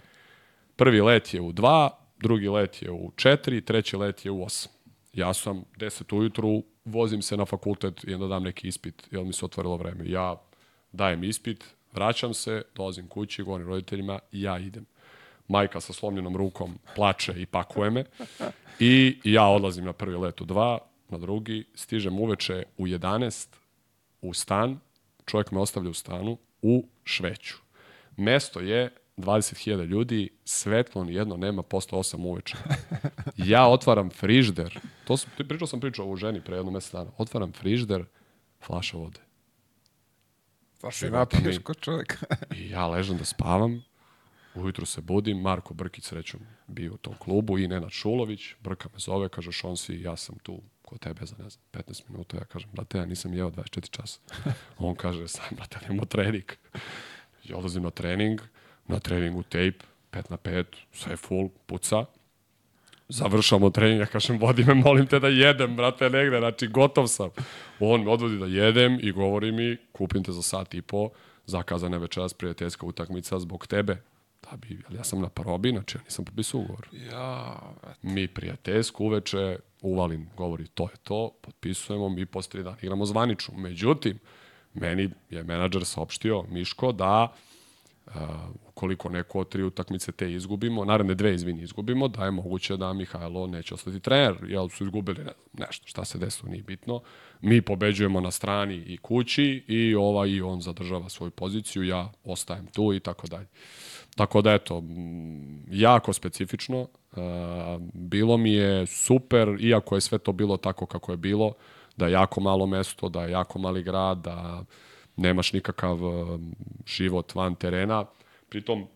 prvi 0.77 1.01
let 1.01 1.35
je 1.35 1.41
u 1.41 1.53
2, 1.53 1.89
drugi 2.19 2.49
let 2.49 2.83
je 2.83 2.91
u 2.91 3.11
4, 3.17 3.65
treći 3.65 3.97
let 3.97 4.25
je 4.25 4.31
u 4.31 4.45
8. 4.45 4.69
Ja 5.13 5.35
sam 5.35 5.65
10 5.77 6.17
ujutru, 6.17 6.63
vozim 6.85 7.23
se 7.23 7.37
na 7.37 7.45
fakultet 7.45 8.05
i 8.05 8.15
onda 8.15 8.27
dam 8.27 8.43
neki 8.43 8.69
ispit, 8.69 9.09
jer 9.11 9.25
mi 9.25 9.33
se 9.33 9.45
otvorilo 9.45 9.77
vreme. 9.77 10.05
Ja 10.11 10.37
dajem 10.93 11.25
ispit, 11.25 11.65
vraćam 11.93 12.35
se, 12.35 12.63
dolazim 12.75 13.09
kući, 13.09 13.43
govorim 13.43 13.69
roditeljima 13.69 14.19
i 14.33 14.43
ja 14.43 14.59
idem. 14.59 14.87
Majka 15.51 15.81
sa 15.81 15.93
slomljenom 15.93 16.37
rukom 16.37 16.79
plače 16.95 17.35
i 17.37 17.47
pakuje 17.47 17.91
me. 17.91 18.05
I 18.79 19.21
ja 19.25 19.47
odlazim 19.47 19.85
na 19.85 19.93
prvi 19.93 20.17
let 20.17 20.41
u 20.41 20.45
2, 20.45 20.79
na 21.09 21.19
drugi, 21.19 21.65
stižem 21.75 22.21
uveče 22.21 22.63
u 22.79 22.87
11 22.87 23.49
u 24.23 24.35
stan, 24.35 24.79
čovjek 25.27 25.51
me 25.51 25.61
ostavlja 25.61 25.91
u 25.91 25.95
stanu, 25.95 26.39
u 26.63 26.87
Šveću. 27.05 27.57
Mesto 28.17 28.61
je 28.61 28.91
20.000 29.17 29.87
ljudi, 29.87 30.29
svetlo 30.45 31.05
ni 31.05 31.15
jedno 31.15 31.37
nema 31.37 31.63
posle 31.63 31.99
8 31.99 32.27
uveče. 32.27 32.57
Ja 33.37 33.67
otvaram 33.67 34.11
frižder, 34.11 34.79
to 35.05 35.17
sam, 35.17 35.31
pričao 35.49 35.67
sam 35.67 35.81
pričao 35.81 36.11
o 36.11 36.17
ženi 36.17 36.41
pre 36.41 36.57
jedno 36.57 36.71
mjesec 36.71 36.93
dana, 36.93 37.11
otvaram 37.19 37.53
frižder, 37.53 38.05
flaša 38.67 38.97
vode. 38.97 39.21
Mi. 41.59 41.63
ko 41.63 41.75
čovjek. 41.75 42.25
I 42.57 42.71
ja 42.71 42.87
ležem 42.87 43.19
da 43.19 43.25
spavam, 43.25 43.83
ujutru 44.55 44.87
se 44.87 45.01
budim, 45.01 45.41
Marko 45.41 45.75
Brkić 45.75 46.05
srećom 46.05 46.41
bio 46.67 46.95
u 46.95 46.97
tom 46.97 47.15
klubu 47.19 47.59
i 47.59 47.69
Nenad 47.69 47.91
Šulović, 47.91 48.55
Brka 48.61 48.89
me 48.93 48.99
zove, 48.99 49.29
kaže 49.29 49.51
on 49.63 49.77
si, 49.77 50.01
ja 50.01 50.17
sam 50.17 50.39
tu 50.43 50.61
kod 50.83 50.99
tebe 50.99 51.27
za 51.27 51.35
ne 51.39 51.51
znam, 51.51 51.63
15 51.73 52.03
minuta, 52.09 52.37
ja 52.37 52.45
kažem, 52.45 52.71
brate, 52.73 52.99
ja 52.99 53.07
nisam 53.07 53.35
jeo 53.35 53.51
24 53.51 53.91
časa. 53.91 54.21
On 54.79 54.95
kaže, 54.95 55.29
sam, 55.29 55.45
brate, 55.57 55.79
nemo 55.89 56.05
trening. 56.05 56.53
Ja 57.45 57.57
odlazim 57.57 57.83
na 57.83 57.91
trening, 57.91 58.41
na 58.87 58.99
treningu 58.99 59.43
tape, 59.43 59.87
5 60.13 60.31
na 60.31 60.37
5, 60.37 60.65
sve 60.93 61.17
full, 61.17 61.49
puca. 61.67 62.05
Završamo 63.09 63.71
trening, 63.71 64.01
ja 64.01 64.07
kažem, 64.07 64.39
vodi 64.39 64.65
me, 64.65 64.75
molim 64.75 65.07
te 65.07 65.19
da 65.21 65.29
jedem, 65.29 65.77
brate, 65.77 66.11
negde, 66.11 66.39
znači, 66.39 66.67
gotov 66.67 67.07
sam. 67.07 67.31
On 67.81 68.05
me 68.05 68.11
odvodi 68.11 68.39
da 68.39 68.47
jedem 68.47 68.99
i 69.03 69.13
govori 69.13 69.53
mi, 69.53 69.77
kupim 69.93 70.25
te 70.25 70.33
za 70.33 70.43
sat 70.43 70.75
i 70.75 70.83
po, 70.83 71.11
zakazana 71.47 71.97
je 71.97 72.01
večeras 72.01 72.35
prijateljska 72.35 72.87
utakmica 72.87 73.39
zbog 73.39 73.67
tebe. 73.67 74.03
Da 74.43 74.57
bi, 74.57 74.83
ali 74.89 74.97
ja 74.97 75.05
sam 75.05 75.21
na 75.21 75.29
probi, 75.29 75.71
znači 75.71 75.99
ja 75.99 76.03
nisam 76.05 76.25
potpisao 76.25 76.61
ugovor. 76.61 76.89
Ja, 76.93 77.57
Mi 78.03 78.29
prijateljsku 78.29 79.05
uveče, 79.05 79.59
Uvalin 79.83 80.27
govori 80.37 80.67
to 80.67 80.83
je 80.83 80.97
to, 81.03 81.31
potpisujemo, 81.41 82.09
mi 82.09 82.27
posle 82.27 82.51
tri 82.51 82.63
dana 82.63 82.77
igramo 82.83 83.07
zvaničnu. 83.07 83.59
Međutim, 83.59 84.19
meni 84.75 85.11
je 85.31 85.45
menadžer 85.45 85.85
saopštio, 85.85 86.45
Miško, 86.49 86.93
da 86.93 87.33
uh, 88.07 88.13
ukoliko 88.81 89.09
neko 89.09 89.41
od 89.41 89.49
tri 89.49 89.63
utakmice 89.63 90.13
te 90.13 90.33
izgubimo, 90.33 90.85
naredne 90.85 91.15
dve, 91.15 91.35
izvini, 91.35 91.63
izgubimo, 91.63 92.09
da 92.09 92.25
je 92.25 92.31
moguće 92.31 92.77
da 92.77 92.93
Mihajlo 92.93 93.47
neće 93.47 93.75
ostati 93.75 94.01
trener, 94.01 94.37
jel 94.49 94.69
su 94.69 94.85
izgubili 94.85 95.25
ne 95.25 95.33
nešto, 95.59 95.87
šta 95.87 96.05
se 96.05 96.19
desilo, 96.19 96.51
nije 96.51 96.63
bitno. 96.63 97.01
Mi 97.41 97.63
pobeđujemo 97.63 98.21
na 98.21 98.31
strani 98.31 98.75
i 98.77 98.97
kući 98.97 99.65
i 99.69 99.95
ova 99.95 100.27
i 100.27 100.41
on 100.41 100.61
zadržava 100.61 101.09
svoju 101.09 101.31
poziciju, 101.31 101.83
ja 101.83 102.13
ostajem 102.25 102.67
tu 102.67 102.95
i 102.95 103.01
tako 103.01 103.27
dalje. 103.27 103.47
Tako 104.17 104.43
da 104.43 104.53
eto, 104.53 104.83
jako 105.71 106.13
specifično, 106.13 106.81
uh, 106.81 106.89
bilo 107.93 108.37
mi 108.37 108.53
je 108.53 108.87
super, 108.87 109.57
iako 109.61 109.95
je 109.95 110.01
sve 110.01 110.19
to 110.19 110.33
bilo 110.33 110.57
tako 110.57 110.87
kako 110.87 111.13
je 111.13 111.17
bilo, 111.17 111.53
da 111.97 112.07
je 112.07 112.13
jako 112.13 112.41
malo 112.41 112.67
mesto, 112.67 113.09
da 113.09 113.25
je 113.25 113.31
jako 113.31 113.59
mali 113.59 113.83
grad, 113.83 114.19
da 114.19 114.65
nemaš 115.17 115.53
nikakav 115.53 116.05
uh, 116.05 116.41
život 116.87 117.35
van 117.35 117.55
terena. 117.55 118.07
Pritom, 118.51 118.87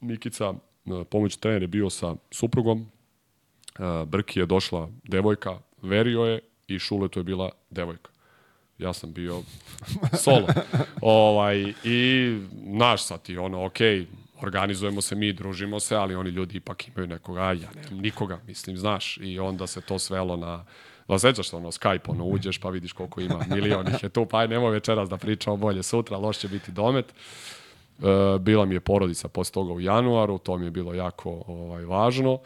Nikica, 0.00 0.50
uh, 0.50 1.06
pomoć 1.10 1.36
trener 1.36 1.62
je 1.62 1.68
bio 1.68 1.90
sa 1.90 2.14
suprugom, 2.30 2.80
uh, 3.78 4.08
Brki 4.08 4.40
je 4.40 4.46
došla 4.46 4.88
devojka, 5.04 5.58
verio 5.82 6.24
je 6.24 6.40
i 6.68 6.78
Šuletu 6.78 7.20
je 7.20 7.24
bila 7.24 7.50
devojka. 7.70 8.10
Ja 8.78 8.92
sam 8.92 9.12
bio 9.12 9.42
solo. 10.24 10.46
ovaj, 11.00 11.72
I 11.84 12.38
naš 12.52 13.04
sad 13.04 13.30
i 13.30 13.38
ono, 13.38 13.66
ok, 13.66 13.78
organizujemo 14.40 15.00
se 15.00 15.14
mi, 15.14 15.32
družimo 15.32 15.80
se, 15.80 15.96
ali 15.96 16.14
oni 16.14 16.30
ljudi 16.30 16.56
ipak 16.56 16.88
imaju 16.88 17.06
nekoga, 17.06 17.42
ja 17.42 17.70
nemam 17.74 18.00
nikoga, 18.00 18.40
mislim, 18.46 18.78
znaš. 18.78 19.18
I 19.22 19.38
onda 19.38 19.66
se 19.66 19.80
to 19.80 19.98
svelo 19.98 20.36
na, 20.36 20.64
da 21.08 21.18
sećaš 21.18 21.48
se 21.48 21.56
ono, 21.56 21.68
Skype, 21.68 22.10
ono, 22.10 22.24
uđeš 22.24 22.58
pa 22.58 22.70
vidiš 22.70 22.92
koliko 22.92 23.20
ima, 23.20 23.44
milion 23.48 23.88
ih 23.88 24.02
je 24.02 24.08
tu, 24.08 24.26
pa 24.26 24.38
aj 24.38 24.48
nemoj 24.48 24.70
večeras 24.70 25.08
da 25.08 25.16
pričamo 25.16 25.56
bolje 25.56 25.82
sutra, 25.82 26.16
loš 26.16 26.38
će 26.38 26.48
biti 26.48 26.72
domet. 26.72 27.06
E, 27.06 27.61
bila 28.40 28.64
mi 28.64 28.74
je 28.74 28.80
porodica 28.80 29.28
posle 29.28 29.52
toga 29.52 29.72
u 29.72 29.80
januaru, 29.80 30.38
to 30.38 30.58
mi 30.58 30.64
je 30.64 30.70
bilo 30.70 30.94
jako 30.94 31.42
ovaj, 31.46 31.84
važno. 31.84 32.38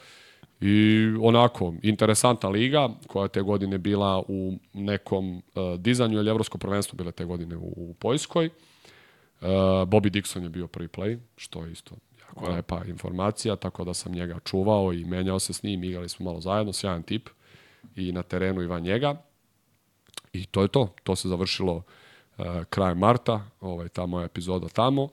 I 0.61 1.07
onako, 1.21 1.75
interesantna 1.83 2.49
liga 2.49 2.89
koja 3.07 3.29
te 3.29 3.43
godine 3.43 3.79
bila 3.79 4.23
u 4.29 4.59
nekom 4.73 5.37
uh, 5.37 5.43
dizanju, 5.79 6.19
ili 6.19 6.31
evropsko 6.31 6.59
prvenstvo 6.59 6.97
bile 6.97 7.13
te 7.13 7.25
godine 7.25 7.57
u, 7.57 7.73
u 7.77 7.95
Poljskoj. 7.99 8.47
Uh, 8.47 9.49
Bobby 9.89 10.11
Dixon 10.11 10.43
je 10.43 10.49
bio 10.49 10.67
prvi 10.67 10.89
play, 10.89 11.19
što 11.37 11.65
je 11.65 11.73
isto 11.73 11.95
jako 12.21 12.51
lepa 12.51 12.85
informacija, 12.85 13.57
tako 13.57 13.85
da 13.85 13.95
sam 13.95 14.13
njega 14.13 14.39
čuvao 14.45 14.93
i 14.93 15.05
menjao 15.05 15.39
se 15.39 15.53
s 15.53 15.63
njim, 15.63 15.85
igrali 15.85 16.09
smo 16.09 16.25
malo 16.25 16.41
zajedno, 16.41 16.73
sjajan 16.73 17.03
tip 17.03 17.29
i 17.97 18.13
na 18.13 18.23
terenu 18.23 18.63
i 18.63 18.67
van 18.67 18.83
njega. 18.83 19.23
I 20.33 20.47
to 20.47 20.63
je 20.63 20.69
to. 20.69 20.95
To 21.03 21.17
se 21.17 21.29
završilo 21.29 21.75
uh, 21.75 22.45
krajem 22.71 22.99
marta, 22.99 23.41
ovaj, 23.61 23.89
ta 23.89 24.07
moja 24.07 24.25
epizoda 24.25 24.69
tamo. 24.69 25.09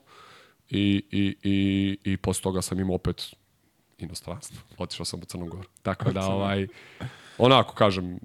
I, 0.76 1.02
i, 1.10 1.36
i, 1.42 1.98
i 2.04 2.16
posle 2.16 2.42
toga 2.42 2.62
sam 2.62 2.80
imao 2.80 2.94
opet 2.94 3.34
inostranstvo. 3.98 4.58
Otišao 4.78 5.06
sam 5.06 5.20
u 5.20 5.24
Crnu 5.24 5.46
Goru. 5.46 5.68
Tako 5.82 6.12
da, 6.12 6.26
ovaj, 6.26 6.66
onako 7.38 7.74
kažem, 7.74 8.18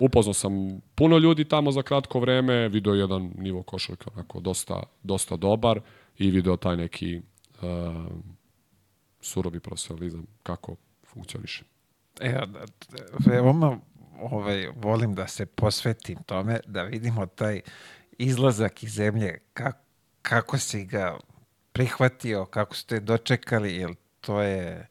upoznao 0.00 0.34
sam 0.34 0.52
puno 0.94 1.18
ljudi 1.18 1.44
tamo 1.44 1.72
za 1.72 1.82
kratko 1.82 2.20
vreme, 2.20 2.68
video 2.68 2.94
jedan 2.94 3.30
nivo 3.38 3.62
košarka 3.62 4.10
onako 4.14 4.40
dosta, 4.40 4.82
dosta 5.02 5.36
dobar 5.36 5.80
i 6.18 6.30
video 6.30 6.56
taj 6.56 6.76
neki 6.76 7.20
uh, 7.62 7.62
surovi 9.20 9.60
profesionalizam 9.60 10.26
kako 10.42 10.76
funkcioniše. 11.04 11.64
E, 12.20 12.40
veoma 13.26 13.78
ovaj, 14.20 14.68
volim 14.76 15.14
da 15.14 15.26
se 15.26 15.46
posvetim 15.46 16.18
tome, 16.26 16.60
da 16.66 16.82
vidimo 16.82 17.26
taj 17.26 17.60
izlazak 18.18 18.82
iz 18.82 18.94
zemlje, 18.94 19.38
kako, 19.52 19.78
kako 20.22 20.58
si 20.58 20.84
ga 20.84 21.18
prihvatio, 21.76 22.44
kako 22.46 22.76
ste 22.76 23.00
dočekali, 23.00 23.76
jer 23.76 23.94
to 24.20 24.42
je 24.42 24.88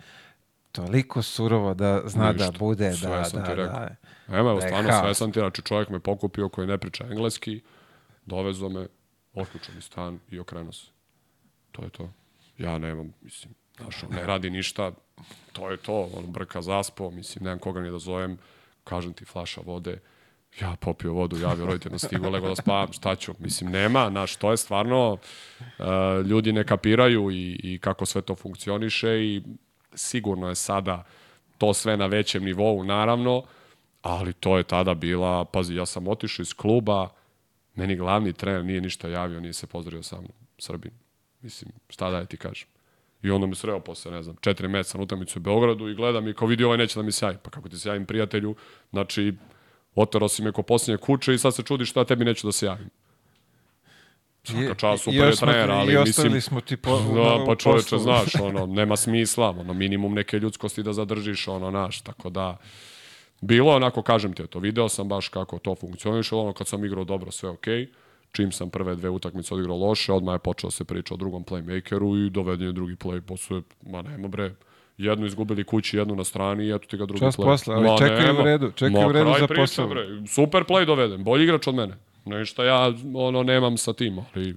toliko 0.72 1.22
surovo 1.22 1.74
da 1.74 2.02
zna 2.06 2.32
Ništa. 2.32 2.52
da 2.52 2.57
bude 2.57 2.94
Sve 2.94 3.10
da, 3.10 3.24
sam 3.26 3.40
da, 3.40 3.45
ti 3.45 3.56
rekao. 3.56 3.80
da, 4.28 4.38
Evo, 4.38 4.53
da 4.53 4.62
stvarno 4.62 4.91
sve 5.02 5.14
sam 5.14 5.32
ti, 5.32 5.40
znači 5.40 5.62
čovjek 5.62 5.90
me 5.90 5.99
pokupio 5.99 6.49
koji 6.49 6.68
ne 6.68 6.78
priča 6.78 7.06
engleski, 7.12 7.62
dovezo 8.26 8.70
me, 8.70 8.88
otključao 9.34 9.76
mi 9.76 9.82
stan 9.82 10.20
i 10.32 10.40
okrenuo 10.40 10.72
se. 10.72 10.88
To 11.72 11.84
je 11.84 11.90
to. 11.90 12.10
Ja 12.57 12.78
nemam, 12.78 13.14
mislim, 13.22 13.53
znaš, 13.78 14.02
ne 14.10 14.26
radi 14.26 14.49
ništa, 14.49 14.91
to 15.53 15.72
je 15.72 15.78
to, 15.78 16.10
on 16.14 16.26
brka 16.26 16.62
zaspo, 16.62 17.12
mislim, 17.12 17.44
nemam 17.44 17.60
koga 17.60 17.82
ni 17.82 17.91
da 17.91 17.99
zovem, 17.99 18.38
kažem 18.84 19.14
ti 19.14 19.26
flaša 19.26 19.62
vode, 19.66 19.99
ja 20.61 20.76
popio 20.80 21.14
vodu, 21.14 21.40
javio 21.40 21.65
roditeljno 21.65 21.99
stigo, 21.99 22.30
lego 22.30 22.48
da 22.48 22.56
spavam, 22.56 22.94
šta 22.94 23.15
ću? 23.15 23.34
Mislim, 23.40 23.72
nema, 23.72 24.10
znaš, 24.10 24.36
to 24.36 24.52
je 24.52 24.57
stvarno, 24.57 25.11
uh, 25.11 25.86
ljudi 26.26 26.53
ne 26.53 26.64
kapiraju 26.64 27.32
i, 27.32 27.60
i 27.64 27.80
kako 27.80 28.06
sve 28.06 28.22
to 28.22 28.36
funkcioniše 28.36 29.10
i 29.10 29.41
sigurno 29.94 30.49
je 30.49 30.56
sada 30.56 31.03
to 31.57 31.73
sve 31.73 31.98
na 31.98 32.06
većem 32.06 32.44
nivou, 32.44 32.84
naravno, 32.84 33.44
ali 34.02 34.34
to 34.34 34.57
je 34.57 34.64
tada 34.64 34.94
bila, 34.94 35.45
pazi, 35.45 35.76
ja 35.76 35.86
sam 35.86 36.07
otišao 36.07 36.44
iz 36.44 36.53
kluba, 36.53 37.10
meni 37.76 37.95
glavni 37.95 38.34
trener 38.34 38.65
nije 38.65 38.82
ništa 38.82 39.07
javio, 39.07 39.40
nije 39.40 39.53
se 39.53 39.68
pozdravio 39.68 40.03
sa 40.03 40.15
mnom, 40.15 40.32
Srbin. 40.57 40.91
Mislim, 41.41 41.72
šta 41.90 42.10
da 42.10 42.18
je 42.18 42.26
ti 42.26 42.38
kažem. 42.38 42.68
I 43.23 43.32
onda 43.32 43.48
me 43.48 43.56
sreo 43.56 43.80
posle, 43.80 44.11
ne 44.11 44.23
znam, 44.23 44.36
četiri 44.41 44.68
meseca 44.68 44.98
na 44.98 45.03
utakmicu 45.03 45.40
u 45.40 45.41
Beogradu 45.41 45.90
i 45.90 45.95
gledam 45.95 46.27
i 46.27 46.34
kao 46.34 46.48
vidi 46.48 46.64
ovaj 46.64 46.77
neće 46.77 46.99
da 46.99 47.03
mi 47.03 47.11
se 47.11 47.26
javi. 47.26 47.38
Pa 47.44 47.49
kako 47.49 47.69
ti 47.69 47.80
se 47.80 47.90
javim 47.90 48.06
prijatelju, 48.06 48.56
znači, 48.91 49.34
otero 49.96 50.28
si 50.28 50.44
me 50.44 50.52
ko 50.52 50.64
posljednje 50.64 50.98
kuće 50.98 51.34
i 51.34 51.38
sad 51.38 51.56
se 51.56 51.64
čudiš 51.64 51.90
šta 51.90 52.06
tebi 52.06 52.26
neću 52.26 52.48
da 52.48 52.52
se 52.52 52.66
javim. 52.66 52.90
Svaka 54.44 54.98
super 54.98 55.28
je 55.28 55.36
trener, 55.36 55.72
ali 55.72 55.94
I 55.94 55.98
ostavili 55.98 56.36
mislim... 56.36 56.42
smo 56.42 56.62
ti 56.62 56.78
po, 56.78 57.00
Da, 57.00 57.44
pa 57.46 57.56
čoveče, 57.56 57.98
znaš, 57.98 58.36
ono, 58.48 58.66
nema 58.66 58.96
smisla, 58.96 59.50
ono, 59.50 59.74
minimum 59.74 60.14
neke 60.14 60.40
ljudskosti 60.40 60.84
da 60.84 60.94
zadržiš, 60.94 61.48
ono, 61.48 61.72
naš, 61.72 62.02
tako 62.02 62.30
da, 62.30 62.58
bilo 63.42 63.76
onako, 63.76 64.02
kažem 64.02 64.34
ti, 64.34 64.48
to 64.48 64.60
video 64.60 64.90
sam 64.90 65.08
baš 65.08 65.28
kako 65.28 65.60
to 65.60 65.76
funkcioniše, 65.76 66.36
ono, 66.36 66.54
kad 66.54 66.68
sam 66.68 66.86
igrao 66.86 67.04
dobro, 67.04 67.32
sve 67.32 67.50
okej, 67.50 67.88
čim 68.32 68.52
sam 68.52 68.70
prve 68.70 68.96
dve 68.96 69.10
utakmice 69.10 69.54
odigrao 69.54 69.78
loše, 69.78 70.14
odmah 70.14 70.36
je 70.36 70.40
počeo 70.40 70.72
se 70.72 70.84
priča 70.84 71.14
o 71.14 71.18
drugom 71.18 71.46
playmakeru 71.46 72.28
i 72.28 72.30
doveden 72.30 72.68
je 72.68 72.74
drugi 72.74 72.96
play, 72.96 73.22
posle, 73.22 73.62
ma 73.82 74.02
nema 74.02 74.28
bre, 74.28 74.56
jednu 74.98 75.26
izgubili 75.26 75.64
kući, 75.64 75.98
jednu 75.98 76.16
na 76.16 76.24
strani 76.24 76.66
i 76.66 76.72
eto 76.76 76.88
ti 76.88 76.98
ga 76.98 77.06
drugi 77.06 77.20
Čas 77.20 77.38
play. 77.38 77.44
posle, 77.44 77.76
ali 77.76 77.98
čekaju 77.98 78.40
u 78.40 78.44
redu, 78.44 78.72
čekaju 78.72 79.02
Ma, 79.02 79.08
u 79.08 79.12
redu 79.12 79.34
za 79.40 79.48
posao. 79.56 79.88
Bre. 79.88 80.06
Super 80.28 80.64
play 80.64 80.86
doveden, 80.86 81.24
bolji 81.24 81.44
igrač 81.44 81.68
od 81.68 81.76
mene. 81.76 81.94
Nešto 82.26 82.64
ja 82.64 82.94
ono 83.14 83.44
nemam 83.44 83.78
sa 83.78 83.94
tim, 83.94 84.20
ali 84.34 84.56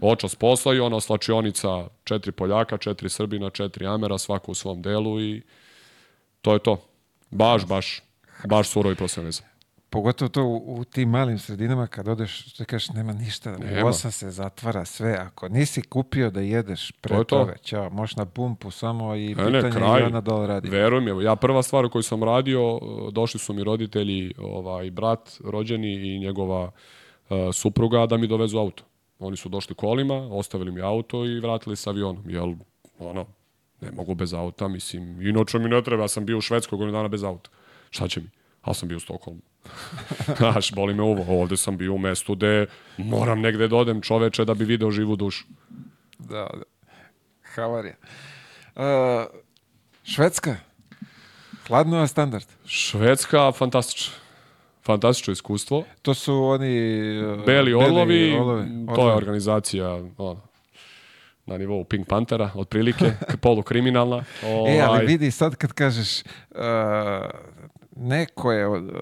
očas 0.00 0.34
posla 0.34 0.74
i 0.74 0.80
ono 0.80 1.00
slačionica 1.00 1.68
četiri 2.04 2.32
Poljaka, 2.32 2.76
četiri 2.76 3.08
Srbina, 3.08 3.50
četiri 3.50 3.86
Amera, 3.86 4.18
svako 4.18 4.52
u 4.52 4.54
svom 4.54 4.82
delu 4.82 5.20
i 5.20 5.42
to 6.42 6.52
je 6.52 6.58
to. 6.58 6.84
Baš, 7.30 7.66
baš, 7.66 8.02
baš 8.46 8.68
surovi 8.68 8.94
profesionalizam. 8.94 9.47
Pogotovo 9.90 10.28
to 10.28 10.44
u, 10.44 10.74
u 10.80 10.84
tim 10.84 11.08
malim 11.10 11.38
sredinama 11.38 11.86
kad 11.86 12.08
odeš, 12.08 12.50
što 12.50 12.64
kažeš, 12.64 12.88
nema 12.88 13.12
ništa, 13.12 13.56
Nema. 13.58 13.82
vosa 13.82 14.10
se 14.10 14.30
zatvara 14.30 14.84
sve. 14.84 15.12
Ako 15.14 15.48
nisi 15.48 15.82
kupio 15.82 16.30
da 16.30 16.40
jedeš 16.40 16.92
pre 16.92 17.14
To 17.14 17.20
je 17.20 17.24
to. 17.24 17.52
ćao, 17.62 17.90
možeš 17.90 18.16
na 18.16 18.24
pumpu 18.24 18.70
samo 18.70 19.14
i 19.14 19.28
Ne, 19.28 19.34
pitanje 19.34 19.62
ne, 19.62 19.70
kraj. 19.70 20.00
i 20.00 20.04
ona 20.04 20.20
dole 20.20 20.46
radi. 20.46 20.68
Veruj 20.68 21.00
mi, 21.00 21.10
evo, 21.10 21.20
ja 21.20 21.36
prva 21.36 21.62
stvar 21.62 21.88
koju 21.88 22.02
sam 22.02 22.24
radio, 22.24 22.74
uh, 22.76 22.80
došli 23.12 23.40
su 23.40 23.52
mi 23.52 23.64
roditelji, 23.64 24.34
ovaj, 24.38 24.90
brat 24.90 25.40
rođeni 25.44 26.14
i 26.14 26.18
njegova 26.18 26.64
uh, 26.64 27.36
supruga 27.52 28.06
da 28.06 28.16
mi 28.16 28.26
dovezu 28.26 28.58
auto. 28.58 28.84
Oni 29.18 29.36
su 29.36 29.48
došli 29.48 29.74
kolima, 29.74 30.14
ostavili 30.14 30.72
mi 30.72 30.80
auto 30.80 31.26
i 31.26 31.40
vratili 31.40 31.76
se 31.76 31.90
avionom. 31.90 32.24
Jel, 32.30 32.54
ono, 32.98 33.26
ne 33.80 33.90
mogu 33.92 34.14
bez 34.14 34.34
auta, 34.34 34.68
mislim, 34.68 35.22
inače 35.28 35.58
mi 35.58 35.68
ne 35.68 35.82
treba, 35.82 36.04
ja 36.04 36.08
sam 36.08 36.26
bio 36.26 36.38
u 36.38 36.40
Švedskoj 36.40 36.76
godinu 36.78 36.92
dana 36.98 37.08
bez 37.08 37.24
auta. 37.24 37.50
Šta 37.90 38.08
će 38.08 38.20
mi? 38.20 38.26
Ali 38.62 38.74
sam 38.74 38.88
bio 38.88 38.96
u 38.96 39.00
Stokholmu. 39.00 39.40
Znaš, 40.38 40.72
boli 40.72 40.94
me 40.94 41.02
uvo. 41.02 41.40
Ovde 41.40 41.56
sam 41.56 41.76
bio 41.76 41.94
u 41.94 41.98
mestu 41.98 42.34
gde 42.34 42.66
moram 42.98 43.40
negde 43.40 43.68
da 43.68 43.76
odem 43.76 44.00
čoveče 44.00 44.44
da 44.44 44.54
bi 44.54 44.64
video 44.64 44.90
živu 44.90 45.16
dušu. 45.16 45.44
Da, 46.18 46.48
da. 46.54 46.62
Havarija. 47.54 47.94
Uh, 48.76 48.82
Švedska. 50.04 50.56
Hladno 51.68 51.98
a 51.98 52.06
standard. 52.06 52.46
Švedska, 52.66 53.52
fantastično. 53.52 54.14
Fantastično 54.84 55.32
iskustvo. 55.32 55.84
To 56.02 56.14
su 56.14 56.34
oni... 56.34 56.78
uh, 57.20 57.44
Beli 57.46 57.74
orlovi, 57.74 58.36
orlovi, 58.38 58.86
to 58.86 58.92
orlovi. 58.92 59.10
je 59.10 59.14
organizacija 59.14 59.94
ono, 60.18 60.40
na 61.46 61.58
nivou 61.58 61.84
Pink 61.84 62.08
Pantera, 62.08 62.50
otprilike, 62.54 63.12
polukriminalna. 63.42 64.24
Ovaj, 64.44 64.76
E, 64.76 64.80
ali 64.80 65.06
vidi 65.06 65.30
sad 65.30 65.56
kad 65.56 65.72
kažeš 65.72 66.20
uh, 66.20 66.58
neko 67.96 68.52
je 68.52 68.66
od, 68.66 68.84
uh, 68.84 68.92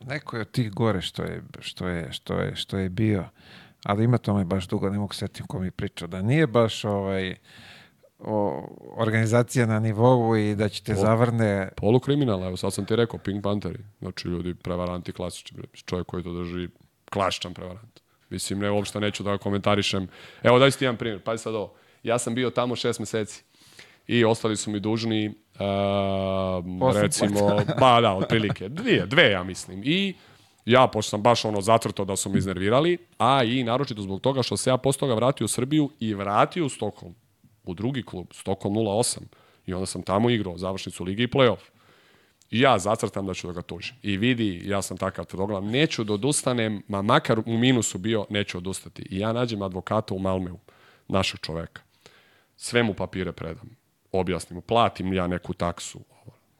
neko 0.00 0.36
je 0.36 0.40
od 0.40 0.50
tih 0.50 0.70
gore 0.70 1.00
što 1.00 1.22
je, 1.22 1.42
što 1.60 1.88
je, 1.88 2.12
što 2.12 2.34
je, 2.34 2.56
što 2.56 2.78
je 2.78 2.88
bio, 2.88 3.24
ali 3.84 4.04
ima 4.04 4.18
tome 4.18 4.44
baš 4.44 4.68
dugo, 4.68 4.90
ne 4.90 4.98
mogu 4.98 5.14
setim 5.14 5.46
ko 5.46 5.58
mi 5.58 5.70
pričao, 5.70 6.08
da 6.08 6.22
nije 6.22 6.46
baš 6.46 6.84
ovaj 6.84 7.36
o, 8.18 8.66
organizacija 8.96 9.66
na 9.66 9.78
nivou 9.78 10.36
i 10.36 10.54
da 10.54 10.68
će 10.68 10.82
te 10.82 10.94
zavrne 10.94 11.68
Polukriminalna, 11.76 12.46
evo 12.46 12.56
sad 12.56 12.72
sam 12.72 12.84
ti 12.84 12.96
rekao, 12.96 13.18
Pink 13.18 13.42
Pantheri. 13.42 13.84
Znači 13.98 14.28
ljudi, 14.28 14.54
prevaranti 14.54 15.12
klasični, 15.12 15.62
čovjek 15.84 16.06
koji 16.06 16.22
to 16.22 16.32
drži, 16.32 16.68
klasičan 17.10 17.54
prevarant. 17.54 18.00
Mislim, 18.30 18.58
ne, 18.58 18.70
uopšte 18.70 19.00
neću 19.00 19.22
da 19.22 19.30
ga 19.30 19.38
komentarišem. 19.38 20.08
Evo, 20.42 20.58
daj 20.58 20.70
ti 20.70 20.84
jedan 20.84 20.96
primjer, 20.96 21.22
pazi 21.22 21.42
sad 21.42 21.54
ovo. 21.54 21.74
Ja 22.02 22.18
sam 22.18 22.34
bio 22.34 22.50
tamo 22.50 22.76
šest 22.76 23.00
meseci 23.00 23.42
i 24.06 24.24
ostali 24.24 24.56
su 24.56 24.70
mi 24.70 24.80
dužni 24.80 25.34
uh, 25.60 26.96
recimo, 26.96 27.60
ba 27.80 28.00
da, 28.00 28.14
otprilike, 28.14 28.68
dvije, 28.68 29.06
dve 29.06 29.30
ja 29.30 29.42
mislim. 29.42 29.82
I 29.84 30.14
ja, 30.64 30.86
pošto 30.86 31.10
sam 31.10 31.22
baš 31.22 31.44
ono 31.44 31.60
zatrto 31.60 32.04
da 32.04 32.16
su 32.16 32.30
me 32.30 32.38
iznervirali, 32.38 32.98
a 33.18 33.44
i 33.44 33.64
naročito 33.64 34.02
zbog 34.02 34.20
toga 34.20 34.42
što 34.42 34.56
se 34.56 34.70
ja 34.70 34.76
posle 34.76 35.00
toga 35.00 35.14
vratio 35.14 35.44
u 35.44 35.48
Srbiju 35.48 35.90
i 36.00 36.14
vratio 36.14 36.66
u 36.66 36.68
Stokholm, 36.68 37.14
u 37.64 37.74
drugi 37.74 38.02
klub, 38.02 38.26
Stockholm 38.32 38.74
08. 38.74 39.18
I 39.66 39.74
onda 39.74 39.86
sam 39.86 40.02
tamo 40.02 40.30
igrao 40.30 40.58
završnicu 40.58 41.04
lige 41.04 41.22
i 41.22 41.28
play-off. 41.28 41.70
I 42.50 42.60
ja 42.60 42.78
zacrtam 42.78 43.26
da 43.26 43.34
ću 43.34 43.46
da 43.46 43.52
ga 43.52 43.62
tužim. 43.62 43.96
I 44.02 44.16
vidi, 44.16 44.62
ja 44.64 44.82
sam 44.82 44.96
takav 44.96 45.24
tvrdoglav, 45.24 45.64
neću 45.64 46.04
da 46.04 46.12
odustanem, 46.12 46.82
ma 46.88 47.02
makar 47.02 47.38
u 47.38 47.58
minusu 47.58 47.98
bio, 47.98 48.26
neću 48.30 48.58
odustati. 48.58 49.02
I 49.02 49.18
ja 49.18 49.32
nađem 49.32 49.62
advokata 49.62 50.14
u 50.14 50.18
Malmeu, 50.18 50.58
našeg 51.08 51.40
čoveka. 51.40 51.82
Sve 52.56 52.82
mu 52.82 52.94
papire 52.94 53.32
predam. 53.32 53.79
Objasnim 54.12 54.54
mu, 54.54 54.60
platim 54.60 55.12
ja 55.12 55.26
neku 55.26 55.54
taksu. 55.54 56.00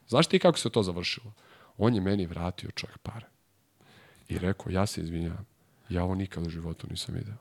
Znaš 0.07 0.27
ti 0.27 0.39
kako 0.39 0.57
se 0.57 0.69
to 0.69 0.83
završilo? 0.83 1.33
On 1.77 1.95
je 1.95 2.01
meni 2.01 2.25
vratio 2.25 2.71
čovjek 2.71 2.97
pare. 2.97 3.25
I 4.29 4.37
rekao, 4.37 4.71
ja 4.71 4.85
se 4.85 5.01
izvinjavam, 5.01 5.45
ja 5.89 6.03
ovo 6.03 6.15
nikad 6.15 6.47
u 6.47 6.49
životu 6.49 6.87
nisam 6.89 7.15
video. 7.15 7.35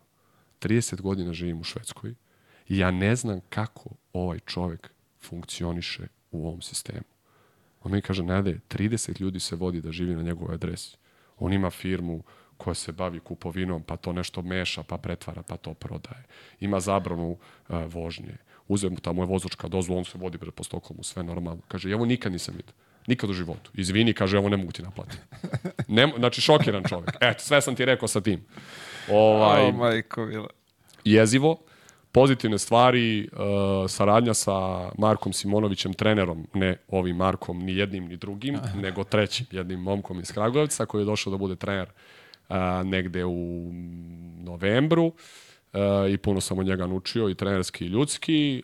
30 0.60 1.00
godina 1.00 1.32
živim 1.32 1.60
u 1.60 1.64
Švedskoj 1.64 2.14
i 2.68 2.78
ja 2.78 2.90
ne 2.90 3.16
znam 3.16 3.40
kako 3.48 3.90
ovaj 4.12 4.38
čovjek 4.38 4.90
funkcioniše 5.20 6.06
u 6.30 6.46
ovom 6.46 6.62
sistemu. 6.62 7.04
On 7.82 7.92
mi 7.92 8.02
kaže, 8.02 8.22
Nede, 8.22 8.60
30 8.68 9.20
ljudi 9.20 9.40
se 9.40 9.56
vodi 9.56 9.80
da 9.80 9.92
živi 9.92 10.14
na 10.14 10.22
njegovoj 10.22 10.54
adresi. 10.54 10.96
On 11.38 11.52
ima 11.52 11.70
firmu 11.70 12.22
koja 12.56 12.74
se 12.74 12.92
bavi 12.92 13.20
kupovinom, 13.20 13.82
pa 13.82 13.96
to 13.96 14.12
nešto 14.12 14.42
meša, 14.42 14.82
pa 14.82 14.98
pretvara, 14.98 15.42
pa 15.42 15.56
to 15.56 15.74
prodaje. 15.74 16.24
Ima 16.60 16.80
zabranu 16.80 17.30
uh, 17.30 17.38
vožnje. 17.94 18.36
Uzem 18.70 18.96
tamo 18.96 19.22
je 19.22 19.26
vozačka 19.26 19.68
dozvola, 19.68 19.98
on 19.98 20.04
se 20.04 20.18
vodi 20.18 20.38
bre 20.38 20.50
po 20.50 20.64
Stokholmu, 20.64 21.02
sve 21.02 21.22
normalno. 21.22 21.62
Kaže, 21.68 21.90
evo 21.90 22.06
nikad 22.06 22.32
nisam 22.32 22.54
vidio. 22.56 22.72
Nikad 23.06 23.30
u 23.30 23.32
životu. 23.32 23.70
Izvini, 23.74 24.12
kaže, 24.14 24.36
evo 24.36 24.48
ne 24.48 24.56
mogu 24.56 24.72
ti 24.72 24.82
naplatiti. 24.82 25.22
Ne, 25.88 26.12
znači, 26.18 26.40
šokiran 26.40 26.84
čovjek. 26.88 27.10
Eto, 27.20 27.42
sve 27.42 27.60
sam 27.60 27.74
ti 27.74 27.84
rekao 27.84 28.08
sa 28.08 28.20
tim. 28.20 28.44
Ovaj, 29.10 29.62
O, 29.62 29.72
majko 29.72 30.26
mila. 30.26 30.48
jezivo. 31.04 31.56
Pozitivne 32.12 32.58
stvari, 32.58 33.28
uh, 33.32 33.38
saradnja 33.90 34.34
sa 34.34 34.52
Markom 34.98 35.32
Simonovićem, 35.32 35.92
trenerom, 35.94 36.46
ne 36.54 36.76
ovim 36.88 37.16
Markom, 37.16 37.58
ni 37.58 37.76
jednim 37.76 38.04
ni 38.08 38.16
drugim, 38.16 38.58
nego 38.82 39.04
trećim, 39.04 39.46
jednim 39.50 39.80
momkom 39.80 40.20
iz 40.20 40.32
Kragujevca 40.32 40.86
koji 40.86 41.02
je 41.02 41.06
došao 41.06 41.30
da 41.30 41.36
bude 41.36 41.56
trener 41.56 41.88
uh, 42.48 42.56
negde 42.84 43.24
u 43.24 43.70
novembru. 44.38 45.06
e, 45.06 45.12
i 46.10 46.16
puno 46.16 46.40
sam 46.40 46.58
od 46.58 46.66
njega 46.66 46.86
naučio 46.86 47.28
i 47.28 47.34
trenerski 47.34 47.84
i 47.84 47.88
ljudski. 47.88 48.58
E, 48.58 48.62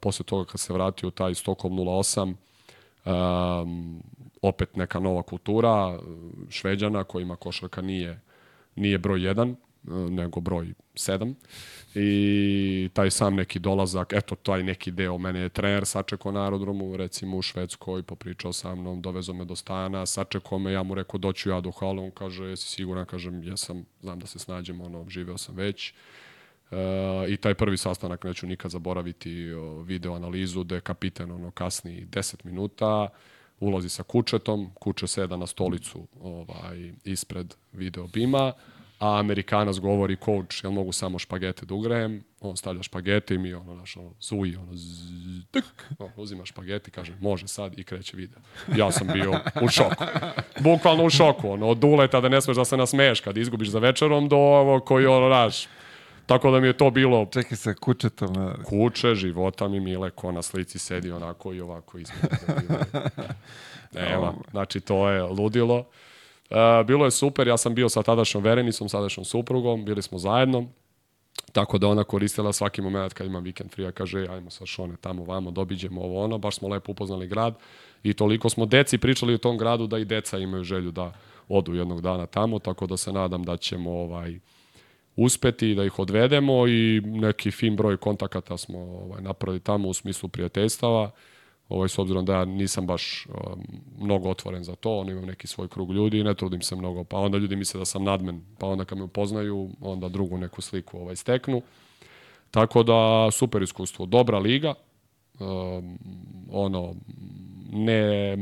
posle 0.00 0.24
toga 0.24 0.44
kad 0.44 0.60
se 0.60 0.72
vratio 0.72 1.10
taj 1.10 1.34
Stockholm 1.34 1.74
08, 1.74 2.34
um, 3.62 4.02
opet 4.42 4.76
neka 4.76 5.00
nova 5.00 5.22
kultura 5.22 5.98
šveđana 6.50 7.04
kojima 7.04 7.36
košarka 7.36 7.82
nije, 7.82 8.20
nije 8.76 8.98
broj 8.98 9.20
1, 9.20 9.54
nego 10.10 10.40
broj 10.40 10.72
7 10.94 11.34
i 11.94 12.88
taj 12.92 13.10
sam 13.10 13.34
neki 13.34 13.58
dolazak, 13.58 14.12
eto 14.12 14.34
taj 14.34 14.62
neki 14.62 14.90
deo, 14.90 15.18
mene 15.18 15.40
je 15.40 15.48
trener 15.48 15.86
sačekao 15.86 16.32
na 16.32 16.44
aerodromu, 16.44 16.96
recimo 16.96 17.36
u 17.36 17.42
Švedskoj, 17.42 18.02
popričao 18.02 18.52
sa 18.52 18.74
mnom, 18.74 19.02
dovezo 19.02 19.32
me 19.32 19.44
do 19.44 19.56
stana, 19.56 20.06
sačekao 20.06 20.58
me, 20.58 20.72
ja 20.72 20.82
mu 20.82 20.94
rekao 20.94 21.18
doću 21.18 21.50
ja 21.50 21.60
do 21.60 21.70
hala, 21.70 22.02
on 22.02 22.10
kaže, 22.10 22.44
jesi 22.44 22.68
siguran, 22.68 23.06
kažem, 23.06 23.42
jesam, 23.42 23.84
znam 24.00 24.18
da 24.18 24.26
se 24.26 24.38
snađemo, 24.38 24.84
ono, 24.84 25.04
živeo 25.08 25.38
sam 25.38 25.56
već. 25.56 25.94
I 27.28 27.36
taj 27.36 27.54
prvi 27.54 27.76
sastanak 27.76 28.24
neću 28.24 28.46
nikad 28.46 28.70
zaboraviti 28.70 29.46
video 29.84 30.14
analizu 30.14 30.64
gde 30.64 30.80
kapitan 30.80 31.30
ono 31.30 31.50
kasni 31.50 32.06
10 32.06 32.44
minuta, 32.44 33.08
ulazi 33.60 33.88
sa 33.88 34.02
kučetom, 34.02 34.70
kuče 34.74 35.06
seda 35.06 35.36
na 35.36 35.46
stolicu 35.46 36.06
ovaj, 36.20 36.92
ispred 37.04 37.54
video 37.72 38.06
bima, 38.06 38.52
a 38.98 39.18
Amerikanac 39.18 39.78
govori 39.78 40.16
coach, 40.16 40.64
jel 40.64 40.72
mogu 40.72 40.92
samo 40.92 41.18
špagete 41.18 41.66
da 41.66 41.74
ugrejem, 41.74 42.24
on 42.40 42.56
stavlja 42.56 42.82
špagete 42.82 43.34
i 43.34 43.38
mi 43.38 43.54
ono, 43.54 43.74
naš, 43.74 43.96
ono, 43.96 44.10
zuji, 44.20 44.56
ono, 44.56 44.74
zzz, 44.74 45.44
tık, 45.50 45.64
on 45.98 46.10
uzima 46.16 46.44
špagete 46.44 46.88
i 46.88 46.90
kaže, 46.90 47.12
može 47.20 47.48
sad 47.48 47.78
i 47.78 47.84
kreće 47.84 48.16
video. 48.16 48.38
Ja 48.76 48.92
sam 48.92 49.06
bio 49.12 49.40
u 49.62 49.68
šoku. 49.68 50.04
Bukvalno 50.60 51.04
u 51.04 51.10
šoku, 51.10 51.50
ono, 51.50 51.68
od 51.68 51.84
uleta 51.84 52.20
da 52.20 52.28
ne 52.28 52.40
smeš 52.40 52.56
da 52.56 52.64
se 52.64 52.76
nasmeješ 52.76 53.20
kad 53.20 53.36
izgubiš 53.36 53.68
za 53.68 53.78
večerom 53.78 54.28
do 54.28 54.36
ovo 54.36 54.80
koji, 54.80 55.06
ono, 55.06 55.28
naš, 55.28 55.66
Tako 56.26 56.50
da 56.50 56.60
mi 56.60 56.66
je 56.66 56.76
to 56.76 56.90
bilo... 56.90 57.26
Čekaj 57.32 57.56
sa 57.56 57.74
kučetom. 57.74 58.32
Na... 58.32 58.54
Kuće, 58.64 59.14
života 59.14 59.68
mi 59.68 59.80
Mile, 59.80 60.10
ko 60.10 60.32
na 60.32 60.42
slici 60.42 60.78
sedi 60.78 61.10
onako 61.10 61.52
i 61.52 61.60
ovako 61.60 61.98
izgleda. 61.98 62.36
Nema, 64.00 64.32
znači 64.50 64.80
to 64.80 65.10
je 65.10 65.22
ludilo. 65.22 65.84
Uh, 66.50 66.86
bilo 66.86 67.04
je 67.04 67.10
super, 67.10 67.48
ja 67.48 67.56
sam 67.56 67.74
bio 67.74 67.88
sa 67.88 68.02
tadašnjom 68.02 68.44
verenicom, 68.44 68.88
sadašnjom 68.88 69.24
suprugom, 69.24 69.84
bili 69.84 70.02
smo 70.02 70.18
zajedno, 70.18 70.66
tako 71.52 71.78
da 71.78 71.88
ona 71.88 72.04
koristila 72.04 72.52
svaki 72.52 72.82
moment 72.82 73.12
kad 73.12 73.26
ima 73.26 73.38
vikend 73.38 73.70
free, 73.70 73.92
kaže 73.92 74.26
ajmo 74.30 74.50
sa 74.50 74.66
Šone 74.66 74.96
tamo, 75.00 75.24
vamo, 75.24 75.50
dobiđemo 75.50 76.00
ovo 76.00 76.24
ono, 76.24 76.38
baš 76.38 76.56
smo 76.56 76.68
lepo 76.68 76.92
upoznali 76.92 77.26
grad 77.26 77.54
i 78.02 78.14
toliko 78.14 78.48
smo 78.48 78.66
deci 78.66 78.98
pričali 78.98 79.34
u 79.34 79.38
tom 79.38 79.58
gradu 79.58 79.86
da 79.86 79.98
i 79.98 80.04
deca 80.04 80.38
imaju 80.38 80.64
želju 80.64 80.90
da 80.90 81.12
odu 81.48 81.74
jednog 81.74 82.00
dana 82.00 82.26
tamo, 82.26 82.58
tako 82.58 82.86
da 82.86 82.96
se 82.96 83.12
nadam 83.12 83.42
da 83.42 83.56
ćemo 83.56 83.90
ovaj, 83.90 84.38
uspeti 85.16 85.74
da 85.74 85.84
ih 85.84 85.98
odvedemo 85.98 86.68
i 86.68 87.00
neki 87.04 87.50
fin 87.50 87.76
broj 87.76 87.96
kontakata 87.96 88.56
smo 88.56 88.78
ovaj, 88.78 89.22
napravili 89.22 89.60
tamo 89.60 89.88
u 89.88 89.94
smislu 89.94 90.28
prijateljstava. 90.28 91.10
Ovaj, 91.68 91.88
s 91.88 91.98
obzirom 91.98 92.24
da 92.24 92.34
ja 92.34 92.44
nisam 92.44 92.86
baš 92.86 93.26
um, 93.26 93.64
mnogo 94.00 94.30
otvoren 94.30 94.64
za 94.64 94.74
to, 94.74 94.98
on 94.98 95.08
imam 95.08 95.24
neki 95.24 95.46
svoj 95.46 95.68
krug 95.68 95.92
ljudi 95.92 96.18
i 96.18 96.24
ne 96.24 96.34
trudim 96.34 96.62
se 96.62 96.76
mnogo, 96.76 97.04
pa 97.04 97.18
onda 97.18 97.38
ljudi 97.38 97.56
misle 97.56 97.78
da 97.78 97.84
sam 97.84 98.04
nadmen, 98.04 98.42
pa 98.58 98.66
onda 98.66 98.84
kad 98.84 98.98
me 98.98 99.04
upoznaju, 99.04 99.70
onda 99.80 100.08
drugu 100.08 100.38
neku 100.38 100.62
sliku 100.62 100.98
ovaj, 100.98 101.16
steknu. 101.16 101.62
Tako 102.50 102.82
da, 102.82 103.28
super 103.32 103.62
iskustvo, 103.62 104.06
dobra 104.06 104.38
liga, 104.38 104.74
um, 105.40 105.98
ono, 106.50 106.94
ne 107.72 108.36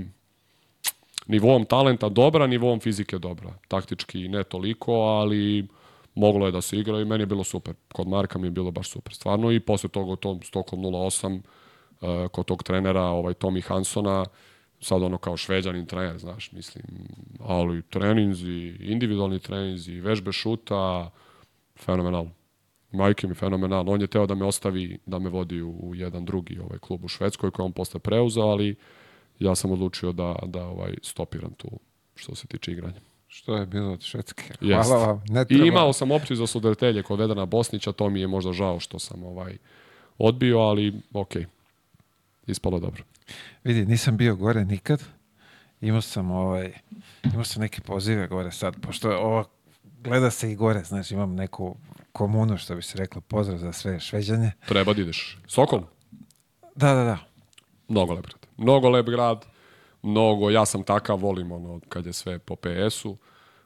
nivoom 1.27 1.65
talenta 1.65 2.09
dobra, 2.09 2.47
nivoom 2.47 2.81
fizike 2.81 3.19
dobra. 3.19 3.55
Taktički 3.69 4.28
ne 4.28 4.44
toliko, 4.44 4.93
ali 4.93 5.66
moglo 6.14 6.47
je 6.47 6.52
da 6.52 6.60
se 6.60 6.78
igra 6.78 7.01
i 7.01 7.05
meni 7.05 7.22
je 7.22 7.26
bilo 7.26 7.44
super. 7.44 7.74
Kod 7.93 8.09
Marka 8.09 8.39
mi 8.39 8.47
je 8.47 8.51
bilo 8.51 8.70
baš 8.70 8.90
super, 8.90 9.14
stvarno. 9.14 9.52
I 9.52 9.60
posle 9.60 9.89
toga 9.89 10.12
u 10.12 10.16
tom 10.16 10.43
Stockholm 10.43 10.82
08, 10.82 11.40
uh, 12.01 12.28
kod 12.30 12.47
tog 12.47 12.62
trenera, 12.62 13.02
ovaj 13.02 13.34
Tommy 13.34 13.62
Hansona, 13.64 14.24
sad 14.80 15.02
ono 15.02 15.18
kao 15.18 15.36
šveđanin 15.36 15.86
trener, 15.86 16.18
znaš, 16.18 16.52
mislim, 16.52 16.84
ali 17.40 17.82
treninzi, 17.82 18.76
individualni 18.80 19.39
treninzi, 19.39 20.01
vežbe 20.01 20.32
šuta, 20.32 21.10
fenomenalno. 21.78 22.30
Majke 22.93 23.26
mi 23.26 23.34
fenomenalno. 23.34 23.93
On 23.93 24.01
je 24.01 24.06
teo 24.06 24.26
da 24.26 24.34
me 24.34 24.44
ostavi, 24.44 24.98
da 25.06 25.18
me 25.18 25.30
vodi 25.30 25.62
u, 25.62 25.70
u 25.82 25.94
jedan 25.94 26.24
drugi 26.24 26.59
ovaj 26.59 26.78
klub 26.78 27.05
u 27.05 27.09
Švedskoj 27.09 27.51
koji 27.51 27.64
on 27.64 27.72
posle 27.72 28.01
preuzao, 28.01 28.48
ali 28.48 28.76
ja 29.39 29.55
sam 29.55 29.70
odlučio 29.70 30.12
da, 30.12 30.36
da 30.47 30.66
ovaj 30.66 30.94
stopiram 31.02 31.52
tu 31.52 31.68
što 32.14 32.34
se 32.34 32.47
tiče 32.47 32.72
igranja. 32.72 33.11
Što 33.32 33.56
je 33.56 33.66
bilo 33.66 33.92
od 33.92 34.02
Švedske? 34.02 34.42
Jest. 34.60 34.88
Hvala 34.88 35.06
vam. 35.06 35.22
Ne 35.28 35.42
I 35.42 35.44
treba. 35.44 35.66
imao 35.66 35.92
sam 35.92 36.10
opciju 36.10 36.36
za 36.36 36.46
sudaritelje 36.46 37.02
kod 37.02 37.18
Vedana 37.18 37.46
Bosnića, 37.46 37.92
to 37.92 38.10
mi 38.10 38.20
je 38.20 38.26
možda 38.26 38.52
žao 38.52 38.80
što 38.80 38.98
sam 38.98 39.24
ovaj 39.24 39.56
odbio, 40.18 40.59
ali 40.59 41.00
ok, 41.12 41.32
ispalo 42.46 42.80
dobro. 42.80 43.02
Vidi, 43.64 43.86
nisam 43.86 44.16
bio 44.16 44.36
gore 44.36 44.64
nikad. 44.64 45.02
Imao 45.80 46.00
sam 46.00 46.30
ovaj, 46.30 46.72
imao 47.24 47.44
sam 47.44 47.62
neke 47.62 47.80
pozive 47.80 48.28
gore 48.28 48.50
sad, 48.50 48.74
pošto 48.80 49.10
je 49.10 49.16
ovo 49.16 49.44
gleda 50.04 50.30
se 50.30 50.52
i 50.52 50.56
gore, 50.56 50.84
znači 50.84 51.14
imam 51.14 51.34
neku 51.34 51.76
komunu, 52.12 52.59
što 52.59 52.74
bi 52.74 52.82
se 52.82 52.98
reklo, 52.98 53.20
pozdrav 53.20 53.59
za 53.59 53.72
sve 53.72 54.00
šveđanje. 54.00 54.52
Treba 54.68 54.92
da 54.92 55.02
ideš. 55.02 55.38
Sokol? 55.46 55.82
Da, 56.74 56.94
da, 56.94 57.04
da. 57.04 57.18
Mnogo 57.88 58.14
lep 58.14 58.26
grad. 58.26 58.46
Mnogo 58.56 58.88
lep 58.88 59.06
grad, 59.06 59.44
mnogo, 60.03 60.51
ja 60.51 60.66
sam 60.66 60.83
takav, 60.83 61.19
volim 61.19 61.53
ono 61.53 61.81
kad 61.89 62.07
je 62.07 62.12
sve 62.12 62.39
po 62.39 62.57
PS-u, 62.57 63.16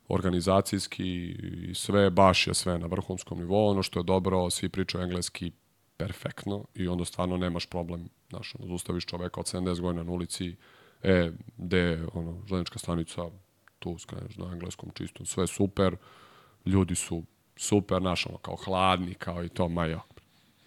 organizacijski 0.08 1.26
i 1.68 1.74
sve, 1.74 2.10
baš 2.10 2.46
je 2.46 2.54
sve 2.54 2.78
na 2.78 2.86
vrhunskom 2.86 3.38
nivou, 3.38 3.68
ono 3.70 3.82
što 3.82 4.00
je 4.00 4.04
dobro, 4.04 4.50
svi 4.50 4.68
pričaju 4.68 5.04
engleski 5.04 5.52
perfektno 5.96 6.64
i 6.74 6.88
onda 6.88 7.04
stvarno 7.04 7.36
nemaš 7.36 7.66
problem, 7.66 8.08
znaš, 8.28 8.54
ono, 8.58 8.68
zustaviš 8.68 9.06
čoveka 9.06 9.40
od 9.40 9.46
70 9.46 9.80
godina 9.80 10.02
na 10.02 10.12
ulici, 10.12 10.56
e, 11.02 11.30
gde 11.56 11.78
je, 11.78 12.06
ono, 12.14 12.42
železnička 12.46 12.78
stanica, 12.78 13.22
tu 13.78 13.98
skreneš 13.98 14.36
na 14.36 14.52
engleskom 14.52 14.90
čistom, 14.94 15.26
sve 15.26 15.46
super, 15.46 15.96
ljudi 16.64 16.94
su 16.94 17.22
super, 17.56 18.00
znaš, 18.00 18.26
ono, 18.26 18.38
kao 18.38 18.56
hladni, 18.56 19.14
kao 19.14 19.44
i 19.44 19.48
to, 19.48 19.68
ma 19.68 19.86
ja. 19.86 20.00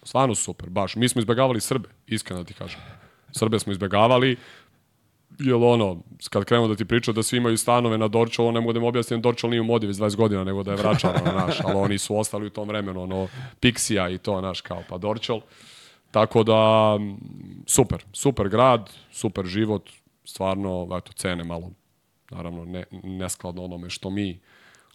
Stvarno 0.02 0.34
super, 0.34 0.70
baš. 0.70 0.96
Mi 0.96 1.08
smo 1.08 1.18
izbegavali 1.18 1.60
Srbe, 1.60 1.88
iskreno 2.06 2.42
da 2.42 2.46
ti 2.46 2.54
kažem. 2.54 2.80
Srbe 3.32 3.58
smo 3.58 3.72
izbegavali, 3.72 4.36
jel 5.40 5.64
ono, 5.64 6.02
kad 6.30 6.44
krenemo 6.44 6.68
da 6.68 6.76
ti 6.76 6.84
priča 6.84 7.12
da 7.12 7.22
svi 7.22 7.36
imaju 7.36 7.56
stanove 7.58 7.98
na 7.98 8.08
Dorčolu, 8.08 8.48
ono 8.48 8.54
ne 8.54 8.60
mogu 8.60 8.72
da 8.72 8.78
im 8.78 8.84
objasnim, 8.84 9.20
Dorčol 9.20 9.50
nije 9.50 9.60
u 9.60 9.64
modi 9.64 9.86
već 9.86 9.96
20 9.96 10.16
godina, 10.16 10.44
nego 10.44 10.62
da 10.62 10.70
je 10.70 10.76
vraćano, 10.76 11.32
naš, 11.46 11.60
ali 11.64 11.74
oni 11.74 11.98
su 11.98 12.18
ostali 12.18 12.46
u 12.46 12.50
tom 12.50 12.68
vremenu, 12.68 13.02
ono, 13.02 13.28
Pixija 13.60 14.14
i 14.14 14.18
to, 14.18 14.40
naš, 14.40 14.60
kao, 14.60 14.82
pa 14.88 14.98
Dorčol. 14.98 15.40
Tako 16.10 16.42
da, 16.42 16.98
super, 17.66 18.04
super 18.12 18.48
grad, 18.48 18.90
super 19.12 19.46
život, 19.46 19.90
stvarno, 20.24 20.88
eto, 20.98 21.12
cene 21.12 21.44
malo, 21.44 21.70
naravno, 22.30 22.64
ne, 22.64 22.84
neskladno 23.02 23.64
onome 23.64 23.90
što 23.90 24.10
mi 24.10 24.40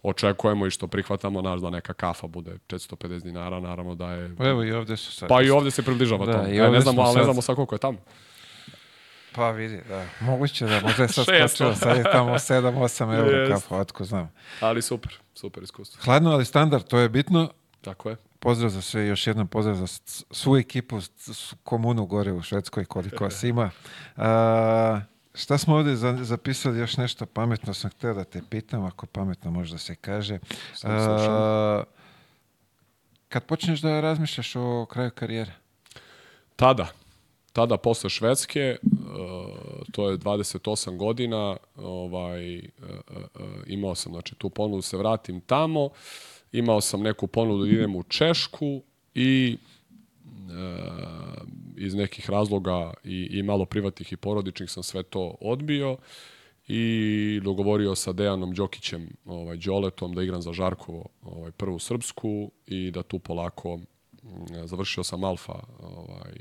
očekujemo 0.02 0.66
i 0.66 0.70
što 0.70 0.86
prihvatamo, 0.86 1.42
naš, 1.42 1.60
da 1.60 1.70
neka 1.70 1.92
kafa 1.92 2.26
bude 2.26 2.58
450 2.66 3.22
dinara, 3.22 3.60
naravno 3.60 3.94
da 3.94 4.12
je... 4.12 4.36
Pa 4.36 4.48
Evo 4.48 4.64
i 4.64 4.72
ovde 4.72 4.96
su 4.96 5.12
sad. 5.12 5.28
Pa 5.28 5.42
i 5.42 5.50
ovde 5.50 5.70
se 5.70 5.82
približava 5.82 6.26
Da, 6.26 6.32
da, 6.32 6.44
to. 6.44 6.50
i 6.50 6.56
E, 6.56 6.62
ovde 6.62 6.76
ne 6.76 6.80
znamo, 6.80 7.02
ali 7.02 7.16
ne 7.16 7.24
znamo 7.24 7.42
sa 7.42 7.54
koliko 7.54 7.74
je 7.74 7.78
tamo. 7.78 7.98
Pa 9.36 9.50
vidi, 9.50 9.80
da. 9.88 10.04
Moguće 10.20 10.66
da, 10.66 10.80
možda 10.80 11.02
je 11.02 11.08
sad 11.08 11.24
skočilo, 11.24 11.74
sad 11.74 11.96
je 11.96 12.02
tamo 12.02 12.34
7-8 12.48 13.16
eura 13.16 13.38
Jest. 13.38 13.52
kafa, 13.52 13.76
otko 13.76 14.04
znam. 14.04 14.32
Ali 14.60 14.82
super, 14.82 15.14
super 15.34 15.62
iskustvo. 15.62 16.00
Hladno, 16.04 16.30
ali 16.30 16.44
standard, 16.44 16.84
to 16.84 16.98
je 16.98 17.08
bitno. 17.08 17.50
Tako 17.80 18.10
je. 18.10 18.16
Pozdrav 18.38 18.70
za 18.70 18.82
sve, 18.82 19.06
još 19.06 19.26
jednom 19.26 19.48
pozdrav 19.48 19.76
za 19.76 19.86
svu 20.30 20.56
ekipu, 20.56 20.98
komunu 21.62 22.06
gore 22.06 22.32
u 22.32 22.42
Švedskoj, 22.42 22.84
koliko 22.84 23.24
vas 23.24 23.42
ima. 23.42 23.70
A, 24.16 25.00
šta 25.34 25.58
smo 25.58 25.76
ovde 25.76 25.96
za- 25.96 26.18
zapisali, 26.20 26.78
još 26.78 26.96
nešto 26.96 27.26
pametno 27.26 27.74
sam 27.74 27.90
hteo 27.90 28.14
da 28.14 28.24
te 28.24 28.42
pitam, 28.50 28.84
ako 28.84 29.06
pametno 29.06 29.50
može 29.50 29.72
da 29.72 29.78
se 29.78 29.94
kaže. 29.94 30.38
A, 30.84 31.82
kad 33.28 33.44
počneš 33.44 33.80
da 33.80 34.00
razmišljaš 34.00 34.56
o 34.56 34.86
kraju 34.90 35.10
karijere? 35.10 35.52
Tada, 36.56 36.86
tada 37.52 37.76
posle 37.76 38.10
Švedske, 38.10 38.76
to 39.92 40.10
je 40.10 40.18
28 40.18 40.96
godina, 40.96 41.56
ovaj, 41.76 42.58
uh, 42.58 42.62
uh, 43.34 43.46
imao 43.66 43.94
sam 43.94 44.12
znači, 44.12 44.34
tu 44.34 44.50
ponudu 44.50 44.78
da 44.78 44.82
se 44.82 44.96
vratim 44.96 45.40
tamo, 45.40 45.90
imao 46.52 46.80
sam 46.80 47.02
neku 47.02 47.26
ponudu 47.26 47.64
da 47.64 47.70
idem 47.70 47.96
u 47.96 48.02
Češku 48.02 48.82
i 49.14 49.56
uh, 50.24 51.46
iz 51.76 51.94
nekih 51.94 52.30
razloga 52.30 52.94
i, 53.04 53.28
i 53.30 53.42
malo 53.42 53.64
privatnih 53.64 54.12
i 54.12 54.16
porodičnih 54.16 54.70
sam 54.70 54.82
sve 54.82 55.02
to 55.02 55.34
odbio 55.40 55.96
i 56.68 57.40
dogovorio 57.44 57.94
sa 57.94 58.12
Dejanom 58.12 58.54
Đokićem, 58.54 59.08
ovaj, 59.24 59.56
Đoletom, 59.56 60.14
da 60.14 60.22
igram 60.22 60.42
za 60.42 60.52
Žarkovo 60.52 61.06
ovaj, 61.22 61.50
prvu 61.50 61.78
srpsku 61.78 62.50
i 62.66 62.90
da 62.90 63.02
tu 63.02 63.18
polako 63.18 63.76
mm, 63.76 63.84
završio 64.64 65.04
sam 65.04 65.24
Alfa 65.24 65.58
ovaj, 65.80 66.34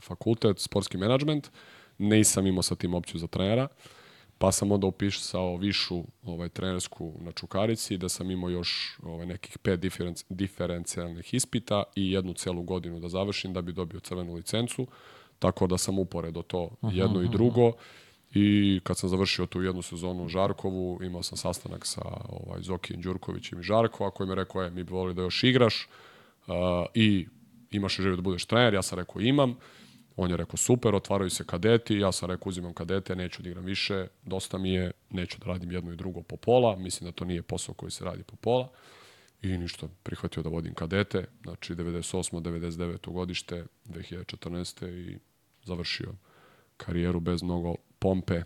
fakultet, 0.00 0.58
sportski 0.58 0.98
menadžment, 0.98 1.50
nisam 1.98 2.46
imao 2.46 2.62
sa 2.62 2.74
tim 2.74 2.94
opciju 2.94 3.18
za 3.18 3.26
trenera, 3.26 3.68
pa 4.38 4.52
sam 4.52 4.72
onda 4.72 4.86
upisao 4.86 5.56
višu 5.56 6.04
ovaj, 6.22 6.48
trenersku 6.48 7.14
na 7.20 7.32
Čukarici, 7.32 7.96
da 7.96 8.08
sam 8.08 8.30
imao 8.30 8.50
još 8.50 8.98
ovaj, 9.02 9.26
nekih 9.26 9.58
pet 9.58 9.80
diferenci, 9.80 10.24
diferencijalnih 10.28 11.34
ispita 11.34 11.82
i 11.96 12.12
jednu 12.12 12.34
celu 12.34 12.62
godinu 12.62 13.00
da 13.00 13.08
završim 13.08 13.52
da 13.52 13.62
bi 13.62 13.72
dobio 13.72 14.00
crvenu 14.00 14.34
licencu, 14.34 14.86
tako 15.38 15.66
da 15.66 15.78
sam 15.78 15.98
uporedo 15.98 16.42
to 16.42 16.70
jedno 16.82 17.22
i 17.22 17.28
drugo. 17.28 17.72
I 18.34 18.80
kad 18.82 18.98
sam 18.98 19.08
završio 19.08 19.46
tu 19.46 19.62
jednu 19.62 19.82
sezonu 19.82 20.24
u 20.24 20.28
Žarkovu, 20.28 21.02
imao 21.02 21.22
sam 21.22 21.38
sastanak 21.38 21.86
sa 21.86 22.02
ovaj, 22.28 22.62
Zokijem 22.62 23.00
Đurkovićem 23.00 23.60
i 23.60 23.62
Žarkova, 23.62 24.10
koji 24.10 24.28
mi 24.28 24.34
rekao, 24.34 24.62
je, 24.62 24.70
mi 24.70 24.84
bi 24.84 24.92
volili 24.92 25.14
da 25.14 25.22
još 25.22 25.44
igraš 25.44 25.88
uh, 26.46 26.54
i 26.94 27.26
imaš 27.70 27.96
želju 27.96 28.16
da 28.16 28.22
budeš 28.22 28.44
trener, 28.44 28.74
ja 28.74 28.82
sam 28.82 28.98
rekao 28.98 29.20
imam. 29.22 29.56
On 30.16 30.30
je 30.30 30.36
rekao 30.36 30.56
super, 30.56 30.94
otvaraju 30.94 31.30
se 31.30 31.44
kadeti, 31.44 31.98
ja 31.98 32.12
sam 32.12 32.30
rekao 32.30 32.48
uzimam 32.48 32.74
kadete, 32.74 33.16
neću 33.16 33.42
da 33.42 33.48
igram 33.48 33.64
više, 33.64 34.06
dosta 34.22 34.58
mi 34.58 34.72
je, 34.72 34.90
neću 35.10 35.38
da 35.38 35.46
radim 35.46 35.72
jedno 35.72 35.92
i 35.92 35.96
drugo 35.96 36.22
po 36.22 36.36
pola, 36.36 36.76
mislim 36.76 37.10
da 37.10 37.16
to 37.16 37.24
nije 37.24 37.42
posao 37.42 37.74
koji 37.74 37.90
se 37.90 38.04
radi 38.04 38.22
po 38.22 38.36
pola. 38.36 38.68
I 39.42 39.58
ništa, 39.58 39.88
prihvatio 40.02 40.42
da 40.42 40.48
vodim 40.48 40.74
kadete, 40.74 41.24
znači 41.42 41.74
98. 41.74 42.40
99. 42.40 43.12
godište, 43.12 43.64
2014. 43.86 44.88
i 44.88 45.18
završio 45.64 46.14
karijeru 46.76 47.20
bez 47.20 47.42
mnogo 47.42 47.74
pompe, 47.98 48.42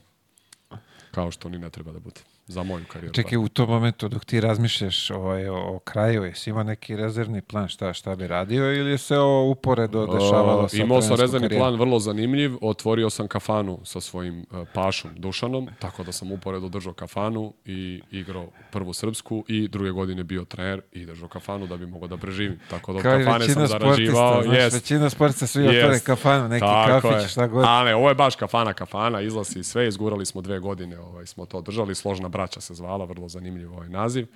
kao 1.11 1.31
što 1.31 1.49
ni 1.49 1.59
ne 1.59 1.71
treba 1.71 1.93
da 1.93 1.99
bude 1.99 2.21
za 2.49 2.63
moju 2.63 2.85
karijeru. 2.93 3.15
Čekaj, 3.15 3.39
u 3.39 3.49
tom 3.49 3.69
momentu 3.69 4.09
dok 4.09 4.25
ti 4.25 4.41
razmišljaš 4.41 5.11
ovaj, 5.11 5.49
o, 5.49 5.57
o 5.57 5.79
kraju, 5.79 6.25
jesi 6.25 6.51
imao 6.51 6.63
neki 6.63 6.97
rezervni 6.97 7.41
plan 7.43 7.69
šta, 7.69 7.93
šta 7.93 8.17
bi 8.17 8.27
radio 8.27 8.75
ili 8.75 8.99
se 8.99 9.19
ovo 9.19 9.51
uporedo 9.51 10.07
dešavalo 10.07 10.63
Uh, 10.63 10.71
sa 10.71 10.77
imao 10.77 11.03
sam 11.03 11.17
rezervni 11.17 11.49
karijerom? 11.49 11.69
plan 11.69 11.81
vrlo 11.81 11.99
zanimljiv, 11.99 12.57
otvorio 12.63 13.11
sam 13.11 13.29
kafanu 13.29 13.79
sa 13.85 14.01
svojim 14.01 14.47
uh, 14.51 14.69
pašom 14.75 15.11
Dušanom, 15.17 15.69
tako 15.79 16.03
da 16.05 16.13
sam 16.13 16.33
uporedo 16.33 16.69
držao 16.69 16.93
kafanu 16.93 17.53
i 17.65 18.03
igrao 18.11 18.49
prvu 18.71 18.93
srpsku 18.93 19.45
i 19.49 19.69
druge 19.69 19.91
godine 19.91 20.25
bio 20.25 20.45
trener 20.45 20.81
i 20.93 21.07
držao 21.07 21.29
kafanu 21.29 21.67
da 21.67 21.77
bi 21.77 21.87
mogao 21.87 22.09
da 22.09 22.17
preživim. 22.17 22.61
Tako 22.71 22.93
da 22.93 23.03
Kao 23.03 23.19
kafane 23.19 23.49
sam 23.49 23.67
zarađivao. 23.67 24.43
znaš, 24.43 24.57
Jest. 24.57 24.75
većina 24.77 25.11
sportista 25.11 25.47
svi 25.47 25.63
otvore 25.63 25.79
Jest. 25.95 26.07
kafanu, 26.07 26.49
neki 26.49 26.61
Tako 26.61 27.09
kafić, 27.09 27.23
je. 27.23 27.29
šta 27.29 27.47
god. 27.47 27.65
A 27.67 27.85
ne, 27.85 27.95
ovo 27.95 28.09
je 28.09 28.15
baš 28.15 28.37
kafana, 28.37 28.73
kafana, 28.73 29.21
izlazi 29.21 29.65
sve, 29.65 29.89
izgurali 29.89 30.27
smo 30.27 30.41
dve 30.41 30.59
godine, 30.59 30.99
ovaj, 30.99 31.27
smo 31.27 31.47
to 31.47 31.61
držali, 31.61 31.95
složna 31.95 32.29
braća 32.39 32.61
se 32.61 32.75
zvala, 32.75 33.05
vrlo 33.05 33.29
zanimljiv 33.29 33.73
ovaj 33.73 33.89
naziv. 33.89 34.27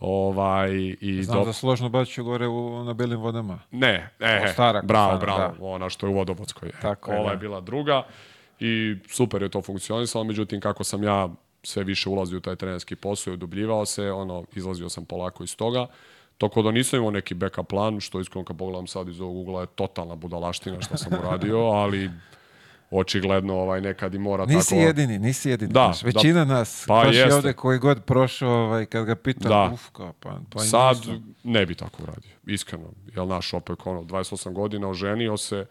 Ovaj, 0.00 0.96
i 1.00 1.22
Znam 1.22 1.38
do- 1.38 1.44
da 1.44 1.52
složno 1.52 1.88
baću 1.88 2.24
gore 2.24 2.48
u, 2.48 2.84
na 2.84 2.92
belim 2.92 3.20
vodama. 3.20 3.60
Ne, 3.70 4.10
e, 4.20 4.48
stara 4.52 4.82
bravo, 4.82 5.18
bravo, 5.18 5.54
da. 5.58 5.64
ona 5.64 5.90
što 5.90 6.06
je 6.06 6.10
u 6.10 6.14
Vodovodskoj. 6.14 6.68
E, 6.68 6.72
Tako 6.82 7.12
je, 7.12 7.20
Ova 7.20 7.30
je 7.30 7.36
da. 7.36 7.40
bila 7.40 7.60
druga 7.60 8.02
i 8.60 8.96
super 9.08 9.42
je 9.42 9.48
to 9.48 9.62
funkcionisalo, 9.62 10.24
međutim 10.24 10.60
kako 10.60 10.84
sam 10.84 11.02
ja 11.02 11.28
sve 11.62 11.84
više 11.84 12.08
ulazio 12.08 12.38
u 12.38 12.40
taj 12.40 12.56
trenerski 12.56 12.96
posao 12.96 13.30
i 13.30 13.34
udubljivao 13.34 13.86
se, 13.86 14.10
ono, 14.10 14.44
izlazio 14.54 14.88
sam 14.88 15.04
polako 15.04 15.44
iz 15.44 15.56
toga. 15.56 15.86
Toko 16.38 16.62
da 16.62 16.70
nisam 16.70 16.98
imao 16.98 17.10
neki 17.10 17.34
backup 17.34 17.68
plan, 17.68 18.00
što 18.00 18.20
iskreno 18.20 18.44
kad 18.44 18.56
pogledam 18.56 18.86
sad 18.86 19.08
iz 19.08 19.20
ovog 19.20 19.36
ugla 19.36 19.60
je 19.60 19.66
totalna 19.66 20.14
budalaština 20.14 20.80
što 20.80 20.96
sam 20.96 21.12
uradio, 21.20 21.58
ali 21.58 22.10
očigledno 22.98 23.54
ovaj, 23.54 23.80
nekad 23.80 24.14
i 24.14 24.18
mora 24.18 24.46
Nisi 24.46 24.68
tako... 24.70 24.80
jedini, 24.80 25.18
nisi 25.18 25.50
jedini. 25.50 25.72
Da, 25.72 25.80
znaš, 25.80 26.02
većina 26.02 26.44
nas, 26.44 26.84
Pa 26.88 26.94
baš 26.94 27.16
jeste. 27.16 27.34
ovde 27.34 27.52
koji 27.52 27.78
god 27.78 28.04
prošao, 28.04 28.50
ovaj, 28.50 28.86
kad 28.86 29.04
ga 29.04 29.14
pita, 29.14 29.48
Da. 29.48 29.70
uf, 29.74 29.88
kao, 29.92 30.12
pa, 30.20 30.40
pa 30.50 30.58
Sad 30.58 30.96
nisam. 30.96 31.34
ne 31.44 31.66
bi 31.66 31.74
tako 31.74 32.02
uradio, 32.02 32.30
iskreno. 32.46 32.92
Jel 33.14 33.26
naš 33.26 33.54
opet 33.54 33.78
ono, 33.84 34.02
28 34.02 34.52
godina, 34.52 34.88
oženio 34.88 35.36
se 35.36 35.66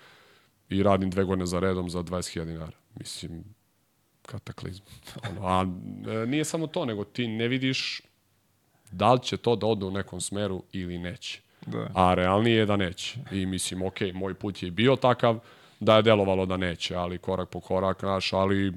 i 0.70 0.84
radim 0.84 1.10
dve 1.10 1.24
godine 1.24 1.46
za 1.46 1.60
redom 1.60 1.90
za 1.90 2.00
20.000 2.00 2.46
dinara. 2.46 2.78
Mislim, 2.96 3.44
kataklizm. 4.22 4.84
Ono, 5.30 5.48
a 5.48 5.66
e, 6.24 6.26
nije 6.26 6.46
samo 6.46 6.68
to, 6.68 6.86
nego 6.86 7.04
ti 7.04 7.28
ne 7.28 7.48
vidiš 7.48 8.02
da 8.92 9.14
li 9.14 9.20
će 9.24 9.38
to 9.38 9.56
da 9.56 9.68
ode 9.68 9.86
u 9.86 9.92
nekom 9.92 10.22
smeru 10.22 10.64
ili 10.72 10.98
neće. 10.98 11.42
Da. 11.66 11.88
A 11.96 12.14
realnije 12.14 12.58
je 12.58 12.66
da 12.66 12.76
neće. 12.76 13.20
I 13.32 13.46
mislim, 13.46 13.82
ok, 13.82 14.00
moj 14.14 14.34
put 14.34 14.64
je 14.64 14.72
bio 14.72 14.96
takav 14.96 15.40
da 15.84 15.96
je 15.96 16.02
delovalo 16.02 16.46
da 16.46 16.58
neće, 16.58 16.96
ali 16.96 17.18
korak 17.18 17.50
po 17.50 17.60
korak 17.60 18.02
naš, 18.02 18.34
ali 18.34 18.74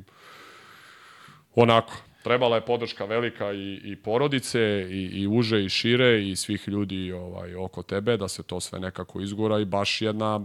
onako, 1.55 1.93
trebala 2.25 2.57
je 2.57 2.67
podrška 2.67 3.05
velika 3.05 3.53
i, 3.53 3.81
i 3.85 3.97
porodice, 3.97 4.61
i, 4.91 5.21
i 5.21 5.27
uže 5.27 5.65
i 5.65 5.69
šire, 5.69 6.29
i 6.29 6.37
svih 6.37 6.69
ljudi 6.69 7.13
ovaj, 7.13 7.55
oko 7.55 7.83
tebe, 7.83 8.17
da 8.17 8.29
se 8.29 8.43
to 8.43 8.61
sve 8.61 8.81
nekako 8.81 9.21
izgura 9.21 9.59
i 9.59 9.65
baš 9.65 10.03
jedna 10.03 10.41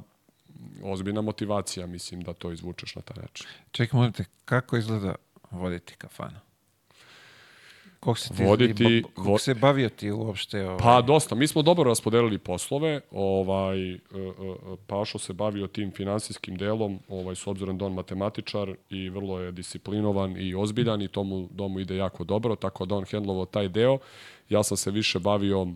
ozbiljna 0.84 1.22
motivacija, 1.22 1.88
mislim, 1.88 2.22
da 2.22 2.34
to 2.34 2.52
izvučeš 2.52 2.96
na 2.96 3.02
taj 3.02 3.18
način. 3.22 3.48
Čekaj, 3.72 3.98
molim 3.98 4.14
te, 4.14 4.26
kako 4.46 4.78
izgleda 4.78 5.16
voditi 5.52 5.96
kafanu? 5.96 6.51
Kog 8.02 8.20
se 8.20 8.34
ti, 8.34 8.44
Voditi- 8.44 9.04
vo- 9.16 9.38
se 9.38 9.54
bavio 9.54 9.90
ti 9.90 10.12
uopšte? 10.12 10.66
Ovaj? 10.66 10.78
Pa 10.78 11.02
dosta, 11.02 11.36
mi 11.36 11.48
smo 11.48 11.62
dobro 11.62 11.84
raspodelili 11.84 12.38
poslove, 12.38 13.02
ovaj, 13.12 13.92
e, 13.92 13.96
e, 13.96 14.00
Pašo 14.88 15.18
se 15.20 15.34
bavio 15.34 15.68
tim 15.68 15.92
finansijskim 15.92 16.58
delom, 16.58 17.00
ovaj, 17.08 17.36
s 17.36 17.48
obzirom 17.48 17.78
da 17.78 17.86
on 17.86 17.94
matematičar 17.94 18.76
i 18.90 19.10
vrlo 19.10 19.40
je 19.40 19.52
disciplinovan 19.52 20.38
i 20.38 20.56
ozbiljan 20.56 21.02
i 21.02 21.08
tomu 21.08 21.50
domu 21.52 21.80
ide 21.80 21.96
jako 21.96 22.24
dobro, 22.24 22.56
tako 22.56 22.86
da 22.86 22.96
on 22.96 23.06
hendlovao 23.06 23.46
taj 23.46 23.68
deo. 23.70 23.98
Ja 24.50 24.64
sam 24.64 24.78
se 24.78 24.92
više 24.92 25.20
bavio 25.20 25.68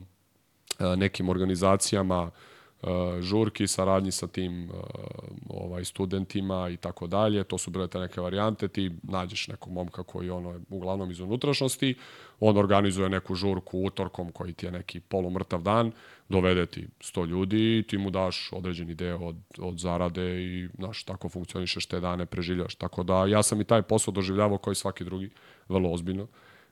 e, 0.80 0.95
nekim 0.97 1.30
organizacijama, 1.30 2.31
e, 2.31 2.55
žurki, 3.22 3.68
saradnji 3.68 4.11
sa 4.11 4.27
tim 4.27 4.64
e, 4.64 4.73
ovaj 5.49 5.85
studentima 5.85 6.69
i 6.69 6.77
tako 6.77 7.07
dalje. 7.07 7.43
To 7.43 7.57
su 7.57 7.72
bile 7.72 7.88
te 7.88 7.99
neke 7.99 8.22
varijante. 8.22 8.68
Ti 8.68 8.91
nađeš 9.03 9.47
nekog 9.47 9.73
momka 9.73 10.03
koji 10.03 10.30
ono 10.30 10.52
je 10.52 10.60
uglavnom 10.69 11.11
iz 11.11 11.19
unutrašnjosti, 11.19 11.95
on 12.39 12.57
organizuje 12.57 13.10
neku 13.10 13.35
žurku 13.35 13.80
utorkom 13.80 14.31
koji 14.31 14.53
ti 14.53 14.65
je 14.65 14.72
neki 14.72 14.99
polumrtav 14.99 15.61
dan, 15.61 15.91
dovede 16.30 16.65
ti 16.65 16.88
100 16.99 17.27
ljudi 17.27 17.77
i 17.77 17.84
ti 17.84 17.97
mu 17.97 18.10
daš 18.10 18.49
određeni 18.53 18.93
deo 18.93 19.19
od, 19.19 19.35
od 19.57 19.80
zarade 19.80 20.43
i 20.43 20.68
znaš, 20.77 21.03
tako 21.03 21.30
funkcionišeš 21.30 21.85
te 21.85 21.99
dane, 21.99 22.26
preživljaš. 22.26 22.76
Tako 22.76 23.03
da 23.03 23.26
ja 23.26 23.43
sam 23.43 23.61
i 23.61 23.64
taj 23.64 23.81
posao 23.81 24.11
doživljavao 24.11 24.57
kao 24.57 24.72
i 24.72 24.76
svaki 24.76 25.03
drugi, 25.03 25.30
vrlo 25.69 25.91
ozbiljno. 25.91 26.27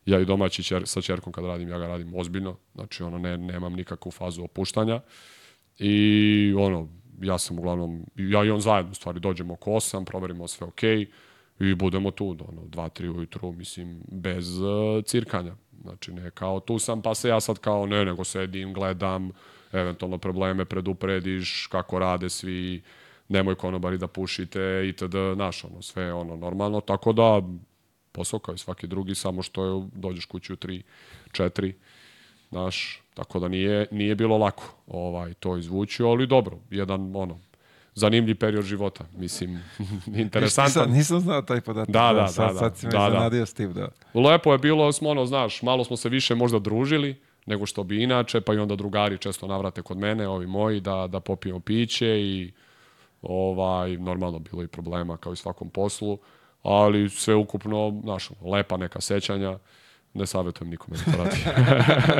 Ja 0.05 0.19
i 0.19 0.25
domaći 0.25 0.63
čer, 0.63 0.87
sa 0.87 1.01
čerkom 1.01 1.33
kad 1.33 1.45
radim, 1.45 1.69
ja 1.69 1.79
ga 1.79 1.87
radim 1.87 2.15
ozbiljno, 2.15 2.57
znači 2.75 3.03
ono 3.03 3.17
ne, 3.17 3.37
nemam 3.37 3.73
nikakvu 3.73 4.11
fazu 4.11 4.43
opuštanja. 4.43 5.01
I 5.79 6.53
ono, 6.57 6.87
ja 7.21 7.37
sam 7.37 7.59
uglavnom, 7.59 8.05
ja 8.15 8.43
i 8.43 8.49
on 8.49 8.61
zajedno 8.61 8.91
u 8.91 8.95
stvari 8.95 9.19
dođemo 9.19 9.53
oko 9.53 9.71
8, 9.71 10.05
proverimo 10.05 10.47
sve 10.47 10.67
ok 10.67 10.83
i 11.59 11.75
budemo 11.75 12.11
tu 12.11 12.29
ono, 12.29 12.61
2-3 12.61 13.17
ujutru, 13.17 13.51
mislim, 13.51 14.01
bez 14.11 14.59
uh, 14.59 15.03
cirkanja. 15.05 15.55
Znači, 15.81 16.11
ne 16.13 16.31
kao 16.31 16.59
tu 16.59 16.79
sam, 16.79 17.01
pa 17.01 17.15
se 17.15 17.29
ja 17.29 17.39
sad 17.39 17.59
kao 17.59 17.85
ne, 17.85 18.05
nego 18.05 18.23
sedim, 18.23 18.73
gledam, 18.73 19.31
eventualno 19.71 20.17
probleme 20.17 20.65
preduprediš, 20.65 21.67
kako 21.71 21.99
rade 21.99 22.29
svi, 22.29 22.81
nemoj 23.29 23.55
konobari 23.55 23.97
da 23.97 24.07
pušite 24.07 24.83
itd. 24.89 25.15
Znaš, 25.35 25.63
ono, 25.63 25.81
sve 25.81 26.13
ono 26.13 26.35
normalno, 26.35 26.81
tako 26.81 27.13
da 27.13 27.41
posao 28.11 28.39
kao 28.39 28.55
i 28.55 28.57
svaki 28.57 28.87
drugi, 28.87 29.15
samo 29.15 29.41
što 29.41 29.65
je, 29.65 29.89
dođeš 29.95 30.25
kući 30.25 30.53
u 30.53 30.55
3, 30.55 30.81
4, 31.31 31.73
Znaš, 32.53 33.01
tako 33.13 33.39
da 33.39 33.47
nije, 33.47 33.87
nije 33.91 34.15
bilo 34.15 34.37
lako 34.37 34.63
ovaj, 34.87 35.33
to 35.33 35.57
izvući, 35.57 36.03
ali 36.03 36.27
dobro, 36.27 36.57
jedan 36.69 37.15
ono, 37.15 37.39
zanimljiv 37.95 38.37
period 38.39 38.65
života, 38.65 39.05
mislim, 39.17 39.51
Nisam, 39.79 40.19
interesantan. 40.19 40.91
nisam 40.91 41.19
znao 41.19 41.41
taj 41.41 41.61
podatak. 41.61 41.93
Da, 41.93 42.13
da, 42.13 42.27
sad, 42.27 42.53
da, 42.53 42.59
Sad 42.59 42.77
si 42.77 42.85
me 42.85 42.91
da, 42.91 43.29
da. 43.29 43.45
s 43.45 43.53
tim, 43.53 43.73
da. 43.73 43.89
Lepo 44.13 44.51
je 44.51 44.57
bilo, 44.57 44.91
smo 44.91 45.09
ono, 45.09 45.25
znaš, 45.25 45.61
malo 45.61 45.83
smo 45.83 45.97
se 45.97 46.09
više 46.09 46.35
možda 46.35 46.59
družili 46.59 47.21
nego 47.45 47.65
što 47.65 47.83
bi 47.83 48.03
inače, 48.03 48.41
pa 48.41 48.53
i 48.53 48.57
onda 48.57 48.75
drugari 48.75 49.17
često 49.17 49.47
navrate 49.47 49.81
kod 49.81 49.97
mene, 49.97 50.27
ovi 50.27 50.47
moji, 50.47 50.79
da, 50.79 51.07
da 51.07 51.19
popijemo 51.19 51.59
piće 51.59 52.07
i 52.07 52.51
ovaj, 53.21 53.97
normalno 53.97 54.39
bilo 54.39 54.63
i 54.63 54.67
problema 54.67 55.17
kao 55.17 55.33
i 55.33 55.35
svakom 55.35 55.69
poslu, 55.69 56.17
ali 56.63 57.09
sve 57.09 57.35
ukupno, 57.35 58.01
znaš, 58.03 58.29
lepa 58.41 58.77
neka 58.77 59.01
sećanja, 59.01 59.57
ne 60.13 60.25
savjetujem 60.27 60.71
nikome 60.71 60.97
da 60.97 61.11
to 61.11 61.23
radi. 61.23 61.37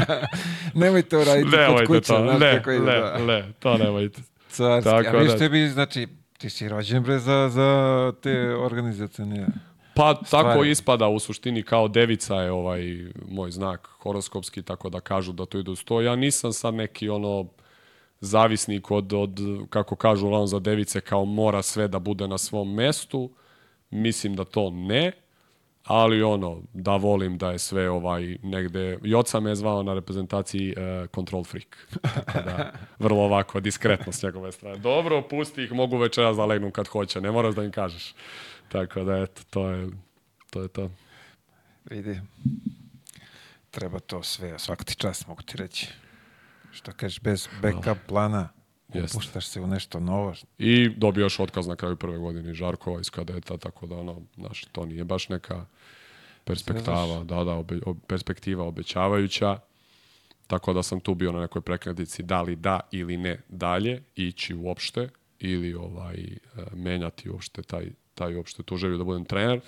Nemojte 0.84 1.18
uraditi 1.18 1.52
kod 1.52 1.60
nemojte 1.60 1.86
kuće, 1.86 2.08
to, 2.08 2.38
ne, 2.40 2.58
kako 2.58 2.72
ide, 2.72 2.86
ne, 2.86 3.00
da. 3.00 3.18
ne, 3.18 3.54
to 3.60 3.78
nemojte. 3.78 4.22
Carski. 4.50 4.90
Tako 4.90 5.18
A 5.18 5.20
viš 5.20 5.32
da- 5.32 5.38
tebi, 5.38 5.68
znači, 5.70 6.08
ti 6.38 6.50
si 6.50 6.70
rođen 6.70 7.04
bre 7.04 7.20
za, 7.20 7.50
za 7.50 8.14
te 8.22 8.56
organizacijne... 8.56 9.48
Pa 9.96 10.14
tako 10.14 10.26
Stvari. 10.26 10.72
ispada 10.72 11.08
u 11.08 11.20
suštini 11.20 11.64
kao 11.64 11.88
devica 11.88 12.36
je 12.36 12.52
ovaj 12.52 13.06
moj 13.30 13.52
znak 13.52 13.90
horoskopski, 14.00 14.62
tako 14.62 14.90
da 14.90 15.00
kažu 15.00 15.34
da 15.34 15.46
to 15.46 15.60
ide 15.60 15.72
uz 15.72 15.84
to. 15.84 16.02
Ja 16.02 16.16
nisam 16.16 16.54
sad 16.54 16.74
neki 16.74 17.10
ono 17.10 17.48
zavisnik 18.20 18.92
od, 18.92 19.14
od 19.14 19.40
kako 19.70 19.96
kažu 19.96 20.26
uglavnom 20.26 20.48
za 20.48 20.60
device, 20.60 21.02
kao 21.02 21.26
mora 21.26 21.62
sve 21.62 21.88
da 21.88 22.00
bude 22.00 22.28
na 22.28 22.38
svom 22.38 22.74
mestu. 22.74 23.30
Mislim 23.90 24.36
da 24.36 24.44
to 24.44 24.70
ne, 24.70 25.12
ali 25.84 26.24
ono, 26.24 26.62
da 26.74 26.96
volim 26.96 27.38
da 27.38 27.52
je 27.52 27.60
sve 27.60 27.90
ovaj 27.90 28.38
negde, 28.44 29.00
i 29.04 29.16
oca 29.16 29.40
me 29.40 29.52
je 29.52 29.56
zvao 29.56 29.84
na 29.84 29.94
reprezentaciji 29.94 30.76
uh, 30.78 31.10
control 31.16 31.44
freak. 31.44 31.88
Tako 32.02 32.42
da, 32.46 32.72
vrlo 33.00 33.24
ovako, 33.24 33.60
diskretno 33.60 34.12
s 34.12 34.24
njegove 34.24 34.52
strane. 34.52 34.78
Dobro, 34.78 35.22
pusti 35.30 35.64
ih, 35.64 35.72
mogu 35.72 35.98
večeras 35.98 36.38
da 36.38 36.46
legnu 36.46 36.72
kad 36.72 36.88
hoće, 36.88 37.22
ne 37.22 37.32
moraš 37.32 37.56
da 37.56 37.64
im 37.64 37.72
kažeš. 37.72 38.14
Tako 38.70 39.04
da, 39.04 39.18
eto, 39.18 39.42
to 39.50 39.70
je 39.70 39.90
to. 40.50 40.62
Je 40.62 40.68
to. 40.68 40.90
Vidi. 41.90 42.20
Treba 43.72 44.00
to 44.00 44.24
sve, 44.24 44.60
svaki 44.60 44.96
čas 44.96 45.28
mogu 45.28 45.42
ti 45.42 45.58
reći. 45.58 45.88
Što 46.72 46.92
kažeš, 46.92 47.20
bez 47.22 47.48
backup 47.62 47.98
plana 48.08 48.50
Jeste. 48.94 49.18
upuštaš 49.18 49.48
se 49.48 49.62
u 49.62 49.68
nešto 49.68 50.00
novo. 50.00 50.34
I 50.58 50.90
dobio 50.90 51.22
još 51.22 51.40
otkaz 51.40 51.68
na 51.68 51.76
kraju 51.76 51.96
prve 51.96 52.18
godine 52.18 52.54
Žarkova 52.54 53.00
iz 53.02 53.10
kadeta, 53.10 53.58
tako 53.58 53.88
da 53.88 53.96
ono, 53.96 54.22
znaš, 54.36 54.66
to 54.72 54.86
nije 54.86 55.04
baš 55.04 55.30
neka 55.30 55.66
perspektava, 56.44 57.24
da, 57.24 57.44
da, 57.44 57.54
obe, 57.54 57.80
ob, 57.86 57.98
perspektiva 58.08 58.66
obećavajuća. 58.66 59.60
Tako 60.48 60.74
da 60.74 60.84
sam 60.84 61.00
tu 61.00 61.16
bio 61.16 61.32
na 61.32 61.40
nekoj 61.40 61.62
prekretnici 61.62 62.24
da 62.24 62.42
li 62.42 62.56
da 62.56 62.80
ili 62.92 63.18
ne 63.18 63.42
dalje, 63.50 64.04
ići 64.16 64.56
uopšte 64.56 65.10
ili 65.40 65.74
ovaj 65.74 66.16
e, 66.16 66.38
menjati 66.74 67.30
uopšte 67.30 67.62
taj, 67.62 67.92
taj 68.16 68.36
uopšte 68.36 68.64
tu 68.64 68.78
želju 68.78 68.98
da 68.98 69.04
budem 69.04 69.26
trener. 69.26 69.62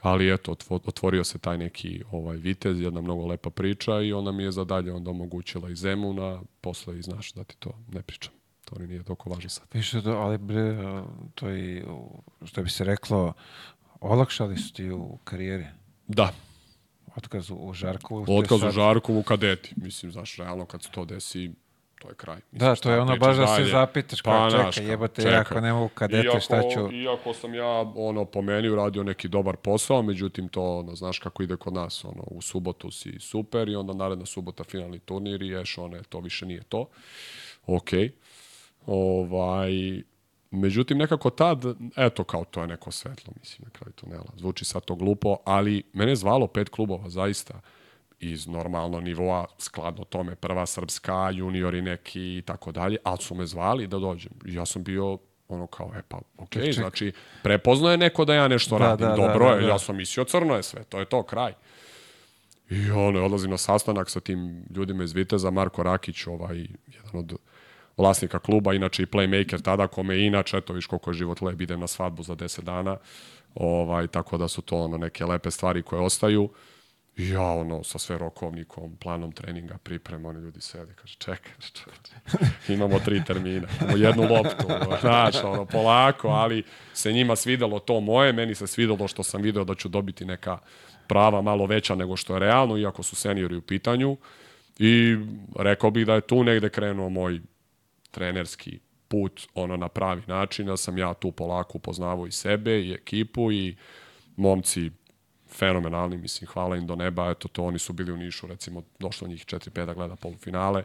Ali 0.00 0.32
eto, 0.34 0.52
otvo- 0.52 0.80
otvorio 0.86 1.24
se 1.24 1.38
taj 1.38 1.58
neki 1.58 2.02
ovaj 2.10 2.36
vitez, 2.36 2.80
jedna 2.80 3.00
mnogo 3.00 3.26
lepa 3.26 3.50
priča 3.50 4.00
i 4.00 4.12
ona 4.12 4.32
mi 4.32 4.42
je 4.42 4.52
za 4.52 4.64
dalje 4.64 4.92
onda 4.92 5.10
omogućila 5.10 5.70
i 5.70 5.76
Zemuna, 5.76 6.42
posle 6.60 6.98
i 6.98 7.02
znaš 7.02 7.32
da 7.32 7.44
ti 7.44 7.56
to 7.58 7.78
ne 7.92 8.02
pričam. 8.02 8.39
To 8.70 8.78
ni 8.78 8.86
nije 8.86 9.02
toliko 9.02 9.30
važno 9.30 9.50
sad. 9.50 9.66
Više 9.72 10.02
to, 10.02 10.10
ali 10.10 10.38
bre, 10.38 10.76
to 11.34 11.46
u- 11.86 12.22
što 12.46 12.62
bi 12.62 12.70
se 12.70 12.84
reklo, 12.84 13.32
olakšali 14.00 14.56
su 14.56 14.72
ti 14.72 14.90
u 14.90 15.18
karijeri. 15.24 15.66
Da, 16.08 16.32
Otkaz 17.16 17.50
u, 17.50 17.72
Žarkovu. 17.72 18.24
Otkaz 18.28 18.62
u 18.62 18.70
Žarkovu 18.70 19.22
kadeti. 19.22 19.74
Mislim, 19.76 20.12
znaš, 20.12 20.36
realno 20.36 20.64
kad 20.66 20.82
se 20.82 20.88
to 20.90 21.04
desi, 21.04 21.50
to 22.00 22.08
je 22.08 22.14
kraj. 22.14 22.40
Mislim, 22.52 22.68
Da, 22.68 22.76
to 22.76 22.90
je 22.92 23.00
ono 23.00 23.16
baš 23.16 23.36
da 23.36 23.46
se 23.46 23.64
zapitaš 23.64 24.22
Pa, 24.22 24.30
kao, 24.30 24.50
čekaj, 24.72 24.72
čekaj. 25.08 25.32
ja 25.32 25.40
ako 25.40 25.60
ne 25.60 25.72
mogu 25.72 25.88
kadete, 25.88 26.26
iako, 26.26 26.40
šta 26.40 26.62
ću... 26.62 26.92
Iako 26.94 27.34
sam 27.34 27.54
ja, 27.54 27.66
ono, 27.96 28.24
po 28.24 28.42
meni 28.42 28.68
uradio 28.68 29.02
neki 29.02 29.28
dobar 29.28 29.56
posao, 29.56 30.02
međutim, 30.02 30.48
to, 30.48 30.78
ono, 30.78 30.94
znaš 30.94 31.18
kako 31.18 31.42
ide 31.42 31.56
kod 31.56 31.72
nas, 31.72 32.04
ono, 32.04 32.22
u 32.22 32.42
subotu 32.42 32.90
si 32.90 33.16
super 33.20 33.68
i 33.68 33.76
onda 33.76 33.92
naredna 33.94 34.26
subota 34.26 34.64
finalni 34.64 34.98
turnir 34.98 35.42
i 35.42 35.48
ješ, 35.48 35.78
one, 35.78 36.02
to 36.02 36.20
više 36.20 36.46
nije 36.46 36.62
to. 36.62 36.88
Okej. 37.66 38.12
Ovaj, 38.86 40.02
međutim, 40.50 40.98
nekako 40.98 41.30
tad, 41.30 41.64
eto, 41.96 42.24
kao 42.24 42.44
to 42.44 42.60
je 42.60 42.66
neko 42.66 42.90
svetlo, 42.90 43.32
mislim, 43.40 43.64
na 43.64 43.70
kraju 43.78 43.92
tunela. 43.92 44.32
Zvuči 44.36 44.64
sad 44.64 44.84
to 44.84 44.94
glupo, 44.94 45.36
ali 45.44 45.82
mene 45.92 46.12
je 46.12 46.16
zvalo 46.16 46.46
pet 46.46 46.68
klubova, 46.68 47.08
zaista 47.08 47.60
iz 48.20 48.46
normalno 48.46 49.00
nivoa, 49.00 49.44
skladno 49.58 50.04
tome, 50.04 50.34
prva 50.34 50.66
srpska, 50.66 51.30
juniori 51.30 51.82
neki 51.82 52.20
i 52.20 52.42
tako 52.46 52.72
dalje, 52.72 52.96
ali 53.04 53.18
su 53.18 53.34
me 53.34 53.46
zvali 53.46 53.86
da 53.86 53.98
dođem. 53.98 54.32
Ja 54.44 54.66
sam 54.66 54.82
bio 54.82 55.18
ono 55.48 55.66
kao, 55.66 55.92
e 55.96 56.02
pa, 56.08 56.18
okej, 56.38 56.62
Čekaj. 56.62 56.72
znači, 56.72 57.12
prepoznaje 57.42 57.96
neko 57.96 58.24
da 58.24 58.34
ja 58.34 58.48
nešto 58.48 58.78
Da, 58.78 58.84
radim, 58.84 59.06
da, 59.06 59.10
da, 59.10 59.16
dobro 59.16 59.48
da, 59.48 59.54
je, 59.54 59.60
da. 59.60 59.68
ja 59.68 59.78
sam 59.78 59.96
mislio 59.96 60.24
crno 60.24 60.54
je 60.56 60.62
sve, 60.62 60.84
to 60.84 60.98
je 60.98 61.04
to, 61.04 61.22
kraj. 61.22 61.52
I 62.70 62.90
ono, 62.90 63.24
odlazim 63.24 63.50
na 63.50 63.56
sastanak 63.56 64.10
sa 64.10 64.20
tim 64.20 64.64
ljudima 64.70 65.04
iz 65.04 65.12
Viteza, 65.12 65.50
Marko 65.50 65.82
Rakić, 65.82 66.26
ovaj, 66.26 66.56
jedan 66.86 67.14
od 67.14 67.36
vlasnika 68.00 68.38
kluba, 68.38 68.74
inače 68.74 69.02
i 69.02 69.06
playmaker 69.06 69.62
tada, 69.62 69.86
kome 69.86 70.26
inače, 70.26 70.56
eto 70.56 70.72
viš 70.72 70.86
koliko 70.86 71.10
je 71.10 71.14
život 71.14 71.42
lep, 71.42 71.60
idem 71.60 71.80
na 71.80 71.86
svadbu 71.86 72.22
za 72.22 72.34
10 72.34 72.62
dana, 72.62 72.96
ovaj, 73.54 74.06
tako 74.06 74.38
da 74.38 74.48
su 74.48 74.62
to 74.62 74.76
ono 74.76 74.96
neke 74.96 75.24
lepe 75.24 75.50
stvari 75.50 75.82
koje 75.82 76.02
ostaju. 76.02 76.48
Ja 77.16 77.42
ono, 77.42 77.84
sa 77.84 77.98
sve 77.98 78.18
rokovnikom, 78.18 78.96
planom 78.96 79.32
treninga, 79.32 79.78
priprema, 79.82 80.28
oni 80.28 80.40
ljudi 80.40 80.60
sedi, 80.60 80.92
kaže, 80.94 81.16
čekaj, 81.18 81.52
čoveče, 81.78 82.44
imamo 82.72 82.98
tri 82.98 83.24
termina, 83.24 83.68
imamo 83.80 83.96
jednu 83.96 84.22
loptu, 84.22 84.66
znaš, 85.00 85.44
ono, 85.44 85.64
polako, 85.64 86.28
ali 86.28 86.62
se 86.94 87.12
njima 87.12 87.36
svidelo 87.36 87.78
to 87.78 88.00
moje, 88.00 88.32
meni 88.32 88.54
se 88.54 88.66
svidelo 88.66 89.08
što 89.08 89.22
sam 89.22 89.42
video 89.42 89.64
da 89.64 89.74
ću 89.74 89.88
dobiti 89.88 90.24
neka 90.24 90.58
prava 91.06 91.42
malo 91.42 91.66
veća 91.66 91.94
nego 91.94 92.16
što 92.16 92.34
je 92.34 92.40
realno, 92.40 92.78
iako 92.78 93.02
su 93.02 93.16
seniori 93.16 93.56
u 93.56 93.62
pitanju. 93.62 94.16
I 94.78 95.16
rekao 95.56 95.90
bih 95.90 96.06
da 96.06 96.14
je 96.14 96.20
tu 96.20 96.44
negde 96.44 96.68
krenuo 96.68 97.08
moj 97.08 97.40
trenerski 98.10 98.78
put 99.08 99.46
ono 99.54 99.76
na 99.76 99.88
pravi 99.88 100.22
način, 100.26 100.66
da 100.66 100.76
sam 100.76 100.98
ja 100.98 101.14
tu 101.14 101.32
polako 101.32 101.78
upoznavao 101.78 102.26
i 102.26 102.32
sebe 102.32 102.80
i 102.80 102.92
ekipu 102.92 103.52
i 103.52 103.76
momci 104.36 104.90
fenomenalni, 105.48 106.18
mislim, 106.18 106.48
hvala 106.48 106.76
im 106.76 106.86
do 106.86 106.96
neba, 106.96 107.30
eto 107.30 107.48
to, 107.48 107.64
oni 107.64 107.78
su 107.78 107.92
bili 107.92 108.12
u 108.12 108.16
Nišu, 108.16 108.46
recimo, 108.46 108.82
došlo 108.98 109.28
njih 109.28 109.44
4-5 109.46 109.86
da 109.86 109.94
gleda 109.94 110.16
polufinale, 110.16 110.84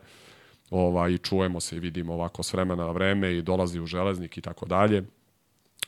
ovaj, 0.70 1.12
i 1.12 1.18
čujemo 1.18 1.60
se 1.60 1.76
i 1.76 1.80
vidimo 1.80 2.14
ovako 2.14 2.44
s 2.44 2.54
vremena 2.54 2.86
na 2.86 2.92
vreme 2.92 3.34
i 3.34 3.42
dolazi 3.42 3.80
u 3.80 3.86
železnik 3.86 4.38
i 4.38 4.42
tako 4.42 4.66
dalje. 4.66 5.04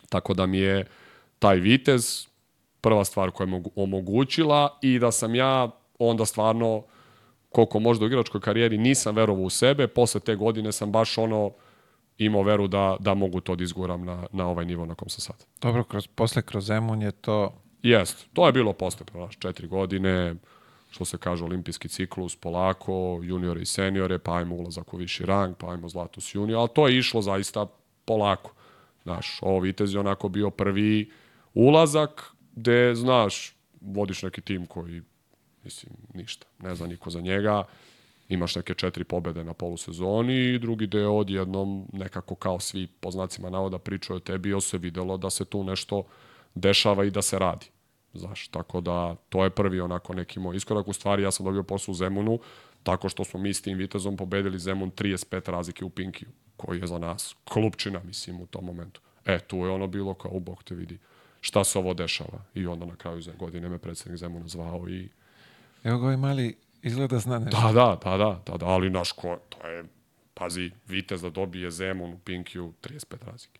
Tako 0.10 0.34
da 0.34 0.46
mi 0.46 0.58
je 0.58 0.86
taj 1.40 1.58
vitez 1.58 2.28
prva 2.82 3.06
stvar 3.06 3.32
koja 3.32 3.46
je 3.46 3.52
mogu- 3.52 3.72
omogućila 3.76 4.80
i 4.82 5.00
da 5.00 5.12
sam 5.12 5.36
ja 5.36 5.70
onda 6.00 6.26
stvarno 6.26 6.84
koliko 7.50 7.80
možda 7.80 8.06
u 8.06 8.08
igračkoj 8.08 8.42
karijeri 8.42 8.78
nisam 8.78 9.16
verovao 9.16 9.44
u 9.44 9.50
sebe, 9.50 9.88
posle 9.88 10.22
te 10.22 10.36
godine 10.36 10.72
sam 10.72 10.92
baš 10.92 11.18
ono 11.18 11.52
imao 12.18 12.44
veru 12.44 12.68
da, 12.68 12.98
da 13.00 13.14
mogu 13.14 13.42
to 13.42 13.56
da 13.56 13.64
izguram 13.64 14.06
na, 14.06 14.28
na 14.32 14.48
ovaj 14.48 14.66
nivo 14.66 14.86
na 14.86 14.96
kom 14.96 15.10
sam 15.10 15.22
sad. 15.22 15.46
Dobro, 15.62 15.84
kroz, 15.84 16.08
posle 16.08 16.42
kroz 16.42 16.66
Zemun 16.66 17.02
je 17.02 17.12
to... 17.12 17.54
Jest, 17.84 18.28
to 18.34 18.46
je 18.48 18.54
bilo 18.54 18.74
postepeno, 18.74 19.20
znaš, 19.20 19.38
četiri 19.38 19.68
godine, 19.68 20.36
što 20.90 21.06
se 21.06 21.18
kaže, 21.18 21.44
olimpijski 21.44 21.88
ciklus, 21.88 22.36
polako, 22.36 23.20
juniore 23.24 23.62
i 23.62 23.66
seniore, 23.66 24.20
pa 24.20 24.38
ajmo 24.38 24.56
ulazak 24.56 24.94
u 24.94 24.98
viši 24.98 25.26
rang, 25.26 25.56
pa 25.58 25.72
ajmo 25.72 25.90
Zlatus 25.90 26.36
junior, 26.36 26.60
ali 26.60 26.70
to 26.74 26.88
je 26.88 26.98
išlo 26.98 27.22
zaista 27.22 27.68
polako. 28.06 28.54
Znaš, 29.04 29.40
ovo 29.42 29.60
Vitez 29.60 29.94
je 29.94 30.00
onako 30.00 30.30
bio 30.30 30.50
prvi 30.50 31.12
ulazak 31.54 32.32
gde, 32.56 32.96
znaš, 32.96 33.56
vodiš 33.82 34.24
neki 34.24 34.42
tim 34.42 34.66
koji, 34.66 35.02
mislim, 35.68 35.94
ništa, 36.14 36.48
ne 36.60 36.76
zna 36.76 36.88
niko 36.88 37.10
za 37.10 37.22
njega, 37.22 37.64
imaš 38.30 38.56
neke 38.56 38.74
četiri 38.74 39.04
pobede 39.04 39.44
na 39.44 39.54
polusezoni 39.54 40.54
i 40.54 40.60
drugi 40.60 40.88
deo 40.88 41.14
odjednom 41.14 41.88
nekako 41.94 42.36
kao 42.36 42.60
svi 42.60 42.88
po 42.88 43.12
znacima 43.12 43.50
navoda 43.50 43.78
pričaju 43.78 44.18
o 44.18 44.20
tebi, 44.20 44.50
jel 44.50 44.62
se 44.62 44.78
videlo 44.78 45.18
da 45.18 45.30
se 45.30 45.46
tu 45.46 45.64
nešto 45.64 46.04
dešava 46.56 47.06
i 47.06 47.12
da 47.12 47.22
se 47.22 47.40
radi. 47.40 47.66
Znaš, 48.14 48.48
tako 48.48 48.82
da 48.82 49.16
to 49.30 49.44
je 49.44 49.50
prvi 49.50 49.82
onako 49.82 50.14
neki 50.14 50.40
moj 50.40 50.56
iskorak. 50.56 50.88
U 50.88 50.94
stvari 50.94 51.24
ja 51.24 51.32
sam 51.32 51.46
dobio 51.46 51.64
posao 51.64 51.92
u 51.92 51.96
Zemunu 51.96 52.40
tako 52.84 53.10
što 53.10 53.24
smo 53.24 53.40
mi 53.40 53.54
s 53.54 53.62
tim 53.62 53.78
Vitezom 53.78 54.18
pobedili 54.18 54.60
Zemun 54.60 54.92
35 54.92 55.52
razlike 55.52 55.86
u 55.86 55.90
Pinkiju, 55.90 56.30
koji 56.58 56.80
je 56.80 56.88
za 56.88 56.98
nas 56.98 57.36
klupčina, 57.44 58.00
mislim, 58.04 58.42
u 58.42 58.48
tom 58.48 58.66
momentu. 58.66 59.02
E, 59.26 59.40
tu 59.40 59.58
je 59.58 59.70
ono 59.70 59.88
bilo 59.88 60.14
kao, 60.14 60.32
u 60.32 60.40
bok 60.40 60.64
te 60.64 60.76
vidi, 60.76 60.98
šta 61.42 61.64
se 61.64 61.80
ovo 61.80 61.94
dešava. 61.94 62.40
I 62.54 62.68
onda 62.68 62.86
na 62.86 62.96
kraju 62.96 63.22
godine 63.40 63.70
me 63.70 63.78
predsednik 63.78 64.20
Zemuna 64.20 64.48
zvao 64.48 64.90
i 64.90 65.10
Evo 65.84 65.98
ga 65.98 66.04
ovaj 66.04 66.18
mali 66.18 66.56
izgleda 66.82 67.20
zna 67.20 67.40
nešto. 67.40 67.62
Da, 67.62 67.74
da, 67.74 67.98
da, 68.04 68.18
da, 68.18 68.42
da, 68.46 68.58
da 68.58 68.66
ali 68.66 68.90
naš 68.90 69.12
ko, 69.12 69.38
to 69.50 69.68
je, 69.68 69.84
pazi, 70.34 70.72
Vitez 70.88 71.22
da 71.22 71.30
dobije 71.30 71.72
Zemun 71.72 72.14
u 72.14 72.20
Pinkiju 72.20 72.74
35 72.82 73.16
razlike. 73.26 73.60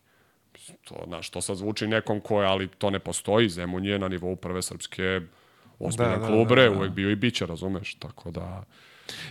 Mislim, 0.52 0.76
To, 0.84 1.02
znaš, 1.06 1.30
to 1.30 1.40
sad 1.40 1.56
zvuči 1.56 1.86
nekom 1.86 2.20
ko 2.20 2.42
je, 2.42 2.48
ali 2.48 2.68
to 2.68 2.90
ne 2.90 2.98
postoji. 2.98 3.48
Zemun 3.48 3.84
je 3.84 3.98
na 3.98 4.08
nivou 4.08 4.36
prve 4.36 4.62
srpske 4.62 5.20
ozbiljan 5.78 6.12
Da, 6.12 6.16
da, 6.16 6.26
da, 6.26 6.26
klubre, 6.26 6.62
da, 6.62 6.70
da. 6.70 6.76
uvek 6.76 6.92
bio 6.92 7.10
i 7.10 7.16
biće, 7.16 7.46
razumeš? 7.46 7.94
Tako 7.94 8.30
da, 8.30 8.64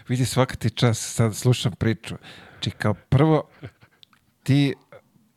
Vidi 0.08 0.26
svaka 0.26 0.56
ti 0.56 0.70
čas, 0.70 1.14
sad 1.16 1.36
slušam 1.36 1.72
priču. 1.72 2.16
Či 2.60 2.72
kao 2.72 2.94
prvo, 2.94 3.50
ti 4.44 4.76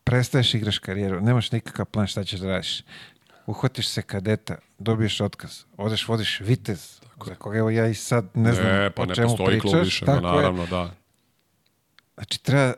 prestaješ 0.05 0.55
igraš 0.55 0.79
karijeru, 0.79 1.21
nemaš 1.21 1.53
nikakav 1.53 1.87
plan 1.87 2.07
šta 2.07 2.25
ćeš 2.25 2.41
da 2.41 2.49
radiš. 2.49 2.83
Uhvatiš 3.47 3.89
se 3.89 4.03
kadeta, 4.03 4.57
dobiješ 4.79 5.21
otkaz, 5.21 5.65
odeš, 5.77 6.09
vodiš 6.09 6.41
vitez, 6.41 7.01
za 7.27 7.35
koga 7.35 7.59
evo 7.59 7.71
ja 7.71 7.87
i 7.87 7.95
sad 7.95 8.27
ne 8.35 8.53
znam 8.53 8.67
ne, 8.67 8.91
pa 8.91 9.03
o 9.03 9.07
ne 9.07 9.15
čemu 9.15 9.37
pričaš. 9.47 9.85
više, 9.85 10.05
tako 10.05 10.27
je. 10.27 10.33
naravno, 10.33 10.67
da. 10.67 10.91
Znači, 12.15 12.43
treba, 12.43 12.73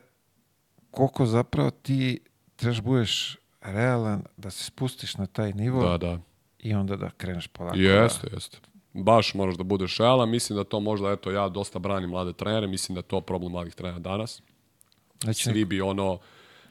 koliko 0.90 1.27
zapravo 1.27 1.70
ti 1.70 2.20
trebaš 2.56 2.81
budeš 2.81 3.36
realan 3.60 4.23
da 4.36 4.51
se 4.51 4.64
spustiš 4.64 5.16
na 5.16 5.27
taj 5.27 5.52
nivo 5.52 5.89
Da, 5.89 5.98
da. 5.98 6.19
i 6.59 6.74
onda 6.74 6.97
da 6.97 7.10
kreneš 7.10 7.47
polako. 7.47 7.77
Jeste, 7.77 8.28
jeste. 8.32 8.59
Baš 8.93 9.35
moraš 9.35 9.55
da 9.55 9.62
budeš 9.64 9.98
realan. 9.98 10.31
Mislim 10.31 10.56
da 10.56 10.64
to 10.64 10.81
možda, 10.81 11.12
eto, 11.12 11.31
ja 11.31 11.48
dosta 11.48 11.78
branim 11.78 12.10
mlade 12.10 12.32
trenere. 12.32 12.66
Mislim 12.66 12.94
da 12.94 12.98
je 12.98 13.02
to 13.02 13.20
problem 13.20 13.52
mladih 13.52 13.74
trenera 13.74 13.98
danas. 13.98 14.40
Da. 14.40 15.24
Znači, 15.24 15.43
svi 15.44 15.64
bi 15.64 15.81
ono, 15.81 16.19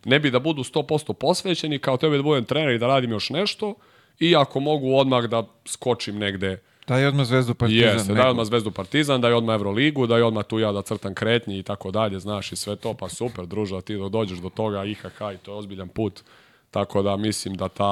ne 0.06 0.20
bi 0.20 0.32
da 0.32 0.40
budu 0.40 0.64
100% 0.64 1.14
posvećeni, 1.14 1.80
kao 1.80 1.98
tebe 1.98 2.18
da 2.18 2.24
budem 2.24 2.46
trener 2.46 2.76
i 2.76 2.80
da 2.80 2.88
radim 2.88 3.12
još 3.12 3.30
nešto, 3.30 3.76
i 4.20 4.36
ako 4.36 4.60
mogu 4.60 4.96
odmah 4.96 5.24
da 5.24 5.44
skočim 5.66 6.18
negde, 6.18 6.62
daj 6.88 7.06
odmah 7.06 7.26
zvezdu 7.26 7.54
partizan. 7.54 7.94
jeste, 7.94 8.14
daj 8.14 8.30
odmah 8.30 8.46
Zvezdu 8.46 8.72
Partizan, 8.72 9.22
daj 9.22 9.34
odmah 9.34 9.56
Euroligu, 9.56 10.08
daj 10.08 10.22
odmah 10.22 10.46
tu 10.46 10.60
ja 10.60 10.72
da 10.72 10.82
crtam 10.82 11.14
kretnje 11.16 11.60
i 11.60 11.64
tako 11.64 11.92
dalje, 11.92 12.20
znaš, 12.20 12.52
i 12.52 12.56
sve 12.56 12.76
to, 12.76 12.94
pa 12.94 13.10
super, 13.10 13.46
druža, 13.46 13.82
ti 13.82 13.98
dođeš 14.12 14.40
do 14.40 14.50
toga, 14.50 14.86
IHH, 14.86 15.22
i 15.34 15.38
to 15.38 15.52
je 15.52 15.58
ozbiljan 15.58 15.88
put, 15.88 16.24
tako 16.72 17.02
da 17.02 17.18
mislim 17.18 17.56
da 17.56 17.68
ta, 17.68 17.86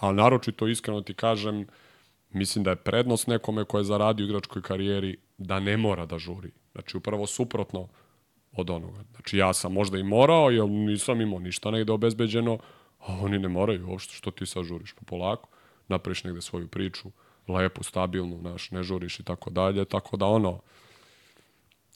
a 0.00 0.12
naročito 0.12 0.66
iskreno 0.66 1.00
ti 1.00 1.14
kažem, 1.14 1.66
mislim 2.30 2.64
da 2.64 2.70
je 2.70 2.76
prednost 2.76 3.26
nekome 3.26 3.64
ko 3.64 3.78
je 3.78 3.84
zaradio 3.84 4.24
igračkoj 4.24 4.62
karijeri 4.62 5.16
da 5.38 5.60
ne 5.60 5.76
mora 5.76 6.06
da 6.06 6.18
žuri. 6.18 6.50
Znači, 6.72 6.96
upravo 6.96 7.26
suprotno 7.26 7.88
od 8.52 8.70
onoga. 8.70 9.04
Znači, 9.10 9.38
ja 9.38 9.52
sam 9.52 9.72
možda 9.72 9.98
i 9.98 10.02
morao, 10.02 10.50
jer 10.50 10.68
nisam 10.68 11.20
imao 11.20 11.38
ništa 11.38 11.70
negde 11.70 11.92
obezbeđeno, 11.92 12.58
a 12.98 13.18
oni 13.20 13.38
ne 13.38 13.48
moraju 13.48 13.88
uopšte, 13.88 14.14
što 14.14 14.30
ti 14.30 14.46
sad 14.46 14.64
žuriš 14.64 14.92
pa 14.92 15.00
polako, 15.06 15.48
napraviš 15.88 16.24
negde 16.24 16.40
svoju 16.40 16.68
priču, 16.68 17.08
lepu, 17.48 17.82
stabilnu, 17.82 18.38
znaš, 18.40 18.70
ne 18.70 18.82
žuriš 18.82 19.20
i 19.20 19.24
tako 19.24 19.50
dalje, 19.50 19.84
tako 19.84 20.16
da 20.16 20.26
ono, 20.26 20.60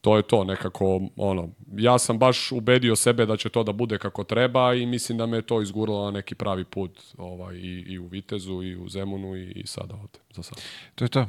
to 0.00 0.16
je 0.16 0.22
to, 0.22 0.44
nekako, 0.44 1.00
ono, 1.16 1.48
ja 1.76 1.98
sam 1.98 2.18
baš 2.18 2.52
ubedio 2.52 2.96
sebe 2.96 3.26
da 3.26 3.36
će 3.36 3.48
to 3.48 3.62
da 3.62 3.72
bude 3.72 3.98
kako 3.98 4.24
treba 4.24 4.74
i 4.74 4.86
mislim 4.86 5.18
da 5.18 5.26
me 5.26 5.36
je 5.36 5.42
to 5.42 5.62
izguralo 5.62 6.04
na 6.04 6.10
neki 6.10 6.34
pravi 6.34 6.64
put 6.64 7.00
ovaj, 7.18 7.56
i, 7.56 7.84
i 7.86 7.98
u 7.98 8.06
Vitezu 8.06 8.62
i 8.62 8.76
u 8.76 8.88
Zemunu 8.88 9.36
i, 9.36 9.50
i 9.50 9.66
sada 9.66 9.94
ovde, 9.94 10.18
za 10.34 10.42
sad. 10.42 10.60
To 10.94 11.04
je 11.04 11.08
to. 11.08 11.26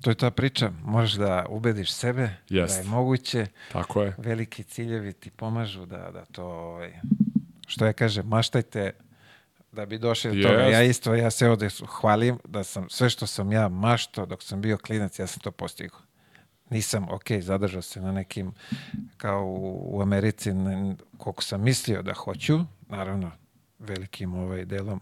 To 0.00 0.10
je 0.10 0.14
ta 0.14 0.30
priča. 0.30 0.70
Možeš 0.84 1.14
da 1.14 1.46
ubediš 1.48 1.92
sebe 1.92 2.30
Jest. 2.48 2.74
da 2.74 2.80
je 2.80 2.88
moguće. 2.88 3.46
Tako 3.72 4.02
je. 4.02 4.14
Veliki 4.18 4.62
ciljevi 4.62 5.12
ti 5.12 5.30
pomažu 5.30 5.86
da, 5.86 6.10
da 6.12 6.24
to, 6.24 6.44
ovaj, 6.44 6.92
što 7.66 7.86
ja 7.86 7.92
kažem, 7.92 8.26
maštajte 8.26 8.92
da 9.78 9.86
bi 9.86 9.98
došli 9.98 10.30
do 10.32 10.48
toga. 10.48 10.60
Jest. 10.60 10.72
Ja 10.72 10.82
isto, 10.82 11.14
ja 11.14 11.30
se 11.30 11.48
ovde 11.48 11.68
hvalim 11.88 12.38
da 12.44 12.64
sam, 12.64 12.86
sve 12.90 13.10
što 13.10 13.26
sam 13.26 13.52
ja 13.52 13.68
mašto 13.68 14.26
dok 14.26 14.42
sam 14.42 14.60
bio 14.60 14.78
klinac, 14.78 15.18
ja 15.18 15.26
sam 15.26 15.40
to 15.40 15.50
postigao. 15.50 15.98
Nisam, 16.70 17.06
ok, 17.10 17.24
zadržao 17.40 17.82
se 17.82 18.00
na 18.00 18.12
nekim, 18.12 18.52
kao 19.16 19.44
u, 19.44 19.88
u 19.90 20.02
Americi, 20.02 20.52
ne- 20.52 20.96
koliko 21.18 21.42
sam 21.42 21.62
mislio 21.62 22.02
da 22.02 22.14
hoću, 22.14 22.58
naravno, 22.88 23.30
velikim 23.78 24.34
ovaj 24.34 24.64
delom 24.64 25.00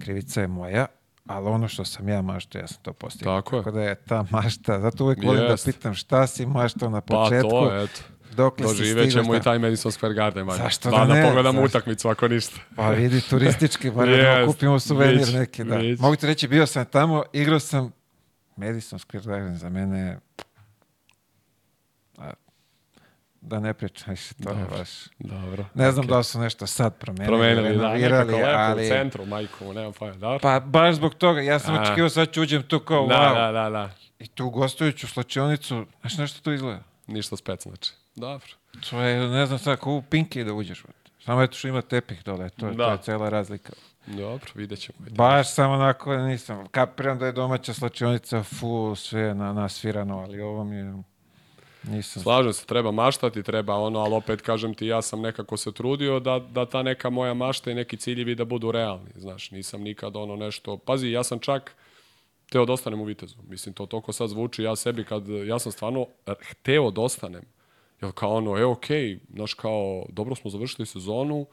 krivica 0.00 0.40
je 0.40 0.46
moja, 0.48 0.86
ali 1.26 1.46
ono 1.48 1.68
što 1.68 1.84
sam 1.84 2.08
ja 2.08 2.22
mašto, 2.22 2.58
ja 2.58 2.66
sam 2.66 2.82
to 2.82 2.92
postigao. 2.92 3.40
Tako 3.42 3.56
je. 3.56 3.72
da 3.72 3.82
je 3.82 3.94
ta 3.94 4.24
mašta, 4.30 4.80
zato 4.80 5.04
uvek 5.04 5.24
volim 5.24 5.42
Jest. 5.42 5.66
da 5.66 5.72
pitam 5.72 5.94
šta 5.94 6.26
si 6.26 6.46
maštao 6.46 6.90
na 6.90 7.00
Pa 7.00 7.06
početku. 7.14 7.50
to, 7.50 7.76
eto. 7.76 8.00
Dokle 8.30 8.68
si 8.68 8.76
Doživet 8.76 9.10
stigao, 9.10 9.24
ćemo 9.24 9.36
i 9.36 9.40
taj 9.40 9.58
Madison 9.58 9.92
Square 9.92 10.14
Garden. 10.14 10.46
valjda. 10.46 10.64
Zašto 10.64 10.90
da, 10.90 10.96
da 10.96 11.14
ne? 11.14 11.20
Da 11.20 11.26
pogledamo 11.26 11.60
Zašto? 11.60 11.78
utakmicu 11.78 12.08
ako 12.08 12.28
ništa. 12.28 12.56
Pa 12.76 12.90
vidi, 12.90 13.20
turistički, 13.20 13.90
bar 13.96 14.08
da 14.08 14.12
Jest, 14.12 14.52
kupimo 14.52 14.80
suvenir 14.80 15.18
vić, 15.18 15.32
neki. 15.32 15.64
Da. 15.64 15.76
vić. 15.76 16.00
Mogu 16.00 16.16
ti 16.16 16.26
reći, 16.26 16.48
bio 16.48 16.66
sam 16.66 16.84
tamo, 16.84 17.22
igrao 17.32 17.60
sam 17.60 17.92
Madison 18.56 18.98
Square 18.98 19.26
Garden 19.26 19.56
za 19.56 19.68
mene 19.68 20.18
da 23.40 23.60
ne 23.60 23.74
pričam 23.74 24.10
više, 24.10 24.34
to 24.34 24.50
je 24.50 24.66
baš... 24.78 24.88
Dobro. 25.18 25.64
Ne 25.74 25.92
znam 25.92 26.06
da 26.06 26.18
li 26.18 26.24
su 26.24 26.40
nešto 26.40 26.66
sad 26.66 26.98
promenili, 26.98 27.26
Promenili, 27.26 27.78
da, 27.78 27.92
nekako 27.94 28.36
lepo 28.36 28.58
ali... 28.58 28.86
u 28.86 28.88
centru, 28.88 29.26
majku, 29.26 29.72
nema 29.72 29.92
pojma. 29.92 30.16
Dobro. 30.16 30.38
Pa 30.38 30.60
baš 30.60 30.94
zbog 30.94 31.14
toga, 31.14 31.40
ja 31.40 31.58
sam 31.58 31.82
očekivao 31.82 32.08
sad 32.08 32.30
ću 32.30 32.42
uđem 32.42 32.62
tu 32.62 32.80
kao, 32.80 33.06
da, 33.06 33.14
wow. 33.14 33.34
da, 33.34 33.52
da, 33.52 33.70
da. 33.70 33.90
I 34.18 34.28
tu 34.28 34.50
gostujuću 34.50 35.06
slačionicu, 35.08 35.86
znaš 36.00 36.18
nešto 36.18 36.40
to 36.42 36.52
izgleda? 36.52 36.82
Ništa 37.06 37.36
spec, 37.36 37.62
znači. 37.62 37.92
Dobro. 38.16 38.46
To 38.90 39.00
je, 39.02 39.28
ne 39.28 39.46
znam 39.46 39.58
sad, 39.58 39.78
u 39.84 40.02
Pinky 40.10 40.44
da 40.44 40.52
uđeš. 40.52 40.84
Samo 41.24 41.42
eto 41.42 41.56
što 41.56 41.68
ima 41.68 41.82
tepih 41.82 42.24
dole, 42.24 42.48
to 42.50 42.66
je, 42.66 42.72
to 42.72 42.76
Da. 42.76 42.90
je 42.90 42.98
cela 43.02 43.28
razlika. 43.28 43.72
Dobro, 44.06 44.50
vidjet 44.54 44.80
ćemo. 44.80 44.98
Baš 45.10 45.54
samo 45.54 45.74
onako 45.74 46.16
nisam. 46.16 46.66
Kapiram 46.66 47.18
da 47.18 47.26
je 47.26 47.32
domaća 47.32 47.74
slačionica 47.74 48.42
full 48.42 48.96
sve 48.96 49.34
na, 49.34 49.52
nasvirano, 49.52 50.18
ali 50.18 50.40
ovo 50.40 50.64
mi 50.64 50.76
je... 50.76 51.02
Nisam. 51.82 52.22
Slažem 52.22 52.52
se, 52.52 52.66
treba 52.66 52.90
maštati, 52.90 53.42
treba 53.42 53.76
ono, 53.76 53.98
ali 53.98 54.14
opet 54.14 54.40
kažem 54.40 54.74
ti, 54.74 54.86
ja 54.86 55.02
sam 55.02 55.20
nekako 55.20 55.56
se 55.56 55.72
trudio 55.72 56.20
da, 56.20 56.38
da 56.38 56.66
ta 56.66 56.82
neka 56.82 57.10
moja 57.10 57.34
mašta 57.34 57.70
i 57.70 57.74
neki 57.74 57.96
ciljevi 57.96 58.34
da 58.34 58.44
budu 58.44 58.72
realni, 58.72 59.10
znaš, 59.16 59.50
nisam 59.50 59.80
nikad 59.82 60.16
ono 60.16 60.36
nešto, 60.36 60.76
pazi, 60.76 61.08
ja 61.10 61.24
sam 61.24 61.38
čak 61.38 61.74
hteo 62.48 62.64
da 62.66 62.72
ostanem 62.72 63.00
u 63.00 63.04
Vitezu, 63.04 63.36
mislim, 63.48 63.74
to 63.74 63.86
toliko 63.86 64.12
sad 64.12 64.28
zvuči, 64.28 64.62
ja 64.62 64.76
sebi 64.76 65.04
kad, 65.04 65.28
ja 65.28 65.58
sam 65.58 65.72
stvarno 65.72 66.06
hteo 66.50 66.90
da 66.90 67.00
ostanem, 67.00 67.42
jer 68.02 68.12
kao 68.12 68.34
ono, 68.34 68.58
e, 68.58 68.64
okej, 68.64 69.18
znaš, 69.34 69.54
kao, 69.54 70.04
dobro 70.08 70.34
smo 70.34 70.50
završili 70.50 70.86
sezonu, 70.86 71.46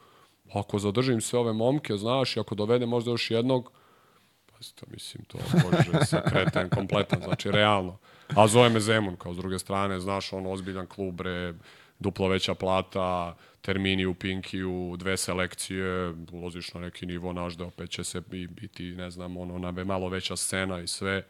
ako 0.52 0.78
zadržim 0.78 1.20
sve 1.20 1.38
ove 1.38 1.52
momke, 1.52 1.96
znaš, 1.96 2.36
i 2.36 2.40
ako 2.40 2.54
dovedem 2.54 2.88
možda 2.88 3.10
još 3.10 3.30
jednog, 3.30 3.72
Pazite, 4.58 4.86
mislim, 4.90 5.24
to 5.24 5.38
može 5.64 6.06
se 6.06 6.22
kreten 6.30 6.68
kompletan, 6.68 7.20
znači, 7.24 7.50
realno. 7.50 7.98
A 8.36 8.46
zove 8.46 8.68
me 8.68 8.80
Zemun, 8.80 9.16
kao 9.16 9.34
s 9.34 9.36
druge 9.36 9.58
strane, 9.58 10.00
znaš, 10.00 10.32
on 10.32 10.46
ozbiljan 10.46 10.86
klub, 10.86 11.14
bre, 11.14 11.54
duplo 11.98 12.28
veća 12.28 12.54
plata, 12.54 13.36
termini 13.60 14.06
u 14.06 14.14
Pinkiju, 14.14 14.96
dve 14.98 15.16
selekcije, 15.16 16.14
ulaziš 16.32 16.74
na 16.74 16.80
neki 16.80 17.06
nivo 17.06 17.32
naš 17.32 17.54
da 17.54 17.64
opet 17.64 17.90
će 17.90 18.04
se 18.04 18.20
biti, 18.48 18.84
ne 18.84 19.10
znam, 19.10 19.36
ono, 19.36 19.58
na 19.58 19.84
malo 19.84 20.08
veća 20.08 20.36
scena 20.36 20.80
i 20.80 20.86
sve. 20.86 21.26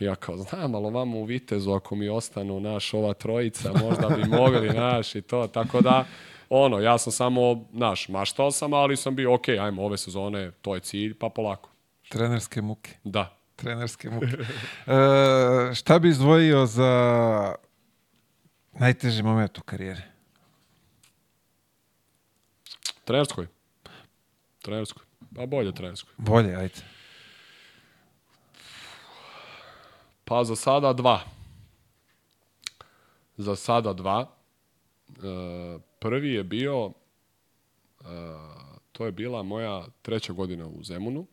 Ja 0.00 0.14
kao, 0.14 0.36
znam, 0.36 0.74
ali 0.74 0.92
vamo 0.92 1.18
u 1.18 1.24
Vitezu, 1.24 1.72
ako 1.72 1.94
mi 1.94 2.08
ostanu, 2.08 2.60
naš, 2.60 2.94
ova 2.94 3.14
trojica, 3.14 3.72
možda 3.72 4.08
bi 4.08 4.24
mogli, 4.24 4.68
naš, 4.86 5.14
i 5.14 5.22
to, 5.22 5.46
tako 5.46 5.80
da, 5.80 6.04
ono, 6.48 6.80
ja 6.80 6.98
sam 6.98 7.12
samo, 7.12 7.68
naš, 7.72 8.08
maštao 8.08 8.50
sam, 8.50 8.72
ali 8.72 8.96
sam 8.96 9.16
bio, 9.16 9.34
ok, 9.34 9.48
ajmo, 9.48 9.84
ove 9.84 9.98
sezone, 9.98 10.50
to 10.50 10.74
je 10.74 10.80
cilj, 10.80 11.14
pa 11.18 11.28
polako. 11.28 11.70
Trenerske 12.08 12.62
muke. 12.62 12.90
Da. 13.04 13.36
Trenerske 13.56 14.10
muke. 14.10 14.26
e, 14.92 15.74
šta 15.74 15.98
bi 15.98 16.08
izdvojio 16.08 16.66
za 16.66 17.54
najteži 18.72 19.22
moment 19.22 19.58
u 19.58 19.62
karijeri? 19.62 20.02
Trenerskoj. 23.04 23.46
Trenerskoj. 24.62 25.02
Pa 25.36 25.46
bolje 25.46 25.74
trenerskoj. 25.74 26.14
Bolje, 26.16 26.56
ajde. 26.56 26.93
Pa 30.24 30.44
za 30.44 30.56
sada 30.56 30.92
dva. 30.92 31.20
Za 33.36 33.56
sada 33.56 33.92
dva. 33.92 34.30
E, 35.08 35.20
prvi 35.98 36.32
je 36.32 36.44
bio, 36.44 36.92
e, 38.00 38.04
to 38.92 39.06
je 39.06 39.12
bila 39.12 39.42
moja 39.42 39.86
treća 40.02 40.32
godina 40.32 40.66
u 40.66 40.82
Zemunu 40.82 41.26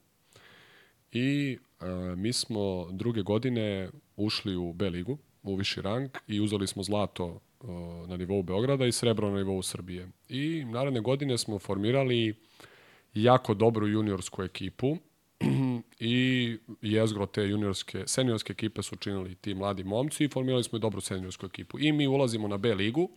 i 1.12 1.58
e, 1.82 1.86
mi 2.16 2.34
smo 2.34 2.88
druge 2.92 3.22
godine 3.22 3.90
ušli 4.16 4.56
u 4.56 4.74
B 4.74 4.90
ligu, 4.90 5.18
u 5.44 5.56
viši 5.56 5.82
rang 5.82 6.10
i 6.28 6.42
uzeli 6.42 6.68
smo 6.68 6.84
zlato 6.84 7.40
e, 7.64 7.68
na 8.08 8.18
nivou 8.18 8.44
Beograda 8.44 8.86
i 8.86 8.92
srebro 8.92 9.30
na 9.30 9.38
nivou 9.38 9.62
Srbije. 9.62 10.10
I 10.30 10.66
naredne 10.66 11.02
godine 11.02 11.38
smo 11.38 11.60
formirali 11.60 12.36
jako 13.14 13.54
dobru 13.54 13.88
juniorsku 13.88 14.44
ekipu 14.44 14.98
i 16.00 16.58
jezgro 16.82 17.26
te 17.26 17.42
juniorske, 17.42 18.04
seniorske 18.08 18.54
ekipe 18.54 18.82
su 18.82 18.96
činili 18.96 19.36
ti 19.36 19.54
mladi 19.54 19.84
momci 19.84 20.24
i 20.24 20.30
formirali 20.30 20.64
smo 20.64 20.78
i 20.78 20.82
dobru 20.82 21.02
seniorsku 21.02 21.46
ekipu. 21.46 21.80
I 21.80 21.92
mi 21.92 22.08
ulazimo 22.08 22.48
na 22.48 22.58
B 22.58 22.74
ligu, 22.76 23.10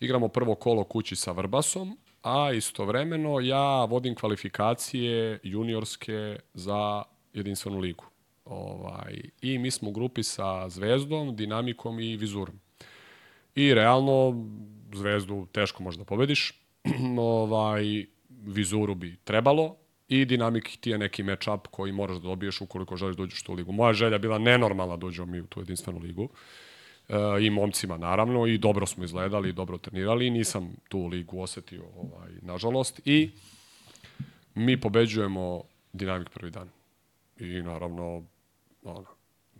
igramo 0.00 0.28
prvo 0.28 0.54
kolo 0.54 0.84
kući 0.84 1.16
sa 1.16 1.32
Vrbasom, 1.32 1.98
a 2.22 2.52
istovremeno 2.52 3.40
ja 3.40 3.84
vodim 3.84 4.14
kvalifikacije 4.14 5.38
juniorske 5.42 6.38
za 6.54 7.02
jedinstvenu 7.34 7.78
ligu. 7.78 8.04
Ovaj, 8.44 9.22
I 9.42 9.58
mi 9.58 9.70
smo 9.70 9.88
u 9.88 9.92
grupi 9.92 10.22
sa 10.22 10.68
Zvezdom, 10.68 11.36
Dinamikom 11.36 12.00
i 12.00 12.16
Vizurom. 12.16 12.60
I 13.54 13.74
realno, 13.74 14.44
Zvezdu 14.94 15.46
teško 15.52 15.82
možda 15.82 16.04
pobediš, 16.04 16.52
ovaj, 17.18 18.06
Vizuru 18.28 18.94
bi 18.94 19.16
trebalo 19.24 19.76
i 20.12 20.24
Dinamik 20.24 20.76
ti 20.80 20.90
je 20.90 20.98
neki 20.98 21.22
match-up 21.22 21.66
koji 21.70 21.92
moraš 21.92 22.16
da 22.16 22.22
dobiješ 22.22 22.60
ukoliko 22.60 22.96
želiš 22.96 23.16
da 23.16 23.22
uđeš 23.22 23.40
u 23.40 23.44
tu 23.44 23.52
ligu. 23.52 23.72
Moja 23.72 23.92
želja 23.92 24.18
bila 24.18 24.38
nenormalna 24.38 24.96
da 24.96 25.06
uđemo 25.06 25.32
mi 25.32 25.40
u 25.40 25.46
tu 25.46 25.60
jedinstvenu 25.60 25.98
ligu. 25.98 26.28
E, 27.08 27.14
I 27.40 27.50
momcima 27.50 27.98
naravno 27.98 28.46
i 28.46 28.58
dobro 28.58 28.86
smo 28.86 29.04
izgledali 29.04 29.48
i 29.48 29.52
dobro 29.52 29.78
trenirali. 29.78 30.30
Nisam 30.30 30.76
tu 30.88 31.06
ligu 31.06 31.40
osetio, 31.40 31.84
ovaj, 31.96 32.30
nažalost. 32.42 33.00
I 33.04 33.30
mi 34.54 34.80
pobeđujemo 34.80 35.62
Dinamik 35.92 36.28
prvi 36.28 36.50
dan. 36.50 36.68
I 37.38 37.62
naravno, 37.62 38.22
ono, 38.84 39.04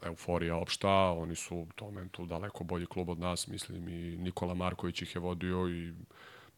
euforija 0.03 0.57
opšta, 0.57 0.91
oni 1.11 1.37
su 1.37 1.57
u 1.57 1.66
tom 1.74 1.89
momentu 1.89 2.27
daleko 2.27 2.65
bolji 2.65 2.87
klub 2.87 3.09
od 3.09 3.19
nas, 3.19 3.47
mislim 3.47 3.89
i 3.89 4.16
Nikola 4.16 4.55
Marković 4.55 5.03
ih 5.03 5.15
je 5.15 5.20
vodio 5.20 5.69
i 5.69 5.93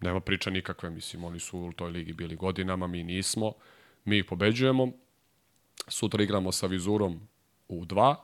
nema 0.01 0.21
priča 0.21 0.51
nikakve, 0.51 0.91
mislim, 0.91 1.25
oni 1.25 1.41
su 1.41 1.59
u 1.59 1.73
toj 1.73 1.91
ligi 1.91 2.13
bili 2.13 2.37
godinama, 2.37 2.87
mi 2.87 3.05
nismo, 3.05 3.53
mi 4.05 4.19
ih 4.19 4.25
pobeđujemo, 4.25 4.93
sutra 5.89 6.23
igramo 6.23 6.53
sa 6.53 6.67
Vizurom 6.67 7.29
u 7.69 7.85
2, 7.85 8.15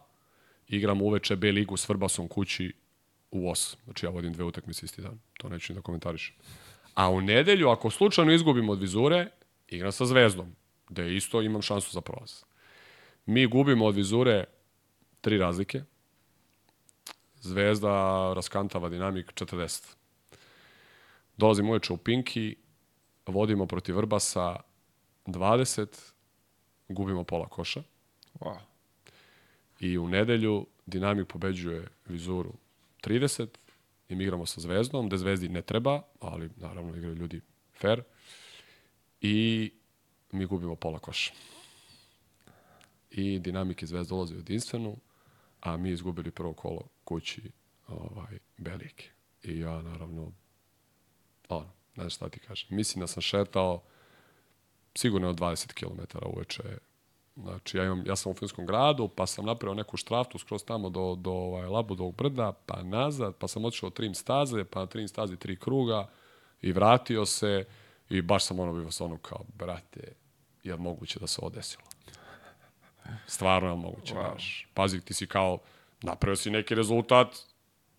igramo 0.69 1.05
uveče 1.05 1.37
B 1.37 1.53
ligu 1.53 1.77
s 1.77 1.89
Vrbasom 1.89 2.29
kući 2.29 2.73
u 3.31 3.51
8, 3.51 3.77
znači 3.85 4.07
ja 4.07 4.11
vodim 4.11 4.33
dve 4.33 4.45
utakmice 4.45 4.87
isti 4.87 5.03
dan, 5.03 5.21
to 5.39 5.49
neću 5.49 5.75
da 5.75 5.81
komentarišem. 5.81 6.37
A 6.95 7.11
u 7.11 7.21
nedelju, 7.21 7.69
ako 7.69 7.91
slučajno 7.91 8.33
izgubimo 8.33 8.73
od 8.73 8.81
Vizure, 8.81 9.29
igram 9.69 9.93
sa 9.93 10.07
Zvezdom, 10.07 10.57
gde 10.89 11.17
isto 11.17 11.43
imam 11.43 11.63
šansu 11.63 11.93
za 11.93 12.01
prolaz. 12.01 12.43
Mi 13.27 13.47
gubimo 13.47 13.87
od 13.87 13.95
Vizure 13.95 14.45
tri 15.21 15.39
razlike. 15.39 15.83
Zvezda 17.41 17.93
raskantava 18.37 18.89
dinamik 18.89 19.33
40. 19.33 19.95
Dolazimo 21.37 21.71
uveče 21.71 21.93
u 21.93 21.97
Pinki, 21.97 22.57
vodimo 23.27 23.67
protiv 23.67 23.97
Vrbasa 23.97 24.57
20, 25.33 25.87
gubimo 26.89 27.25
pola 27.25 27.49
koša. 27.49 27.83
Wow. 28.41 28.59
I 29.81 29.99
u 29.99 30.09
nedelju 30.09 30.67
Dinamik 30.87 31.29
pobeđuje 31.29 31.89
Vizuru 32.07 32.53
30 33.05 33.47
i 34.09 34.15
mi 34.15 34.25
igramo 34.25 34.47
sa 34.47 34.61
Zvezdom, 34.61 35.07
gde 35.07 35.19
Zvezdi 35.19 35.49
ne 35.49 35.63
treba, 35.63 36.03
ali 36.21 36.51
naravno 36.57 36.97
igraju 36.97 37.15
ljudi 37.15 37.41
fair. 37.81 38.03
I 39.21 39.71
mi 40.33 40.47
gubimo 40.47 40.77
pola 40.77 40.99
koša. 40.99 41.33
i 43.11 43.39
Dinamik 43.39 43.83
i 43.83 43.87
Zvezda 43.87 44.15
ulazi 44.15 44.35
u 44.35 44.37
jedinstvenu, 44.37 44.97
a 45.61 45.77
mi 45.77 45.91
izgubili 45.91 46.31
prvo 46.31 46.53
kolo 46.53 46.83
kući 47.05 47.43
ovaj, 47.89 48.39
Belike. 48.57 49.11
I 49.43 49.59
ja, 49.59 49.83
naravno, 49.83 50.33
ono, 51.49 51.65
ne 51.97 52.03
znam 52.03 52.11
šta 52.11 52.29
ti 52.29 52.41
kažem. 52.41 52.77
Mislim 52.77 53.01
da 53.01 53.07
sam 53.07 53.23
šetao 53.23 53.83
sigurno 54.95 55.29
od 55.29 55.39
20 55.39 55.73
km 55.73 56.19
uveče. 56.27 56.63
Znači, 57.37 57.77
ja, 57.77 57.85
imam, 57.85 58.03
ja 58.07 58.17
sam 58.17 58.33
u 58.33 58.35
Finskom 58.35 58.67
gradu, 58.67 59.09
pa 59.09 59.27
sam 59.27 59.45
napravio 59.45 59.75
neku 59.75 59.97
štraftu 59.97 60.39
skroz 60.39 60.65
tamo 60.65 60.91
do, 60.91 61.15
do 61.15 61.31
ovaj, 61.31 61.67
Labudovog 61.67 62.17
brda, 62.17 62.53
pa 62.67 62.83
nazad, 62.83 63.37
pa 63.37 63.49
sam 63.49 63.65
otišao 63.65 63.91
trim 63.91 64.15
staze, 64.15 64.65
pa 64.65 64.81
na 64.81 64.87
trim 64.87 65.09
stazi 65.09 65.37
tri 65.37 65.57
kruga 65.57 66.09
i 66.63 66.73
vratio 66.73 67.27
se 67.27 67.65
i 68.11 68.23
baš 68.23 68.45
sam 68.45 68.59
ono 68.59 68.73
bio 68.73 68.91
sa 68.91 69.05
ono 69.05 69.19
kao, 69.19 69.45
brate, 69.55 70.13
je 70.63 70.75
li 70.75 70.81
moguće 70.81 71.21
da 71.21 71.27
se 71.27 71.39
ovo 71.43 71.51
desilo? 71.51 71.83
Stvarno 73.27 73.69
je 73.69 73.75
li 73.75 73.81
moguće, 73.81 74.15
wow. 74.15 74.31
znaš. 74.31 74.69
Pazi, 74.75 75.01
ti 75.01 75.15
si 75.15 75.27
kao, 75.27 75.59
napravio 76.03 76.37
si 76.37 76.51
neki 76.51 76.75
rezultat 76.75 77.37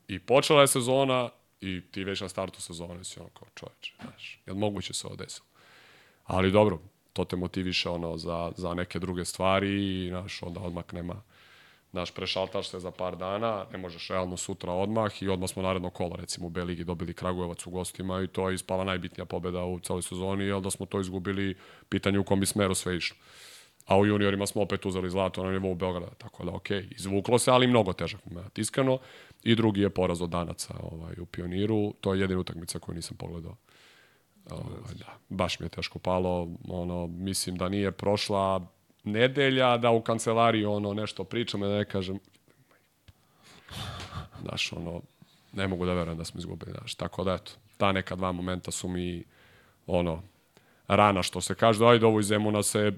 i 0.07 0.19
počela 0.19 0.61
je 0.61 0.67
sezona 0.67 1.29
i 1.61 1.81
ti 1.91 2.03
već 2.03 2.21
na 2.21 2.29
startu 2.29 2.61
sezone 2.61 3.03
si 3.03 3.19
ono 3.19 3.29
kao 3.29 3.47
čoveče, 3.55 3.93
znaš. 4.01 4.39
Je 4.45 4.53
li 4.53 4.59
moguće 4.59 4.93
se 4.93 5.07
ovo 5.07 5.15
desilo? 5.15 5.50
Ali 6.23 6.51
dobro, 6.51 6.79
to 7.13 7.25
te 7.25 7.35
motiviše 7.35 7.89
ono 7.89 8.17
za, 8.17 8.51
za 8.57 8.73
neke 8.73 8.99
druge 8.99 9.25
stvari 9.25 10.05
i 10.05 10.09
znaš, 10.09 10.43
onda 10.43 10.59
odmah 10.59 10.93
nema 10.93 11.21
Naš 11.91 12.11
prešaltaš 12.11 12.69
se 12.69 12.79
za 12.79 12.91
par 12.91 13.15
dana, 13.15 13.65
ne 13.71 13.77
možeš 13.77 14.07
realno 14.07 14.37
sutra 14.37 14.73
odmah 14.73 15.23
i 15.23 15.29
odmah 15.29 15.49
smo 15.49 15.61
naredno 15.61 15.89
kola, 15.89 16.15
recimo 16.15 16.47
u 16.47 16.49
B 16.49 16.63
ligi 16.63 16.83
dobili 16.83 17.13
Kragujevac 17.13 17.67
u 17.67 17.71
gostima 17.71 18.21
i 18.21 18.27
to 18.27 18.49
je 18.49 18.55
ispala 18.55 18.83
najbitnija 18.83 19.25
pobeda 19.25 19.63
u 19.63 19.79
celoj 19.79 20.01
sezoni, 20.01 20.43
jer 20.43 20.61
da 20.61 20.71
smo 20.71 20.85
to 20.85 20.99
izgubili, 20.99 21.55
pitanje 21.89 22.19
u 22.19 22.23
kom 22.23 22.39
bi 22.39 22.45
smeru 22.45 22.75
sve 22.75 22.97
išlo. 22.97 23.17
A 23.85 23.97
u 23.97 24.05
juniorima 24.05 24.47
smo 24.47 24.61
opet 24.61 24.85
uzeli 24.85 25.09
zlato 25.09 25.43
na 25.43 25.51
nivou 25.51 25.75
Beograda, 25.75 26.09
tako 26.17 26.45
da 26.45 26.51
okej, 26.51 26.81
okay, 26.81 26.95
izvuklo 26.95 27.39
se, 27.39 27.51
ali 27.51 27.67
mnogo 27.67 27.93
težak 27.93 28.25
moment, 28.25 28.59
iskreno. 28.59 28.99
I 29.43 29.55
drugi 29.55 29.81
je 29.81 29.89
poraz 29.89 30.21
od 30.21 30.29
Danaca 30.29 30.73
ovaj, 30.83 31.13
u 31.19 31.25
Pioniru, 31.25 31.93
to 32.01 32.13
je 32.13 32.19
jedina 32.19 32.39
utakmica 32.39 32.79
koju 32.79 32.95
nisam 32.95 33.17
pogledao. 33.17 33.55
Ovaj, 34.49 34.93
da, 34.99 35.17
baš 35.29 35.59
mi 35.59 35.65
je 35.65 35.69
teško 35.69 35.99
palo, 35.99 36.47
ono, 36.69 37.07
mislim 37.07 37.57
da 37.57 37.69
nije 37.69 37.91
prošla 37.91 38.67
nedelja 39.03 39.77
da 39.77 39.91
u 39.91 40.01
kancelariji 40.01 40.65
ono 40.65 40.93
nešto 40.93 41.23
pričam, 41.23 41.61
da 41.61 41.67
ne 41.67 41.85
kažem 41.85 42.19
znaš, 44.41 44.73
ono, 44.73 45.01
ne 45.53 45.67
mogu 45.67 45.85
da 45.85 45.93
verujem 45.93 46.17
da 46.17 46.25
smo 46.25 46.39
izgubili, 46.39 46.71
znaš, 46.71 46.95
tako 46.95 47.23
da 47.23 47.33
eto, 47.33 47.51
ta 47.77 47.91
neka 47.91 48.15
dva 48.15 48.31
momenta 48.31 48.71
su 48.71 48.87
mi 48.87 49.23
ono, 49.87 50.23
rana 50.87 51.23
što 51.23 51.41
se 51.41 51.55
kaže, 51.55 51.85
ajde 51.85 52.05
ovo 52.05 52.19
iz 52.19 52.25
Zemuna 52.25 52.63
se 52.63 52.91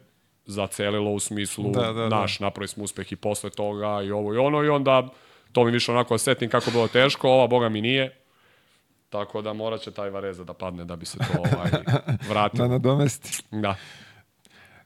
zacelilo 0.46 1.12
u 1.12 1.20
smislu 1.20 1.72
da, 1.72 1.82
da, 1.82 1.94
da. 1.94 2.10
naš, 2.10 2.40
da. 2.40 2.46
napravili 2.46 2.68
smo 2.68 2.84
uspeh 2.84 3.12
i 3.12 3.16
posle 3.16 3.50
toga 3.50 4.02
i 4.02 4.12
ovo 4.12 4.34
i 4.34 4.38
ono 4.38 4.64
i 4.64 4.70
onda 4.70 5.10
to 5.52 5.64
mi 5.64 5.72
više 5.72 5.92
onako 5.92 6.18
setim 6.18 6.50
kako 6.50 6.72
bilo 6.72 6.88
teško, 6.88 7.30
ova 7.30 7.48
boga 7.48 7.70
mi 7.70 7.82
nije, 7.82 8.23
tako 9.14 9.42
da 9.42 9.54
morat 9.54 9.82
će 9.82 9.92
taj 9.92 10.10
Vareza 10.10 10.44
da 10.44 10.54
padne 10.54 10.86
da 10.86 10.96
bi 10.96 11.06
se 11.06 11.18
to 11.18 11.40
ovaj, 11.40 11.72
vratilo. 12.30 12.68
da 12.68 12.72
nadomesti. 12.74 13.44
Da. 13.52 13.76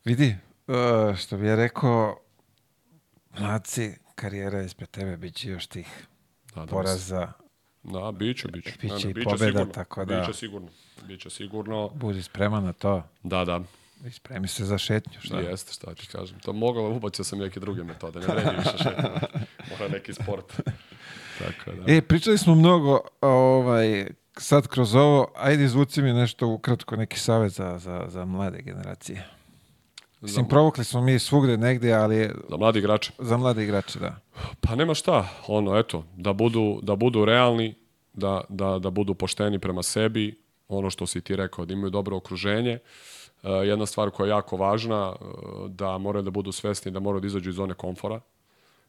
Vidi, 0.05 0.35
Uh, 0.67 1.15
što 1.15 1.37
bi 1.37 1.47
ja 1.47 1.55
rekao, 1.55 2.19
mladci, 3.39 3.91
karijera 4.15 4.61
ispred 4.61 4.89
tebe, 4.89 5.17
bit 5.17 5.35
će 5.35 5.49
još 5.49 5.67
tih 5.67 6.07
da, 6.55 6.61
da 6.61 6.67
poraza. 6.67 7.31
Da, 7.83 8.11
bit 8.11 8.37
će, 8.37 8.47
bit 8.47 8.63
će. 8.63 8.71
Bit 8.81 8.99
će 8.99 9.09
i 9.09 9.13
pobjeda, 9.13 9.45
sigurno. 9.45 9.73
tako 9.73 10.05
da... 10.05 10.19
Biće 10.19 10.33
sigurno, 10.33 10.67
biće 11.07 11.29
sigurno. 11.29 11.89
Budi 11.89 12.23
spreman 12.23 12.63
na 12.63 12.73
to. 12.73 13.03
Da, 13.23 13.45
da. 13.45 13.61
I 14.05 14.11
spremi 14.11 14.47
se 14.47 14.65
za 14.65 14.77
šetnju, 14.77 15.19
šta? 15.21 15.39
Jeste, 15.39 15.73
šta 15.73 15.93
ti 15.93 16.07
kažem. 16.07 16.39
To 16.39 16.53
mogao, 16.53 16.91
ubacio 16.91 17.25
sam 17.25 17.39
neke 17.39 17.59
druge 17.59 17.83
metode, 17.83 18.19
ne 18.19 18.27
vredi 18.27 18.55
više 18.57 18.77
šetnju. 18.77 19.09
Mora 19.71 19.87
neki 19.91 20.13
sport. 20.13 20.53
Tako 21.38 21.72
da. 21.72 21.93
E, 21.93 22.01
pričali 22.01 22.38
smo 22.38 22.55
mnogo, 22.55 22.99
ovaj, 23.22 24.07
sad 24.38 24.68
kroz 24.68 24.95
ovo, 24.95 25.27
ajde 25.35 25.64
izvuci 25.64 26.01
mi 26.01 26.14
nešto 26.14 26.47
ukratko, 26.47 26.95
neki 26.95 27.19
savjet 27.19 27.53
za, 27.53 27.77
za, 27.77 28.05
za 28.07 28.26
mlade 28.26 28.61
generacije. 28.61 29.27
Mislim, 30.22 30.45
za... 30.45 30.49
provukli 30.49 30.84
smo 30.84 31.01
mi 31.01 31.19
svugde 31.19 31.57
negde, 31.57 31.93
ali... 31.93 32.30
Za 32.49 32.57
mladi 32.57 32.80
igrače. 32.80 33.11
Za 33.19 33.38
mladi 33.38 33.64
igrače, 33.64 33.99
da. 33.99 34.15
Pa 34.61 34.76
nema 34.76 34.93
šta, 34.93 35.30
ono, 35.47 35.77
eto, 35.77 36.03
da 36.15 36.34
budu, 36.34 36.80
da 36.81 36.95
budu 36.95 37.26
realni, 37.26 37.76
da, 38.14 38.41
da, 38.49 38.80
da 38.80 38.89
budu 38.89 39.14
pošteni 39.14 39.59
prema 39.59 39.84
sebi, 39.84 40.41
ono 40.68 40.89
što 40.89 41.05
si 41.05 41.22
ti 41.22 41.35
rekao, 41.35 41.65
da 41.65 41.73
imaju 41.73 41.89
dobro 41.89 42.18
okruženje. 42.18 42.80
Uh, 43.43 43.49
jedna 43.64 43.85
stvar 43.85 44.09
koja 44.09 44.27
je 44.27 44.30
jako 44.30 44.57
važna, 44.57 45.09
uh, 45.09 45.69
da 45.69 45.97
moraju 45.97 46.23
da 46.23 46.31
budu 46.31 46.51
svesni 46.51 46.91
da 46.91 46.99
moraju 46.99 47.22
da 47.22 47.27
izađu 47.27 47.49
iz 47.49 47.55
zone 47.55 47.73
komfora. 47.73 48.19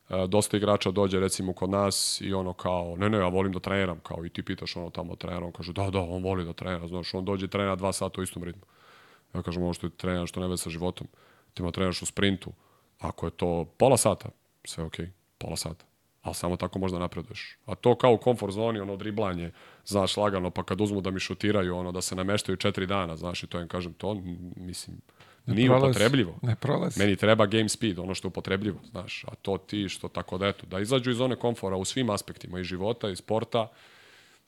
Uh, 0.09 0.25
dosta 0.25 0.57
igrača 0.57 0.91
dođe 0.91 1.21
recimo 1.21 1.53
kod 1.53 1.71
nas 1.71 2.21
i 2.21 2.33
ono 2.33 2.53
kao, 2.53 2.97
ne, 2.97 3.09
ne, 3.09 3.19
ja 3.19 3.29
volim 3.29 3.53
da 3.53 3.61
treniram, 3.61 4.01
kao 4.01 4.27
i 4.27 4.29
ti 4.29 4.43
pitaš 4.43 4.77
ono 4.77 4.91
tamo 4.91 5.17
trenera, 5.17 5.47
on 5.47 5.53
kaže, 5.53 5.73
da, 5.73 5.91
da, 5.91 6.01
on 6.01 6.23
voli 6.23 6.45
da 6.45 6.53
trenira, 6.53 6.89
znaš, 6.89 7.15
on 7.15 7.25
dođe 7.25 7.49
trenira 7.49 7.77
dva 7.77 7.93
sata 7.93 8.21
u 8.21 8.25
istom 8.25 8.45
ritmu. 8.45 8.63
Ja 9.35 9.43
kažem, 9.43 9.63
ovo 9.63 9.75
što 9.75 9.87
je 9.87 9.91
trener, 9.91 10.27
što 10.27 10.41
ne 10.41 10.49
veze 10.49 10.63
sa 10.63 10.71
životom. 10.71 11.07
Ti 11.55 11.63
ima 11.63 11.71
trenaš 11.71 12.03
u 12.03 12.07
sprintu. 12.07 12.53
Ako 12.99 13.27
je 13.27 13.31
to 13.31 13.65
pola 13.77 13.97
sata, 13.97 14.29
sve 14.65 14.85
okej, 14.85 15.07
okay, 15.07 15.11
pola 15.39 15.57
sata. 15.57 15.85
Ali 16.23 16.35
samo 16.35 16.57
tako 16.57 16.79
možda 16.79 16.99
napreduješ. 16.99 17.59
A 17.67 17.75
to 17.75 17.95
kao 17.95 18.13
u 18.13 18.19
komfort 18.19 18.53
zoni, 18.53 18.81
ono 18.81 18.97
driblanje, 18.97 19.53
znaš, 19.85 20.17
lagano, 20.17 20.51
pa 20.51 20.63
kad 20.63 20.81
uzmu 20.81 21.01
da 21.01 21.11
mi 21.11 21.21
šutiraju, 21.21 21.77
ono, 21.77 21.93
da 21.93 22.01
se 22.01 22.17
nameštaju 22.17 22.57
četiri 22.57 22.87
dana, 22.87 23.17
znaš, 23.17 23.43
i 23.43 23.47
to 23.47 23.61
im 23.61 23.69
kažem, 23.69 23.93
to, 23.93 24.23
mislim, 24.57 25.01
ne 25.47 25.55
nije 25.55 25.69
prolazi, 25.69 25.90
upotrebljivo. 25.90 26.39
Ne 26.43 26.56
prolazi. 26.56 27.01
Meni 27.01 27.16
treba 27.16 27.47
game 27.47 27.69
speed, 27.69 27.98
ono 27.98 28.15
što 28.15 28.27
je 28.27 28.31
upotrebljivo, 28.31 28.81
znaš, 28.90 29.24
a 29.24 29.35
to 29.35 29.59
ti 29.59 29.89
što 29.89 30.09
tako 30.09 30.39
da 30.39 30.48
eto, 30.48 30.66
da 30.66 30.81
izađu 30.81 31.10
iz 31.10 31.16
zone 31.16 31.36
komfora 31.36 31.77
u 31.77 31.85
svim 31.85 32.10
aspektima 32.10 32.60
i 32.60 32.65
života 32.65 33.10
i 33.10 33.16
sporta, 33.16 33.69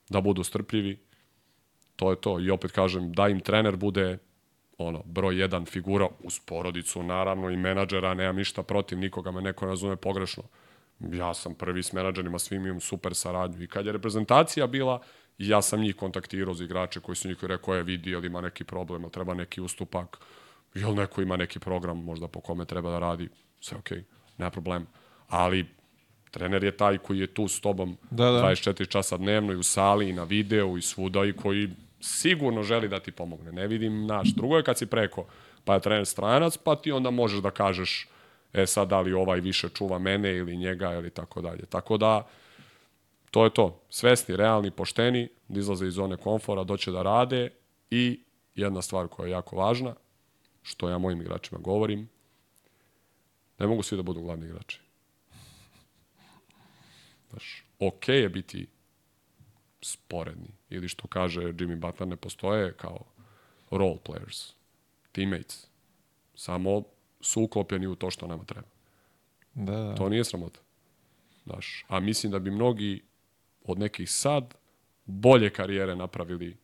da 0.08 0.20
budu 0.20 0.44
strpljivi, 0.44 0.98
to 1.96 2.10
je 2.10 2.16
to. 2.16 2.40
I 2.40 2.50
opet 2.50 2.72
kažem, 2.72 3.12
da 3.12 3.28
im 3.28 3.40
trener 3.40 3.76
bude 3.76 4.18
ono, 4.78 5.02
broj 5.04 5.40
jedan 5.40 5.64
figura 5.64 6.08
uz 6.24 6.38
porodicu, 6.38 7.02
naravno, 7.02 7.50
i 7.50 7.56
menadžera, 7.56 8.14
nemam 8.14 8.36
ništa 8.36 8.62
protiv, 8.62 8.98
nikoga 8.98 9.30
me 9.30 9.42
neko 9.42 9.66
razume 9.66 9.96
pogrešno. 9.96 10.42
Ja 11.00 11.34
sam 11.34 11.54
prvi 11.54 11.82
s 11.82 11.92
menadžerima, 11.92 12.38
svim 12.38 12.66
imam 12.66 12.80
super 12.80 13.14
saradnju. 13.14 13.62
I 13.62 13.68
kad 13.68 13.86
je 13.86 13.92
reprezentacija 13.92 14.66
bila, 14.66 15.00
ja 15.38 15.62
sam 15.62 15.80
njih 15.80 15.96
kontaktirao 15.96 16.54
za 16.54 16.64
igrače 16.64 17.00
koji 17.00 17.16
su 17.16 17.28
njih 17.28 17.44
rekao 17.44 17.74
je 17.74 17.82
vidi, 17.82 18.10
jel 18.10 18.24
ima 18.24 18.40
neki 18.40 18.64
problem, 18.64 19.10
treba 19.10 19.34
neki 19.34 19.60
ustupak, 19.60 20.18
jel 20.74 20.94
neko 20.94 21.22
ima 21.22 21.36
neki 21.36 21.58
program 21.58 22.04
možda 22.04 22.28
po 22.28 22.40
kome 22.40 22.64
treba 22.64 22.90
da 22.90 22.98
radi, 22.98 23.28
sve 23.60 23.78
okej, 23.78 23.98
okay, 23.98 24.02
nema 24.38 24.50
problem. 24.50 24.86
Ali 25.28 25.66
trener 26.30 26.64
je 26.64 26.76
taj 26.76 26.98
koji 26.98 27.18
je 27.18 27.26
tu 27.26 27.48
s 27.48 27.60
tobom 27.60 27.96
da, 28.10 28.30
da. 28.30 28.42
24 28.42 28.88
časa 28.88 29.16
dnevno 29.16 29.52
i 29.52 29.56
u 29.56 29.62
sali 29.62 30.08
i 30.08 30.12
na 30.12 30.24
videu 30.24 30.78
i 30.78 30.82
svuda 30.82 31.24
i 31.24 31.32
koji 31.32 31.70
sigurno 32.00 32.62
želi 32.62 32.88
da 32.88 33.00
ti 33.00 33.12
pomogne. 33.12 33.52
Ne 33.52 33.66
vidim, 33.66 34.06
naš, 34.06 34.28
drugo 34.28 34.56
je 34.56 34.62
kad 34.62 34.78
si 34.78 34.86
preko, 34.86 35.26
pa 35.64 35.74
je 35.74 35.80
trener 35.80 36.06
stranac, 36.06 36.56
pa 36.56 36.76
ti 36.76 36.92
onda 36.92 37.10
možeš 37.10 37.40
da 37.40 37.50
kažeš, 37.50 38.08
e 38.52 38.66
sad 38.66 38.88
da 38.88 39.00
li 39.00 39.12
ovaj 39.12 39.40
više 39.40 39.68
čuva 39.68 39.98
mene 39.98 40.36
ili 40.36 40.56
njega 40.56 40.92
ili 40.92 41.10
tako 41.10 41.40
dalje. 41.40 41.66
Tako 41.66 41.96
da, 41.96 42.26
to 43.30 43.44
je 43.44 43.50
to. 43.50 43.80
Svesni, 43.90 44.36
realni, 44.36 44.70
pošteni, 44.70 45.28
da 45.48 45.60
izlaze 45.60 45.86
iz 45.86 45.94
zone 45.94 46.16
komfora, 46.16 46.64
doće 46.64 46.90
da 46.90 47.02
rade 47.02 47.50
i 47.90 48.20
jedna 48.54 48.82
stvar 48.82 49.08
koja 49.08 49.26
je 49.26 49.32
jako 49.32 49.56
važna, 49.56 49.94
što 50.62 50.88
ja 50.88 50.98
mojim 50.98 51.20
igračima 51.20 51.60
govorim, 51.60 52.08
ne 53.58 53.66
mogu 53.66 53.82
svi 53.82 53.96
da 53.96 54.02
budu 54.02 54.20
glavni 54.20 54.46
igrači. 54.46 54.80
Znaš, 57.30 57.64
okay 57.78 58.12
je 58.12 58.28
biti 58.28 58.66
sporedni. 59.82 60.48
Ili 60.70 60.88
što 60.88 61.08
kaže 61.08 61.40
Jimmy 61.40 61.76
Butler, 61.76 62.08
ne 62.08 62.16
postoje 62.16 62.72
kao 62.72 63.04
role 63.70 63.98
players, 64.04 64.52
teammates. 65.12 65.66
Samo 66.34 66.82
su 67.20 67.42
uklopljeni 67.42 67.86
u 67.86 67.94
to 67.94 68.10
što 68.10 68.26
nama 68.26 68.44
treba. 68.44 68.68
Da, 69.54 69.72
da. 69.72 69.94
To 69.94 70.08
nije 70.08 70.24
sramota. 70.24 70.60
Daš. 71.44 71.84
A 71.88 72.00
mislim 72.00 72.32
da 72.32 72.38
bi 72.38 72.50
mnogi 72.50 73.02
od 73.64 73.78
nekih 73.78 74.10
sad 74.10 74.54
bolje 75.04 75.50
karijere 75.50 75.96
napravili 75.96 76.56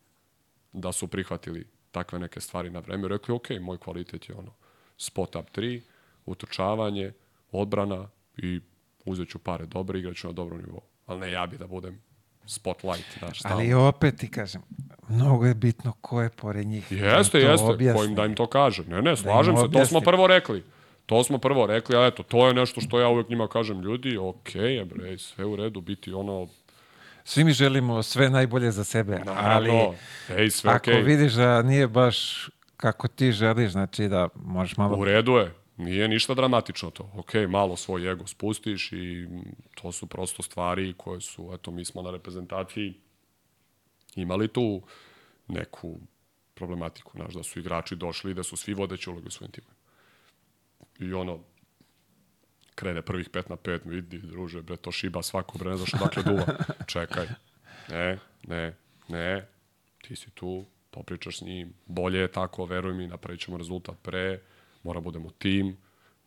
da 0.73 0.93
su 0.93 1.09
prihvatili 1.09 1.67
takve 1.97 2.19
neke 2.19 2.41
stvari 2.41 2.71
na 2.71 2.81
vreme. 2.81 3.09
Rekli, 3.09 3.35
ok, 3.35 3.51
moj 3.61 3.79
kvalitet 3.79 4.29
je 4.29 4.35
ono 4.35 4.53
spot 4.97 5.37
up 5.37 5.51
3, 5.57 5.81
utrčavanje, 6.27 7.13
odbrana 7.53 8.09
i 8.37 8.61
uzet 9.05 9.29
ću 9.29 9.39
pare 9.39 9.67
dobre, 9.67 9.99
igraću 9.99 10.27
na 10.27 10.33
dobrom 10.33 10.61
nivou. 10.61 10.83
Ali 11.07 11.21
ne 11.21 11.31
ja 11.33 11.47
bi 11.47 11.59
da 11.59 11.67
budem 11.67 12.03
spotlight. 12.47 13.19
Znaš, 13.19 13.41
Ali 13.45 13.75
opet 13.75 14.17
ti 14.17 14.31
kažem, 14.31 14.63
mnogo 15.09 15.47
je 15.47 15.55
bitno 15.55 15.93
ko 16.01 16.23
je 16.23 16.31
pored 16.31 16.67
njih. 16.67 16.87
Da 16.91 17.17
jeste, 17.17 17.41
da 17.41 17.51
jeste, 17.51 17.67
objasni. 17.67 17.99
ko 17.99 18.05
im 18.05 18.15
da 18.15 18.25
im 18.25 18.35
to 18.35 18.47
kaže. 18.47 18.85
Ne, 18.85 19.03
ne, 19.03 19.11
da 19.11 19.17
slažem 19.17 19.55
da 19.55 19.61
se, 19.61 19.65
objasni. 19.65 19.85
to 19.85 19.89
smo 19.89 20.01
prvo 20.01 20.27
rekli. 20.27 20.65
To 21.07 21.25
smo 21.25 21.39
prvo 21.39 21.67
rekli, 21.67 21.97
a 21.97 22.07
eto, 22.07 22.23
to 22.23 22.49
je 22.49 22.55
nešto 22.55 22.81
što 22.81 23.01
ja 23.01 23.09
uvek 23.09 23.29
njima 23.29 23.49
kažem, 23.49 23.81
ljudi, 23.81 24.17
okej 24.19 24.63
okay, 24.63 24.85
bre, 24.85 25.19
sve 25.19 25.45
u 25.45 25.57
redu, 25.57 25.81
biti 25.81 26.13
ono... 26.13 26.49
Svi 27.29 27.45
mi 27.45 27.53
želimo 27.53 28.03
sve 28.03 28.31
najbolje 28.31 28.71
za 28.71 28.85
sebe, 28.85 29.19
Naravno, 29.25 29.95
ali 30.31 30.43
ej, 30.43 30.51
sve 30.51 30.71
ako 30.71 30.91
okay. 30.91 31.05
vidiš 31.05 31.33
da 31.33 31.63
nije 31.63 31.89
baš 31.89 32.49
kako 32.77 33.09
ti 33.09 33.33
želiš, 33.33 33.73
znači 33.73 34.09
da 34.09 34.29
možeš 34.35 34.77
malo... 34.77 34.97
U 34.97 35.05
redu 35.05 35.33
je, 35.33 35.55
Nije 35.77 36.09
ništa 36.09 36.35
dramatično 36.35 36.91
to. 36.91 37.11
Ok, 37.15 37.35
malo 37.49 37.77
svoj 37.77 38.13
ego 38.13 38.27
spustiš 38.27 38.93
i 38.93 39.29
to 39.75 39.93
su 39.93 40.07
prosto 40.07 40.43
stvari 40.43 40.95
koje 40.97 41.21
su, 41.21 41.51
eto, 41.55 41.71
mi 41.71 41.85
smo 41.85 42.03
na 42.03 42.11
reprezentaciji 42.11 42.95
imali 44.15 44.49
tu 44.49 44.83
neku 45.49 46.01
problematiku, 46.55 47.13
znaš, 47.15 47.35
da 47.35 47.43
su 47.43 47.59
igrači 47.59 47.97
došli 47.97 48.31
i 48.31 48.35
da 48.35 48.43
su 48.43 48.57
svi 48.57 48.75
vodeći 48.75 49.11
uloge 49.11 49.27
u 49.27 49.31
svojim 49.31 49.53
timima. 49.53 49.75
I 50.99 51.13
ono, 51.13 51.41
krene 52.77 53.03
prvih 53.03 53.31
pet 53.33 53.49
na 53.49 53.57
pet, 53.57 53.83
vidi, 53.85 54.19
druže, 54.19 54.63
bre, 54.63 54.77
to 54.77 54.93
šiba 54.93 55.23
svako, 55.23 55.59
bre, 55.59 55.71
ne 55.71 55.77
znaš 55.77 55.95
odakle 55.95 56.23
duva. 56.23 56.47
Čekaj. 56.95 57.27
Ne, 57.89 58.19
ne, 58.47 58.77
ne, 59.09 59.47
ti 60.03 60.17
si 60.17 60.31
tu, 60.31 60.65
popričaš 60.91 61.39
s 61.39 61.43
njim, 61.43 61.73
bolje 61.87 62.21
je 62.21 62.33
tako, 62.33 62.65
veruj 62.65 62.95
mi, 62.95 63.07
napravit 63.07 63.41
ćemo 63.41 63.59
rezultat 63.59 63.97
pre, 64.03 64.41
mora 64.83 65.01
budemo 65.01 65.31
tim, 65.31 65.77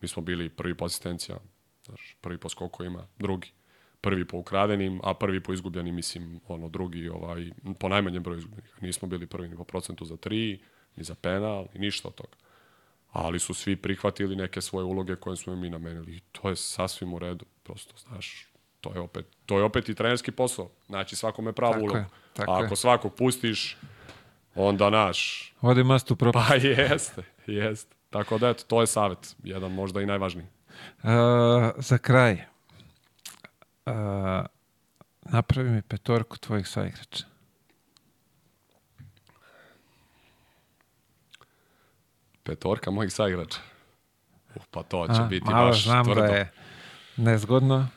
mi 0.00 0.08
smo 0.08 0.22
bili 0.22 0.48
prvi 0.48 0.76
po 0.76 0.84
asistencija, 0.84 1.38
znaš, 1.84 2.16
prvi 2.20 2.38
po 2.38 2.48
skokovima, 2.48 3.06
drugi 3.18 3.52
prvi 4.00 4.24
po 4.24 4.38
ukradenim, 4.38 5.00
a 5.04 5.14
prvi 5.14 5.40
po 5.40 5.52
izgubljenim, 5.52 5.94
mislim, 5.94 6.40
ono, 6.48 6.68
drugi, 6.68 7.08
ovaj, 7.08 7.50
po 7.78 7.88
najmanjem 7.88 8.22
broju 8.22 8.38
izgubljenih. 8.38 8.82
Nismo 8.82 9.08
bili 9.08 9.26
prvi 9.26 9.48
ni 9.48 9.56
po 9.56 9.64
procentu 9.64 10.04
za 10.04 10.16
tri, 10.16 10.60
ni 10.96 11.04
za 11.04 11.14
penal, 11.14 11.66
ni 11.74 11.80
ništa 11.80 12.08
od 12.08 12.14
toga. 12.14 12.36
Ali 13.12 13.38
su 13.38 13.54
svi 13.54 13.76
prihvatili 13.76 14.36
neke 14.36 14.60
svoje 14.60 14.84
uloge 14.84 15.16
koje 15.16 15.36
smo 15.36 15.56
mi 15.56 15.70
namenili. 15.70 16.16
I 16.16 16.20
to 16.32 16.48
je 16.48 16.56
sasvim 16.56 17.14
u 17.14 17.18
redu, 17.18 17.44
prosto, 17.62 17.94
znaš, 17.96 18.46
to 18.80 18.92
je 18.94 19.00
opet, 19.00 19.26
to 19.46 19.58
je 19.58 19.64
opet 19.64 19.88
i 19.88 19.94
trenerski 19.94 20.30
posao. 20.30 20.70
Znači, 20.86 21.16
svakome 21.16 21.52
pravu 21.52 21.72
Tako 21.72 21.84
ulogu. 21.84 21.98
je, 21.98 22.06
tako 22.32 22.52
a 22.52 22.58
je. 22.58 22.64
ako 22.66 22.76
svakog 22.76 23.14
pustiš, 23.14 23.76
onda 24.54 24.90
naš, 24.90 25.52
Ode 25.60 25.84
mastu 25.84 26.16
propast. 26.16 26.48
pa 26.48 26.54
jeste, 26.54 27.22
jeste. 27.46 27.96
Tako 28.10 28.38
da, 28.38 28.48
eto, 28.48 28.64
to 28.66 28.80
je 28.80 28.86
savet, 28.86 29.36
jedan 29.42 29.72
možda 29.72 30.00
i 30.00 30.06
najvažniji. 30.06 30.46
Uh, 31.02 31.10
za 31.76 31.98
kraj, 31.98 32.32
uh, 33.86 33.92
napravi 35.22 35.70
mi 35.70 35.82
petorku 35.82 36.38
tvojih 36.38 36.68
saigrača. 36.68 37.24
Petorka 42.50 42.90
mojih 42.90 43.12
saigrača. 43.12 43.60
Uh, 44.54 44.62
pa 44.70 44.82
to 44.82 45.06
će 45.06 45.22
A, 45.22 45.24
biti 45.24 45.44
malo 45.46 45.66
baš 45.66 45.84
znam 45.84 46.04
tvrdo. 46.04 46.20
da 46.20 46.26
je 46.26 46.52
nezgodno, 47.16 47.88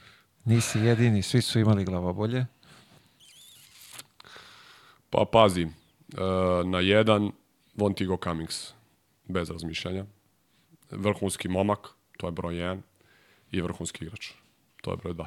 nisi 0.46 0.80
jedini, 0.80 1.22
svi 1.22 1.42
su 1.42 1.60
imali 1.60 1.86
glavobolje. 1.86 2.46
Pa 5.10 5.26
pazi, 5.32 5.62
e, 5.62 5.70
na 6.66 6.80
jedan 6.80 7.32
Vontigo 7.76 8.18
Cummings, 8.24 8.74
bez 9.28 9.50
razmišljanja. 9.50 10.06
Vrhunski 10.92 11.48
momak, 11.48 11.90
to 12.18 12.28
je 12.28 12.32
broj 12.32 12.54
1, 12.56 12.82
i 13.52 13.62
vrhunski 13.62 14.06
igrač, 14.06 14.32
to 14.82 14.92
je 14.92 14.98
broj 14.98 15.14
2. 15.14 15.26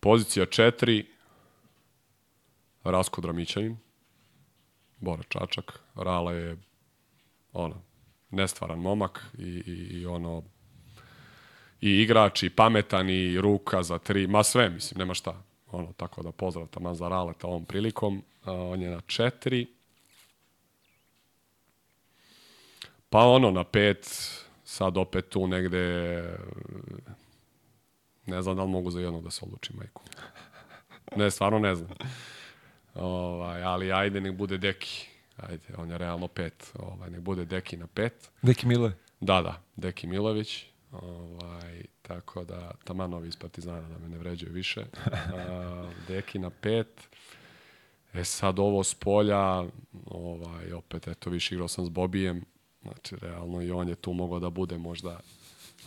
Pozicija 0.00 0.46
4, 0.46 1.04
Rasko 2.84 3.20
Dramićanin, 3.20 3.76
Bora 5.00 5.22
Čačak, 5.28 5.80
Rale 5.94 6.34
je 6.34 6.56
ono, 7.56 7.82
nestvaran 8.30 8.78
momak 8.78 9.26
i, 9.38 9.42
i, 9.42 10.00
i 10.00 10.06
ono 10.06 10.42
i 11.80 11.90
igrač, 12.02 12.42
i 12.42 12.50
pametan, 12.50 13.10
i 13.10 13.40
ruka 13.40 13.82
za 13.82 13.98
tri, 13.98 14.26
ma 14.26 14.42
sve, 14.42 14.70
mislim, 14.70 14.98
nema 14.98 15.14
šta. 15.14 15.42
Ono, 15.70 15.92
tako 15.92 16.22
da 16.22 16.32
pozdrav 16.32 16.66
taman 16.66 16.94
za 16.94 17.08
Raleta 17.08 17.46
ovom 17.46 17.64
prilikom. 17.64 18.22
A, 18.44 18.52
on 18.52 18.82
je 18.82 18.90
na 18.90 19.00
četiri. 19.00 19.66
Pa 23.10 23.18
ono, 23.18 23.50
na 23.50 23.64
pet, 23.64 24.30
sad 24.64 24.96
opet 24.96 25.28
tu 25.28 25.46
negde, 25.46 26.24
ne 28.26 28.42
znam 28.42 28.56
da 28.56 28.62
li 28.62 28.70
mogu 28.70 28.90
za 28.90 29.00
jednog 29.00 29.24
da 29.24 29.30
se 29.30 29.44
odlučim, 29.44 29.76
majku. 29.76 30.02
Ne, 31.16 31.30
stvarno 31.30 31.58
ne 31.58 31.74
znam. 31.74 31.90
Ovaj, 32.94 33.62
ali 33.62 33.92
ajde, 33.92 34.20
nek 34.20 34.32
bude 34.32 34.58
Deki. 34.58 35.15
Ajde, 35.36 35.64
on 35.76 35.90
je 35.90 35.98
realno 35.98 36.28
pet. 36.28 36.72
Ovaj, 36.78 37.10
nek 37.10 37.20
bude 37.20 37.44
Deki 37.44 37.76
na 37.76 37.86
pet. 37.86 38.30
Deki 38.42 38.66
Mile. 38.66 38.92
Da, 39.20 39.42
da, 39.42 39.62
Deki 39.76 40.06
Milović. 40.06 40.66
Ovaj, 40.92 41.82
tako 42.02 42.44
da, 42.44 42.70
taman 42.84 43.14
ovi 43.14 43.28
iz 43.28 43.36
Partizana 43.36 43.88
da 43.88 43.98
me 43.98 44.08
ne 44.08 44.18
vređaju 44.18 44.52
više. 44.52 44.80
A, 45.36 45.90
Deki 46.08 46.38
na 46.38 46.50
pet. 46.50 47.08
E 48.14 48.24
sad 48.24 48.58
ovo 48.58 48.84
s 48.84 48.94
polja, 48.94 49.64
ovaj, 50.04 50.72
opet, 50.72 51.08
eto, 51.08 51.30
više 51.30 51.54
igrao 51.54 51.68
sam 51.68 51.86
s 51.86 51.88
Bobijem. 51.88 52.44
Znači, 52.82 53.16
realno 53.16 53.62
i 53.62 53.70
on 53.70 53.88
je 53.88 53.94
tu 53.94 54.12
mogao 54.12 54.40
da 54.40 54.50
bude 54.50 54.78
možda... 54.78 55.20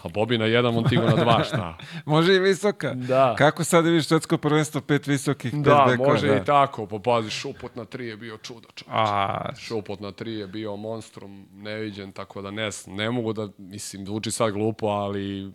A 0.03 0.09
Bobi 0.09 0.37
na 0.37 0.45
jedan, 0.45 0.73
Montigo 0.73 1.03
na 1.03 1.15
dva, 1.15 1.43
šta? 1.43 1.77
Može 2.05 2.35
i 2.35 2.39
visoka. 2.39 2.93
Da. 2.93 3.35
Kako 3.37 3.63
sad 3.63 3.85
vidiš 3.85 4.05
svetsko 4.07 4.37
prvenstvo, 4.37 4.81
pet 4.81 5.07
visokih, 5.07 5.51
pet 5.51 5.61
Da, 5.61 5.85
bekova, 5.89 6.09
može 6.09 6.27
da. 6.27 6.35
i 6.37 6.45
tako. 6.45 6.85
Pa 6.85 6.99
pazi, 6.99 7.29
šupot 7.29 7.75
na 7.75 7.85
tri 7.85 8.07
je 8.07 8.17
bio 8.17 8.37
čudo. 8.37 8.67
A, 8.87 9.49
Šupot 9.57 9.99
na 9.99 10.11
tri 10.11 10.33
je 10.33 10.47
bio 10.47 10.75
monstrum, 10.75 11.47
neviđen, 11.53 12.11
tako 12.11 12.41
da 12.41 12.51
ne, 12.51 12.69
ne 12.87 13.11
mogu 13.11 13.33
da, 13.33 13.49
mislim, 13.57 14.05
zvuči 14.05 14.31
sad 14.31 14.51
glupo, 14.53 14.87
ali 14.87 15.51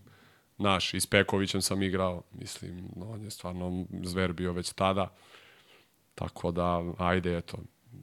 naš, 0.58 0.94
i 0.94 1.00
s 1.00 1.06
Pekovićem 1.06 1.62
sam 1.62 1.82
igrao, 1.82 2.22
mislim, 2.32 2.88
on 3.12 3.24
je 3.24 3.30
stvarno 3.30 3.84
zver 4.02 4.32
bio 4.32 4.52
već 4.52 4.72
tada, 4.72 5.08
tako 6.14 6.50
da, 6.50 6.82
ajde, 6.98 7.36
eto, 7.38 7.58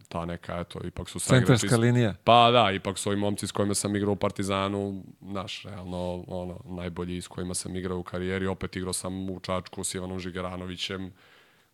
ta 0.07 0.25
neka, 0.25 0.59
eto, 0.59 0.79
ipak 0.83 1.09
su 1.09 1.19
saigrači 1.19 1.45
centarska 1.45 1.77
linija. 1.77 2.13
Pa 2.23 2.51
da, 2.51 2.71
ipak 2.71 2.97
su 2.97 3.09
ovi 3.09 3.17
momci 3.17 3.47
s 3.47 3.51
kojima 3.51 3.73
sam 3.73 3.95
igrao 3.95 4.13
u 4.13 4.15
Partizanu, 4.15 5.03
naš, 5.21 5.63
realno, 5.63 6.23
ono, 6.27 6.59
najbolji 6.65 7.21
s 7.21 7.27
kojima 7.27 7.53
sam 7.53 7.75
igrao 7.75 7.97
u 7.97 8.03
karijeri. 8.03 8.47
Opet 8.47 8.75
igrao 8.75 8.93
sam 8.93 9.29
u 9.29 9.39
Čačku 9.39 9.83
s 9.83 9.95
Ivanom 9.95 10.19
Žigeranovićem, 10.19 11.11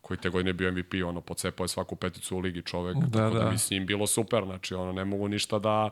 koji 0.01 0.17
te 0.17 0.29
godine 0.29 0.53
bio 0.53 0.71
MVP, 0.71 0.93
ono, 1.05 1.21
pocepao 1.21 1.63
je 1.63 1.67
svaku 1.67 1.95
peticu 1.95 2.37
u 2.37 2.39
ligi 2.39 2.61
čovek. 2.61 2.97
Da, 2.97 3.19
tako 3.19 3.35
da, 3.35 3.43
da. 3.43 3.51
mi 3.51 3.57
s 3.57 3.71
njim 3.71 3.85
bilo 3.85 4.07
super, 4.07 4.43
znači, 4.43 4.73
ono, 4.75 4.91
ne 4.91 5.05
mogu 5.05 5.27
ništa 5.27 5.59
da, 5.59 5.89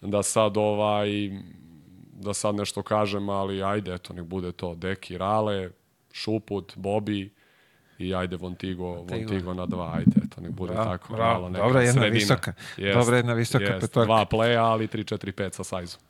da 0.00 0.22
sad, 0.22 0.56
ovaj, 0.56 1.08
da 2.12 2.34
sad 2.34 2.54
nešto 2.54 2.82
kažem, 2.82 3.28
ali 3.28 3.62
ajde, 3.62 3.94
eto, 3.94 4.12
nek 4.12 4.24
bude 4.24 4.52
to 4.52 4.74
Deki, 4.74 5.18
Rale, 5.18 5.70
Šuput, 6.12 6.72
Bobi, 6.76 7.30
i 7.98 8.14
ajde 8.14 8.36
Vontigo, 8.36 8.86
Vontigo 8.86 9.54
na 9.54 9.66
dva, 9.66 9.92
ajde, 9.94 10.20
nek 10.42 10.52
bude 10.52 10.72
Bravo, 10.72 10.90
tako. 10.90 11.12
bravo. 11.12 11.32
malo 11.34 11.48
neka 11.48 11.64
Dobra 11.64 11.80
jedna 11.80 11.92
sredina. 11.92 12.14
visoka. 12.14 12.52
Jest, 12.76 12.98
Dobra 12.98 13.16
jedna 13.16 13.32
visoka 13.34 13.64
jest. 13.64 13.80
petorka. 13.80 14.04
Dva 14.06 14.26
playa, 14.26 14.60
ali 14.62 14.86
3, 14.86 15.04
4, 15.06 15.32
5 15.32 15.52
sa 15.52 15.64
sajzom. 15.64 16.00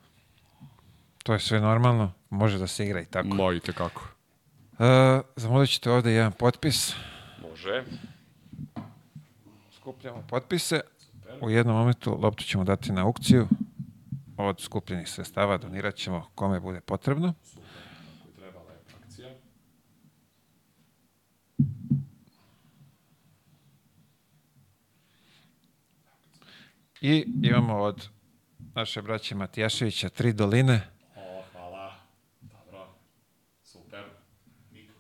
To 1.22 1.32
je 1.32 1.40
sve 1.40 1.60
normalno, 1.60 2.12
može 2.30 2.58
da 2.58 2.66
se 2.66 2.84
igra 2.84 3.00
i 3.00 3.06
tako. 3.06 3.28
Mojite 3.28 3.72
kako. 3.72 4.08
Uh, 4.72 4.86
zamolit 5.36 5.70
ćete 5.70 5.90
ovde 5.90 6.12
jedan 6.12 6.32
potpis. 6.32 6.94
Može. 7.42 7.84
Skupljamo 9.72 10.22
potpise. 10.28 10.80
U 11.40 11.50
jednom 11.50 11.76
momentu 11.76 12.18
loptu 12.22 12.44
ćemo 12.44 12.64
dati 12.64 12.92
na 12.92 13.02
aukciju. 13.02 13.48
Od 14.36 14.60
skupljenih 14.60 15.08
sredstava 15.08 15.58
donirat 15.58 15.94
ćemo 15.94 16.26
kome 16.34 16.60
bude 16.60 16.80
potrebno. 16.80 17.34
Treba 18.36 18.58
lepa 18.60 18.96
akcija. 19.04 19.28
I 27.02 27.26
imamo 27.42 27.78
od 27.78 28.08
naše 28.74 29.02
braće 29.02 29.34
Matijaševića 29.34 30.08
tri 30.08 30.32
doline. 30.32 30.80
O, 31.16 31.42
hvala. 31.52 31.92
Dobro. 32.40 32.86
Super. 33.62 34.04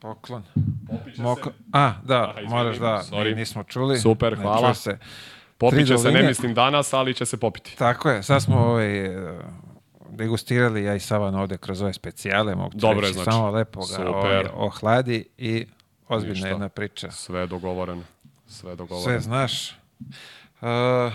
Poklon. 0.00 0.42
Popiće 0.90 1.22
Moko... 1.22 1.50
se. 1.50 1.56
A, 1.72 1.92
da, 2.04 2.30
Aha, 2.30 2.40
moraš 2.48 2.76
da, 2.76 3.02
sorry. 3.10 3.28
mi 3.28 3.34
nismo 3.34 3.64
čuli. 3.64 3.98
Super, 3.98 4.38
Ne 4.38 4.42
hvala. 4.42 4.74
se. 4.74 4.98
Popit 5.58 5.86
će 5.86 5.94
Tri 5.94 5.98
se, 5.98 6.10
ne 6.10 6.22
mislim 6.22 6.54
danas, 6.54 6.92
ali 6.92 7.14
će 7.14 7.26
se 7.26 7.36
popiti. 7.36 7.76
Tako 7.76 8.10
je, 8.10 8.22
sad 8.22 8.42
smo 8.42 8.56
ovaj, 8.58 9.06
eh, 9.06 9.38
degustirali 10.10 10.84
ja 10.84 10.94
i 10.94 11.00
Savan 11.00 11.34
ovde 11.34 11.56
kroz 11.58 11.82
ove 11.82 11.92
specijale, 11.92 12.54
mogu 12.54 12.70
Dobro 12.74 12.98
je, 12.98 13.02
reći, 13.02 13.14
znači. 13.14 13.30
samo 13.30 13.50
lepo 13.50 13.80
ga 13.80 13.86
Super. 13.86 14.06
ovaj, 14.08 14.44
ohladi 14.54 15.24
i 15.38 15.66
ozbiljna 16.08 16.34
Ništa. 16.34 16.48
jedna 16.48 16.68
priča. 16.68 17.10
Sve 17.10 17.46
dogovoreno. 17.46 18.02
Sve 18.46 18.70
je 18.70 18.76
Sve 18.76 18.76
dogovoreno. 18.76 19.20
znaš. 19.20 19.70
Uh, 20.60 21.12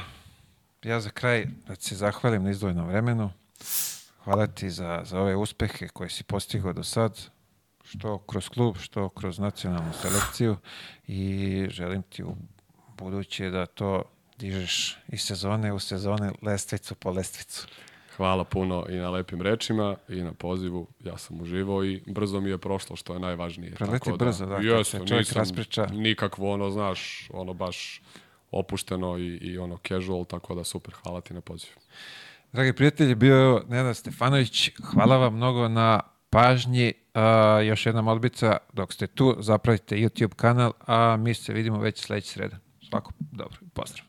ja 0.84 1.00
za 1.00 1.10
kraj 1.10 1.46
da 1.68 1.76
se 1.76 1.96
zahvalim 1.96 2.44
na 2.44 2.50
izdvojenom 2.50 2.88
vremenu. 2.88 3.32
Hvala 4.24 4.48
ti 4.48 4.70
za, 4.70 5.02
za 5.06 5.20
ove 5.20 5.36
uspehe 5.36 5.88
koje 5.88 6.10
si 6.10 6.24
postigao 6.24 6.74
do 6.74 6.84
sad, 6.84 7.22
što 7.84 8.18
kroz 8.18 8.50
klub, 8.50 8.78
što 8.78 9.10
kroz 9.10 9.40
nacionalnu 9.40 9.94
selekciju 10.02 10.58
i 11.08 11.68
želim 11.70 12.02
ti 12.02 12.24
u 12.24 12.36
buduće 12.98 13.50
da 13.50 13.66
to 13.66 14.04
dižeš 14.38 14.98
iz 15.08 15.22
sezone 15.22 15.74
u 15.74 15.80
sezone 15.80 16.32
lestvicu 16.42 16.96
po 16.96 17.12
lestvicu. 17.12 17.68
Hvala 18.18 18.44
puno 18.44 18.86
i 18.90 18.96
na 18.96 19.10
lepim 19.10 19.42
rečima 19.42 19.96
i 20.10 20.22
na 20.22 20.34
pozivu. 20.34 20.88
Ja 21.00 21.18
sam 21.18 21.42
uživao 21.42 21.86
i 21.86 22.04
brzo 22.08 22.42
mi 22.42 22.50
je 22.50 22.58
prošlo, 22.58 22.96
što 22.96 23.14
je 23.14 23.20
najvažnije. 23.20 23.76
Preleti 23.76 24.06
Tako 24.06 24.18
brzo, 24.18 24.46
da, 24.46 24.56
Jeste, 24.56 25.00
se 25.00 25.08
čovjek 25.08 25.32
raspriča. 25.32 25.86
Nikakvo, 25.86 26.54
ono, 26.54 26.72
znaš, 26.72 27.30
ono 27.34 27.54
baš 27.54 28.02
opušteno 28.60 29.18
i, 29.18 29.38
i 29.38 29.58
ono 29.58 29.78
casual, 29.88 30.26
tako 30.26 30.56
da 30.56 30.64
super, 30.64 30.94
hvala 31.04 31.22
ti 31.22 31.34
na 31.34 31.42
pozivu. 31.42 31.74
Dragi 32.54 32.74
prijatelji, 32.74 33.16
bio 33.16 33.36
je 33.36 33.62
Nenad 33.70 33.98
Stefanović. 33.98 34.70
Hvala 34.84 35.18
vam 35.18 35.36
mnogo 35.36 35.68
na 35.68 36.00
pažnji. 36.30 36.94
Uh, 37.16 37.68
još 37.68 37.86
jedna 37.86 38.02
molbica, 38.02 38.58
dok 38.74 38.94
ste 38.94 39.08
tu, 39.08 39.36
zapravite 39.40 39.96
YouTube 39.96 40.36
kanal, 40.36 40.72
a 40.88 41.18
mi 41.18 41.34
se 41.34 41.54
vidimo 41.54 41.80
već 41.80 42.02
sledeće 42.02 42.28
sreda. 42.28 42.58
Svako 42.90 43.12
dobro, 43.20 43.58
pozdrav. 43.74 44.07